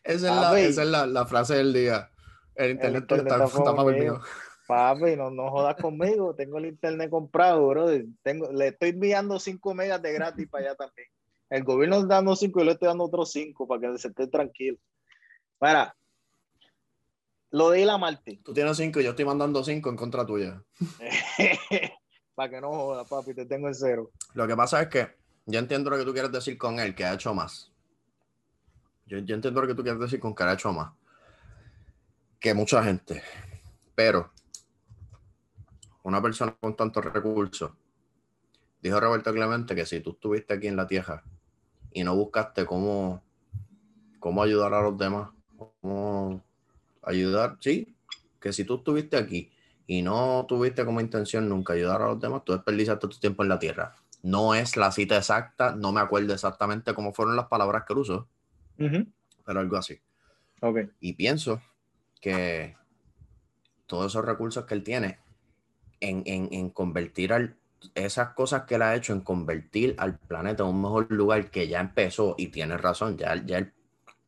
Esa 0.03 0.29
es, 0.29 0.35
la, 0.35 0.61
esa 0.61 0.83
es 0.83 0.89
la, 0.89 1.07
la, 1.07 1.27
frase 1.27 1.57
del 1.57 1.73
día. 1.73 2.11
El 2.55 2.71
internet, 2.73 3.03
está, 3.03 3.17
está, 3.17 3.45
a 3.45 3.49
favor 3.49 3.95
mío. 3.95 4.21
Papi, 4.67 5.17
no, 5.17 5.31
no 5.31 5.51
jodas 5.51 5.77
conmigo, 5.77 6.35
tengo 6.35 6.59
el 6.59 6.67
internet 6.67 7.11
comprado, 7.11 7.67
bro. 7.69 7.87
Tengo, 8.23 8.51
le 8.51 8.69
estoy 8.69 8.91
enviando 8.91 9.39
5 9.39 9.75
megas 9.75 10.01
de 10.01 10.13
gratis 10.13 10.49
para 10.49 10.67
allá 10.67 10.75
también. 10.75 11.09
El 11.51 11.65
gobierno 11.65 11.97
está 11.97 12.15
dando 12.15 12.35
5 12.35 12.61
y 12.61 12.65
le 12.65 12.73
estoy 12.73 12.89
dando 12.89 13.05
otros 13.05 13.31
5 13.33 13.69
para 13.69 13.81
que 13.81 13.99
se 13.99 14.09
esté 14.09 14.27
tranquilo. 14.27 14.79
Para, 15.59 15.95
lo 17.51 17.71
de 17.71 17.83
ir 17.83 17.91
a 17.91 17.99
Marte. 17.99 18.41
Tú 18.43 18.53
tienes 18.53 18.77
5 18.77 19.01
y 19.01 19.05
yo 19.05 19.11
estoy 19.11 19.25
mandando 19.25 19.63
5 19.63 19.89
en 19.89 19.97
contra 19.97 20.27
tuya. 20.27 20.63
para 22.35 22.51
que 22.51 22.61
no 22.61 22.71
jodas, 22.73 23.09
papi, 23.09 23.35
te 23.35 23.47
tengo 23.47 23.69
en 23.69 23.75
cero. 23.75 24.11
Lo 24.33 24.47
que 24.47 24.57
pasa 24.57 24.83
es 24.83 24.89
que 24.89 25.09
yo 25.47 25.61
entiendo 25.61 25.91
lo 25.91 25.99
que 25.99 26.05
tú 26.05 26.13
quieres 26.13 26.33
decir 26.33 26.59
con 26.59 26.81
él, 26.81 26.95
que 26.95 27.05
ha 27.05 27.15
hecho 27.15 27.33
más. 27.33 27.71
Yo, 29.07 29.19
yo 29.19 29.35
entiendo 29.35 29.61
lo 29.61 29.67
que 29.69 29.75
tú 29.75 29.83
quieres 29.83 30.01
decir 30.01 30.19
con 30.19 30.35
que 30.35 30.43
ha 30.43 30.55
hecho 30.55 30.73
más. 30.73 30.93
Que 32.41 32.55
mucha 32.55 32.83
gente. 32.83 33.23
Pero 33.95 34.34
una 36.05 36.23
persona 36.23 36.55
con 36.61 36.77
tantos 36.77 37.05
recursos, 37.05 37.73
dijo 38.81 39.01
Roberto 39.01 39.33
Clemente 39.33 39.75
que 39.75 39.87
si 39.87 40.01
tú 40.01 40.11
estuviste 40.13 40.55
aquí 40.55 40.69
en 40.69 40.77
la 40.77 40.87
tierra 40.87 41.25
y 41.93 42.05
no 42.05 42.15
buscaste 42.15 42.67
cómo, 42.67 43.23
cómo 44.21 44.43
ayudar 44.43 44.75
a 44.75 44.83
los 44.83 44.97
demás, 44.99 45.31
cómo 45.57 46.43
ayudar, 47.03 47.57
sí, 47.61 47.97
que 48.39 48.53
si 48.53 48.65
tú 48.65 48.77
estuviste 48.77 49.17
aquí 49.17 49.51
y 49.87 50.03
no 50.03 50.45
tuviste 50.47 50.85
como 50.85 51.01
intención 51.01 51.49
nunca 51.49 51.73
ayudar 51.73 52.03
a 52.03 52.09
los 52.09 52.21
demás, 52.21 52.45
tú 52.45 52.53
desperdiciaste 52.53 53.09
tu 53.09 53.19
tiempo 53.19 53.43
en 53.43 53.49
la 53.49 53.59
tierra. 53.59 53.97
No 54.23 54.55
es 54.55 54.77
la 54.77 54.93
cita 54.93 55.17
exacta, 55.17 55.75
no 55.75 55.93
me 55.93 56.01
acuerdo 56.01 56.35
exactamente 56.35 56.95
cómo 56.95 57.15
fueron 57.15 57.37
las 57.37 57.47
palabras 57.47 57.85
que 57.87 57.95
usó, 57.95 58.29
pero 58.77 59.61
algo 59.61 59.77
así. 59.77 59.99
Okay. 60.61 60.91
Y 61.01 61.15
pienso 61.15 61.63
que 62.21 62.77
todos 63.87 64.13
esos 64.13 64.25
recursos 64.25 64.65
que 64.65 64.75
él 64.75 64.83
tiene, 64.83 65.24
en, 66.01 66.71
convertir 66.71 67.33
al, 67.33 67.57
esas 67.95 68.35
cosas 68.35 68.65
que 68.65 68.77
él 68.77 68.83
ha 68.83 68.95
hecho, 68.95 69.13
en 69.13 69.21
convertir 69.21 69.95
al 69.99 70.19
planeta 70.19 70.63
en 70.63 70.71
un 70.71 70.83
mejor 70.83 71.11
lugar 71.11 71.51
que 71.51 71.69
ya 71.69 71.81
empezó, 71.81 72.35
y 72.39 72.49
tiene 72.49 72.77
razón, 72.77 73.17
ya, 73.17 73.35
ya 73.45 73.73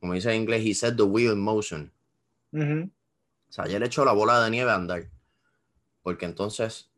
como 0.00 0.14
dice 0.14 0.32
en 0.32 0.42
inglés, 0.42 0.64
he 0.64 0.74
set 0.74 0.96
the 0.96 1.02
wheel 1.02 1.32
in 1.32 1.40
motion. 1.40 1.92
O 2.52 3.52
sea, 3.52 3.66
ya 3.66 3.78
le 3.78 3.86
echó 3.86 4.04
la 4.04 4.12
bola 4.12 4.42
de 4.42 4.50
nieve 4.50 4.70
a 4.70 4.74
andar. 4.74 5.08
Porque 6.02 6.26
entonces, 6.26 6.90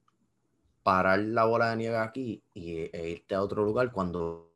parar 0.82 1.20
la 1.20 1.44
bola 1.44 1.70
de 1.70 1.76
nieve 1.76 1.96
aquí 1.96 2.42
y, 2.54 2.80
e 2.94 3.10
irte 3.10 3.34
a 3.34 3.42
otro 3.42 3.64
lugar 3.64 3.92
cuando... 3.92 4.52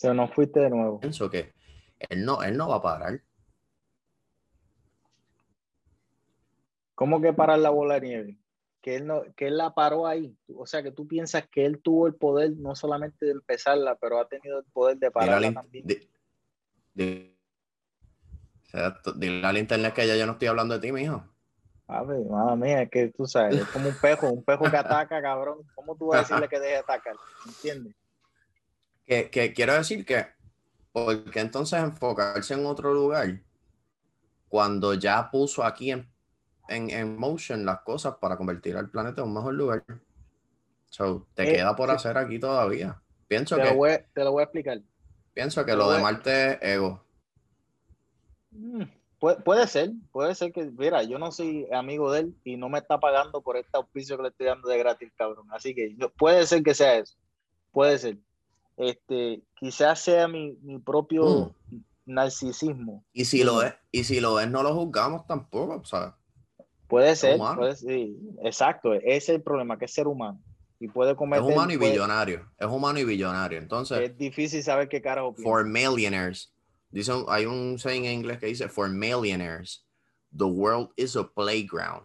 Pero 0.00 0.14
no 0.14 0.28
fuiste 0.28 0.60
de 0.60 0.70
nuevo. 0.70 1.00
Pienso 1.00 1.30
que 1.30 1.52
él 1.98 2.24
no, 2.24 2.42
él 2.42 2.56
no 2.56 2.68
va 2.68 2.76
a 2.76 2.82
parar. 2.82 3.22
¿Cómo 6.94 7.20
que 7.20 7.32
parar 7.32 7.58
la 7.58 7.70
bola 7.70 7.94
de 7.94 8.00
nieve? 8.00 8.38
Que 8.80 8.96
él, 8.96 9.06
no, 9.06 9.22
que 9.36 9.46
él 9.46 9.56
la 9.56 9.74
paró 9.74 10.06
ahí. 10.06 10.36
O 10.54 10.66
sea, 10.66 10.82
que 10.82 10.92
tú 10.92 11.08
piensas 11.08 11.48
que 11.48 11.64
él 11.64 11.80
tuvo 11.82 12.06
el 12.06 12.14
poder 12.14 12.52
no 12.56 12.74
solamente 12.74 13.26
de 13.26 13.32
empezarla, 13.32 13.96
pero 13.96 14.20
ha 14.20 14.28
tenido 14.28 14.58
el 14.58 14.64
poder 14.66 14.98
de 14.98 15.10
pararla 15.10 15.52
también. 15.52 15.86
dile 16.92 17.34
al 19.46 19.58
internet 19.58 19.94
que 19.94 20.06
ya 20.06 20.16
yo 20.16 20.26
no 20.26 20.32
estoy 20.32 20.48
hablando 20.48 20.74
de 20.74 20.80
ti, 20.80 20.92
mijo. 20.92 21.24
A 21.86 22.02
ver, 22.02 22.24
madre 22.26 22.56
mía, 22.56 22.82
es 22.82 22.90
que 22.90 23.08
tú 23.08 23.26
sabes, 23.26 23.56
es 23.56 23.68
como 23.68 23.90
un 23.90 23.96
pejo, 23.96 24.30
un 24.30 24.42
pejo 24.42 24.70
que 24.70 24.76
ataca, 24.76 25.20
cabrón. 25.20 25.58
¿Cómo 25.74 25.96
tú 25.96 26.06
vas 26.06 26.18
a 26.18 26.22
decirle 26.22 26.48
que 26.48 26.58
deje 26.58 26.72
de 26.72 26.78
atacar? 26.78 27.14
¿Entiendes? 27.46 27.94
Que, 29.04 29.28
que 29.28 29.52
quiero 29.52 29.74
decir 29.74 30.06
que, 30.06 30.26
porque 30.92 31.40
entonces 31.40 31.82
enfocarse 31.82 32.54
en 32.54 32.64
otro 32.64 32.94
lugar, 32.94 33.42
cuando 34.48 34.94
ya 34.94 35.30
puso 35.30 35.62
aquí 35.62 35.90
en 35.90 36.10
en, 36.68 36.90
en 36.90 37.16
motion 37.16 37.64
las 37.64 37.80
cosas 37.80 38.16
para 38.20 38.36
convertir 38.36 38.76
al 38.76 38.90
planeta 38.90 39.22
en 39.22 39.28
un 39.28 39.34
mejor 39.34 39.54
lugar. 39.54 39.84
So, 40.90 41.26
te 41.34 41.42
eh, 41.42 41.56
queda 41.56 41.74
por 41.74 41.90
hacer 41.90 42.16
aquí 42.16 42.38
todavía. 42.38 43.00
Pienso 43.26 43.56
te 43.56 43.62
que. 43.62 43.70
Lo 43.70 43.76
voy, 43.76 43.90
te 44.14 44.24
lo 44.24 44.32
voy 44.32 44.42
a 44.42 44.44
explicar. 44.44 44.80
Pienso 45.32 45.64
que 45.64 45.74
lo, 45.74 45.90
de 45.90 46.00
Marte 46.00 46.52
es 46.52 46.58
ego. 46.62 47.04
Mm, 48.52 48.84
puede, 49.18 49.66
ser, 49.66 49.90
puede 50.12 50.36
ser 50.36 50.52
que, 50.52 50.64
mira, 50.66 51.02
yo 51.02 51.18
no 51.18 51.32
soy 51.32 51.66
amigo 51.72 52.12
de 52.12 52.20
él 52.20 52.34
y 52.44 52.56
no 52.56 52.68
me 52.68 52.78
está 52.78 53.00
pagando 53.00 53.42
por 53.42 53.56
este 53.56 53.76
auspicio 53.76 54.16
que 54.16 54.22
le 54.22 54.28
estoy 54.28 54.46
dando 54.46 54.68
de 54.68 54.78
gratis, 54.78 55.12
cabrón. 55.16 55.48
Así 55.50 55.74
que 55.74 55.96
puede 56.16 56.46
ser 56.46 56.62
que 56.62 56.74
sea 56.74 56.98
eso. 56.98 57.16
Puede 57.72 57.98
ser. 57.98 58.18
Este, 58.76 59.42
quizás 59.54 60.00
sea 60.00 60.28
mi, 60.28 60.56
mi 60.62 60.78
propio 60.78 61.52
mm. 61.70 61.76
narcisismo. 62.06 63.04
Y 63.12 63.24
si 63.24 63.42
lo 63.42 63.62
es, 63.62 63.74
y 63.90 64.04
si 64.04 64.20
lo 64.20 64.38
es, 64.38 64.48
no 64.48 64.62
lo 64.62 64.72
juzgamos 64.74 65.26
tampoco, 65.26 65.84
¿sabes? 65.84 66.12
Puede 66.94 67.16
ser, 67.16 67.40
puede 67.56 67.74
ser, 67.74 68.08
exacto, 68.44 68.94
ese 68.94 69.16
es 69.16 69.28
el 69.30 69.42
problema, 69.42 69.76
que 69.76 69.86
es 69.86 69.92
ser 69.92 70.06
humano. 70.06 70.40
Y 70.78 70.86
puede 70.86 71.16
cometer. 71.16 71.44
Es 71.44 71.52
humano 71.52 71.72
y 71.72 71.76
billonario, 71.76 72.48
es 72.56 72.68
humano 72.68 73.00
y 73.00 73.04
billonario. 73.04 73.58
Entonces. 73.58 73.98
Es 73.98 74.16
difícil 74.16 74.62
saber 74.62 74.88
qué 74.88 75.02
carajo 75.02 75.34
For 75.34 75.64
millionaires. 75.64 76.54
Dice, 76.90 77.12
hay 77.26 77.46
un 77.46 77.80
saying 77.80 78.04
en 78.04 78.12
inglés 78.20 78.38
que 78.38 78.46
dice, 78.46 78.68
for 78.68 78.88
millionaires, 78.88 79.84
the 80.38 80.44
world 80.44 80.90
is 80.96 81.16
a 81.16 81.24
playground. 81.24 82.04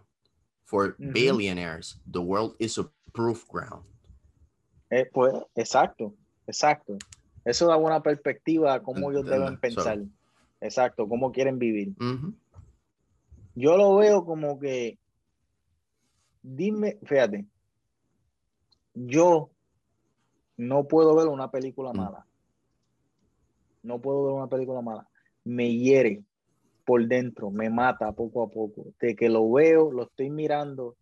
For 0.64 0.96
billionaires, 0.98 2.00
the 2.10 2.18
world 2.18 2.56
is 2.58 2.76
a 2.76 2.90
proof 3.12 3.46
ground. 3.46 3.84
Eh, 4.90 5.08
pues, 5.12 5.34
exacto, 5.54 6.16
exacto. 6.48 6.98
Eso 7.44 7.68
da 7.68 7.76
una 7.76 8.02
perspectiva 8.02 8.74
a 8.74 8.82
cómo 8.82 9.12
ellos 9.12 9.24
deben 9.24 9.56
pensar. 9.60 10.00
exacto, 10.60 11.08
cómo 11.08 11.30
quieren 11.30 11.60
vivir. 11.60 11.94
Yo 13.54 13.76
lo 13.76 13.96
veo 13.96 14.24
como 14.24 14.58
que, 14.58 14.98
dime, 16.42 16.98
fíjate, 17.04 17.46
yo 18.94 19.50
no 20.56 20.84
puedo 20.86 21.14
ver 21.14 21.28
una 21.28 21.50
película 21.50 21.92
mm. 21.92 21.96
mala. 21.96 22.26
No 23.82 24.00
puedo 24.00 24.24
ver 24.24 24.34
una 24.34 24.46
película 24.46 24.82
mala. 24.82 25.08
Me 25.44 25.72
hiere 25.74 26.22
por 26.84 27.06
dentro, 27.06 27.50
me 27.50 27.70
mata 27.70 28.12
poco 28.12 28.42
a 28.42 28.50
poco. 28.50 28.86
De 29.00 29.16
que 29.16 29.28
lo 29.28 29.50
veo, 29.50 29.90
lo 29.90 30.04
estoy 30.04 30.30
mirando 30.30 30.96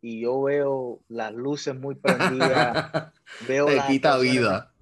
y 0.00 0.20
yo 0.20 0.42
veo 0.42 1.00
las 1.08 1.32
luces 1.32 1.78
muy 1.78 1.94
prendidas. 1.94 3.12
veo 3.48 3.66
Te 3.66 3.80
quita 3.86 4.18
vida. 4.18 4.72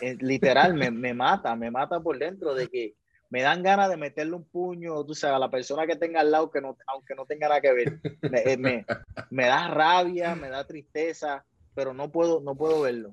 Eh, 0.00 0.16
literal, 0.20 0.74
me, 0.74 0.90
me, 0.90 1.14
mata, 1.14 1.56
me 1.56 1.70
mata 1.70 2.00
por 2.00 2.18
dentro 2.18 2.54
de 2.54 2.68
que 2.68 2.94
me 3.34 3.42
dan 3.42 3.64
ganas 3.64 3.90
de 3.90 3.96
meterle 3.96 4.36
un 4.36 4.44
puño, 4.44 5.04
tú 5.04 5.12
sabes, 5.12 5.34
a 5.34 5.40
la 5.40 5.50
persona 5.50 5.88
que 5.88 5.96
tenga 5.96 6.20
al 6.20 6.30
lado, 6.30 6.52
que 6.52 6.60
no, 6.60 6.76
aunque 6.86 7.16
no 7.16 7.26
tenga 7.26 7.48
nada 7.48 7.60
que 7.60 7.72
ver. 7.72 8.00
Me, 8.22 8.56
me, 8.56 8.86
me 9.30 9.46
da 9.46 9.66
rabia, 9.66 10.36
me 10.36 10.48
da 10.48 10.64
tristeza, 10.64 11.44
pero 11.74 11.92
no 11.92 12.12
puedo, 12.12 12.40
no 12.40 12.54
puedo 12.54 12.82
verlo. 12.82 13.12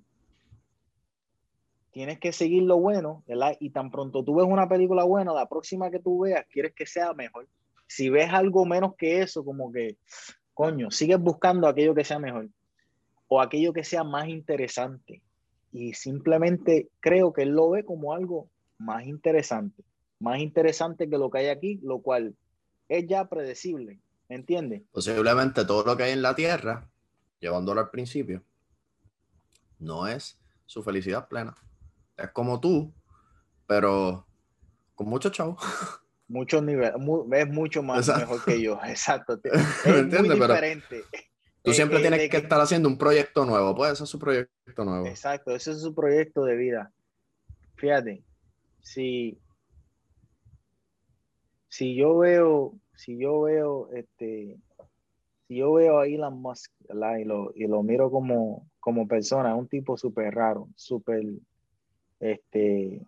Tienes 1.89 2.19
que 2.19 2.33
seguir 2.33 2.61
lo 2.61 2.77
bueno, 2.77 3.23
¿verdad? 3.25 3.57
Y 3.59 3.71
tan 3.71 3.89
pronto 3.89 4.23
tú 4.23 4.35
ves 4.35 4.45
una 4.47 4.69
película 4.69 5.05
buena, 5.05 5.33
la 5.33 5.49
próxima 5.49 5.89
que 5.89 5.97
tú 5.97 6.19
veas, 6.19 6.45
quieres 6.51 6.75
que 6.75 6.85
sea 6.85 7.15
mejor. 7.15 7.47
Si 7.87 8.09
ves 8.09 8.31
algo 8.31 8.63
menos 8.63 8.93
que 8.95 9.23
eso, 9.23 9.43
como 9.43 9.71
que, 9.71 9.97
coño, 10.53 10.91
sigues 10.91 11.17
buscando 11.17 11.67
aquello 11.67 11.95
que 11.95 12.03
sea 12.03 12.19
mejor 12.19 12.47
o 13.27 13.41
aquello 13.41 13.73
que 13.73 13.83
sea 13.83 14.03
más 14.03 14.27
interesante. 14.27 15.23
Y 15.71 15.95
simplemente 15.95 16.89
creo 16.99 17.33
que 17.33 17.41
él 17.41 17.55
lo 17.55 17.71
ve 17.71 17.83
como 17.83 18.13
algo 18.13 18.51
más 18.77 19.07
interesante, 19.07 19.83
más 20.21 20.39
interesante 20.39 21.09
que 21.09 21.17
lo 21.17 21.29
que 21.29 21.39
hay 21.39 21.47
aquí, 21.47 21.79
lo 21.83 21.99
cual 21.99 22.35
es 22.87 23.07
ya 23.07 23.27
predecible, 23.27 23.99
¿me 24.29 24.35
entiendes? 24.35 24.83
Posiblemente 24.91 25.65
todo 25.65 25.83
lo 25.83 25.97
que 25.97 26.03
hay 26.03 26.11
en 26.11 26.21
la 26.21 26.35
Tierra, 26.35 26.89
llevándolo 27.39 27.81
al 27.81 27.89
principio, 27.89 28.43
no 29.79 30.07
es 30.07 30.39
su 30.65 30.83
felicidad 30.83 31.27
plena. 31.27 31.55
Es 32.15 32.29
como 32.31 32.59
tú, 32.59 32.93
pero 33.65 34.25
con 34.95 35.07
mucho 35.07 35.29
chavo. 35.29 35.57
Muchos 36.27 36.63
niveles, 36.63 36.93
es 37.33 37.49
mucho 37.49 37.83
más 37.83 38.07
mejor 38.07 38.41
que 38.45 38.61
yo, 38.61 38.79
exacto. 38.85 39.37
Es 39.43 40.21
muy 40.21 40.29
diferente. 40.29 41.03
tú 41.61 41.73
siempre 41.73 41.97
eh, 41.97 42.01
tienes 42.01 42.29
que, 42.29 42.37
estar 42.37 42.61
haciendo 42.61 42.87
un 42.87 42.97
proyecto 42.97 43.43
nuevo, 43.43 43.75
puede 43.75 43.97
ser 43.97 44.07
su 44.07 44.17
proyecto 44.17 44.85
nuevo. 44.85 45.05
Exacto, 45.07 45.53
ese 45.53 45.71
es 45.71 45.81
su 45.81 45.93
proyecto 45.93 46.45
de 46.45 46.55
vida. 46.55 46.93
Fíjate, 47.75 48.23
si, 48.79 49.40
si 51.71 51.95
yo 51.95 52.17
veo, 52.17 52.73
si 52.95 53.17
yo 53.17 53.43
veo, 53.43 53.89
este, 53.93 54.57
si 55.47 55.55
yo 55.55 55.71
veo 55.71 55.99
a 55.99 56.05
Elon 56.05 56.41
Musk, 56.41 56.69
Y 56.89 57.23
lo, 57.23 57.53
y 57.55 57.65
lo 57.65 57.81
miro 57.81 58.11
como, 58.11 58.67
como 58.81 59.07
persona, 59.07 59.55
un 59.55 59.69
tipo 59.69 59.95
súper 59.95 60.35
raro, 60.35 60.67
súper 60.75 61.23
este, 62.19 63.01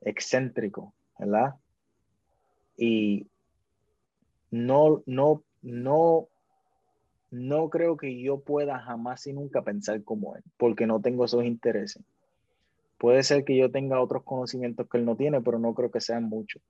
excéntrico, 0.00 0.94
¿verdad? 1.18 1.56
Y 2.76 3.26
no, 4.52 5.02
no, 5.06 5.42
no, 5.60 6.28
no 7.32 7.68
creo 7.68 7.96
que 7.96 8.22
yo 8.22 8.38
pueda 8.38 8.78
jamás 8.78 9.26
y 9.26 9.32
nunca 9.32 9.62
pensar 9.62 10.04
como 10.04 10.36
él, 10.36 10.44
porque 10.56 10.86
no 10.86 11.00
tengo 11.00 11.24
esos 11.24 11.44
intereses. 11.44 12.04
Puede 12.96 13.24
ser 13.24 13.42
que 13.42 13.56
yo 13.56 13.72
tenga 13.72 14.00
otros 14.00 14.22
conocimientos 14.22 14.88
que 14.88 14.98
él 14.98 15.04
no 15.04 15.16
tiene, 15.16 15.40
pero 15.40 15.58
no 15.58 15.74
creo 15.74 15.90
que 15.90 16.00
sean 16.00 16.22
muchos. 16.28 16.62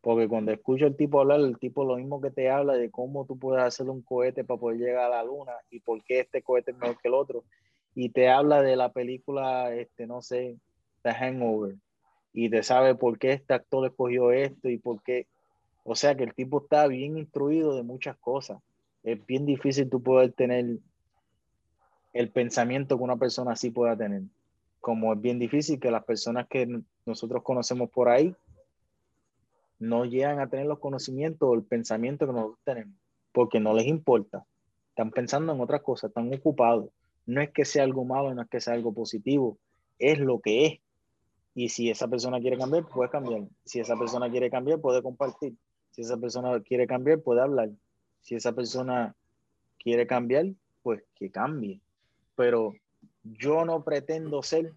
Porque 0.00 0.28
cuando 0.28 0.52
escucho 0.52 0.86
al 0.86 0.96
tipo 0.96 1.20
hablar, 1.20 1.40
el 1.40 1.58
tipo 1.58 1.84
lo 1.84 1.96
mismo 1.96 2.20
que 2.20 2.30
te 2.30 2.50
habla 2.50 2.74
de 2.74 2.90
cómo 2.90 3.24
tú 3.24 3.36
puedes 3.36 3.62
hacer 3.62 3.88
un 3.90 4.02
cohete 4.02 4.44
para 4.44 4.60
poder 4.60 4.78
llegar 4.78 5.06
a 5.06 5.16
la 5.16 5.24
luna 5.24 5.52
y 5.70 5.80
por 5.80 6.02
qué 6.04 6.20
este 6.20 6.42
cohete 6.42 6.70
es 6.70 6.78
mejor 6.78 6.98
que 7.00 7.08
el 7.08 7.14
otro. 7.14 7.44
Y 7.94 8.10
te 8.10 8.28
habla 8.28 8.62
de 8.62 8.76
la 8.76 8.92
película, 8.92 9.74
este, 9.74 10.06
no 10.06 10.22
sé, 10.22 10.56
The 11.02 11.10
Hangover. 11.10 11.74
Y 12.32 12.48
te 12.48 12.62
sabe 12.62 12.94
por 12.94 13.18
qué 13.18 13.32
este 13.32 13.54
actor 13.54 13.86
escogió 13.86 14.30
esto 14.30 14.68
y 14.68 14.78
por 14.78 15.02
qué. 15.02 15.26
O 15.82 15.96
sea 15.96 16.14
que 16.14 16.22
el 16.22 16.34
tipo 16.34 16.62
está 16.62 16.86
bien 16.86 17.18
instruido 17.18 17.74
de 17.74 17.82
muchas 17.82 18.16
cosas. 18.18 18.60
Es 19.02 19.24
bien 19.26 19.46
difícil 19.46 19.90
tú 19.90 20.00
poder 20.00 20.32
tener 20.32 20.78
el 22.12 22.30
pensamiento 22.30 22.96
que 22.96 23.04
una 23.04 23.16
persona 23.16 23.52
así 23.52 23.70
pueda 23.70 23.96
tener. 23.96 24.22
Como 24.80 25.12
es 25.12 25.20
bien 25.20 25.40
difícil 25.40 25.80
que 25.80 25.90
las 25.90 26.04
personas 26.04 26.46
que 26.46 26.82
nosotros 27.04 27.42
conocemos 27.42 27.90
por 27.90 28.08
ahí 28.08 28.34
no 29.78 30.04
llegan 30.04 30.40
a 30.40 30.48
tener 30.48 30.66
los 30.66 30.78
conocimientos 30.78 31.48
o 31.48 31.54
el 31.54 31.64
pensamiento 31.64 32.26
que 32.26 32.32
nosotros 32.32 32.58
tenemos, 32.64 32.94
porque 33.32 33.60
no 33.60 33.74
les 33.74 33.86
importa. 33.86 34.44
Están 34.90 35.10
pensando 35.10 35.52
en 35.52 35.60
otras 35.60 35.82
cosas, 35.82 36.08
están 36.08 36.32
ocupados. 36.34 36.90
No 37.26 37.40
es 37.40 37.50
que 37.50 37.64
sea 37.64 37.84
algo 37.84 38.04
malo, 38.04 38.34
no 38.34 38.42
es 38.42 38.48
que 38.48 38.60
sea 38.60 38.74
algo 38.74 38.92
positivo, 38.92 39.58
es 39.98 40.18
lo 40.18 40.40
que 40.40 40.66
es. 40.66 40.80
Y 41.54 41.68
si 41.68 41.90
esa 41.90 42.08
persona 42.08 42.40
quiere 42.40 42.56
cambiar, 42.56 42.86
puede 42.88 43.10
cambiar. 43.10 43.42
Si 43.64 43.80
esa 43.80 43.96
persona 43.96 44.30
quiere 44.30 44.50
cambiar, 44.50 44.80
puede 44.80 45.02
compartir. 45.02 45.54
Si 45.90 46.02
esa 46.02 46.16
persona 46.16 46.60
quiere 46.62 46.86
cambiar, 46.86 47.20
puede 47.20 47.40
hablar. 47.40 47.70
Si 48.20 48.34
esa 48.34 48.52
persona 48.52 49.14
quiere 49.78 50.06
cambiar, 50.06 50.46
pues 50.82 51.02
que 51.14 51.30
cambie. 51.30 51.80
Pero 52.36 52.74
yo 53.22 53.64
no 53.64 53.84
pretendo 53.84 54.42
ser 54.42 54.72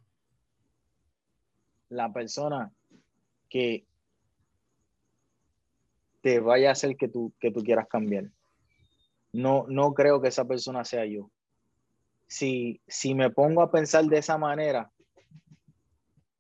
la 1.90 2.12
persona 2.12 2.72
que 3.50 3.86
te 6.22 6.40
vaya 6.40 6.70
a 6.70 6.72
hacer 6.74 6.96
que 6.96 7.08
tú, 7.08 7.34
que 7.40 7.52
tú 7.52 7.64
quieras 7.64 7.88
cambiar. 7.88 8.26
No, 9.34 9.66
no 9.68 9.94
creo 9.94 10.22
que 10.22 10.28
esa 10.28 10.46
persona 10.46 10.84
sea 10.84 11.06
yo. 11.06 11.30
Si, 12.28 12.82
si 12.88 13.14
me 13.16 13.30
pongo 13.30 13.62
a 13.62 13.72
pensar 13.72 14.06
de 14.06 14.18
esa 14.18 14.38
manera, 14.38 14.92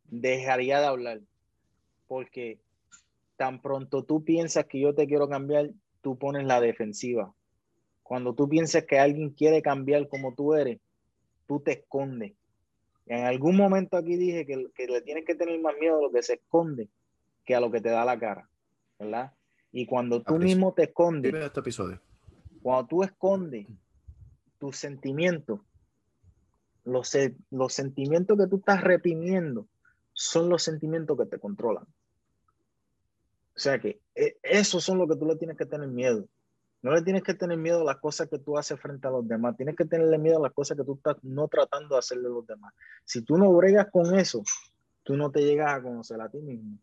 dejaría 0.05 0.79
de 0.79 0.85
hablar. 0.85 1.21
Porque 2.07 2.59
tan 3.37 3.61
pronto 3.61 4.03
tú 4.03 4.23
piensas 4.23 4.65
que 4.65 4.79
yo 4.79 4.93
te 4.93 5.07
quiero 5.07 5.27
cambiar, 5.27 5.71
tú 6.01 6.17
pones 6.17 6.45
la 6.45 6.61
defensiva. 6.61 7.33
Cuando 8.03 8.35
tú 8.35 8.47
piensas 8.47 8.85
que 8.85 8.99
alguien 8.99 9.31
quiere 9.31 9.61
cambiar 9.61 10.07
como 10.07 10.35
tú 10.35 10.53
eres, 10.53 10.79
tú 11.47 11.59
te 11.59 11.71
escondes. 11.71 12.33
En 13.05 13.25
algún 13.25 13.57
momento 13.57 13.97
aquí 13.97 14.15
dije 14.15 14.45
que, 14.45 14.67
que 14.75 14.87
le 14.87 15.01
tienes 15.01 15.25
que 15.25 15.35
tener 15.35 15.59
más 15.59 15.75
miedo 15.79 15.97
a 15.97 16.01
lo 16.01 16.11
que 16.11 16.21
se 16.21 16.33
esconde 16.35 16.89
que 17.45 17.55
a 17.55 17.59
lo 17.59 17.71
que 17.71 17.81
te 17.81 17.89
da 17.89 18.05
la 18.05 18.19
cara, 18.19 18.49
¿verdad? 18.99 19.33
Y 19.71 19.85
cuando 19.85 20.21
tú 20.21 20.37
mismo 20.37 20.73
te 20.73 20.83
escondes, 20.83 21.33
este 21.33 21.59
episodio. 21.61 22.01
cuando 22.61 22.87
tú 22.87 23.03
escondes 23.03 23.67
tus 24.59 24.75
sentimientos, 24.77 25.61
los, 26.83 27.17
los 27.49 27.73
sentimientos 27.73 28.37
que 28.37 28.47
tú 28.47 28.57
estás 28.57 28.81
reprimiendo 28.81 29.67
son 30.13 30.49
los 30.49 30.63
sentimientos 30.63 31.17
que 31.17 31.25
te 31.25 31.39
controlan. 31.39 31.85
O 33.55 33.59
sea 33.59 33.79
que 33.79 34.01
eh, 34.15 34.37
esos 34.43 34.83
son 34.83 34.97
los 34.97 35.07
que 35.07 35.15
tú 35.15 35.25
le 35.25 35.35
tienes 35.35 35.57
que 35.57 35.65
tener 35.65 35.87
miedo. 35.87 36.27
No 36.81 36.91
le 36.91 37.03
tienes 37.03 37.21
que 37.23 37.35
tener 37.35 37.57
miedo 37.57 37.81
a 37.81 37.85
las 37.85 37.97
cosas 37.97 38.27
que 38.27 38.39
tú 38.39 38.57
haces 38.57 38.79
frente 38.79 39.07
a 39.07 39.11
los 39.11 39.27
demás. 39.27 39.55
Tienes 39.55 39.75
que 39.75 39.85
tenerle 39.85 40.17
miedo 40.17 40.37
a 40.37 40.41
las 40.41 40.53
cosas 40.53 40.75
que 40.75 40.83
tú 40.83 40.95
estás 40.95 41.15
no 41.21 41.47
tratando 41.47 41.95
de 41.95 41.99
hacerle 41.99 42.27
a 42.27 42.31
los 42.31 42.47
demás. 42.47 42.73
Si 43.05 43.21
tú 43.21 43.37
no 43.37 43.53
bregas 43.53 43.87
con 43.91 44.15
eso, 44.17 44.43
tú 45.03 45.15
no 45.15 45.31
te 45.31 45.41
llegas 45.41 45.73
a 45.73 45.81
conocer 45.81 46.19
a 46.19 46.29
ti 46.29 46.39
mismo. 46.39 46.79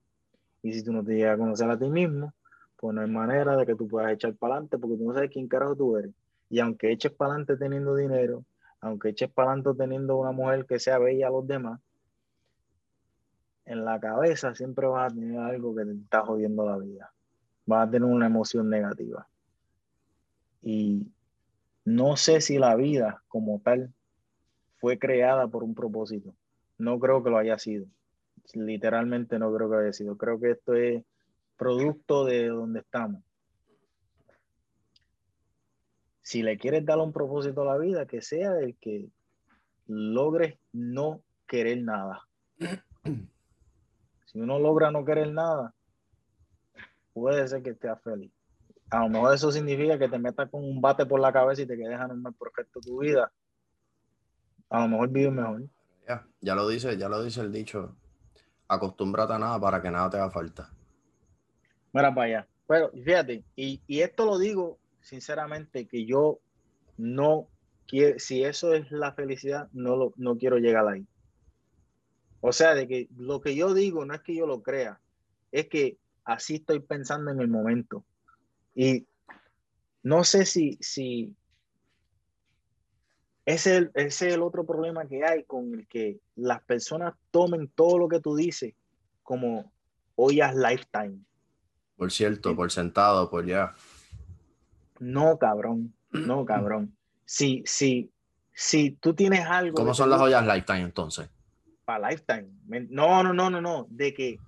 Y 0.62 0.72
si 0.72 0.84
tú 0.84 0.92
no 0.92 1.04
te 1.04 1.14
llegas 1.14 1.34
a 1.34 1.38
conocer 1.38 1.68
a 1.68 1.78
ti 1.78 1.88
mismo, 1.88 2.32
pues 2.78 2.94
no 2.94 3.00
hay 3.00 3.10
manera 3.10 3.56
de 3.56 3.66
que 3.66 3.74
tú 3.74 3.88
puedas 3.88 4.12
echar 4.12 4.34
para 4.34 4.54
adelante 4.54 4.78
porque 4.78 4.96
tú 4.96 5.04
no 5.04 5.14
sabes 5.14 5.30
quién 5.30 5.48
carajo 5.48 5.76
tú 5.76 5.96
eres. 5.96 6.12
Y 6.48 6.60
aunque 6.60 6.92
eches 6.92 7.12
para 7.12 7.32
adelante 7.32 7.56
teniendo 7.56 7.94
dinero, 7.96 8.44
aunque 8.80 9.10
eches 9.10 9.30
para 9.30 9.50
adelante 9.50 9.74
teniendo 9.76 10.16
una 10.16 10.32
mujer 10.32 10.64
que 10.64 10.78
sea 10.78 10.98
bella 10.98 11.26
a 11.26 11.30
los 11.30 11.46
demás, 11.46 11.80
en 13.64 13.84
la 13.84 14.00
cabeza 14.00 14.54
siempre 14.54 14.86
vas 14.86 15.12
a 15.12 15.14
tener 15.14 15.38
algo 15.38 15.74
que 15.74 15.84
te 15.84 15.92
está 15.92 16.22
jodiendo 16.22 16.64
la 16.64 16.78
vida. 16.78 17.12
Vas 17.66 17.88
a 17.88 17.90
tener 17.90 18.08
una 18.08 18.26
emoción 18.26 18.70
negativa. 18.70 19.28
Y 20.62 21.06
no 21.84 22.16
sé 22.16 22.40
si 22.40 22.58
la 22.58 22.76
vida 22.76 23.22
como 23.28 23.60
tal 23.60 23.92
fue 24.78 24.98
creada 24.98 25.48
por 25.48 25.64
un 25.64 25.74
propósito. 25.74 26.34
No 26.78 26.98
creo 26.98 27.22
que 27.22 27.30
lo 27.30 27.38
haya 27.38 27.58
sido. 27.58 27.86
Literalmente 28.54 29.38
no 29.38 29.52
creo 29.52 29.68
que 29.68 29.76
haya 29.76 29.92
sido. 29.92 30.16
Creo 30.16 30.40
que 30.40 30.52
esto 30.52 30.74
es 30.74 31.04
producto 31.58 32.24
de 32.24 32.48
donde 32.48 32.80
estamos. 32.80 33.22
Si 36.22 36.42
le 36.42 36.56
quieres 36.56 36.86
dar 36.86 36.98
un 36.98 37.12
propósito 37.12 37.62
a 37.62 37.74
la 37.74 37.78
vida, 37.78 38.06
que 38.06 38.22
sea 38.22 38.58
el 38.60 38.76
que 38.76 39.10
logres 39.86 40.58
no 40.72 41.22
querer 41.46 41.82
nada. 41.82 42.26
Si 44.26 44.38
uno 44.38 44.58
logra 44.58 44.90
no 44.90 45.04
querer 45.04 45.32
nada, 45.32 45.74
puede 47.14 47.48
ser 47.48 47.62
que 47.62 47.70
esté 47.70 47.88
feliz. 47.96 48.30
A 48.90 49.00
lo 49.00 49.08
mejor 49.08 49.34
eso 49.34 49.50
significa 49.50 49.98
que 49.98 50.08
te 50.08 50.18
metas 50.18 50.50
con 50.50 50.62
un 50.62 50.80
bate 50.80 51.06
por 51.06 51.18
la 51.18 51.32
cabeza 51.32 51.62
y 51.62 51.66
te 51.66 51.76
quedes 51.76 51.98
en 51.98 52.10
un 52.10 52.34
perfecto 52.34 52.80
tu 52.80 53.00
vida. 53.00 53.32
A 54.68 54.80
lo 54.82 54.88
mejor 54.88 55.08
vives 55.08 55.32
mejor. 55.32 55.62
Ya, 56.06 56.26
ya 56.40 56.54
lo 56.54 56.68
dice, 56.68 56.96
ya 56.96 57.08
lo 57.08 57.22
dice 57.22 57.40
el 57.40 57.52
dicho. 57.52 57.96
Acostúmbrate 58.68 59.32
a 59.32 59.38
nada 59.38 59.58
para 59.58 59.80
que 59.80 59.90
nada 59.90 60.10
te 60.10 60.18
haga 60.18 60.30
falta. 60.30 60.70
Mira 61.98 62.14
para 62.14 62.26
allá. 62.26 62.48
Pero 62.68 62.92
fíjate, 62.92 63.42
y, 63.56 63.80
esto 63.88 64.24
lo 64.24 64.38
digo 64.38 64.78
sinceramente, 65.00 65.88
que 65.88 66.04
yo 66.04 66.38
no 66.96 67.48
quiero, 67.88 68.20
si 68.20 68.44
eso 68.44 68.72
es 68.72 68.88
la 68.92 69.12
felicidad, 69.14 69.68
no, 69.72 69.96
lo, 69.96 70.12
no 70.16 70.38
quiero 70.38 70.58
llegar 70.58 70.86
ahí. 70.86 71.04
O 72.40 72.52
sea, 72.52 72.76
de 72.76 72.86
que 72.86 73.08
lo 73.16 73.40
que 73.40 73.56
yo 73.56 73.74
digo 73.74 74.04
no 74.04 74.14
es 74.14 74.20
que 74.20 74.36
yo 74.36 74.46
lo 74.46 74.62
crea, 74.62 75.00
es 75.50 75.66
que 75.66 75.96
así 76.24 76.56
estoy 76.56 76.78
pensando 76.78 77.32
en 77.32 77.40
el 77.40 77.48
momento. 77.48 78.04
Y 78.76 79.08
no 80.04 80.22
sé 80.22 80.44
si, 80.44 80.78
si 80.80 81.34
ese, 83.44 83.90
es 83.94 84.22
el 84.22 84.42
otro 84.42 84.64
problema 84.64 85.08
que 85.08 85.24
hay 85.24 85.42
con 85.42 85.74
el 85.74 85.88
que 85.88 86.20
las 86.36 86.62
personas 86.62 87.14
tomen 87.32 87.66
todo 87.74 87.98
lo 87.98 88.08
que 88.08 88.20
tú 88.20 88.36
dices 88.36 88.74
como 89.24 89.72
ollas 90.14 90.54
lifetime. 90.54 91.24
Por 91.98 92.12
cierto, 92.12 92.54
por 92.54 92.70
sentado, 92.70 93.28
por 93.28 93.44
ya. 93.44 93.74
No, 95.00 95.36
cabrón. 95.36 95.92
No, 96.12 96.44
cabrón. 96.46 96.96
Si, 97.24 97.64
si, 97.66 98.12
si 98.54 98.92
tú 98.92 99.14
tienes 99.14 99.44
algo. 99.44 99.74
¿Cómo 99.74 99.92
son 99.92 100.08
las 100.08 100.20
ollas 100.20 100.46
Lifetime 100.46 100.82
entonces? 100.82 101.28
Para 101.84 102.08
Lifetime. 102.08 102.48
No, 102.88 103.24
no, 103.24 103.34
no, 103.34 103.50
no, 103.50 103.60
no. 103.60 103.88
De 103.90 104.14
que 104.14 104.38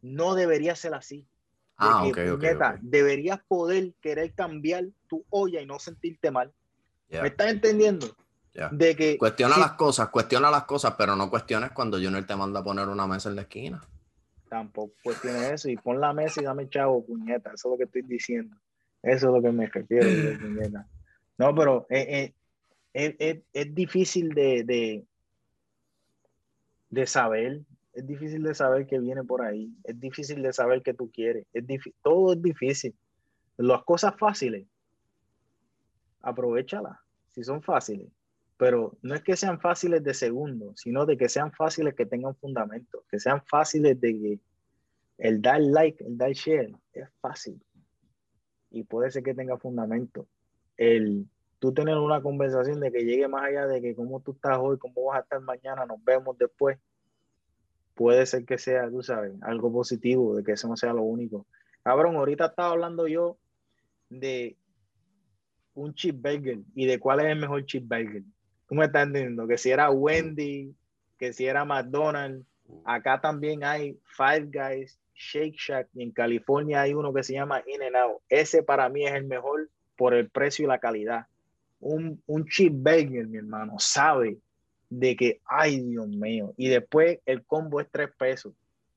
no 0.00 0.34
debería 0.34 0.74
ser 0.74 0.94
así. 0.94 1.28
ah, 1.76 2.04
ok, 2.04 2.18
ok. 2.32 2.44
Deberías 2.80 3.40
poder 3.46 3.92
querer 4.00 4.32
cambiar 4.32 4.86
tu 5.06 5.26
olla 5.28 5.60
y 5.60 5.66
no 5.66 5.78
sentirte 5.78 6.30
mal. 6.30 6.50
¿Me 7.10 7.28
estás 7.28 7.48
entendiendo? 7.48 8.16
De 8.72 8.96
que. 8.96 9.18
Cuestiona 9.18 9.58
las 9.58 9.72
cosas, 9.72 10.08
cuestiona 10.08 10.50
las 10.50 10.64
cosas, 10.64 10.94
pero 10.96 11.14
no 11.14 11.28
cuestiones 11.28 11.72
cuando 11.72 11.98
Junior 11.98 12.24
te 12.24 12.34
manda 12.34 12.60
a 12.60 12.64
poner 12.64 12.88
una 12.88 13.06
mesa 13.06 13.28
en 13.28 13.36
la 13.36 13.42
esquina 13.42 13.82
tampoco 14.50 15.12
tiene 15.22 15.54
eso. 15.54 15.70
Y 15.70 15.76
pon 15.76 16.00
la 16.00 16.12
mesa 16.12 16.42
y 16.42 16.44
dame 16.44 16.68
chavo, 16.68 17.06
puñeta. 17.06 17.52
Eso 17.54 17.68
es 17.68 17.72
lo 17.72 17.78
que 17.78 17.84
estoy 17.84 18.02
diciendo. 18.02 18.54
Eso 19.02 19.28
es 19.28 19.32
lo 19.32 19.40
que 19.40 19.52
me 19.52 19.66
refiero, 19.66 20.06
puñeta. 20.40 20.86
No, 21.38 21.54
pero 21.54 21.86
es, 21.88 22.32
es, 22.92 23.74
difícil 23.74 24.30
de, 24.30 24.64
de, 24.64 25.06
de, 26.90 27.06
saber. 27.06 27.62
Es 27.94 28.06
difícil 28.06 28.42
de 28.42 28.54
saber 28.54 28.86
qué 28.86 28.98
viene 28.98 29.24
por 29.24 29.42
ahí. 29.42 29.72
Es 29.84 29.98
difícil 29.98 30.42
de 30.42 30.52
saber 30.52 30.82
qué 30.82 30.92
tú 30.92 31.10
quieres. 31.10 31.46
Es 31.54 31.64
todo 32.02 32.34
es 32.34 32.42
difícil. 32.42 32.94
Las 33.56 33.84
cosas 33.84 34.18
fáciles, 34.18 34.66
aprovechalas. 36.20 36.98
Si 37.32 37.44
son 37.44 37.62
fáciles, 37.62 38.08
pero 38.60 38.98
no 39.00 39.14
es 39.14 39.22
que 39.22 39.36
sean 39.36 39.58
fáciles 39.58 40.04
de 40.04 40.12
segundo, 40.12 40.74
sino 40.76 41.06
de 41.06 41.16
que 41.16 41.30
sean 41.30 41.50
fáciles 41.50 41.94
que 41.94 42.04
tengan 42.04 42.36
fundamento, 42.36 43.04
que 43.10 43.18
sean 43.18 43.42
fáciles 43.46 43.98
de 43.98 44.12
que 44.12 44.40
el 45.16 45.40
dar 45.40 45.62
like, 45.62 46.04
el 46.04 46.18
dar 46.18 46.32
share, 46.32 46.70
es 46.92 47.08
fácil 47.22 47.58
y 48.70 48.82
puede 48.82 49.10
ser 49.10 49.22
que 49.22 49.32
tenga 49.32 49.56
fundamento. 49.56 50.26
El 50.76 51.26
tú 51.58 51.72
tener 51.72 51.96
una 51.96 52.20
conversación 52.20 52.80
de 52.80 52.92
que 52.92 53.06
llegue 53.06 53.26
más 53.28 53.44
allá 53.44 53.66
de 53.66 53.80
que 53.80 53.94
cómo 53.94 54.20
tú 54.20 54.32
estás 54.32 54.58
hoy, 54.60 54.76
cómo 54.76 55.04
vas 55.06 55.20
a 55.20 55.22
estar 55.22 55.40
mañana, 55.40 55.86
nos 55.86 56.04
vemos 56.04 56.36
después, 56.36 56.78
puede 57.94 58.26
ser 58.26 58.44
que 58.44 58.58
sea, 58.58 58.90
tú 58.90 59.02
sabes, 59.02 59.32
algo 59.40 59.72
positivo, 59.72 60.36
de 60.36 60.44
que 60.44 60.52
eso 60.52 60.68
no 60.68 60.76
sea 60.76 60.92
lo 60.92 61.02
único. 61.02 61.46
Cabrón, 61.82 62.16
ahorita 62.16 62.44
estaba 62.44 62.72
hablando 62.72 63.08
yo 63.08 63.38
de 64.10 64.58
un 65.72 65.94
chip 65.94 66.20
burger 66.20 66.58
y 66.74 66.84
de 66.84 67.00
cuál 67.00 67.20
es 67.20 67.26
el 67.28 67.38
mejor 67.38 67.64
chip 67.64 67.88
burger. 67.88 68.22
Tú 68.70 68.76
me 68.76 68.84
estás 68.84 69.08
entendiendo 69.08 69.48
que 69.48 69.58
si 69.58 69.72
era 69.72 69.90
Wendy, 69.90 70.72
que 71.18 71.32
si 71.32 71.44
era 71.44 71.64
McDonald's, 71.64 72.46
acá 72.84 73.20
también 73.20 73.64
hay 73.64 73.98
Five 74.16 74.48
Guys, 74.52 74.96
Shake 75.12 75.56
Shack 75.56 75.88
y 75.92 76.04
en 76.04 76.12
California 76.12 76.82
hay 76.82 76.94
uno 76.94 77.12
que 77.12 77.24
se 77.24 77.32
llama 77.32 77.64
In 77.66 77.82
and 77.82 77.96
Out. 77.96 78.22
Ese 78.28 78.62
para 78.62 78.88
mí 78.88 79.04
es 79.04 79.12
el 79.12 79.24
mejor 79.24 79.68
por 79.96 80.14
el 80.14 80.30
precio 80.30 80.64
y 80.64 80.68
la 80.68 80.78
calidad. 80.78 81.26
Un, 81.80 82.22
un 82.26 82.46
chip 82.46 82.72
burger, 82.72 83.26
mi 83.26 83.38
hermano, 83.38 83.74
sabe 83.80 84.38
de 84.88 85.16
que, 85.16 85.40
ay 85.46 85.80
Dios 85.80 86.06
mío, 86.06 86.54
y 86.56 86.68
después 86.68 87.18
el 87.26 87.44
combo 87.44 87.80
es 87.80 87.88
tres 87.90 88.10
pesos. 88.16 88.52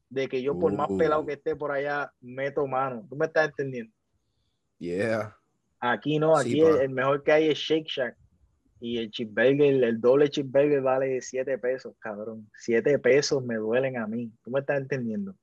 De 0.08 0.28
que 0.28 0.44
yo 0.44 0.60
por 0.60 0.72
más 0.72 0.90
pelado 1.00 1.24
uh. 1.24 1.26
que 1.26 1.34
esté 1.34 1.56
por 1.56 1.72
allá, 1.72 2.14
meto 2.22 2.68
mano. 2.68 3.08
¿Tú 3.10 3.16
me 3.16 3.26
estás 3.26 3.50
entendiendo? 3.50 3.92
Yeah. 4.78 5.36
Aquí 5.80 6.20
no, 6.20 6.38
aquí 6.38 6.62
el 6.62 6.92
mejor 6.92 7.24
que 7.24 7.32
hay 7.32 7.50
es 7.50 7.58
Shake 7.58 7.88
Shack 7.88 8.23
y 8.84 8.98
el 8.98 9.12
chip 9.12 9.30
burger, 9.30 9.82
el 9.82 10.02
doble 10.02 10.30
chip 10.30 10.48
burger 10.52 10.82
vale 10.82 11.22
7 11.22 11.58
pesos, 11.58 11.96
cabrón. 12.00 12.52
7 12.60 13.00
pesos 13.00 13.42
me 13.42 13.56
duelen 13.56 13.96
a 13.96 14.08
mí. 14.08 14.30
¿Tú 14.44 14.52
me 14.52 14.60
estás 14.60 14.78
entendiendo? 14.78 15.34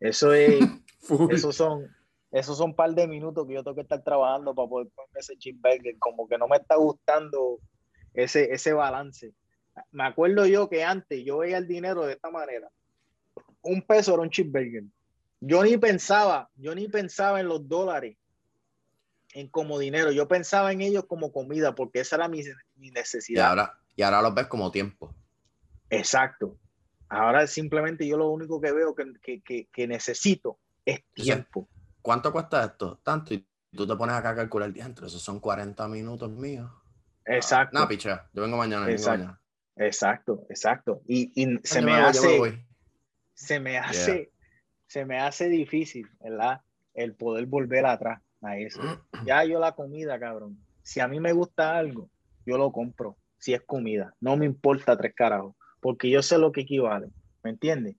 Eso 0.00 0.34
es, 0.34 0.62
esos 1.30 1.56
son, 1.56 1.88
esos 2.30 2.58
son 2.58 2.70
un 2.70 2.76
par 2.76 2.94
de 2.94 3.08
minutos 3.08 3.46
que 3.46 3.54
yo 3.54 3.64
tengo 3.64 3.76
que 3.76 3.80
estar 3.80 4.04
trabajando 4.04 4.54
para 4.54 4.68
poder 4.68 4.88
comer 4.94 5.08
ese 5.14 5.34
chip 5.38 5.56
burger. 5.62 5.96
Como 5.98 6.28
que 6.28 6.36
no 6.36 6.46
me 6.46 6.58
está 6.58 6.76
gustando 6.76 7.58
ese, 8.12 8.52
ese 8.52 8.74
balance. 8.74 9.32
Me 9.90 10.04
acuerdo 10.04 10.44
yo 10.44 10.68
que 10.68 10.84
antes 10.84 11.24
yo 11.24 11.38
veía 11.38 11.56
el 11.56 11.66
dinero 11.66 12.04
de 12.04 12.12
esta 12.12 12.30
manera. 12.30 12.68
Un 13.62 13.80
peso 13.80 14.12
era 14.12 14.22
un 14.22 14.28
chip 14.28 14.52
burger. 14.52 14.84
Yo 15.40 15.64
ni 15.64 15.78
pensaba, 15.78 16.50
yo 16.54 16.74
ni 16.74 16.86
pensaba 16.88 17.40
en 17.40 17.48
los 17.48 17.66
dólares 17.66 18.18
en 19.34 19.48
como 19.48 19.78
dinero. 19.78 20.12
Yo 20.12 20.26
pensaba 20.26 20.72
en 20.72 20.80
ellos 20.80 21.04
como 21.06 21.32
comida 21.32 21.74
porque 21.74 22.00
esa 22.00 22.16
era 22.16 22.28
mi, 22.28 22.42
necesidad. 22.76 23.42
Y 23.42 23.44
ahora, 23.44 23.78
y 23.96 24.02
ahora 24.02 24.22
los 24.22 24.34
ves 24.34 24.46
como 24.46 24.70
tiempo. 24.70 25.14
Exacto. 25.90 26.56
Ahora 27.08 27.46
simplemente 27.46 28.06
yo 28.06 28.16
lo 28.16 28.30
único 28.30 28.60
que 28.60 28.72
veo 28.72 28.94
que, 28.94 29.42
que, 29.42 29.68
que, 29.70 29.86
necesito 29.86 30.58
es 30.84 31.04
tiempo. 31.12 31.68
¿Cuánto 32.00 32.32
cuesta 32.32 32.64
esto? 32.64 33.00
Tanto. 33.02 33.34
Y 33.34 33.46
tú 33.72 33.86
te 33.86 33.94
pones 33.96 34.14
acá 34.14 34.30
a 34.30 34.36
calcular 34.36 34.68
el 34.68 34.74
dientro. 34.74 35.06
Esos 35.06 35.20
son 35.20 35.40
40 35.40 35.86
minutos 35.88 36.30
míos. 36.30 36.70
Exacto. 37.26 37.78
no, 37.78 37.88
picha. 37.88 38.28
Yo 38.32 38.42
vengo 38.42 38.56
mañana. 38.56 38.90
Exacto. 38.90 39.36
Exacto, 39.76 40.46
exacto. 40.48 41.02
Y, 41.08 41.32
y 41.34 41.58
se, 41.64 41.82
me 41.82 41.94
hace, 41.94 42.64
se 43.34 43.58
me 43.58 43.78
hace, 43.78 44.30
se 44.86 45.04
me 45.04 45.18
hace 45.18 45.48
difícil, 45.48 46.08
¿verdad? 46.20 46.62
El 46.94 47.14
poder 47.14 47.46
volver 47.46 47.84
atrás 47.86 48.20
a 48.44 48.58
eso. 48.58 48.80
Ya 49.26 49.44
yo 49.44 49.58
la 49.58 49.72
comida, 49.72 50.18
cabrón. 50.18 50.58
Si 50.82 51.00
a 51.00 51.08
mí 51.08 51.18
me 51.18 51.32
gusta 51.32 51.76
algo, 51.76 52.10
yo 52.44 52.58
lo 52.58 52.70
compro. 52.72 53.16
Si 53.38 53.54
es 53.54 53.62
comida, 53.62 54.14
no 54.20 54.36
me 54.36 54.46
importa 54.46 54.96
tres 54.96 55.14
carajos, 55.14 55.54
porque 55.80 56.10
yo 56.10 56.22
sé 56.22 56.38
lo 56.38 56.52
que 56.52 56.62
equivale. 56.62 57.08
¿Me 57.42 57.50
entiendes? 57.50 57.96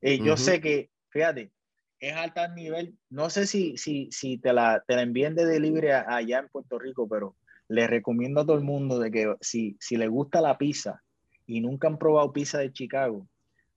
Y 0.00 0.22
yo 0.22 0.36
sé 0.36 0.60
que, 0.60 0.90
fíjate, 1.10 1.50
es 1.98 2.14
alta 2.14 2.48
nivel. 2.48 2.96
No 3.10 3.30
sé 3.30 3.46
si, 3.46 3.76
si, 3.76 4.08
si 4.12 4.38
te, 4.38 4.52
la, 4.52 4.82
te 4.86 4.94
la 4.94 5.02
envíen 5.02 5.34
de 5.34 5.46
delivery 5.46 5.88
allá 5.90 6.38
en 6.38 6.48
Puerto 6.48 6.78
Rico, 6.78 7.08
pero 7.08 7.34
les 7.68 7.88
recomiendo 7.88 8.40
a 8.40 8.46
todo 8.46 8.56
el 8.56 8.64
mundo 8.64 8.98
de 8.98 9.10
que 9.10 9.34
si, 9.40 9.76
si 9.80 9.96
les 9.96 10.08
gusta 10.08 10.40
la 10.40 10.58
pizza 10.58 11.02
y 11.46 11.60
nunca 11.60 11.88
han 11.88 11.98
probado 11.98 12.32
pizza 12.32 12.58
de 12.58 12.72
Chicago, 12.72 13.26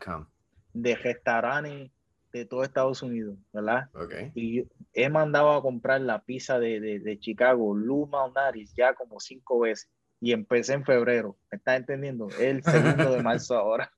de 0.74 0.96
restaurantes 0.96 1.92
de 2.34 2.46
todo 2.46 2.64
Estados 2.64 3.02
Unidos, 3.04 3.38
¿verdad? 3.54 3.90
Okay. 3.94 4.32
Y 4.34 4.68
he 4.94 5.08
mandado 5.08 5.52
a 5.52 5.62
comprar 5.62 6.02
la 6.02 6.24
pizza 6.24 6.60
de, 6.60 6.80
de, 6.80 7.00
de 7.00 7.20
Chicago, 7.20 7.76
Lou 7.76 8.08
Malnaris, 8.08 8.74
ya 8.76 8.96
como 8.96 9.20
cinco 9.20 9.60
veces. 9.60 9.88
Y 10.20 10.32
empecé 10.32 10.74
en 10.74 10.84
febrero, 10.84 11.38
¿me 11.52 11.58
estás 11.58 11.78
entendiendo? 11.78 12.30
El 12.40 12.64
segundo 12.64 13.12
de 13.12 13.22
marzo 13.22 13.56
ahora. 13.58 13.92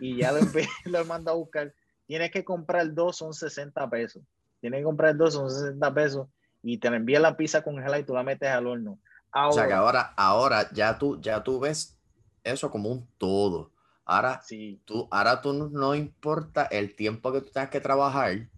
Y 0.00 0.16
ya 0.16 0.32
lo, 0.32 0.40
lo 0.86 0.98
he 0.98 1.04
mandado 1.04 1.36
a 1.36 1.40
buscar. 1.40 1.72
Tienes 2.06 2.32
que 2.32 2.44
comprar 2.44 2.92
dos, 2.92 3.18
son 3.18 3.32
60 3.32 3.88
pesos. 3.88 4.22
Tienes 4.60 4.80
que 4.80 4.84
comprar 4.84 5.16
dos, 5.16 5.34
son 5.34 5.48
60 5.48 5.94
pesos. 5.94 6.28
Y 6.62 6.78
te 6.78 6.88
envía 6.88 7.20
la 7.20 7.36
pizza 7.36 7.62
congelada 7.62 8.00
y 8.00 8.04
tú 8.04 8.14
la 8.14 8.24
metes 8.24 8.48
al 8.48 8.66
horno. 8.66 8.98
O 9.44 9.52
sea 9.52 9.66
que 9.66 9.72
ahora, 9.72 10.14
ahora 10.16 10.70
ya, 10.72 10.98
tú, 10.98 11.20
ya 11.20 11.42
tú 11.42 11.60
ves 11.60 11.98
eso 12.44 12.70
como 12.70 12.88
un 12.90 13.08
todo 13.18 13.70
Ahora, 14.08 14.40
sí. 14.44 14.80
tú, 14.84 15.08
ahora 15.10 15.42
tú 15.42 15.52
no, 15.52 15.94
importa 15.96 16.66
el 16.66 16.94
tiempo 16.94 17.32
que 17.32 17.40
tú 17.40 17.50
tengas 17.50 17.70
que 17.70 17.80
trabajar 17.80 18.48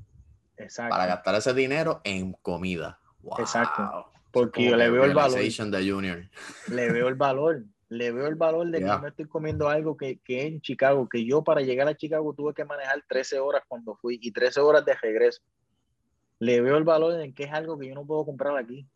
para 0.76 1.06
gastar 1.06 1.36
ese 1.36 1.54
dinero 1.54 2.02
en 2.04 2.34
comida. 2.34 3.00
Exacto. 3.38 4.12
Porque 4.30 4.68
yo 4.68 4.76
le 4.76 4.90
veo 4.90 5.04
el 5.04 5.14
valor. 5.14 5.40
De 5.40 5.90
junior. 5.90 6.28
Le 6.70 6.92
veo 6.92 7.08
el 7.08 7.14
valor. 7.14 7.64
Le 7.88 8.12
veo 8.12 8.26
el 8.26 8.34
valor 8.34 8.66
de 8.66 8.80
que 8.80 8.86
yo 8.86 9.00
me 9.00 9.08
estoy 9.08 9.24
comiendo 9.24 9.70
algo 9.70 9.96
que, 9.96 10.18
que 10.18 10.46
en 10.46 10.60
Chicago, 10.60 11.08
que 11.08 11.24
yo 11.24 11.42
para 11.42 11.62
llegar 11.62 11.88
a 11.88 11.96
Chicago 11.96 12.34
tuve 12.34 12.52
que 12.52 12.66
manejar 12.66 13.02
13 13.08 13.40
horas 13.40 13.62
cuando 13.66 13.96
fui 13.96 14.18
y 14.20 14.30
13 14.30 14.60
horas 14.60 14.84
de 14.84 14.94
regreso. 14.96 15.40
Le 16.40 16.60
veo 16.60 16.76
el 16.76 16.84
valor 16.84 17.18
en 17.22 17.32
que 17.32 17.44
es 17.44 17.52
algo 17.54 17.78
que 17.78 17.88
yo 17.88 17.94
no 17.94 18.04
puedo 18.04 18.26
comprar 18.26 18.54
aquí. 18.58 18.86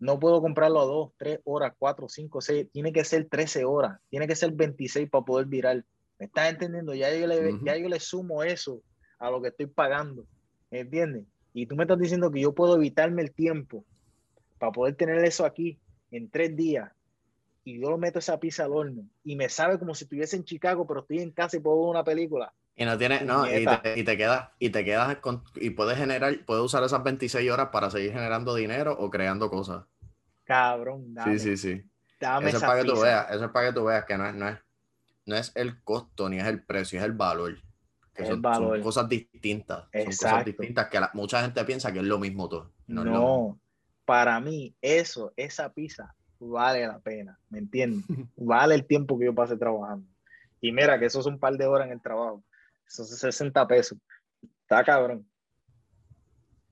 No 0.00 0.18
puedo 0.18 0.40
comprarlo 0.40 0.80
a 0.80 0.86
dos, 0.86 1.12
tres 1.18 1.40
horas, 1.44 1.74
cuatro, 1.78 2.08
cinco, 2.08 2.40
seis. 2.40 2.66
Tiene 2.72 2.92
que 2.92 3.04
ser 3.04 3.28
13 3.28 3.66
horas. 3.66 4.00
Tiene 4.08 4.26
que 4.26 4.34
ser 4.34 4.50
26 4.52 5.10
para 5.10 5.24
poder 5.24 5.46
virar. 5.46 5.84
¿Me 6.18 6.26
estás 6.26 6.50
entendiendo? 6.50 6.94
Ya 6.94 7.14
yo 7.14 7.26
le, 7.26 7.58
ya 7.62 7.76
yo 7.76 7.88
le 7.88 8.00
sumo 8.00 8.42
eso 8.42 8.82
a 9.18 9.30
lo 9.30 9.42
que 9.42 9.48
estoy 9.48 9.66
pagando. 9.66 10.26
¿Me 10.70 10.80
entiendes? 10.80 11.26
Y 11.52 11.66
tú 11.66 11.76
me 11.76 11.84
estás 11.84 11.98
diciendo 11.98 12.30
que 12.30 12.40
yo 12.40 12.54
puedo 12.54 12.76
evitarme 12.76 13.22
el 13.22 13.32
tiempo 13.32 13.84
para 14.58 14.72
poder 14.72 14.94
tener 14.94 15.22
eso 15.24 15.44
aquí 15.44 15.78
en 16.10 16.30
tres 16.30 16.56
días. 16.56 16.90
Y 17.62 17.78
yo 17.78 17.90
lo 17.90 17.98
meto 17.98 18.20
esa 18.20 18.40
pizza 18.40 18.64
al 18.64 18.72
horno. 18.72 19.04
Y 19.22 19.36
me 19.36 19.50
sabe 19.50 19.78
como 19.78 19.94
si 19.94 20.04
estuviese 20.04 20.36
en 20.36 20.44
Chicago, 20.44 20.86
pero 20.86 21.00
estoy 21.00 21.18
en 21.18 21.30
casa 21.30 21.58
y 21.58 21.60
puedo 21.60 21.78
ver 21.78 21.90
una 21.90 22.04
película. 22.04 22.54
Y 22.74 22.86
no 22.86 22.96
tienes, 22.96 23.22
no, 23.22 23.46
y 23.46 23.66
te, 23.66 24.00
y 24.00 24.04
te, 24.04 24.16
quedas, 24.16 24.48
y 24.58 24.70
te 24.70 24.84
quedas 24.84 25.16
con, 25.16 25.44
y 25.56 25.70
puedes 25.70 25.98
generar, 25.98 26.46
puedes 26.46 26.64
usar 26.64 26.82
esas 26.82 27.04
26 27.04 27.50
horas 27.50 27.68
para 27.70 27.90
seguir 27.90 28.12
generando 28.12 28.54
dinero 28.54 28.96
o 28.98 29.10
creando 29.10 29.50
cosas. 29.50 29.84
Cabrón, 30.50 31.14
dame, 31.14 31.38
Sí, 31.38 31.56
sí, 31.56 31.56
sí. 31.56 31.90
eso 32.18 32.56
es 32.56 32.60
para 32.60 32.82
que 32.82 32.88
tú 32.88 33.00
veas, 33.00 33.30
eso 33.30 33.44
es 33.44 33.50
para 33.52 33.68
que 33.68 33.72
tú 33.72 33.84
veas 33.84 34.04
que 34.04 34.18
no 34.18 34.26
es, 34.26 34.34
no 34.34 34.48
es, 34.48 34.58
no 35.26 35.36
es 35.36 35.52
el 35.54 35.80
costo 35.84 36.28
ni 36.28 36.40
es 36.40 36.46
el 36.46 36.64
precio, 36.64 36.98
es 36.98 37.04
el 37.04 37.12
valor. 37.12 37.56
Que 38.12 38.26
son, 38.26 38.42
cosas 38.82 39.08
distintas. 39.08 39.84
Son 39.92 40.04
cosas 40.06 40.44
distintas 40.44 40.88
que 40.88 40.98
mucha 41.14 41.40
gente 41.40 41.64
piensa 41.64 41.92
que 41.92 42.00
es 42.00 42.04
lo 42.04 42.18
mismo 42.18 42.48
todo. 42.48 42.72
No, 42.88 43.60
para 44.04 44.40
mí, 44.40 44.74
eso, 44.82 45.32
esa 45.36 45.72
pizza 45.72 46.16
vale 46.40 46.84
la 46.84 46.98
pena, 46.98 47.38
¿me 47.48 47.60
entiendes? 47.60 48.04
vale 48.36 48.74
el 48.74 48.84
tiempo 48.84 49.16
que 49.16 49.26
yo 49.26 49.34
pasé 49.36 49.56
trabajando. 49.56 50.04
Y 50.60 50.72
mira 50.72 50.98
que 50.98 51.04
eso 51.04 51.20
es 51.20 51.26
un 51.26 51.38
par 51.38 51.56
de 51.56 51.66
horas 51.66 51.86
en 51.86 51.92
el 51.92 52.02
trabajo. 52.02 52.42
Son 52.88 53.06
60 53.06 53.68
pesos. 53.68 53.96
Está 54.62 54.82
cabrón. 54.82 55.24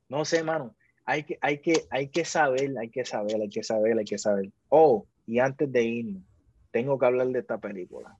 No 0.09 0.25
sé, 0.25 0.43
mano. 0.43 0.75
Hay 1.11 1.23
que, 1.23 1.39
hay 1.41 1.59
que, 1.61 1.87
hay 1.89 2.09
que 2.09 2.23
saber, 2.27 2.77
hay 2.79 2.91
que 2.91 3.03
saber, 3.03 3.41
hay 3.41 3.49
que 3.49 3.63
saber, 3.63 3.99
hay 3.99 4.05
que 4.05 4.19
saber. 4.19 4.51
Oh, 4.69 5.07
y 5.27 5.39
antes 5.39 5.73
de 5.73 5.83
irnos, 5.83 6.23
tengo 6.71 6.99
que 6.99 7.07
hablar 7.07 7.29
de 7.29 7.39
esta 7.39 7.57
película. 7.57 8.15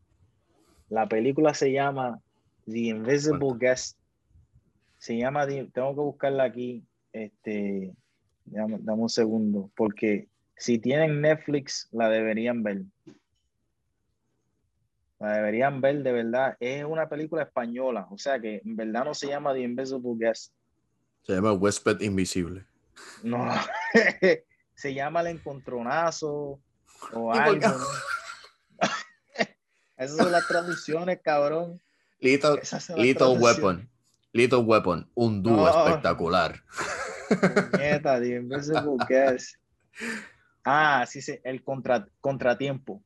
La 0.89 1.07
película 1.07 1.53
se 1.53 1.71
llama 1.71 2.19
The 2.65 2.79
Invisible 2.79 3.59
Guest. 3.61 3.99
Se 4.97 5.19
llama, 5.19 5.47
tengo 5.47 5.95
que 5.95 6.01
buscarla 6.01 6.45
aquí. 6.45 6.83
Este, 7.13 7.93
dame, 8.47 8.79
dame 8.81 9.03
un 9.03 9.11
segundo, 9.11 9.71
porque 9.77 10.27
si 10.57 10.79
tienen 10.79 11.21
Netflix, 11.21 11.89
la 11.93 12.09
deberían 12.09 12.63
ver. 12.63 12.85
La 15.19 15.35
deberían 15.35 15.83
ver 15.83 16.03
de 16.03 16.13
verdad. 16.13 16.57
Es 16.59 16.87
una 16.87 17.07
película 17.07 17.43
española, 17.43 18.09
o 18.11 18.17
sea 18.17 18.41
que 18.41 18.63
en 18.65 18.77
verdad 18.77 19.05
no 19.05 19.13
se 19.13 19.27
llama 19.27 19.53
The 19.53 19.61
Invisible 19.61 20.15
Guest. 20.17 20.55
Se 21.21 21.35
llama 21.35 21.53
Huésped 21.53 22.01
Invisible. 22.01 22.65
No, 23.23 23.49
se 24.75 24.95
llama 24.95 25.21
El 25.21 25.29
Encontronazo 25.29 26.61
o 27.13 27.33
algo. 27.33 27.67
Esas 29.97 30.17
son 30.17 30.31
las 30.31 30.47
traducciones, 30.47 31.21
cabrón. 31.23 31.81
Little, 32.21 32.61
little 32.97 33.39
Weapon. 33.39 33.91
Little 34.33 34.59
Weapon, 34.59 35.11
un 35.15 35.43
dúo 35.43 35.69
espectacular. 35.69 36.63
Invisible 38.25 38.97
Guest. 39.09 39.57
Ah, 40.65 41.05
sí, 41.09 41.23
sí, 41.23 41.39
el 41.45 41.65
contra, 41.65 42.07
contratiempo. 42.21 43.03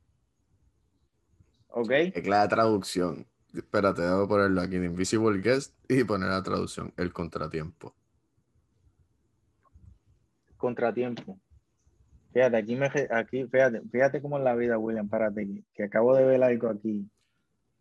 ¿Ok? 1.68 1.90
Es 1.90 2.26
la 2.26 2.46
traducción. 2.48 3.26
Espérate, 3.54 4.02
debo 4.02 4.28
ponerlo 4.28 4.60
aquí 4.60 4.76
en 4.76 4.84
Invisible 4.84 5.40
Guest 5.40 5.74
y 5.88 6.04
poner 6.04 6.30
la 6.30 6.42
traducción, 6.42 6.92
el 6.96 7.12
contratiempo. 7.12 7.94
Contratiempo. 10.62 11.40
Fíjate, 12.32 12.56
aquí, 12.56 12.76
me, 12.76 12.86
aquí 12.86 13.44
fíjate, 13.50 13.82
fíjate 13.90 14.22
cómo 14.22 14.38
es 14.38 14.44
la 14.44 14.54
vida, 14.54 14.78
William, 14.78 15.08
párate, 15.08 15.44
que, 15.44 15.64
que 15.74 15.82
acabo 15.82 16.14
de 16.14 16.24
ver 16.24 16.40
algo 16.40 16.68
aquí. 16.68 17.10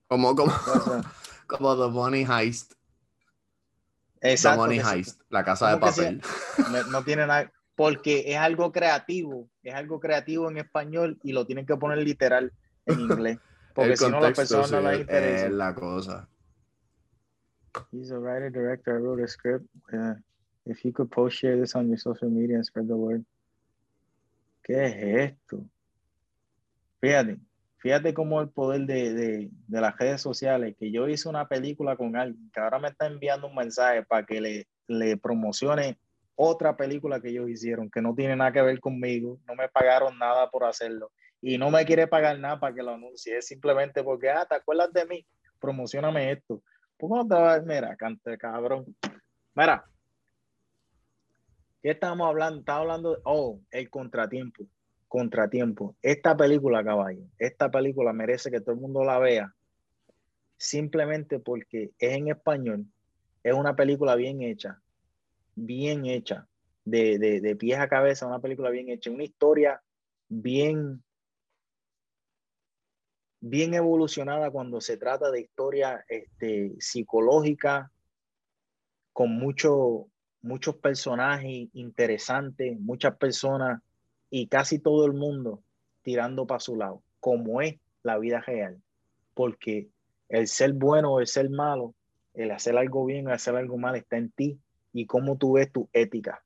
Como, 0.08 0.36
como, 0.36 0.52
como 1.48 1.78
The 1.78 1.91
Money 1.91 2.26
Heist. 2.28 2.74
Exacto. 4.20 4.64
The 4.64 4.68
Money 4.68 4.80
Heist, 4.80 5.22
la 5.30 5.44
casa 5.45 5.70
de 5.70 5.78
papel. 5.78 6.22
no, 6.72 6.84
no, 6.86 7.03
tiene 7.03 7.28
nada, 7.28 7.52
porque 7.76 8.24
es 8.26 8.38
algo 8.38 8.72
creativo, 8.72 9.48
es 9.62 9.76
algo 9.76 9.99
creativo 9.99 10.49
en 10.49 10.58
español 10.58 11.20
y 11.22 11.34
lo 11.34 11.45
tienen 11.45 11.68
que 11.68 11.78
poner 11.78 11.99
literal 11.99 12.52
en 12.88 12.99
inglés. 12.99 13.38
Porque 13.76 13.95
si 13.95 14.10
no, 14.10 14.20
la 14.20 14.34
persona 14.34 14.68
no 14.68 14.82
la 14.82 14.95
interesa. 14.98 15.45
Es 15.45 15.52
la 15.52 15.76
cosa. 15.76 16.28
He's 17.91 18.12
a 18.12 18.18
writer, 18.18 18.52
director, 18.52 18.95
I 18.95 19.02
wrote 19.02 19.24
a 19.24 19.28
script. 19.28 19.66
Uh, 19.94 20.16
if 20.66 20.84
you 20.84 20.94
could 20.94 21.10
post 21.10 21.38
share 21.38 21.60
this 21.60 21.76
on 21.76 21.88
your 21.88 21.98
social 21.98 22.30
media 22.30 22.56
and 22.56 22.66
spread 22.66 22.88
the 22.88 22.96
word. 22.96 23.24
¿Qué 24.64 24.86
es 24.86 25.32
esto? 25.32 25.66
Fíjate, 27.00 27.40
fíjate 27.78 28.14
cómo 28.14 28.42
el 28.42 28.50
poder 28.50 28.82
de, 28.82 29.14
de, 29.14 29.82
las 29.82 29.98
redes 29.98 30.22
sociales, 30.22 30.76
que 30.78 30.92
yo 30.92 31.08
hice 31.08 31.28
una 31.28 31.48
película 31.48 31.96
con 31.96 32.16
alguien 32.16 32.52
que 32.54 32.60
ahora 32.60 32.78
me 32.78 32.90
está 32.90 33.08
enviando 33.08 33.48
un 33.48 33.56
mensaje 33.56 34.04
para 34.04 34.26
que 34.26 34.40
le, 34.40 34.68
le 34.88 35.18
promocione 35.18 35.98
otra 36.36 36.78
película 36.78 37.20
que 37.20 37.30
ellos 37.30 37.50
hicieron, 37.50 37.90
que 37.90 38.02
no 38.02 38.14
tiene 38.14 38.36
nada 38.36 38.52
que 38.52 38.62
ver 38.62 38.80
conmigo, 38.80 39.40
no 39.48 39.56
me 39.56 39.68
pagaron 39.68 40.18
nada 40.18 40.50
por 40.50 40.64
hacerlo 40.64 41.12
y 41.42 41.58
no 41.58 41.72
me 41.72 41.86
quiere 41.86 42.08
pagar 42.08 42.40
nada 42.40 42.60
para 42.60 42.74
que 42.74 42.84
lo 42.84 42.94
anuncie, 42.94 43.38
es 43.38 43.48
simplemente 43.48 44.04
porque, 44.04 44.30
ah, 44.30 44.46
¿te 44.46 44.56
acuerdas 44.56 44.94
de 44.94 45.06
mí? 45.06 45.26
Promocioname 45.60 46.32
esto. 46.32 46.64
¿Por 46.98 47.10
no 47.10 47.28
te? 47.28 47.66
Mira, 47.66 47.96
cante 47.96 48.38
cabrón. 48.38 48.86
Mira, 49.56 49.84
¿qué 51.82 51.91
estamos 51.91 52.28
hablando? 52.28 52.60
Estamos 52.60 52.82
hablando 52.82 53.16
de, 53.16 53.22
oh, 53.26 53.60
el 53.72 53.90
contratiempo. 53.90 54.66
Contratiempo. 55.08 55.95
Esta 56.02 56.38
película, 56.38 56.84
caballo, 56.84 57.24
esta 57.38 57.70
película 57.70 58.14
merece 58.14 58.49
que 58.49 58.62
todo 58.62 58.76
el 58.76 58.82
mundo 58.82 59.03
la 59.03 59.20
vea 59.20 59.53
simplemente 60.58 61.40
porque 61.40 61.91
es 61.98 62.14
en 62.14 62.28
español, 62.28 62.86
es 63.44 63.53
una 63.53 63.76
película 63.76 64.16
bien 64.16 64.44
hecha, 64.44 64.80
bien 65.56 66.06
hecha, 66.06 66.48
de, 66.86 67.18
de, 67.18 67.41
de 67.41 67.56
pies 67.56 67.80
a 67.80 67.88
cabeza, 67.88 68.28
una 68.28 68.40
película 68.40 68.70
bien 68.70 68.90
hecha, 68.90 69.10
una 69.10 69.24
historia 69.24 69.82
bien 70.30 71.03
bien 73.41 73.74
evolucionada 73.74 74.52
cuando 74.52 74.80
se 74.80 74.98
trata 74.98 75.32
de 75.32 75.41
historia 75.41 76.06
este, 76.08 76.76
psicológica, 76.80 77.91
con 79.14 79.32
mucho, 79.32 80.11
muchos 80.41 80.76
personajes 80.76 81.69
interesantes, 81.73 82.80
muchas 82.80 83.15
personas 83.18 83.81
y 84.30 84.47
casi 84.47 84.80
todo 84.80 85.05
el 85.05 85.13
mundo 85.13 85.61
tirando 86.01 86.47
para 86.47 86.59
su 86.59 86.76
lado, 86.76 87.03
como 87.19 87.61
es 87.61 87.76
la 88.03 88.18
vida 88.18 88.41
real. 88.41 88.81
Porque 89.34 89.89
el 90.30 90.47
ser 90.47 90.73
bueno 90.73 91.13
o 91.13 91.19
el 91.19 91.27
ser 91.27 91.49
malo, 91.49 91.93
el 92.34 92.51
hacer 92.51 92.77
algo 92.77 93.05
bien 93.05 93.27
o 93.27 93.34
hacer 93.34 93.55
algo 93.55 93.77
mal 93.77 93.95
está 93.95 94.18
en 94.18 94.31
ti 94.31 94.59
y 94.93 95.05
cómo 95.05 95.38
tú 95.38 95.53
ves 95.53 95.72
tu 95.72 95.89
ética, 95.93 96.43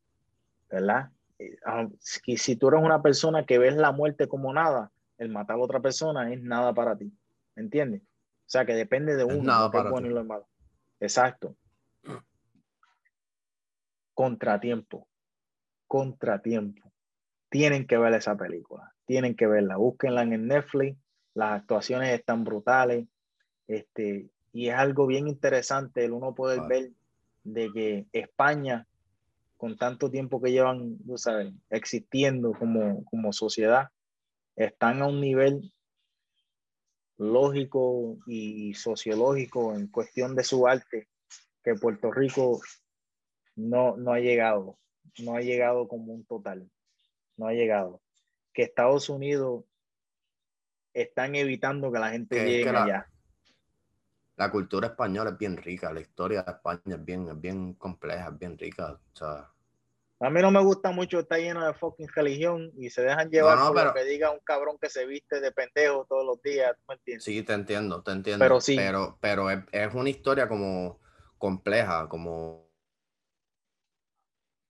¿verdad? 0.69 1.09
Eh, 1.39 1.57
si, 1.99 2.38
si 2.38 2.55
tú 2.55 2.69
eres 2.69 2.81
una 2.81 3.01
persona 3.01 3.45
que 3.45 3.57
ves 3.57 3.76
la 3.76 3.91
muerte 3.91 4.27
como 4.27 4.53
nada, 4.53 4.91
el 5.17 5.30
matar 5.30 5.57
a 5.57 5.61
otra 5.61 5.80
persona 5.80 6.31
es 6.31 6.41
nada 6.41 6.73
para 6.73 6.97
ti. 6.97 7.11
¿Me 7.55 7.63
entiendes? 7.63 8.01
O 8.01 8.49
sea, 8.49 8.65
que 8.65 8.73
depende 8.73 9.15
de 9.15 9.23
uno. 9.23 9.43
nada 9.43 9.72
para 9.72 9.89
bueno 9.89 10.07
y 10.07 10.13
lo 10.13 10.23
malo. 10.23 10.47
Exacto. 10.99 11.55
Contratiempo. 14.16 15.08
Contratiempo. 15.88 16.92
Tienen 17.50 17.86
que 17.86 17.98
ver 17.98 18.14
esa 18.14 18.36
película. 18.36 18.94
Tienen 19.06 19.36
que 19.36 19.46
verla. 19.46 19.78
Búsquenla 19.78 20.24
en 20.24 20.48
Netflix. 20.48 20.98
Las 21.36 21.62
actuaciones 21.62 22.10
están 22.18 22.44
brutales. 22.44 23.08
Este, 23.68 24.32
y 24.54 24.70
es 24.70 24.76
algo 24.76 25.06
bien 25.06 25.28
interesante 25.28 26.06
el 26.06 26.14
uno 26.14 26.34
poder 26.34 26.62
ver 26.68 26.92
de 27.44 27.70
que 27.74 28.06
España, 28.14 28.88
con 29.58 29.78
tanto 29.78 30.10
tiempo 30.10 30.42
que 30.42 30.52
llevan, 30.52 30.98
tú 31.06 31.18
sabes, 31.18 31.54
existiendo 31.70 32.54
como, 32.54 33.04
como 33.06 33.34
sociedad, 33.34 33.90
están 34.56 35.02
a 35.02 35.08
un 35.08 35.20
nivel 35.20 35.74
lógico 37.18 38.18
y 38.28 38.74
sociológico 38.76 39.76
en 39.76 39.88
cuestión 39.88 40.36
de 40.36 40.44
su 40.44 40.68
arte 40.68 41.10
que 41.64 41.76
Puerto 41.76 42.12
Rico 42.12 42.62
no, 43.56 43.95
no 43.98 44.14
ha 44.14 44.19
llegado, 44.19 44.77
no 45.19 45.36
ha 45.36 45.41
llegado 45.41 45.88
como 45.88 46.14
un 46.14 46.26
total, 46.26 46.69
no 47.38 47.48
ha 47.48 47.53
llegado. 47.53 48.02
Que 48.53 48.64
Estados 48.64 49.10
Unidos 49.10 49.65
están 50.94 51.36
evitando 51.36 51.91
que 51.91 51.99
la 51.99 52.11
gente 52.11 52.45
llegue 52.45 52.69
allá. 52.69 53.07
La 54.38 54.52
cultura 54.52 54.88
española 54.88 55.32
es 55.32 55.38
bien 55.38 55.56
rica, 55.56 55.94
la 55.94 56.02
historia 56.02 56.44
de 56.44 56.52
España 56.52 56.95
es 56.95 57.06
bien, 57.06 57.27
es 57.30 57.40
bien 57.40 57.73
compleja, 57.76 58.30
es 58.30 58.38
bien 58.38 58.57
rica. 58.57 58.99
a 59.22 60.30
mí 60.30 60.41
no 60.41 60.52
me 60.52 60.61
gusta 60.61 60.91
mucho, 60.91 61.19
está 61.19 61.38
lleno 61.38 61.65
de 61.65 61.73
fucking 61.73 62.10
religión 62.14 62.72
y 62.77 62.90
se 62.90 63.02
dejan 63.02 63.30
llevar 63.30 63.57
por 63.72 63.86
lo 63.86 63.94
que 63.94 64.03
diga 64.03 64.32
un 64.32 64.40
cabrón 64.40 64.77
que 64.82 64.90
se 64.90 65.06
viste 65.06 65.40
de 65.40 65.53
pendejo 65.53 66.06
todos 66.10 66.26
los 66.26 66.41
días, 66.41 66.76
me 66.88 66.95
entiendes? 66.95 67.23
Sí, 67.23 67.44
te 67.44 67.53
entiendo, 67.53 68.03
te 68.03 68.11
entiendo. 68.11 68.44
Pero 68.44 68.60
sí. 68.60 68.76
Pero, 68.76 69.18
pero 69.22 69.49
es, 69.49 69.60
es 69.72 69.94
una 69.94 70.10
historia 70.10 70.48
como 70.49 70.99
compleja, 71.38 72.10
como... 72.10 72.65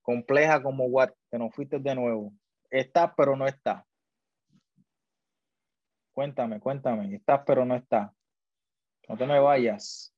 Compleja 0.06 0.62
como 0.62 0.84
what, 0.84 1.10
que 1.28 1.36
no 1.36 1.50
fuiste 1.50 1.80
de 1.80 1.92
nuevo. 1.96 2.32
Está, 2.70 3.12
pero 3.12 3.34
no 3.34 3.44
está. 3.44 3.84
Cuéntame, 6.12 6.60
cuéntame. 6.60 7.12
Estás, 7.12 7.42
pero 7.44 7.64
no 7.64 7.74
está. 7.74 8.14
No 9.08 9.16
te 9.16 9.26
me 9.26 9.40
vayas. 9.40 10.14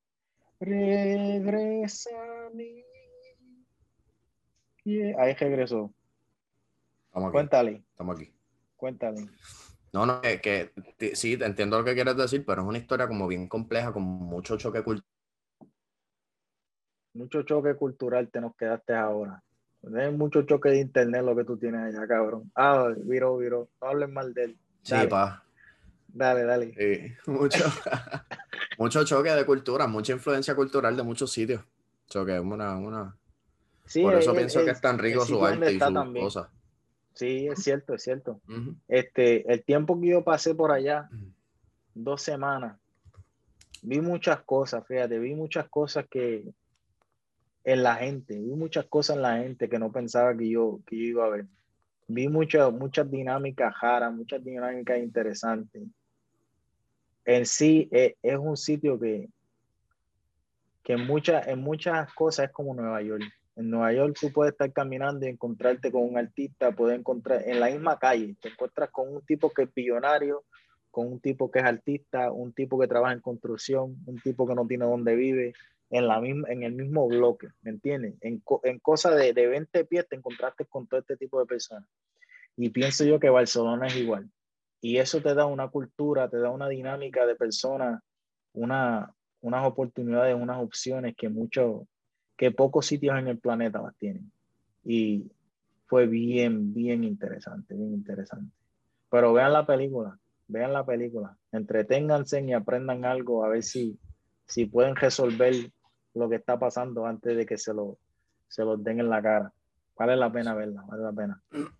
Regresa 0.59 2.11
a 2.45 2.51
mí. 2.51 2.83
Ahí 5.17 5.33
regresó. 5.33 5.91
Estamos 7.07 7.31
Cuéntale. 7.31 7.83
Estamos 7.89 8.15
aquí. 8.15 8.31
Cuéntale. 8.75 9.25
No, 9.91 10.05
no, 10.05 10.21
que, 10.21 10.71
que 10.99 11.15
sí, 11.15 11.35
entiendo 11.41 11.79
lo 11.79 11.83
que 11.83 11.95
quieres 11.95 12.15
decir, 12.15 12.45
pero 12.45 12.61
es 12.61 12.67
una 12.67 12.77
historia 12.77 13.07
como 13.07 13.27
bien 13.27 13.47
compleja, 13.47 13.91
con 13.91 14.03
mucho 14.03 14.55
choque 14.55 14.83
cultural 14.83 15.09
mucho 17.13 17.43
choque 17.43 17.75
cultural 17.75 18.29
te 18.29 18.39
nos 18.39 18.55
quedaste 18.55 18.93
ahora. 18.93 19.43
Es 19.81 20.13
mucho 20.13 20.43
choque 20.43 20.69
de 20.69 20.79
internet 20.79 21.23
lo 21.23 21.35
que 21.35 21.45
tú 21.45 21.57
tienes 21.57 21.81
allá, 21.81 22.07
cabrón. 22.07 22.51
Ah, 22.55 22.89
viro, 22.97 23.37
viro. 23.37 23.69
No 23.81 23.87
hables 23.87 24.09
mal 24.09 24.33
de 24.33 24.43
él. 24.43 24.57
Sí, 24.83 24.95
pa. 25.09 25.43
Dale, 26.07 26.43
dale. 26.43 26.73
Sí, 26.73 27.13
mucho, 27.31 27.63
mucho 28.77 29.03
choque 29.05 29.29
de 29.29 29.45
cultura, 29.45 29.87
mucha 29.87 30.13
influencia 30.13 30.55
cultural 30.55 30.97
de 30.97 31.03
muchos 31.03 31.31
sitios. 31.31 31.63
Choque, 32.07 32.39
una, 32.39 32.77
una. 32.77 33.15
Sí, 33.85 34.01
Por 34.01 34.15
eso 34.15 34.33
pienso 34.33 34.63
que 34.65 34.71
es 34.71 34.81
tan 34.81 34.97
rico 34.97 35.25
su 35.25 35.43
arte 35.43 35.73
y 35.73 35.79
su 35.79 36.13
cosa. 36.13 36.51
Sí, 37.13 37.47
es 37.47 37.63
cierto, 37.63 37.95
es 37.95 38.03
cierto. 38.03 38.39
Este, 38.87 39.51
el 39.51 39.63
tiempo 39.63 39.99
que 39.99 40.07
yo 40.07 40.23
pasé 40.23 40.55
por 40.55 40.71
allá, 40.71 41.09
dos 41.93 42.21
semanas, 42.21 42.77
vi 43.81 43.99
muchas 43.99 44.41
cosas, 44.43 44.85
fíjate, 44.87 45.19
vi 45.19 45.33
muchas 45.35 45.67
cosas 45.69 46.05
que, 46.09 46.45
en 47.71 47.83
la 47.83 47.97
gente, 47.97 48.35
vi 48.35 48.55
muchas 48.55 48.85
cosas 48.87 49.17
en 49.17 49.21
la 49.21 49.37
gente 49.37 49.69
que 49.69 49.77
no 49.77 49.91
pensaba 49.91 50.35
que 50.35 50.49
yo, 50.49 50.79
que 50.87 50.95
iba 50.95 51.25
a 51.25 51.29
ver. 51.29 51.45
Vi 52.07 52.27
muchas 52.27 52.73
muchas 52.73 53.11
dinámicas 53.11 53.75
raras, 53.79 54.11
muchas 54.11 54.43
dinámicas 54.43 54.97
interesantes. 54.97 55.83
En 57.25 57.45
sí 57.45 57.87
es, 57.91 58.15
es 58.23 58.37
un 58.39 58.57
sitio 58.57 58.99
que, 58.99 59.29
que 60.81 60.93
en, 60.93 61.05
muchas, 61.05 61.47
en 61.47 61.59
muchas 61.59 62.11
cosas 62.15 62.47
es 62.47 62.51
como 62.51 62.73
Nueva 62.73 63.03
York. 63.03 63.23
En 63.55 63.69
Nueva 63.69 63.93
York 63.93 64.17
tú 64.19 64.31
puedes 64.31 64.53
estar 64.53 64.73
caminando 64.73 65.27
y 65.27 65.29
encontrarte 65.29 65.91
con 65.91 66.09
un 66.09 66.17
artista, 66.17 66.71
puedes 66.71 66.97
encontrar 66.97 67.43
en 67.45 67.59
la 67.59 67.67
misma 67.67 67.99
calle, 67.99 68.35
te 68.41 68.49
encuentras 68.49 68.89
con 68.89 69.13
un 69.13 69.21
tipo 69.23 69.51
que 69.51 69.63
es 69.63 69.73
billonario, 69.75 70.43
con 70.89 71.05
un 71.05 71.19
tipo 71.19 71.51
que 71.51 71.59
es 71.59 71.65
artista, 71.65 72.31
un 72.31 72.51
tipo 72.51 72.79
que 72.79 72.87
trabaja 72.87 73.13
en 73.13 73.21
construcción, 73.21 73.95
un 74.07 74.19
tipo 74.21 74.47
que 74.47 74.55
no 74.55 74.65
tiene 74.65 74.85
dónde 74.85 75.15
vive, 75.15 75.53
en, 75.89 76.07
la 76.07 76.21
misma, 76.21 76.47
en 76.49 76.63
el 76.63 76.73
mismo 76.73 77.07
bloque, 77.07 77.47
¿me 77.61 77.71
entiendes? 77.71 78.15
En, 78.21 78.43
en 78.63 78.79
cosas 78.79 79.15
de, 79.15 79.33
de 79.33 79.47
20 79.47 79.85
pies 79.85 80.07
te 80.07 80.15
encontraste 80.15 80.65
con 80.65 80.87
todo 80.87 80.99
este 80.99 81.17
tipo 81.17 81.39
de 81.39 81.45
personas. 81.45 81.87
Y 82.55 82.69
pienso 82.69 83.05
yo 83.05 83.19
que 83.19 83.29
Barcelona 83.29 83.87
es 83.87 83.95
igual. 83.95 84.29
Y 84.81 84.97
eso 84.97 85.21
te 85.21 85.33
da 85.33 85.45
una 85.45 85.69
cultura, 85.69 86.29
te 86.29 86.37
da 86.39 86.49
una 86.49 86.69
dinámica 86.69 87.25
de 87.25 87.35
personas, 87.35 88.01
una, 88.53 89.13
unas 89.41 89.65
oportunidades, 89.65 90.35
unas 90.35 90.61
opciones 90.61 91.15
que 91.15 91.29
muchos, 91.29 91.83
que 92.37 92.51
pocos 92.51 92.85
sitios 92.85 93.17
en 93.17 93.27
el 93.27 93.39
planeta 93.39 93.81
las 93.81 93.95
tienen. 93.97 94.31
Y 94.83 95.31
fue 95.87 96.07
bien, 96.07 96.73
bien 96.73 97.03
interesante, 97.03 97.75
bien 97.75 97.93
interesante. 97.93 98.53
Pero 99.09 99.33
vean 99.33 99.53
la 99.53 99.65
película, 99.65 100.17
vean 100.47 100.71
la 100.71 100.85
película, 100.85 101.35
entreténganse 101.51 102.41
y 102.41 102.53
aprendan 102.53 103.05
algo 103.05 103.43
a 103.43 103.49
ver 103.49 103.63
si, 103.63 103.97
si 104.45 104.65
pueden 104.65 104.95
resolver 104.95 105.53
lo 106.13 106.29
que 106.29 106.35
está 106.35 106.57
pasando 106.57 107.05
antes 107.05 107.35
de 107.35 107.45
que 107.45 107.57
se 107.57 107.73
lo, 107.73 107.97
se 108.47 108.63
los 108.63 108.83
den 108.83 108.99
en 108.99 109.09
la 109.09 109.21
cara. 109.21 109.53
Vale 109.97 110.15
la 110.15 110.31
pena 110.31 110.53
verla, 110.53 110.83
vale 110.87 111.03
la 111.03 111.11
pena. 111.11 111.41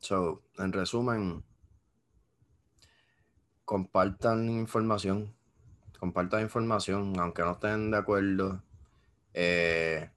So, 0.00 0.42
en 0.58 0.72
resumen, 0.72 1.42
compartan 3.64 4.48
información, 4.48 5.34
compartan 5.98 6.42
información, 6.42 7.18
aunque 7.18 7.42
no 7.42 7.50
estén 7.50 7.90
de 7.90 7.96
acuerdo. 7.96 8.62
Eh, 9.34 10.08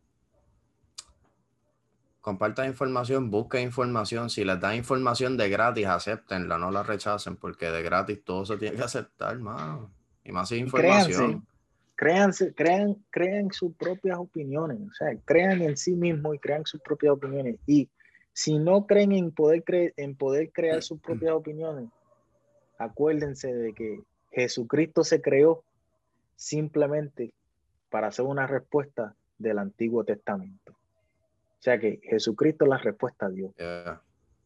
compartan 2.22 2.68
información, 2.68 3.32
busquen 3.32 3.64
información. 3.64 4.30
Si 4.30 4.44
les 4.44 4.60
dan 4.60 4.76
información 4.76 5.36
de 5.36 5.50
gratis, 5.50 5.88
acéptenla, 5.88 6.60
no 6.60 6.70
la 6.70 6.84
rechacen, 6.84 7.36
porque 7.36 7.72
de 7.72 7.82
gratis 7.82 8.24
todo 8.24 8.46
se 8.46 8.58
tiene 8.58 8.78
que 8.78 8.84
aceptar, 8.84 9.40
más 9.40 9.80
Y 10.24 10.32
más 10.32 10.52
información 10.52 11.48
créanse, 12.02 12.52
crean, 12.56 12.96
crean 13.12 13.52
sus 13.52 13.76
propias 13.76 14.18
opiniones, 14.18 14.80
o 14.82 14.92
sea, 14.92 15.16
crean 15.24 15.62
en 15.62 15.78
sí 15.78 15.92
mismos 15.92 16.34
y 16.34 16.40
crean 16.40 16.66
sus 16.66 16.82
propias 16.82 17.14
opiniones. 17.14 17.60
Y 17.68 17.92
si 18.34 18.58
no 18.58 18.88
creen 18.88 19.12
en 19.12 19.32
poder, 19.32 19.64
en 19.98 20.16
poder 20.16 20.52
crear 20.52 20.82
sus 20.82 21.00
propias 21.00 21.34
opiniones, 21.34 21.90
acuérdense 22.80 23.54
de 23.54 23.74
que 23.74 24.00
Jesucristo 24.32 25.04
se 25.04 25.22
creó 25.22 25.64
simplemente 26.36 27.36
para 27.92 28.08
hacer 28.08 28.26
una 28.26 28.48
respuesta 28.48 29.16
del 29.38 29.60
Antiguo 29.60 30.04
Testamento. 30.04 30.72
O 30.72 31.62
sea 31.62 31.80
que 31.80 32.00
Jesucristo 32.02 32.66
es 32.66 32.70
la 32.70 32.80
respuesta 32.80 33.28
a 33.28 33.30
Dios. 33.30 33.54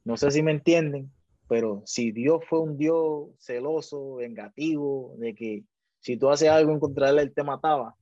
No 0.03 0.17
sé 0.17 0.29
si 0.29 0.43
me 0.43 0.51
entienden, 0.51 1.09
pero 1.47 1.83
si 1.85 2.11
Dios 2.11 2.43
fue 2.49 2.59
un 2.59 2.75
Dios 2.75 3.29
celoso, 3.39 4.15
vengativo, 4.15 5.15
de 5.19 5.33
que 5.33 5.63
si 6.05 6.17
tú 6.17 6.29
haces 6.29 6.49
algo 6.49 6.71
en 6.71 6.79
contra 6.79 7.11
de 7.11 7.19
él, 7.19 7.33
te 7.33 7.43
mataba. 7.43 7.95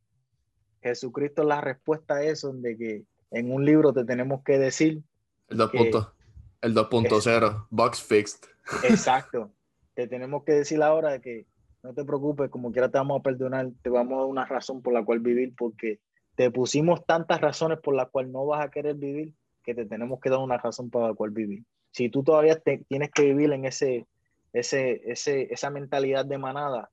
Jesucristo 0.82 1.44
es 1.44 1.48
la 1.48 1.62
respuesta 1.62 2.16
a 2.16 2.24
eso, 2.24 2.52
de 2.52 2.78
que 2.78 3.04
en 3.32 3.50
un 3.50 3.64
libro 3.64 3.94
te 3.94 4.04
tenemos 4.04 4.44
que 4.44 4.58
decir. 4.58 5.02
El 5.48 6.76
2.0, 6.76 7.68
box 7.70 8.02
fixed. 8.04 8.50
Exacto. 8.84 9.54
te 9.94 10.10
tenemos 10.10 10.44
que 10.44 10.52
decir 10.52 10.84
ahora 10.84 11.20
que 11.20 11.46
no 11.82 11.94
te 11.94 12.04
preocupes, 12.04 12.50
como 12.50 12.74
quiera 12.74 12.92
te 12.92 12.98
vamos 12.98 13.22
a 13.22 13.24
perdonar, 13.24 13.72
te 13.82 13.90
vamos 13.90 14.16
a 14.16 14.18
dar 14.18 14.26
una 14.26 14.46
razón 14.46 14.82
por 14.82 14.92
la 14.92 15.06
cual 15.06 15.22
vivir, 15.22 15.54
porque 15.56 16.02
te 16.36 16.52
pusimos 16.52 17.06
tantas 17.06 17.40
razones 17.40 17.80
por 17.80 17.96
las 17.96 18.10
cuales 18.10 18.34
no 18.34 18.46
vas 18.46 18.66
a 18.66 18.70
querer 18.70 18.96
vivir, 18.96 19.34
que 19.64 19.76
te 19.76 19.86
tenemos 19.86 20.20
que 20.20 20.30
dar 20.30 20.40
una 20.40 20.58
razón 20.58 20.90
por 20.90 21.08
la 21.08 21.14
cual 21.14 21.32
vivir. 21.32 21.64
Si 21.92 22.10
tú 22.10 22.22
todavía 22.22 22.60
tienes 22.90 23.12
que 23.12 23.24
vivir 23.24 23.54
en 23.54 23.64
ese, 23.64 24.08
ese, 24.52 25.10
ese, 25.10 25.54
esa 25.54 25.70
mentalidad 25.70 26.26
de 26.26 26.38
manada, 26.38 26.90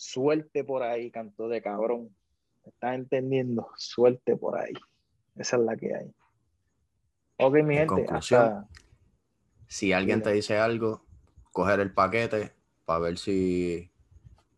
Suerte 0.00 0.64
por 0.64 0.82
ahí, 0.82 1.10
canto 1.10 1.46
de 1.46 1.60
cabrón. 1.60 2.16
¿Estás 2.64 2.94
entendiendo? 2.94 3.68
Suerte 3.76 4.34
por 4.34 4.58
ahí. 4.58 4.72
Esa 5.36 5.56
es 5.58 5.62
la 5.62 5.76
que 5.76 5.94
hay. 5.94 6.14
Ok, 7.36 7.56
mi 7.56 7.76
gente. 7.76 8.06
Si 9.68 9.92
alguien 9.92 10.22
te 10.22 10.32
dice 10.32 10.56
algo, 10.56 11.04
coger 11.52 11.80
el 11.80 11.92
paquete 11.92 12.54
para 12.86 13.00
ver 13.00 13.18
si 13.18 13.92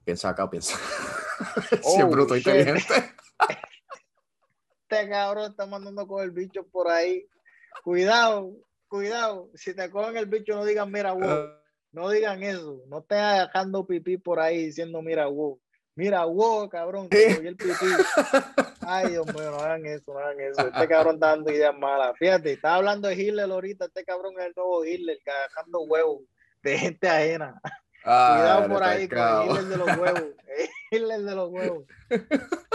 piensa 0.05 0.29
acá 0.29 0.45
o 0.45 0.51
piensa. 0.51 0.79
si 1.69 1.75
es 1.75 2.05
oh, 2.05 2.07
bruto 2.07 2.37
inteligente. 2.37 2.95
este 4.89 5.09
cabrón 5.11 5.51
está 5.51 5.67
mandando 5.67 6.07
con 6.07 6.23
el 6.23 6.31
bicho 6.31 6.65
por 6.69 6.89
ahí. 6.89 7.27
Cuidado, 7.83 8.53
cuidado. 8.87 9.51
Si 9.55 9.75
te 9.75 9.91
cogen 9.91 10.17
el 10.19 10.27
bicho, 10.27 10.55
no 10.55 10.65
digan, 10.65 10.93
mira, 10.93 11.11
wow. 11.11 11.62
No 11.93 12.09
digan 12.11 12.43
eso. 12.43 12.83
No 12.89 13.01
estén 13.01 13.19
dejando 13.19 13.87
pipí 13.87 14.17
por 14.17 14.41
ahí 14.41 14.67
diciendo, 14.67 15.03
mira, 15.03 15.27
wow. 15.27 15.61
Mira, 15.95 16.25
wow, 16.25 16.71
cabrón, 16.71 17.09
el 17.11 17.57
pipí. 17.57 17.71
Ay, 18.81 19.11
Dios 19.11 19.27
mío, 19.27 19.51
no 19.51 19.59
hagan 19.59 19.85
eso, 19.85 20.13
no 20.13 20.19
hagan 20.19 20.41
eso. 20.41 20.67
Este 20.67 20.89
cabrón 20.89 21.17
está 21.17 21.29
dando 21.29 21.53
ideas 21.53 21.77
malas. 21.79 22.15
Fíjate, 22.19 22.53
está 22.53 22.77
hablando 22.77 23.09
de 23.09 23.15
Hitler 23.15 23.51
ahorita. 23.51 23.85
Este 23.85 24.05
cabrón 24.05 24.35
es 24.39 24.47
el 24.47 24.53
nuevo 24.57 24.85
Hitler, 24.85 25.19
dejando 25.25 25.83
huevos 25.83 26.23
de 26.63 26.79
gente 26.79 27.09
ajena. 27.09 27.61
Cuidado 28.03 28.69
por 28.69 28.83
ahí 28.83 29.07
con 29.07 29.57
el 29.59 29.69
de 29.69 29.77
los 29.77 29.97
huevos. 29.99 30.25
el 30.91 31.27
de 31.27 31.35
los 31.35 31.51
huevos. 31.51 31.85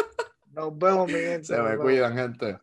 Nos 0.52 0.78
vemos, 0.78 1.08
mi 1.08 1.20
gente. 1.20 1.44
Se 1.44 1.58
me 1.58 1.78
cuidan, 1.78 2.16
gente. 2.16 2.60